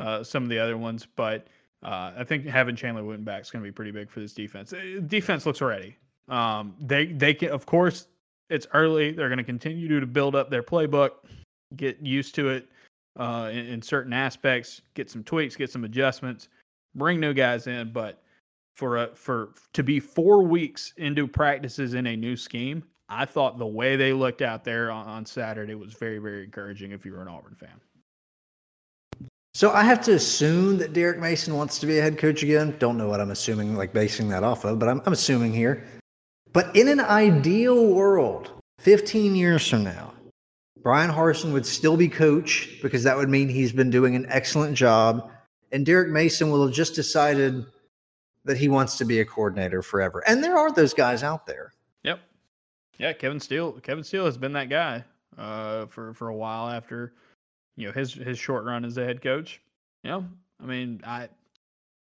uh, 0.00 0.24
some 0.24 0.42
of 0.42 0.48
the 0.48 0.58
other 0.58 0.78
ones, 0.78 1.06
but 1.14 1.46
uh, 1.82 2.12
I 2.16 2.24
think 2.24 2.46
having 2.46 2.76
Chandler 2.76 3.04
Wooten 3.04 3.24
back 3.24 3.42
is 3.42 3.50
going 3.50 3.62
to 3.62 3.68
be 3.68 3.72
pretty 3.72 3.90
big 3.90 4.10
for 4.10 4.20
this 4.20 4.32
defense. 4.32 4.72
Uh, 4.72 5.00
defense 5.06 5.46
looks 5.46 5.60
ready. 5.60 5.96
Um, 6.28 6.74
they 6.80 7.06
they 7.06 7.34
can, 7.34 7.50
of 7.50 7.66
course, 7.66 8.08
it's 8.48 8.66
early. 8.74 9.12
They're 9.12 9.28
going 9.28 9.38
to 9.38 9.44
continue 9.44 10.00
to 10.00 10.06
build 10.06 10.34
up 10.34 10.50
their 10.50 10.62
playbook, 10.62 11.10
get 11.76 12.00
used 12.00 12.34
to 12.36 12.50
it 12.50 12.68
uh, 13.18 13.50
in, 13.52 13.66
in, 13.66 13.82
certain 13.82 14.12
aspects, 14.12 14.82
get 14.94 15.10
some 15.10 15.24
tweaks, 15.24 15.56
get 15.56 15.70
some 15.70 15.84
adjustments, 15.84 16.48
bring 16.94 17.18
new 17.18 17.32
guys 17.32 17.66
in. 17.66 17.92
But 17.92 18.22
for 18.76 18.98
a, 18.98 19.14
for 19.14 19.54
to 19.72 19.82
be 19.82 20.00
four 20.00 20.42
weeks 20.42 20.92
into 20.98 21.26
practices 21.26 21.94
in 21.94 22.06
a 22.06 22.16
new 22.16 22.36
scheme, 22.36 22.84
I 23.08 23.24
thought 23.24 23.58
the 23.58 23.66
way 23.66 23.96
they 23.96 24.12
looked 24.12 24.42
out 24.42 24.64
there 24.64 24.90
on, 24.90 25.06
on 25.06 25.26
Saturday 25.26 25.74
was 25.74 25.94
very, 25.94 26.18
very 26.18 26.44
encouraging 26.44 26.92
if 26.92 27.04
you 27.04 27.12
were 27.12 27.22
an 27.22 27.28
Auburn 27.28 27.56
fan. 27.56 27.80
So 29.52 29.72
I 29.72 29.82
have 29.82 30.00
to 30.02 30.14
assume 30.14 30.78
that 30.78 30.92
Derek 30.92 31.18
Mason 31.18 31.56
wants 31.56 31.78
to 31.80 31.86
be 31.86 31.98
a 31.98 32.02
head 32.02 32.18
coach 32.18 32.42
again. 32.42 32.76
Don't 32.78 32.96
know 32.96 33.08
what 33.08 33.20
I'm 33.20 33.32
assuming, 33.32 33.76
like 33.76 33.92
basing 33.92 34.28
that 34.28 34.44
off 34.44 34.64
of, 34.64 34.78
but 34.78 34.88
I'm, 34.88 35.02
I'm 35.06 35.12
assuming 35.12 35.52
here. 35.52 35.84
But 36.52 36.74
in 36.76 36.88
an 36.88 37.00
ideal 37.00 37.86
world, 37.86 38.52
15 38.78 39.34
years 39.34 39.66
from 39.66 39.84
now, 39.84 40.14
Bryan 40.82 41.10
Harsin 41.10 41.52
would 41.52 41.66
still 41.66 41.96
be 41.96 42.08
coach 42.08 42.78
because 42.80 43.02
that 43.02 43.16
would 43.16 43.28
mean 43.28 43.48
he's 43.48 43.72
been 43.72 43.90
doing 43.90 44.14
an 44.14 44.26
excellent 44.28 44.76
job. 44.76 45.30
And 45.72 45.84
Derek 45.84 46.10
Mason 46.10 46.50
will 46.50 46.64
have 46.64 46.74
just 46.74 46.94
decided 46.94 47.66
that 48.44 48.56
he 48.56 48.68
wants 48.68 48.96
to 48.98 49.04
be 49.04 49.20
a 49.20 49.24
coordinator 49.24 49.82
forever. 49.82 50.22
And 50.26 50.42
there 50.42 50.56
are 50.56 50.72
those 50.72 50.94
guys 50.94 51.22
out 51.22 51.46
there. 51.46 51.72
Yep. 52.04 52.20
Yeah, 52.98 53.12
Kevin 53.12 53.40
Steele. 53.40 53.72
Kevin 53.72 54.04
Steele 54.04 54.24
has 54.24 54.38
been 54.38 54.52
that 54.54 54.68
guy 54.68 55.04
uh, 55.36 55.86
for 55.86 56.14
for 56.14 56.28
a 56.28 56.34
while 56.34 56.68
after 56.68 57.12
you 57.80 57.86
know 57.86 57.92
his 57.92 58.12
his 58.12 58.38
short 58.38 58.64
run 58.64 58.84
as 58.84 58.96
a 58.98 59.04
head 59.04 59.22
coach. 59.22 59.60
You 60.04 60.10
know, 60.10 60.26
I 60.62 60.66
mean, 60.66 61.00
I 61.04 61.28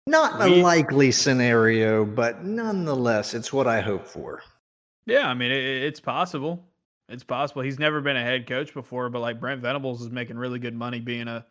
not 0.08 0.40
we, 0.40 0.60
a 0.60 0.64
likely 0.64 1.12
scenario, 1.12 2.06
but 2.06 2.44
nonetheless, 2.44 3.34
it's 3.34 3.52
what 3.52 3.68
I 3.68 3.82
hope 3.82 4.08
for. 4.08 4.42
Yeah, 5.06 5.28
I 5.28 5.34
mean, 5.34 5.52
it, 5.52 5.64
it's 5.64 6.00
possible. 6.00 6.64
It's 7.10 7.24
possible. 7.24 7.62
He's 7.62 7.80
never 7.80 8.02
been 8.02 8.18
a 8.18 8.24
head 8.24 8.48
coach 8.48 8.74
before, 8.74 9.10
but 9.10 9.20
like 9.20 9.40
Brent 9.40 9.62
Venables 9.62 10.02
is 10.02 10.10
making 10.10 10.38
really 10.38 10.60
good 10.60 10.76
money 10.76 11.00
being 11.00 11.28
a 11.28 11.46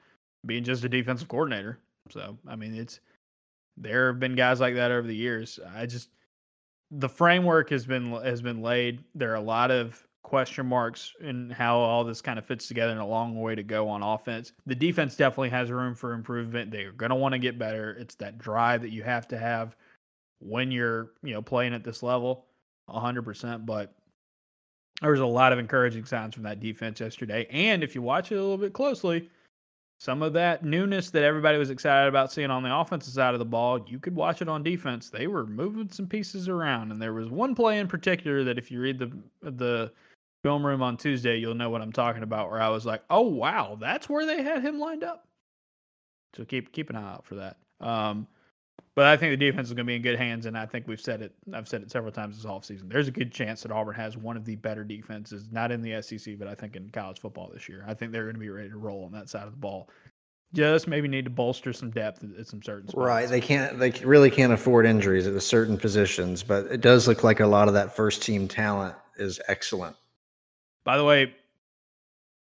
being 0.46 0.64
just 0.64 0.84
a 0.84 0.88
defensive 0.88 1.28
coordinator. 1.28 1.78
So 2.10 2.38
I 2.46 2.56
mean, 2.56 2.74
it's 2.74 3.00
there 3.76 4.08
have 4.08 4.20
been 4.20 4.34
guys 4.34 4.60
like 4.60 4.74
that 4.74 4.90
over 4.90 5.06
the 5.06 5.16
years. 5.16 5.58
I 5.74 5.86
just 5.86 6.08
the 6.90 7.08
framework 7.08 7.70
has 7.70 7.84
been 7.84 8.12
has 8.12 8.40
been 8.40 8.62
laid. 8.62 9.04
There 9.14 9.32
are 9.32 9.36
a 9.36 9.40
lot 9.40 9.70
of 9.70 10.05
question 10.26 10.66
marks 10.66 11.12
in 11.20 11.50
how 11.50 11.76
all 11.76 12.02
this 12.02 12.20
kind 12.20 12.36
of 12.36 12.44
fits 12.44 12.66
together 12.66 12.90
and 12.90 13.00
a 13.00 13.06
long 13.06 13.40
way 13.40 13.54
to 13.54 13.62
go 13.62 13.88
on 13.88 14.02
offense. 14.02 14.52
The 14.66 14.74
defense 14.74 15.14
definitely 15.14 15.50
has 15.50 15.70
room 15.70 15.94
for 15.94 16.14
improvement. 16.14 16.72
They're 16.72 16.90
going 16.90 17.10
to 17.10 17.16
want 17.16 17.32
to 17.34 17.38
get 17.38 17.60
better. 17.60 17.92
It's 17.92 18.16
that 18.16 18.36
drive 18.36 18.82
that 18.82 18.90
you 18.90 19.04
have 19.04 19.28
to 19.28 19.38
have 19.38 19.76
when 20.40 20.72
you're, 20.72 21.12
you 21.22 21.32
know, 21.32 21.40
playing 21.40 21.74
at 21.74 21.84
this 21.84 22.02
level 22.02 22.46
100%, 22.90 23.64
but 23.64 23.94
there 25.00 25.12
was 25.12 25.20
a 25.20 25.26
lot 25.26 25.52
of 25.52 25.60
encouraging 25.60 26.04
signs 26.04 26.34
from 26.34 26.42
that 26.42 26.58
defense 26.58 26.98
yesterday. 26.98 27.46
And 27.48 27.84
if 27.84 27.94
you 27.94 28.02
watch 28.02 28.32
it 28.32 28.36
a 28.36 28.42
little 28.42 28.58
bit 28.58 28.72
closely, 28.72 29.30
some 29.98 30.22
of 30.22 30.32
that 30.32 30.64
newness 30.64 31.10
that 31.10 31.22
everybody 31.22 31.56
was 31.56 31.70
excited 31.70 32.08
about 32.08 32.32
seeing 32.32 32.50
on 32.50 32.64
the 32.64 32.76
offensive 32.76 33.14
side 33.14 33.32
of 33.32 33.38
the 33.38 33.44
ball, 33.44 33.86
you 33.88 34.00
could 34.00 34.16
watch 34.16 34.42
it 34.42 34.48
on 34.48 34.64
defense. 34.64 35.08
They 35.08 35.28
were 35.28 35.46
moving 35.46 35.88
some 35.88 36.08
pieces 36.08 36.48
around, 36.48 36.90
and 36.90 37.00
there 37.00 37.14
was 37.14 37.30
one 37.30 37.54
play 37.54 37.78
in 37.78 37.86
particular 37.86 38.42
that, 38.42 38.58
if 38.58 38.72
you 38.72 38.80
read 38.80 38.98
the 38.98 39.12
the 39.42 39.92
film 40.42 40.64
room 40.64 40.82
on 40.82 40.96
Tuesday, 40.96 41.38
you'll 41.38 41.54
know 41.54 41.70
what 41.70 41.82
I'm 41.82 41.92
talking 41.92 42.22
about. 42.22 42.50
Where 42.50 42.60
I 42.60 42.68
was 42.68 42.86
like, 42.86 43.02
"Oh 43.10 43.22
wow, 43.22 43.76
that's 43.80 44.08
where 44.08 44.26
they 44.26 44.42
had 44.42 44.62
him 44.62 44.78
lined 44.78 45.04
up." 45.04 45.26
So 46.36 46.44
keep 46.44 46.72
keep 46.72 46.90
an 46.90 46.96
eye 46.96 47.12
out 47.12 47.26
for 47.26 47.36
that. 47.36 47.56
Um, 47.80 48.26
but 48.96 49.06
I 49.06 49.16
think 49.18 49.32
the 49.32 49.36
defense 49.36 49.68
is 49.68 49.74
going 49.74 49.84
to 49.84 49.90
be 49.90 49.96
in 49.96 50.02
good 50.02 50.18
hands, 50.18 50.46
and 50.46 50.56
I 50.56 50.64
think 50.64 50.88
we've 50.88 51.00
said 51.00 51.20
it. 51.20 51.34
I've 51.52 51.68
said 51.68 51.82
it 51.82 51.90
several 51.90 52.12
times 52.12 52.36
this 52.36 52.50
offseason. 52.50 52.90
There's 52.90 53.08
a 53.08 53.12
good 53.12 53.30
chance 53.30 53.62
that 53.62 53.70
Auburn 53.70 53.94
has 53.94 54.16
one 54.16 54.38
of 54.38 54.44
the 54.46 54.56
better 54.56 54.84
defenses, 54.84 55.48
not 55.52 55.70
in 55.70 55.82
the 55.82 56.00
SEC, 56.00 56.38
but 56.38 56.48
I 56.48 56.54
think 56.54 56.76
in 56.76 56.88
college 56.88 57.20
football 57.20 57.50
this 57.52 57.68
year. 57.68 57.84
I 57.86 57.92
think 57.92 58.10
they're 58.10 58.24
going 58.24 58.36
to 58.36 58.40
be 58.40 58.48
ready 58.48 58.70
to 58.70 58.78
roll 58.78 59.04
on 59.04 59.12
that 59.12 59.28
side 59.28 59.46
of 59.46 59.50
the 59.50 59.58
ball. 59.58 59.90
Just 60.54 60.88
maybe 60.88 61.08
need 61.08 61.24
to 61.26 61.30
bolster 61.30 61.74
some 61.74 61.90
depth 61.90 62.24
at 62.38 62.46
some 62.46 62.62
certain 62.62 62.88
spots. 62.88 63.04
Right. 63.04 63.28
They 63.28 63.40
can't. 63.40 63.78
They 63.78 63.90
really 64.02 64.30
can't 64.30 64.52
afford 64.52 64.86
injuries 64.86 65.26
at 65.26 65.34
the 65.34 65.40
certain 65.42 65.76
positions, 65.76 66.42
but 66.42 66.64
it 66.66 66.80
does 66.80 67.06
look 67.06 67.22
like 67.22 67.40
a 67.40 67.46
lot 67.46 67.68
of 67.68 67.74
that 67.74 67.94
first 67.94 68.22
team 68.22 68.48
talent 68.48 68.94
is 69.18 69.40
excellent. 69.48 69.96
By 70.86 70.96
the 70.96 71.04
way, 71.04 71.34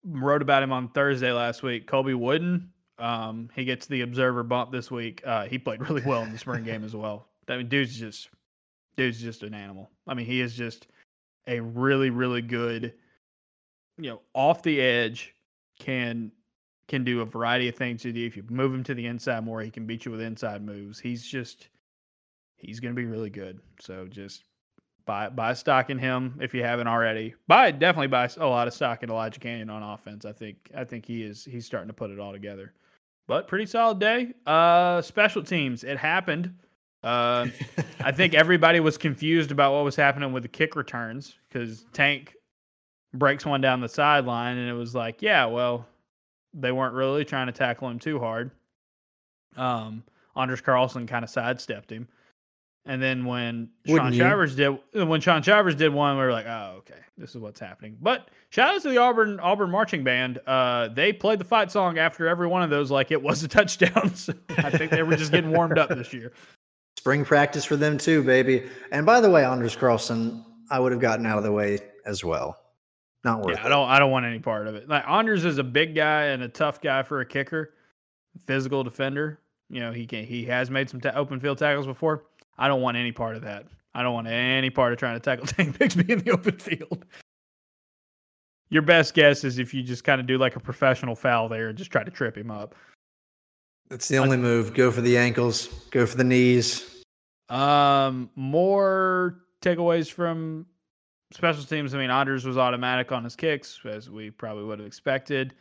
wrote 0.03 0.41
about 0.41 0.63
him 0.63 0.71
on 0.71 0.89
Thursday 0.89 1.31
last 1.31 1.61
week. 1.61 1.85
Colby 1.85 2.15
Wooden 2.15 2.71
um, 2.99 3.49
he 3.55 3.63
gets 3.63 3.87
the 3.87 4.01
observer 4.01 4.43
bump 4.43 4.71
this 4.71 4.91
week. 4.91 5.21
Uh, 5.25 5.45
he 5.45 5.57
played 5.57 5.81
really 5.89 6.03
well 6.05 6.21
in 6.23 6.31
the 6.31 6.37
spring 6.37 6.63
game 6.63 6.83
as 6.83 6.95
well. 6.95 7.27
I 7.47 7.57
mean, 7.57 7.69
dude's 7.69 7.97
just 7.97 8.29
dude's 8.97 9.21
just 9.21 9.43
an 9.43 9.53
animal. 9.53 9.89
I 10.07 10.13
mean, 10.13 10.25
he 10.25 10.41
is 10.41 10.53
just 10.55 10.87
a 11.47 11.59
really, 11.61 12.09
really 12.09 12.41
good, 12.41 12.93
you 13.97 14.09
know, 14.09 14.21
off 14.33 14.61
the 14.61 14.81
edge 14.81 15.33
can 15.79 16.31
can 16.87 17.03
do 17.03 17.21
a 17.21 17.25
variety 17.25 17.69
of 17.69 17.75
things 17.75 18.01
to 18.01 18.11
you. 18.11 18.27
If 18.27 18.35
you 18.35 18.43
move 18.49 18.73
him 18.73 18.83
to 18.83 18.93
the 18.93 19.05
inside 19.05 19.45
more, 19.45 19.61
he 19.61 19.71
can 19.71 19.85
beat 19.85 20.05
you 20.05 20.11
with 20.11 20.21
inside 20.21 20.63
moves. 20.63 20.99
He's 20.99 21.25
just 21.25 21.69
he's 22.57 22.79
going 22.79 22.93
to 22.93 22.99
be 22.99 23.07
really 23.07 23.29
good. 23.29 23.59
So 23.79 24.07
just 24.07 24.43
buy 25.09 25.29
buy 25.29 25.53
stock 25.53 25.89
in 25.89 25.97
him 25.97 26.37
if 26.41 26.53
you 26.53 26.63
haven't 26.63 26.87
already. 26.87 27.33
Buy 27.47 27.71
definitely 27.71 28.07
buy 28.07 28.29
a 28.37 28.47
lot 28.47 28.67
of 28.67 28.73
stock 28.73 29.03
in 29.03 29.09
Elijah 29.09 29.39
Canion 29.39 29.71
on 29.71 29.81
offense. 29.81 30.25
I 30.25 30.31
think 30.31 30.69
I 30.75 30.83
think 30.83 31.05
he 31.05 31.23
is 31.23 31.43
he's 31.43 31.65
starting 31.65 31.87
to 31.87 31.93
put 31.93 32.11
it 32.11 32.19
all 32.19 32.31
together 32.31 32.73
but 33.29 33.47
pretty 33.47 33.67
solid 33.67 33.99
day. 33.99 34.33
Uh, 34.47 35.03
special 35.03 35.43
teams, 35.43 35.83
it 35.83 35.99
happened. 35.99 36.51
Uh, 37.03 37.45
I 37.99 38.11
think 38.11 38.33
everybody 38.33 38.79
was 38.79 38.97
confused 38.97 39.51
about 39.51 39.71
what 39.71 39.83
was 39.83 39.95
happening 39.95 40.33
with 40.33 40.41
the 40.41 40.49
kick 40.49 40.75
returns 40.75 41.35
because 41.47 41.85
Tank 41.93 42.33
breaks 43.13 43.45
one 43.45 43.61
down 43.61 43.81
the 43.81 43.87
sideline, 43.87 44.57
and 44.57 44.67
it 44.67 44.73
was 44.73 44.95
like, 44.95 45.21
yeah, 45.21 45.45
well, 45.45 45.85
they 46.55 46.71
weren't 46.71 46.95
really 46.95 47.23
trying 47.23 47.45
to 47.45 47.53
tackle 47.53 47.87
him 47.87 47.99
too 47.99 48.17
hard. 48.17 48.49
Um, 49.55 50.03
Anders 50.35 50.61
Carlson 50.61 51.05
kind 51.05 51.23
of 51.23 51.29
sidestepped 51.29 51.91
him. 51.91 52.07
And 52.85 53.01
then 53.01 53.25
when 53.25 53.69
Wouldn't 53.87 54.07
Shaun 54.07 54.13
you? 54.13 54.19
Shivers 54.19 54.55
did 54.55 54.79
when 54.93 55.21
Shaun 55.21 55.43
Shivers 55.43 55.75
did 55.75 55.93
one, 55.93 56.17
we 56.17 56.23
were 56.23 56.31
like, 56.31 56.47
oh, 56.47 56.75
okay, 56.79 56.99
this 57.17 57.31
is 57.31 57.37
what's 57.37 57.59
happening. 57.59 57.97
But 58.01 58.29
shout 58.49 58.73
out 58.73 58.81
to 58.81 58.89
the 58.89 58.97
Auburn 58.97 59.39
Auburn 59.39 59.69
marching 59.69 60.03
band. 60.03 60.39
Uh, 60.47 60.87
they 60.87 61.13
played 61.13 61.39
the 61.39 61.45
fight 61.45 61.71
song 61.71 61.97
after 61.97 62.27
every 62.27 62.47
one 62.47 62.63
of 62.63 62.69
those 62.69 62.89
like 62.89 63.11
it 63.11 63.21
was 63.21 63.43
a 63.43 63.47
touchdown. 63.47 64.11
So 64.15 64.33
I 64.57 64.69
think 64.71 64.91
they 64.91 65.03
were 65.03 65.15
just 65.15 65.31
getting 65.31 65.51
warmed 65.51 65.77
up 65.77 65.89
this 65.89 66.13
year. 66.13 66.31
Spring 66.97 67.23
practice 67.23 67.63
for 67.63 67.75
them 67.75 67.97
too, 67.97 68.23
baby. 68.23 68.67
And 68.91 69.05
by 69.05 69.21
the 69.21 69.29
way, 69.29 69.45
Anders 69.45 69.75
Carlson, 69.75 70.43
I 70.69 70.79
would 70.79 70.91
have 70.91 71.01
gotten 71.01 71.25
out 71.25 71.37
of 71.37 71.43
the 71.43 71.51
way 71.51 71.79
as 72.05 72.23
well. 72.23 72.57
Not 73.23 73.41
worth 73.41 73.57
yeah, 73.57 73.63
it. 73.63 73.65
I 73.65 73.69
don't 73.69 73.89
I 73.89 73.99
don't 73.99 74.11
want 74.11 74.25
any 74.25 74.39
part 74.39 74.67
of 74.67 74.75
it. 74.75 74.87
Like 74.87 75.07
Anders 75.07 75.45
is 75.45 75.57
a 75.57 75.63
big 75.63 75.95
guy 75.95 76.25
and 76.25 76.41
a 76.43 76.47
tough 76.47 76.81
guy 76.81 77.03
for 77.03 77.19
a 77.19 77.25
kicker, 77.25 77.73
physical 78.47 78.83
defender. 78.83 79.39
You 79.69 79.81
know, 79.81 79.91
he 79.91 80.07
can 80.07 80.25
he 80.25 80.45
has 80.45 80.71
made 80.71 80.89
some 80.89 81.01
open 81.13 81.39
field 81.39 81.57
tackles 81.57 81.85
before 81.85 82.25
I 82.59 82.67
don't 82.67 82.81
want 82.81 82.97
any 82.97 83.11
part 83.11 83.35
of 83.37 83.41
that. 83.43 83.65
I 83.95 84.03
don't 84.03 84.13
want 84.13 84.27
any 84.27 84.69
part 84.69 84.93
of 84.93 84.99
trying 84.99 85.15
to 85.15 85.19
tackle 85.19 85.45
Tank 85.47 85.77
Bigsby 85.77 86.09
in 86.09 86.19
the 86.19 86.31
open 86.31 86.57
field. 86.57 87.05
Your 88.69 88.83
best 88.83 89.15
guess 89.15 89.43
is 89.43 89.57
if 89.57 89.73
you 89.73 89.81
just 89.81 90.03
kind 90.03 90.21
of 90.21 90.27
do 90.27 90.37
like 90.37 90.55
a 90.55 90.59
professional 90.59 91.15
foul 91.15 91.49
there 91.49 91.69
and 91.69 91.77
just 91.77 91.89
try 91.89 92.03
to 92.03 92.11
trip 92.11 92.37
him 92.37 92.51
up. 92.51 92.75
That's 93.89 94.07
the 94.07 94.17
only 94.17 94.37
move. 94.37 94.75
Go 94.75 94.91
for 94.91 95.01
the 95.01 95.17
ankles, 95.17 95.67
go 95.89 96.05
for 96.05 96.17
the 96.17 96.23
knees. 96.23 97.03
Um, 97.49 98.29
more 98.35 99.39
takeaways 99.63 100.11
from 100.11 100.67
special 101.31 101.63
teams. 101.63 101.95
I 101.95 101.97
mean, 101.97 102.11
Anders 102.11 102.45
was 102.45 102.59
automatic 102.59 103.11
on 103.11 103.23
his 103.23 103.35
kicks, 103.35 103.79
as 103.85 104.11
we 104.11 104.29
probably 104.29 104.65
would 104.65 104.77
have 104.77 104.87
expected. 104.87 105.55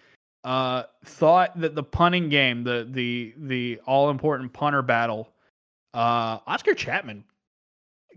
Uh, 0.45 0.83
thought 1.07 1.59
that 1.59 1.75
the 1.75 1.83
punting 1.83 2.29
game, 2.29 2.63
the 2.63 2.87
the 2.91 3.35
the 3.39 3.81
all 3.87 4.11
important 4.11 4.53
punter 4.53 4.83
battle, 4.83 5.33
uh, 5.95 6.39
Oscar 6.47 6.75
Chapman 6.75 7.25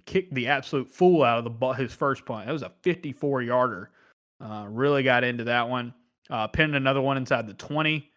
kicked 0.05 0.33
the 0.33 0.47
absolute 0.47 0.89
fool 0.89 1.23
out 1.23 1.37
of 1.37 1.43
the 1.43 1.49
ball, 1.49 1.73
his 1.73 1.93
first 1.93 2.25
punt. 2.25 2.49
It 2.49 2.53
was 2.53 2.63
a 2.63 2.71
54 2.81 3.41
yarder. 3.43 3.91
Uh, 4.39 4.65
really 4.69 5.03
got 5.03 5.23
into 5.23 5.43
that 5.45 5.67
one. 5.67 5.93
Uh, 6.29 6.47
pinned 6.47 6.75
another 6.75 7.01
one 7.01 7.17
inside 7.17 7.47
the 7.47 7.53
20. 7.53 8.09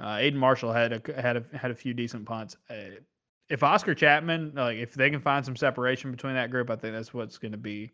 Uh, 0.00 0.16
Aidan 0.20 0.38
Marshall 0.38 0.72
had 0.72 0.92
a, 0.92 1.20
had 1.20 1.36
a, 1.36 1.44
had 1.56 1.70
a 1.70 1.74
few 1.74 1.92
decent 1.92 2.24
punts. 2.24 2.56
Uh, 2.70 3.00
if 3.48 3.62
Oscar 3.62 3.94
Chapman, 3.94 4.52
like 4.54 4.78
if 4.78 4.94
they 4.94 5.10
can 5.10 5.20
find 5.20 5.44
some 5.44 5.56
separation 5.56 6.10
between 6.10 6.34
that 6.34 6.50
group, 6.50 6.70
I 6.70 6.76
think 6.76 6.94
that's 6.94 7.12
what's 7.12 7.36
going 7.36 7.52
to 7.52 7.58
be 7.58 7.90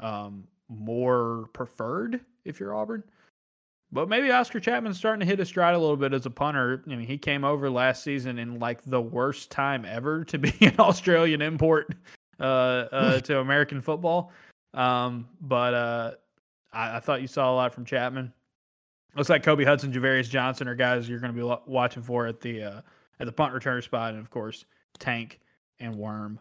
um, 0.00 0.44
more 0.68 1.48
preferred 1.52 2.20
if 2.44 2.58
you're 2.58 2.74
Auburn. 2.74 3.04
But 3.92 4.08
maybe 4.08 4.30
Oscar 4.30 4.60
Chapman's 4.60 4.98
starting 4.98 5.20
to 5.20 5.26
hit 5.26 5.40
a 5.40 5.44
stride 5.44 5.74
a 5.74 5.78
little 5.78 5.96
bit 5.96 6.12
as 6.12 6.24
a 6.24 6.30
punter. 6.30 6.82
I 6.86 6.90
mean, 6.90 7.06
he 7.06 7.18
came 7.18 7.44
over 7.44 7.68
last 7.68 8.04
season 8.04 8.38
in 8.38 8.60
like 8.60 8.84
the 8.84 9.00
worst 9.00 9.50
time 9.50 9.84
ever 9.84 10.24
to 10.24 10.38
be 10.38 10.54
an 10.60 10.78
Australian 10.78 11.42
import 11.42 11.94
uh, 12.38 12.42
uh, 12.92 13.20
to 13.22 13.40
American 13.40 13.80
football. 13.80 14.32
Um, 14.74 15.28
but 15.40 15.74
uh, 15.74 16.12
I, 16.72 16.96
I, 16.96 17.00
thought 17.00 17.20
you 17.20 17.26
saw 17.26 17.52
a 17.52 17.54
lot 17.54 17.74
from 17.74 17.84
Chapman. 17.84 18.32
Looks 19.16 19.28
like 19.28 19.42
Kobe 19.42 19.64
Hudson, 19.64 19.92
Javarius 19.92 20.28
Johnson 20.28 20.68
are 20.68 20.76
guys 20.76 21.08
you're 21.08 21.18
going 21.18 21.34
to 21.34 21.38
be 21.38 21.54
watching 21.66 22.04
for 22.04 22.28
at 22.28 22.40
the 22.40 22.62
uh, 22.62 22.80
at 23.18 23.26
the 23.26 23.32
punt 23.32 23.52
return 23.52 23.82
spot, 23.82 24.12
and 24.12 24.20
of 24.20 24.30
course 24.30 24.64
Tank 25.00 25.40
and 25.80 25.96
Worm 25.96 26.38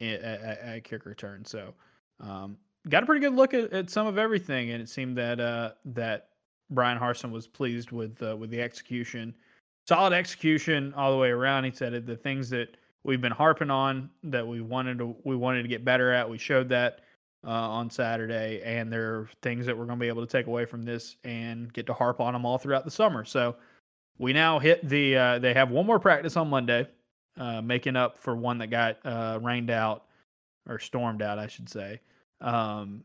at, 0.00 0.20
at, 0.20 0.58
at 0.60 0.84
kick 0.84 1.06
return. 1.06 1.44
So 1.44 1.74
um, 2.20 2.56
got 2.88 3.02
a 3.02 3.06
pretty 3.06 3.20
good 3.20 3.34
look 3.34 3.52
at, 3.52 3.72
at 3.72 3.90
some 3.90 4.06
of 4.06 4.16
everything, 4.16 4.70
and 4.70 4.80
it 4.80 4.88
seemed 4.88 5.18
that 5.18 5.40
uh, 5.40 5.72
that 5.86 6.28
Bryan 6.70 6.98
Harsin 6.98 7.30
was 7.30 7.46
pleased 7.46 7.92
with 7.92 8.22
uh, 8.22 8.36
with 8.36 8.50
the 8.50 8.60
execution, 8.60 9.34
solid 9.86 10.12
execution 10.12 10.94
all 10.94 11.12
the 11.12 11.18
way 11.18 11.30
around. 11.30 11.64
He 11.64 11.70
said 11.70 12.06
the 12.06 12.16
things 12.16 12.50
that 12.50 12.76
we've 13.04 13.20
been 13.20 13.32
harping 13.32 13.70
on 13.70 14.10
that 14.24 14.46
we 14.46 14.60
wanted 14.60 14.98
to 14.98 15.16
we 15.24 15.36
wanted 15.36 15.62
to 15.62 15.68
get 15.68 15.84
better 15.84 16.12
at. 16.12 16.28
We 16.28 16.38
showed 16.38 16.68
that 16.70 17.00
uh, 17.46 17.50
on 17.50 17.90
Saturday, 17.90 18.62
and 18.64 18.92
there 18.92 19.14
are 19.14 19.28
things 19.42 19.66
that 19.66 19.76
we're 19.76 19.86
going 19.86 19.98
to 19.98 20.02
be 20.02 20.08
able 20.08 20.26
to 20.26 20.30
take 20.30 20.46
away 20.46 20.64
from 20.64 20.82
this 20.82 21.16
and 21.24 21.72
get 21.72 21.86
to 21.86 21.92
harp 21.92 22.20
on 22.20 22.32
them 22.32 22.46
all 22.46 22.58
throughout 22.58 22.84
the 22.84 22.90
summer. 22.90 23.24
So 23.24 23.56
we 24.18 24.32
now 24.32 24.58
hit 24.58 24.88
the. 24.88 25.16
Uh, 25.16 25.38
they 25.38 25.54
have 25.54 25.70
one 25.70 25.86
more 25.86 25.98
practice 25.98 26.36
on 26.36 26.48
Monday, 26.48 26.88
uh, 27.38 27.60
making 27.60 27.96
up 27.96 28.18
for 28.18 28.34
one 28.34 28.58
that 28.58 28.68
got 28.68 28.98
uh, 29.04 29.38
rained 29.42 29.70
out 29.70 30.04
or 30.68 30.78
stormed 30.78 31.20
out, 31.20 31.38
I 31.38 31.46
should 31.46 31.68
say, 31.68 32.00
um, 32.40 33.04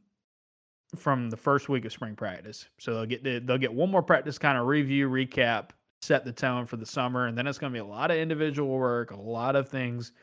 from 0.96 1.30
the 1.30 1.38
first 1.38 1.70
week 1.70 1.86
of 1.86 1.92
spring 1.92 2.16
practice. 2.16 2.68
So 2.80 2.94
they'll 2.94 3.06
get 3.06 3.24
they'll 3.46 3.58
get 3.58 3.74
one 3.74 3.92
more 3.92 4.04
practice, 4.04 4.38
kind 4.38 4.58
of 4.58 4.68
review, 4.68 5.10
recap, 5.10 5.70
set 6.02 6.26
the 6.26 6.32
tone 6.32 6.66
for 6.66 6.78
the 6.78 6.86
summer, 6.86 7.28
and 7.28 7.38
then 7.38 7.48
it's 7.48 7.58
going 7.58 7.72
to 7.72 7.76
be 7.76 7.82
a 7.82 7.86
lot 7.86 8.12
of 8.12 8.18
individual 8.18 8.78
work, 8.78 9.12
a 9.12 9.16
lot 9.16 9.56
of 9.56 9.70
things 9.70 10.14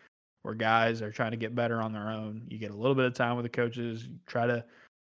where 0.43 0.55
guys 0.55 1.03
are 1.03 1.11
trying 1.11 1.33
to 1.33 1.37
get 1.37 1.55
better 1.55 1.81
on 1.81 1.93
their 1.93 2.11
own. 2.11 2.43
You 2.49 2.59
get 2.59 2.71
a 2.71 2.77
little 2.77 2.95
bit 2.95 3.05
of 3.05 3.15
time 3.15 3.37
with 3.37 3.45
the 3.45 3.51
coaches. 3.51 4.05
You 4.05 4.19
try 4.27 4.47
to, 4.47 4.65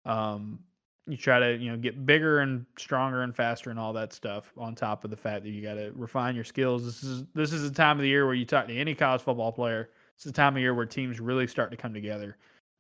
um, 0.04 0.58
you 1.06 1.16
try 1.16 1.38
to 1.38 1.56
you 1.56 1.70
know 1.70 1.76
get 1.76 2.06
bigger 2.06 2.40
and 2.40 2.64
stronger 2.78 3.22
and 3.22 3.34
faster 3.34 3.70
and 3.70 3.78
all 3.78 3.92
that 3.92 4.12
stuff. 4.12 4.52
On 4.56 4.74
top 4.74 5.04
of 5.04 5.10
the 5.10 5.16
fact 5.16 5.44
that 5.44 5.50
you 5.50 5.62
got 5.62 5.74
to 5.74 5.92
refine 5.94 6.34
your 6.34 6.44
skills. 6.44 6.84
This 6.84 7.02
is 7.02 7.24
this 7.34 7.52
is 7.52 7.62
the 7.62 7.74
time 7.74 7.98
of 7.98 8.02
the 8.02 8.08
year 8.08 8.26
where 8.26 8.34
you 8.34 8.44
talk 8.44 8.66
to 8.68 8.74
any 8.74 8.94
college 8.94 9.22
football 9.22 9.52
player. 9.52 9.90
It's 10.16 10.24
the 10.24 10.32
time 10.32 10.56
of 10.56 10.60
year 10.60 10.74
where 10.74 10.86
teams 10.86 11.20
really 11.20 11.46
start 11.46 11.70
to 11.72 11.76
come 11.76 11.92
together. 11.92 12.36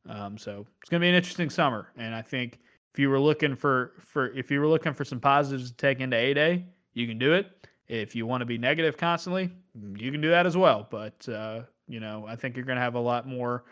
Um, 0.08 0.36
so 0.36 0.66
it's 0.80 0.90
going 0.90 1.00
to 1.00 1.04
be 1.04 1.08
an 1.08 1.14
interesting 1.14 1.50
summer, 1.50 1.88
and 1.96 2.14
I 2.14 2.22
think 2.22 2.58
if 2.92 2.98
you 2.98 3.10
were 3.10 3.20
looking 3.20 3.56
for 3.56 3.92
for 3.98 4.32
if 4.32 4.50
you 4.50 4.60
were 4.60 4.68
looking 4.68 4.92
for 4.92 5.04
some 5.04 5.20
positives 5.20 5.70
to 5.70 5.76
take 5.76 6.00
into 6.00 6.16
A 6.16 6.34
Day, 6.34 6.64
you 6.92 7.06
can 7.06 7.18
do 7.18 7.32
it. 7.32 7.68
If 7.88 8.14
you 8.14 8.26
want 8.26 8.40
to 8.40 8.46
be 8.46 8.58
negative 8.58 8.96
constantly, 8.96 9.50
you 9.96 10.10
can 10.12 10.20
do 10.20 10.30
that 10.30 10.46
as 10.46 10.56
well. 10.56 10.86
But 10.90 11.28
uh, 11.28 11.62
you 11.88 12.00
know, 12.00 12.24
I 12.28 12.36
think 12.36 12.56
you're 12.56 12.64
going 12.64 12.76
to 12.76 12.82
have 12.82 12.94
a 12.94 13.00
lot 13.00 13.26
more 13.26 13.64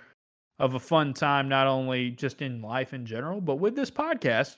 of 0.59 0.75
a 0.75 0.81
fun 0.81 1.15
time, 1.15 1.49
not 1.49 1.67
only 1.67 2.11
just 2.11 2.43
in 2.43 2.63
life 2.63 2.95
in 2.95 3.07
general, 3.07 3.41
but 3.41 3.57
with 3.57 3.75
this 3.75 3.91
podcast. 3.91 4.57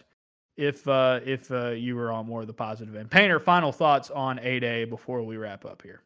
If 0.57 0.87
uh, 0.87 1.19
if 1.27 1.51
uh, 1.51 1.71
you 1.71 1.97
were 1.97 2.13
on 2.13 2.27
more 2.27 2.43
of 2.43 2.47
the 2.47 2.53
positive 2.53 2.95
end, 2.95 3.11
Painter, 3.11 3.41
final 3.41 3.73
thoughts 3.73 4.11
on 4.11 4.39
a 4.39 4.61
day 4.61 4.85
before 4.85 5.23
we 5.23 5.37
wrap 5.37 5.65
up 5.65 5.83
here. 5.83 6.03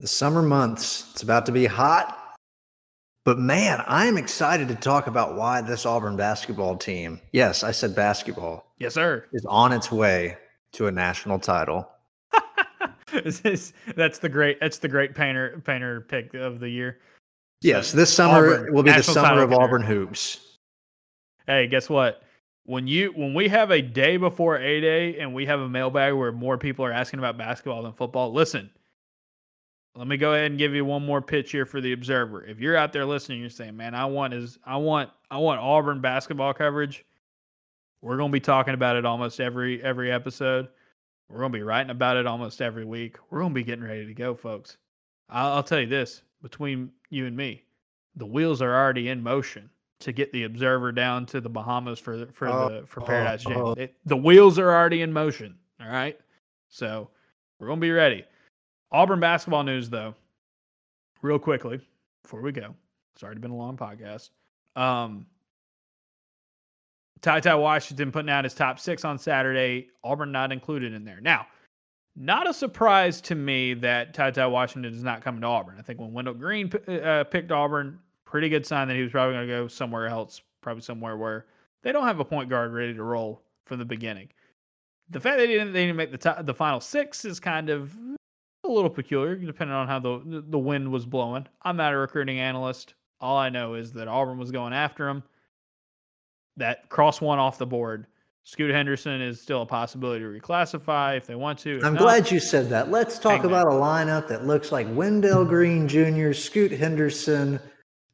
The 0.00 0.06
summer 0.06 0.42
months, 0.42 1.08
it's 1.12 1.22
about 1.22 1.46
to 1.46 1.52
be 1.52 1.64
hot, 1.64 2.27
but 3.28 3.38
man, 3.38 3.84
I'm 3.86 4.16
excited 4.16 4.68
to 4.68 4.74
talk 4.74 5.06
about 5.06 5.36
why 5.36 5.60
this 5.60 5.84
Auburn 5.84 6.16
basketball 6.16 6.78
team, 6.78 7.20
yes, 7.32 7.62
I 7.62 7.72
said 7.72 7.94
basketball, 7.94 8.72
yes, 8.78 8.94
sir, 8.94 9.26
is 9.34 9.44
on 9.44 9.70
its 9.70 9.92
way 9.92 10.38
to 10.72 10.86
a 10.86 10.90
national 10.90 11.38
title. 11.38 11.86
is, 13.12 13.74
that's 13.96 14.18
the 14.18 14.30
great 14.30 14.58
that's 14.60 14.78
the 14.78 14.88
great 14.88 15.14
painter 15.14 15.60
painter 15.66 16.00
pick 16.00 16.32
of 16.32 16.58
the 16.58 16.70
year. 16.70 17.00
Yes, 17.60 17.92
this 17.92 18.10
summer 18.10 18.54
Auburn, 18.54 18.72
will 18.72 18.82
be 18.82 18.92
the 18.92 19.02
summer 19.02 19.42
of 19.42 19.52
Auburn 19.52 19.82
hoops. 19.82 20.56
Hey, 21.46 21.66
guess 21.66 21.90
what? 21.90 22.22
When 22.64 22.86
you 22.86 23.12
when 23.14 23.34
we 23.34 23.46
have 23.48 23.70
a 23.70 23.82
day 23.82 24.16
before 24.16 24.56
a 24.56 24.80
day 24.80 25.18
and 25.18 25.34
we 25.34 25.44
have 25.44 25.60
a 25.60 25.68
mailbag 25.68 26.14
where 26.14 26.32
more 26.32 26.56
people 26.56 26.82
are 26.82 26.92
asking 26.92 27.18
about 27.18 27.36
basketball 27.36 27.82
than 27.82 27.92
football, 27.92 28.32
listen. 28.32 28.70
Let 29.98 30.06
me 30.06 30.16
go 30.16 30.32
ahead 30.32 30.52
and 30.52 30.58
give 30.58 30.74
you 30.74 30.84
one 30.84 31.04
more 31.04 31.20
pitch 31.20 31.50
here 31.50 31.66
for 31.66 31.80
the 31.80 31.92
Observer. 31.92 32.44
If 32.44 32.60
you're 32.60 32.76
out 32.76 32.92
there 32.92 33.04
listening, 33.04 33.40
you're 33.40 33.50
saying, 33.50 33.76
"Man, 33.76 33.96
I 33.96 34.04
want 34.04 34.32
is 34.32 34.56
I 34.64 34.76
want 34.76 35.10
I 35.28 35.38
want 35.38 35.60
Auburn 35.60 36.00
basketball 36.00 36.54
coverage." 36.54 37.04
We're 38.00 38.16
going 38.16 38.30
to 38.30 38.32
be 38.32 38.38
talking 38.38 38.74
about 38.74 38.94
it 38.94 39.04
almost 39.04 39.40
every 39.40 39.82
every 39.82 40.12
episode. 40.12 40.68
We're 41.28 41.40
going 41.40 41.50
to 41.50 41.58
be 41.58 41.64
writing 41.64 41.90
about 41.90 42.16
it 42.16 42.28
almost 42.28 42.62
every 42.62 42.84
week. 42.84 43.16
We're 43.28 43.40
going 43.40 43.50
to 43.50 43.54
be 43.54 43.64
getting 43.64 43.84
ready 43.84 44.06
to 44.06 44.14
go, 44.14 44.36
folks. 44.36 44.76
I'll, 45.28 45.54
I'll 45.54 45.62
tell 45.64 45.80
you 45.80 45.88
this 45.88 46.22
between 46.42 46.92
you 47.10 47.26
and 47.26 47.36
me, 47.36 47.64
the 48.14 48.24
wheels 48.24 48.62
are 48.62 48.72
already 48.72 49.08
in 49.08 49.20
motion 49.20 49.68
to 49.98 50.12
get 50.12 50.32
the 50.32 50.44
observer 50.44 50.92
down 50.92 51.26
to 51.26 51.40
the 51.40 51.48
Bahamas 51.48 51.98
for 51.98 52.24
for 52.26 52.46
oh, 52.46 52.68
the 52.68 52.86
for 52.86 53.02
oh, 53.02 53.04
Paradise 53.04 53.42
oh, 53.46 53.50
Jam. 53.50 53.60
Oh. 53.60 53.72
It, 53.72 53.96
the 54.06 54.16
wheels 54.16 54.60
are 54.60 54.70
already 54.70 55.02
in 55.02 55.12
motion. 55.12 55.56
All 55.80 55.90
right, 55.90 56.16
so 56.68 57.10
we're 57.58 57.66
gonna 57.66 57.80
be 57.80 57.90
ready. 57.90 58.24
Auburn 58.90 59.20
basketball 59.20 59.64
news, 59.64 59.90
though, 59.90 60.14
real 61.22 61.38
quickly 61.38 61.80
before 62.22 62.40
we 62.40 62.52
go. 62.52 62.74
It's 63.14 63.22
already 63.22 63.40
been 63.40 63.50
a 63.50 63.56
long 63.56 63.76
podcast. 63.76 64.30
Um, 64.76 65.26
Ty 67.20 67.40
Ty 67.40 67.56
Washington 67.56 68.12
putting 68.12 68.30
out 68.30 68.44
his 68.44 68.54
top 68.54 68.78
six 68.78 69.04
on 69.04 69.18
Saturday. 69.18 69.88
Auburn 70.04 70.32
not 70.32 70.52
included 70.52 70.92
in 70.92 71.04
there. 71.04 71.20
Now, 71.20 71.46
not 72.16 72.48
a 72.48 72.54
surprise 72.54 73.20
to 73.22 73.34
me 73.34 73.74
that 73.74 74.14
Ty 74.14 74.32
Ty 74.32 74.46
Washington 74.46 74.92
is 74.92 75.02
not 75.02 75.22
coming 75.22 75.40
to 75.40 75.46
Auburn. 75.46 75.76
I 75.78 75.82
think 75.82 76.00
when 76.00 76.12
Wendell 76.12 76.34
Green 76.34 76.70
uh, 76.88 77.24
picked 77.24 77.50
Auburn, 77.50 77.98
pretty 78.24 78.48
good 78.48 78.66
sign 78.66 78.88
that 78.88 78.94
he 78.94 79.02
was 79.02 79.12
probably 79.12 79.34
going 79.34 79.48
to 79.48 79.52
go 79.52 79.68
somewhere 79.68 80.06
else, 80.06 80.40
probably 80.60 80.82
somewhere 80.82 81.16
where 81.16 81.46
they 81.82 81.92
don't 81.92 82.06
have 82.06 82.20
a 82.20 82.24
point 82.24 82.48
guard 82.50 82.72
ready 82.72 82.94
to 82.94 83.02
roll 83.02 83.42
from 83.66 83.78
the 83.78 83.84
beginning. 83.84 84.28
The 85.10 85.20
fact 85.20 85.38
that 85.38 85.46
they 85.46 85.52
didn't, 85.54 85.72
they 85.72 85.86
didn't 85.86 85.96
make 85.96 86.10
the 86.10 86.18
top, 86.18 86.44
the 86.44 86.54
final 86.54 86.80
six 86.80 87.24
is 87.24 87.40
kind 87.40 87.70
of 87.70 87.96
a 88.64 88.68
little 88.68 88.90
peculiar, 88.90 89.36
depending 89.36 89.74
on 89.74 89.86
how 89.86 89.98
the 89.98 90.42
the 90.48 90.58
wind 90.58 90.90
was 90.90 91.06
blowing. 91.06 91.46
I'm 91.62 91.76
not 91.76 91.92
a 91.92 91.96
recruiting 91.96 92.40
analyst. 92.40 92.94
All 93.20 93.36
I 93.36 93.48
know 93.48 93.74
is 93.74 93.92
that 93.94 94.08
Auburn 94.08 94.38
was 94.38 94.50
going 94.50 94.72
after 94.72 95.08
him 95.08 95.22
that 96.58 96.88
cross 96.88 97.20
one 97.20 97.38
off 97.38 97.58
the 97.58 97.66
board. 97.66 98.06
Scoot 98.44 98.70
Henderson 98.70 99.20
is 99.20 99.40
still 99.40 99.62
a 99.62 99.66
possibility 99.66 100.20
to 100.20 100.26
reclassify 100.26 101.16
if 101.16 101.26
they 101.26 101.34
want 101.34 101.58
to. 101.60 101.80
I'm 101.84 101.94
not, 101.94 102.02
glad 102.02 102.30
you 102.30 102.40
said 102.40 102.70
that. 102.70 102.90
Let's 102.90 103.18
talk 103.18 103.44
about 103.44 103.66
a 103.66 103.70
lineup 103.70 104.26
that 104.28 104.46
looks 104.46 104.72
like 104.72 104.86
Wendell 104.94 105.44
Green 105.48 105.86
Jr., 105.86 106.32
Scoot 106.32 106.72
Henderson, 106.72 107.60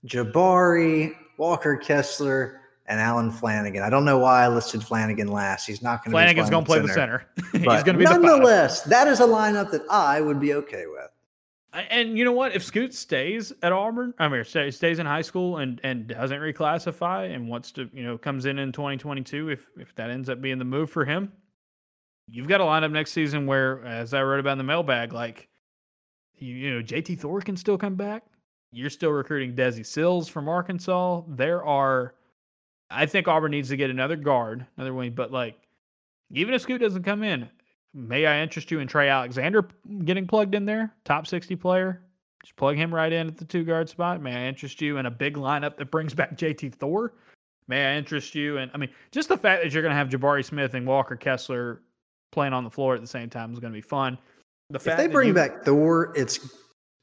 Jabari, 0.07 1.15
Walker 1.39 1.77
Kessler, 1.77 2.61
and 2.87 3.01
Allen 3.01 3.31
Flanigan. 3.31 3.83
I 3.83 3.91
don't 3.91 4.05
know 4.05 4.19
why 4.19 4.45
I 4.45 4.49
listed 4.49 4.81
Flanigan 4.81 5.31
last. 5.31 5.67
He's 5.67 5.83
not 5.83 6.05
going 6.05 6.13
to. 6.13 6.19
Flanigan's 6.19 6.51
going 6.51 6.65
to 6.65 6.69
play 6.69 6.81
the 6.81 6.89
center. 6.89 7.27
He's 7.53 7.63
going 7.63 7.85
to 7.85 7.95
be 7.95 8.05
nonetheless. 8.05 8.83
that 8.83 9.09
is 9.09 9.21
a 9.21 9.27
lineup 9.27 9.71
that 9.71 9.83
I 9.91 10.21
would 10.21 10.41
be 10.41 10.55
okay 10.55 10.85
with. 10.87 11.11
And 11.91 12.17
you 12.17 12.25
know 12.25 12.33
what? 12.33 12.55
If 12.55 12.63
Scoot 12.63 12.95
stays 12.95 13.53
at 13.63 13.73
Auburn, 13.73 14.15
I 14.19 14.29
mean, 14.29 14.45
stays 14.45 14.81
in 14.81 15.07
high 15.07 15.23
school 15.23 15.57
and 15.57 15.81
and 15.83 16.07
doesn't 16.07 16.39
reclassify 16.39 17.35
and 17.35 17.49
wants 17.49 17.73
to, 17.73 17.91
you 17.93 18.05
know, 18.05 18.17
comes 18.17 18.47
in 18.47 18.61
in 18.61 18.71
2022, 18.71 19.49
if 19.49 19.67
if 19.77 19.93
that 19.97 20.11
ends 20.11 20.29
up 20.29 20.41
being 20.41 20.59
the 20.59 20.65
move 20.65 20.89
for 20.89 21.05
him, 21.05 21.33
you've 22.29 22.47
got 22.47 22.61
a 22.61 22.65
lineup 22.65 22.93
next 22.93 23.11
season 23.11 23.47
where, 23.47 23.85
as 23.85 24.15
I 24.15 24.23
wrote 24.23 24.39
about 24.39 24.53
in 24.53 24.59
the 24.59 24.65
mailbag, 24.65 25.13
like 25.13 25.49
you, 26.37 26.55
you 26.55 26.75
know, 26.75 26.83
JT 26.83 27.19
Thor 27.19 27.41
can 27.41 27.57
still 27.57 27.79
come 27.79 27.95
back. 27.95 28.25
You're 28.71 28.91
still 28.91 29.11
recruiting 29.11 29.55
Desi 29.55 29.87
Sills 29.87 30.29
from 30.29 30.49
Arkansas. 30.49 31.23
There 31.29 31.65
are, 31.65 32.15
I 32.95 33.07
think 33.07 33.29
Auburn 33.29 33.51
needs 33.51 33.69
to 33.71 33.77
get 33.77 33.91
another 33.91 34.17
guard, 34.17 34.67
another 34.77 34.95
wing, 34.95 35.13
but 35.13 35.33
like 35.33 35.57
even 36.31 36.55
if 36.55 36.63
Scoot 36.63 36.81
doesn't 36.81 37.03
come 37.03 37.23
in, 37.23 37.49
May 37.95 38.27
I 38.27 38.43
interest 38.43 38.73
you 38.73 38.81
in 38.81 38.89
Trey 38.89 39.09
Alexander 39.09 39.69
getting 40.05 40.27
plugged 40.27 40.57
in 40.57 40.67
there? 40.67 40.93
Top 41.05 41.29
60 41.29 41.55
player. 41.55 42.03
Just 42.43 42.57
plug 42.57 42.77
him 42.77 42.93
right 42.93 43.13
in 43.13 43.29
at 43.29 43.37
the 43.39 43.45
two 43.45 43.63
guard 43.63 43.89
spot. 43.89 44.21
May 44.21 44.35
I 44.35 44.49
interest 44.49 44.81
you 44.83 44.99
in 44.99 45.07
a 45.07 45.11
big 45.11 45.37
lineup 45.37 45.77
that 45.77 45.93
brings 45.93 46.13
back 46.13 46.31
JT 46.37 46.75
Thor? 46.75 47.15
May 47.69 47.87
I 47.87 47.97
interest 47.97 48.35
you 48.35 48.59
in, 48.59 48.71
I 48.75 48.79
mean, 48.79 48.91
just 49.13 49.29
the 49.29 49.39
fact 49.39 49.63
that 49.63 49.73
you're 49.73 49.83
going 49.83 49.93
to 49.93 49.97
have 49.97 50.09
Jabari 50.09 50.45
Smith 50.45 50.75
and 50.75 50.87
Walker 50.87 51.17
Kessler 51.17 51.83
playing 52.33 52.53
on 52.53 52.65
the 52.65 52.71
floor 52.71 52.97
at 52.97 53.01
the 53.01 53.07
same 53.07 53.31
time 53.31 53.53
is 53.53 53.61
going 53.61 53.73
to 53.73 53.77
be 53.77 53.81
fun. 53.81 54.19
The 54.71 54.77
if 54.77 54.97
they 54.97 55.07
bring 55.07 55.29
you, 55.29 55.35
back 55.35 55.65
Thor, 55.65 56.13
it's 56.17 56.53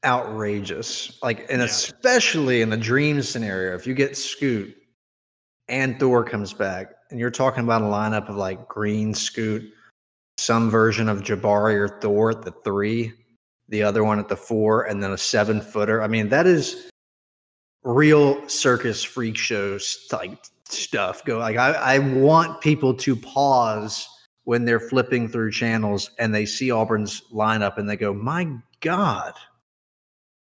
outrageous. 0.04 1.18
Like, 1.22 1.46
and 1.50 1.60
yeah. 1.60 1.64
especially 1.64 2.60
in 2.60 2.68
the 2.68 2.76
dream 2.76 3.22
scenario, 3.22 3.74
if 3.74 3.86
you 3.86 3.94
get 3.94 4.16
Scoot 4.16 4.76
and 5.68 5.98
Thor 5.98 6.24
comes 6.24 6.52
back, 6.52 6.94
and 7.10 7.18
you're 7.18 7.30
talking 7.30 7.64
about 7.64 7.82
a 7.82 7.86
lineup 7.86 8.28
of 8.28 8.36
like 8.36 8.68
Green, 8.68 9.14
Scoot, 9.14 9.72
some 10.38 10.70
version 10.70 11.08
of 11.08 11.20
Jabari 11.20 11.74
or 11.74 12.00
Thor 12.00 12.30
at 12.30 12.42
the 12.42 12.52
three, 12.64 13.12
the 13.68 13.82
other 13.82 14.04
one 14.04 14.18
at 14.18 14.28
the 14.28 14.36
four, 14.36 14.82
and 14.84 15.02
then 15.02 15.12
a 15.12 15.18
seven 15.18 15.60
footer. 15.60 16.02
I 16.02 16.08
mean, 16.08 16.28
that 16.30 16.46
is 16.46 16.90
real 17.84 18.48
circus 18.48 19.02
freak 19.02 19.36
shows 19.36 20.06
like 20.12 20.44
stuff. 20.68 21.24
Go 21.24 21.38
like 21.38 21.56
I, 21.56 21.72
I 21.72 21.98
want 21.98 22.60
people 22.60 22.94
to 22.94 23.16
pause 23.16 24.08
when 24.44 24.64
they're 24.64 24.80
flipping 24.80 25.28
through 25.28 25.52
channels 25.52 26.10
and 26.18 26.34
they 26.34 26.46
see 26.46 26.70
Auburn's 26.70 27.22
lineup 27.32 27.78
and 27.78 27.88
they 27.88 27.96
go, 27.96 28.12
"My 28.12 28.48
God." 28.80 29.34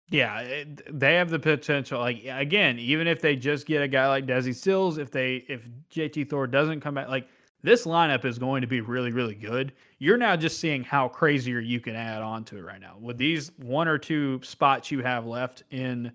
Yeah, 0.09 0.39
it, 0.39 0.99
they 0.99 1.15
have 1.15 1.29
the 1.29 1.39
potential. 1.39 1.99
Like 1.99 2.23
again, 2.25 2.79
even 2.79 3.07
if 3.07 3.21
they 3.21 3.35
just 3.35 3.65
get 3.65 3.81
a 3.81 3.87
guy 3.87 4.07
like 4.07 4.25
Desi 4.25 4.55
Sills, 4.55 4.97
if 4.97 5.11
they 5.11 5.45
if 5.49 5.67
JT 5.91 6.29
Thor 6.29 6.47
doesn't 6.47 6.79
come 6.79 6.95
back, 6.95 7.09
like 7.09 7.27
this 7.61 7.85
lineup 7.85 8.23
is 8.23 8.39
going 8.39 8.61
to 8.61 8.67
be 8.67 8.79
really, 8.79 9.11
really 9.11 9.35
good. 9.35 9.73
You're 9.99 10.17
now 10.17 10.37
just 10.37 10.59
seeing 10.59 10.83
how 10.83 11.09
crazier 11.09 11.59
you 11.59 11.81
can 11.81 11.95
add 11.95 12.21
on 12.21 12.45
to 12.45 12.57
it 12.57 12.61
right 12.61 12.79
now. 12.79 12.97
With 13.01 13.17
these 13.17 13.51
one 13.57 13.87
or 13.89 13.97
two 13.97 14.39
spots 14.43 14.91
you 14.91 15.01
have 15.03 15.25
left 15.25 15.63
in 15.71 16.11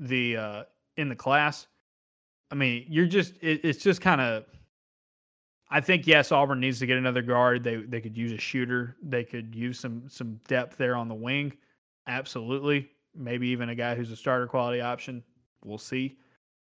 the 0.00 0.36
uh 0.36 0.62
in 0.96 1.08
the 1.08 1.16
class, 1.16 1.68
I 2.50 2.56
mean, 2.56 2.84
you're 2.88 3.06
just 3.06 3.34
it, 3.42 3.60
it's 3.64 3.82
just 3.82 4.00
kind 4.00 4.20
of 4.20 4.44
I 5.70 5.80
think 5.80 6.06
yes, 6.06 6.32
Auburn 6.32 6.58
needs 6.60 6.80
to 6.80 6.86
get 6.86 6.98
another 6.98 7.22
guard. 7.22 7.62
They 7.62 7.76
they 7.76 8.00
could 8.00 8.16
use 8.16 8.32
a 8.32 8.38
shooter. 8.38 8.96
They 9.02 9.22
could 9.24 9.54
use 9.54 9.78
some 9.78 10.08
some 10.08 10.40
depth 10.48 10.76
there 10.76 10.96
on 10.96 11.06
the 11.08 11.14
wing. 11.14 11.52
Absolutely. 12.08 12.90
Maybe 13.14 13.48
even 13.48 13.68
a 13.68 13.74
guy 13.74 13.94
who's 13.94 14.10
a 14.10 14.16
starter 14.16 14.46
quality 14.46 14.80
option. 14.80 15.22
We'll 15.64 15.78
see. 15.78 16.16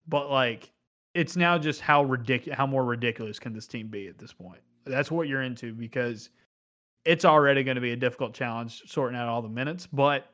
But 0.08 0.30
like 0.30 0.72
it's 1.14 1.36
now 1.36 1.58
just 1.58 1.82
how 1.82 2.04
ridiculous, 2.04 2.58
how 2.58 2.66
more 2.66 2.86
ridiculous 2.86 3.40
can 3.40 3.54
this 3.54 3.68
team 3.68 3.88
be 3.88 4.08
at 4.08 4.18
this 4.18 4.34
point? 4.34 4.62
That's 4.86 5.12
what 5.12 5.28
you're 5.28 5.44
into 5.44 5.74
because 5.74 6.30
it's 7.06 7.26
already 7.26 7.64
going 7.64 7.76
to 7.76 7.82
be 7.82 7.92
a 7.92 7.98
difficult 7.98 8.34
challenge 8.34 8.84
sorting 8.88 9.18
out 9.18 9.28
all 9.28 9.42
the 9.42 9.50
minutes, 9.50 9.88
but 9.92 10.34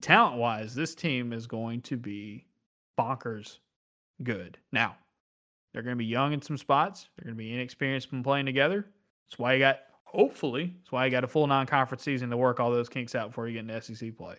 talent 0.00 0.36
wise, 0.36 0.74
this 0.74 0.94
team 0.94 1.32
is 1.32 1.46
going 1.46 1.80
to 1.82 1.96
be 1.96 2.46
bonkers 2.98 3.58
good. 4.22 4.58
Now, 4.72 4.96
they're 5.72 5.82
going 5.82 5.96
to 5.96 5.98
be 5.98 6.04
young 6.04 6.32
in 6.32 6.42
some 6.42 6.58
spots. 6.58 7.08
They're 7.16 7.24
going 7.24 7.36
to 7.36 7.42
be 7.42 7.52
inexperienced 7.52 8.08
from 8.08 8.22
playing 8.22 8.46
together. 8.46 8.86
That's 9.26 9.38
why 9.38 9.54
you 9.54 9.60
got, 9.60 9.80
hopefully, 10.04 10.74
that's 10.78 10.92
why 10.92 11.06
you 11.06 11.10
got 11.10 11.24
a 11.24 11.28
full 11.28 11.46
non 11.46 11.66
conference 11.66 12.02
season 12.02 12.30
to 12.30 12.36
work 12.36 12.60
all 12.60 12.70
those 12.70 12.88
kinks 12.88 13.14
out 13.14 13.28
before 13.28 13.48
you 13.48 13.54
get 13.60 13.70
into 13.70 13.94
SEC 13.94 14.16
play. 14.16 14.36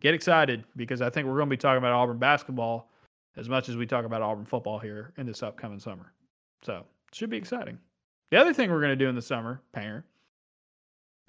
Get 0.00 0.14
excited 0.14 0.64
because 0.76 1.02
I 1.02 1.10
think 1.10 1.26
we're 1.26 1.36
going 1.36 1.48
to 1.48 1.56
be 1.56 1.58
talking 1.58 1.78
about 1.78 1.92
Auburn 1.92 2.18
basketball 2.18 2.90
as 3.36 3.48
much 3.48 3.68
as 3.68 3.76
we 3.76 3.86
talk 3.86 4.04
about 4.04 4.22
Auburn 4.22 4.44
football 4.44 4.78
here 4.78 5.12
in 5.18 5.26
this 5.26 5.42
upcoming 5.42 5.78
summer. 5.78 6.12
So 6.62 6.84
it 7.08 7.14
should 7.14 7.30
be 7.30 7.36
exciting. 7.36 7.78
The 8.30 8.38
other 8.38 8.52
thing 8.52 8.70
we're 8.70 8.80
going 8.80 8.90
to 8.90 8.96
do 8.96 9.08
in 9.08 9.14
the 9.14 9.22
summer, 9.22 9.60
Painter, 9.72 10.04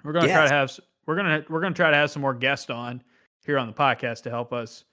we're 0.04 0.12
going 0.12 0.24
to 0.24 0.28
yes. 0.28 0.36
try 0.36 0.48
to 0.48 0.54
have 0.54 0.80
we're 1.06 1.16
going 1.16 1.42
to 1.42 1.52
we're 1.52 1.60
going 1.60 1.72
to 1.72 1.76
try 1.76 1.90
to 1.90 1.96
have 1.96 2.10
some 2.10 2.22
more 2.22 2.34
guests 2.34 2.70
on 2.70 3.02
here 3.44 3.58
on 3.58 3.66
the 3.66 3.72
podcast 3.72 4.22
to 4.22 4.30
help 4.30 4.52
us 4.52 4.84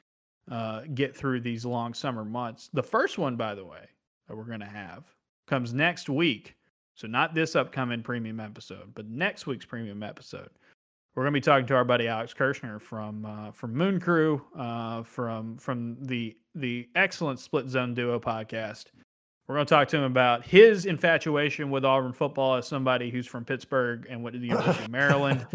uh, 0.52 0.82
get 0.94 1.16
through 1.16 1.42
these 1.42 1.66
long 1.66 1.94
summer 1.94 2.26
months. 2.26 2.70
The 2.74 2.84
first 2.84 3.18
one, 3.18 3.36
by 3.36 3.54
the 3.56 3.66
way, 3.66 3.88
that 4.28 4.36
we're 4.36 4.44
going 4.44 4.60
to 4.60 4.66
have 4.66 5.04
comes 5.48 5.74
next 5.74 6.10
week. 6.10 6.56
So 6.96 7.08
not 7.08 7.34
this 7.34 7.56
upcoming 7.56 8.04
premium 8.04 8.40
episode, 8.40 8.94
but 8.94 9.08
next 9.08 9.48
week's 9.48 9.66
premium 9.66 10.04
episode. 10.04 10.50
We're 11.16 11.24
going 11.24 11.34
to 11.34 11.38
be 11.38 11.44
talking 11.44 11.66
to 11.68 11.76
our 11.76 11.84
buddy 11.84 12.08
Alex 12.08 12.34
Kirshner 12.34 12.80
from 12.82 13.26
uh, 13.26 13.52
from 13.52 13.74
Moon 13.74 14.00
Crew, 14.00 14.42
uh, 14.58 15.04
from 15.04 15.58
from 15.58 15.98
the 16.02 16.38
the 16.56 16.88
excellent 16.96 17.40
Split 17.40 17.68
Zone 17.68 17.94
Duo 17.94 18.20
podcast. 18.20 18.86
We're 19.48 19.56
going 19.56 19.66
to 19.66 19.70
talk 19.70 19.88
to 19.90 19.98
him 19.98 20.04
about 20.04 20.46
his 20.46 20.86
infatuation 20.86 21.72
with 21.72 21.84
Auburn 21.84 22.14
football 22.14 22.56
as 22.56 22.68
somebody 22.68 23.10
who's 23.10 23.26
from 23.26 23.44
Pittsburgh 23.44 24.06
and 24.08 24.22
went 24.22 24.36
to 24.36 24.40
the 24.40 24.48
University 24.48 24.84
of 24.86 24.92
Maryland. 24.92 25.48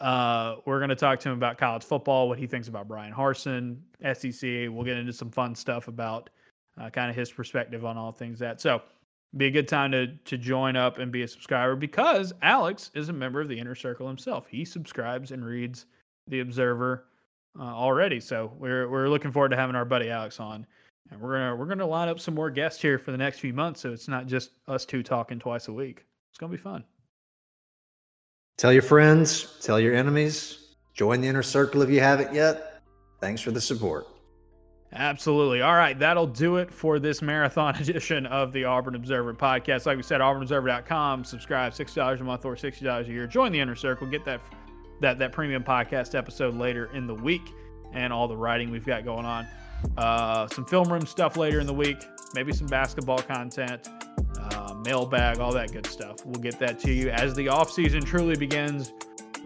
Uh, 0.00 0.56
we're 0.64 0.78
going 0.78 0.88
to 0.88 0.96
talk 0.96 1.20
to 1.20 1.28
him 1.28 1.36
about 1.36 1.58
college 1.58 1.84
football, 1.84 2.26
what 2.26 2.38
he 2.38 2.46
thinks 2.46 2.68
about 2.68 2.88
Bryan 2.88 3.12
Harsin, 3.12 3.76
SEC. 4.14 4.72
We'll 4.72 4.84
get 4.84 4.96
into 4.96 5.12
some 5.12 5.30
fun 5.30 5.54
stuff 5.54 5.88
about 5.88 6.30
uh, 6.80 6.88
kind 6.88 7.10
of 7.10 7.16
his 7.16 7.30
perspective 7.30 7.84
on 7.84 7.98
all 7.98 8.12
things 8.12 8.38
that. 8.38 8.62
So, 8.62 8.80
be 9.36 9.46
a 9.46 9.50
good 9.50 9.68
time 9.68 9.90
to 9.92 10.06
to 10.06 10.38
join 10.38 10.76
up 10.76 10.98
and 10.98 11.10
be 11.10 11.22
a 11.22 11.28
subscriber 11.28 11.76
because 11.76 12.32
Alex 12.42 12.90
is 12.94 13.08
a 13.08 13.12
member 13.12 13.40
of 13.40 13.48
the 13.48 13.58
inner 13.58 13.74
circle 13.74 14.06
himself. 14.06 14.46
He 14.48 14.64
subscribes 14.64 15.32
and 15.32 15.44
reads 15.44 15.86
the 16.28 16.40
Observer 16.40 17.06
uh, 17.58 17.62
already. 17.62 18.20
So 18.20 18.52
we're 18.58 18.88
we're 18.88 19.08
looking 19.08 19.32
forward 19.32 19.50
to 19.50 19.56
having 19.56 19.76
our 19.76 19.84
buddy 19.84 20.10
Alex 20.10 20.40
on, 20.40 20.66
and 21.10 21.20
we're 21.20 21.32
gonna 21.32 21.56
we're 21.56 21.66
gonna 21.66 21.86
line 21.86 22.08
up 22.08 22.20
some 22.20 22.34
more 22.34 22.50
guests 22.50 22.80
here 22.80 22.98
for 22.98 23.10
the 23.10 23.18
next 23.18 23.40
few 23.40 23.52
months. 23.52 23.80
So 23.80 23.92
it's 23.92 24.08
not 24.08 24.26
just 24.26 24.50
us 24.68 24.84
two 24.84 25.02
talking 25.02 25.38
twice 25.38 25.68
a 25.68 25.72
week. 25.72 26.04
It's 26.30 26.38
gonna 26.38 26.52
be 26.52 26.58
fun. 26.58 26.84
Tell 28.56 28.72
your 28.72 28.82
friends, 28.82 29.58
tell 29.60 29.80
your 29.80 29.94
enemies, 29.94 30.74
join 30.94 31.20
the 31.20 31.26
inner 31.26 31.42
circle 31.42 31.82
if 31.82 31.90
you 31.90 32.00
haven't 32.00 32.32
yet. 32.32 32.82
Thanks 33.20 33.40
for 33.40 33.50
the 33.50 33.60
support. 33.60 34.06
Absolutely. 34.94 35.60
All 35.60 35.74
right, 35.74 35.98
that'll 35.98 36.26
do 36.26 36.56
it 36.58 36.72
for 36.72 37.00
this 37.00 37.20
marathon 37.20 37.74
edition 37.80 38.26
of 38.26 38.52
the 38.52 38.64
Auburn 38.64 38.94
Observer 38.94 39.34
podcast. 39.34 39.86
Like 39.86 39.96
we 39.96 40.02
said, 40.02 40.20
auburnobserver.com, 40.20 41.24
subscribe 41.24 41.72
$6 41.72 42.20
a 42.20 42.24
month 42.24 42.44
or 42.44 42.54
$60 42.54 43.00
a 43.00 43.10
year. 43.10 43.26
Join 43.26 43.50
the 43.50 43.60
inner 43.60 43.74
circle, 43.74 44.06
get 44.06 44.24
that 44.24 44.40
that 45.00 45.18
that 45.18 45.32
premium 45.32 45.64
podcast 45.64 46.14
episode 46.14 46.54
later 46.54 46.88
in 46.94 47.08
the 47.08 47.14
week 47.14 47.52
and 47.92 48.12
all 48.12 48.28
the 48.28 48.36
writing 48.36 48.70
we've 48.70 48.86
got 48.86 49.04
going 49.04 49.26
on. 49.26 49.46
Uh, 49.98 50.46
some 50.48 50.64
film 50.64 50.90
room 50.90 51.04
stuff 51.04 51.36
later 51.36 51.58
in 51.58 51.66
the 51.66 51.74
week, 51.74 51.98
maybe 52.34 52.52
some 52.52 52.68
basketball 52.68 53.18
content 53.18 53.88
uh, 54.38 54.74
mailbag, 54.84 55.40
all 55.40 55.52
that 55.52 55.72
good 55.72 55.86
stuff. 55.86 56.24
We'll 56.24 56.40
get 56.40 56.58
that 56.60 56.78
to 56.80 56.92
you 56.92 57.10
as 57.10 57.34
the 57.34 57.48
off 57.48 57.70
season 57.70 58.02
truly 58.02 58.36
begins 58.36 58.92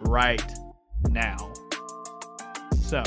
right 0.00 0.52
now. 1.10 1.52
So, 2.80 3.02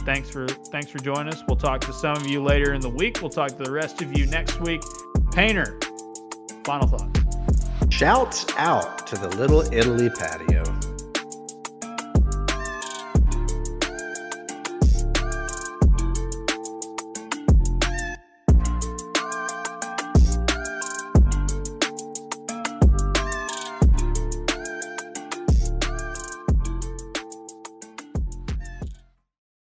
thanks 0.00 0.30
for 0.30 0.46
thanks 0.48 0.90
for 0.90 0.98
joining 0.98 1.32
us. 1.32 1.42
We'll 1.46 1.56
talk 1.56 1.80
to 1.82 1.92
some 1.92 2.16
of 2.16 2.26
you 2.26 2.42
later 2.42 2.74
in 2.74 2.80
the 2.80 2.90
week. 2.90 3.20
We'll 3.20 3.30
talk 3.30 3.50
to 3.50 3.62
the 3.62 3.70
rest 3.70 4.02
of 4.02 4.16
you 4.16 4.26
next 4.26 4.60
week. 4.60 4.82
Painter, 5.32 5.78
final 6.64 6.88
thoughts. 6.88 7.20
Shouts 7.90 8.46
out 8.56 9.06
to 9.06 9.16
the 9.16 9.28
Little 9.36 9.62
Italy 9.72 10.10
patio. 10.10 10.62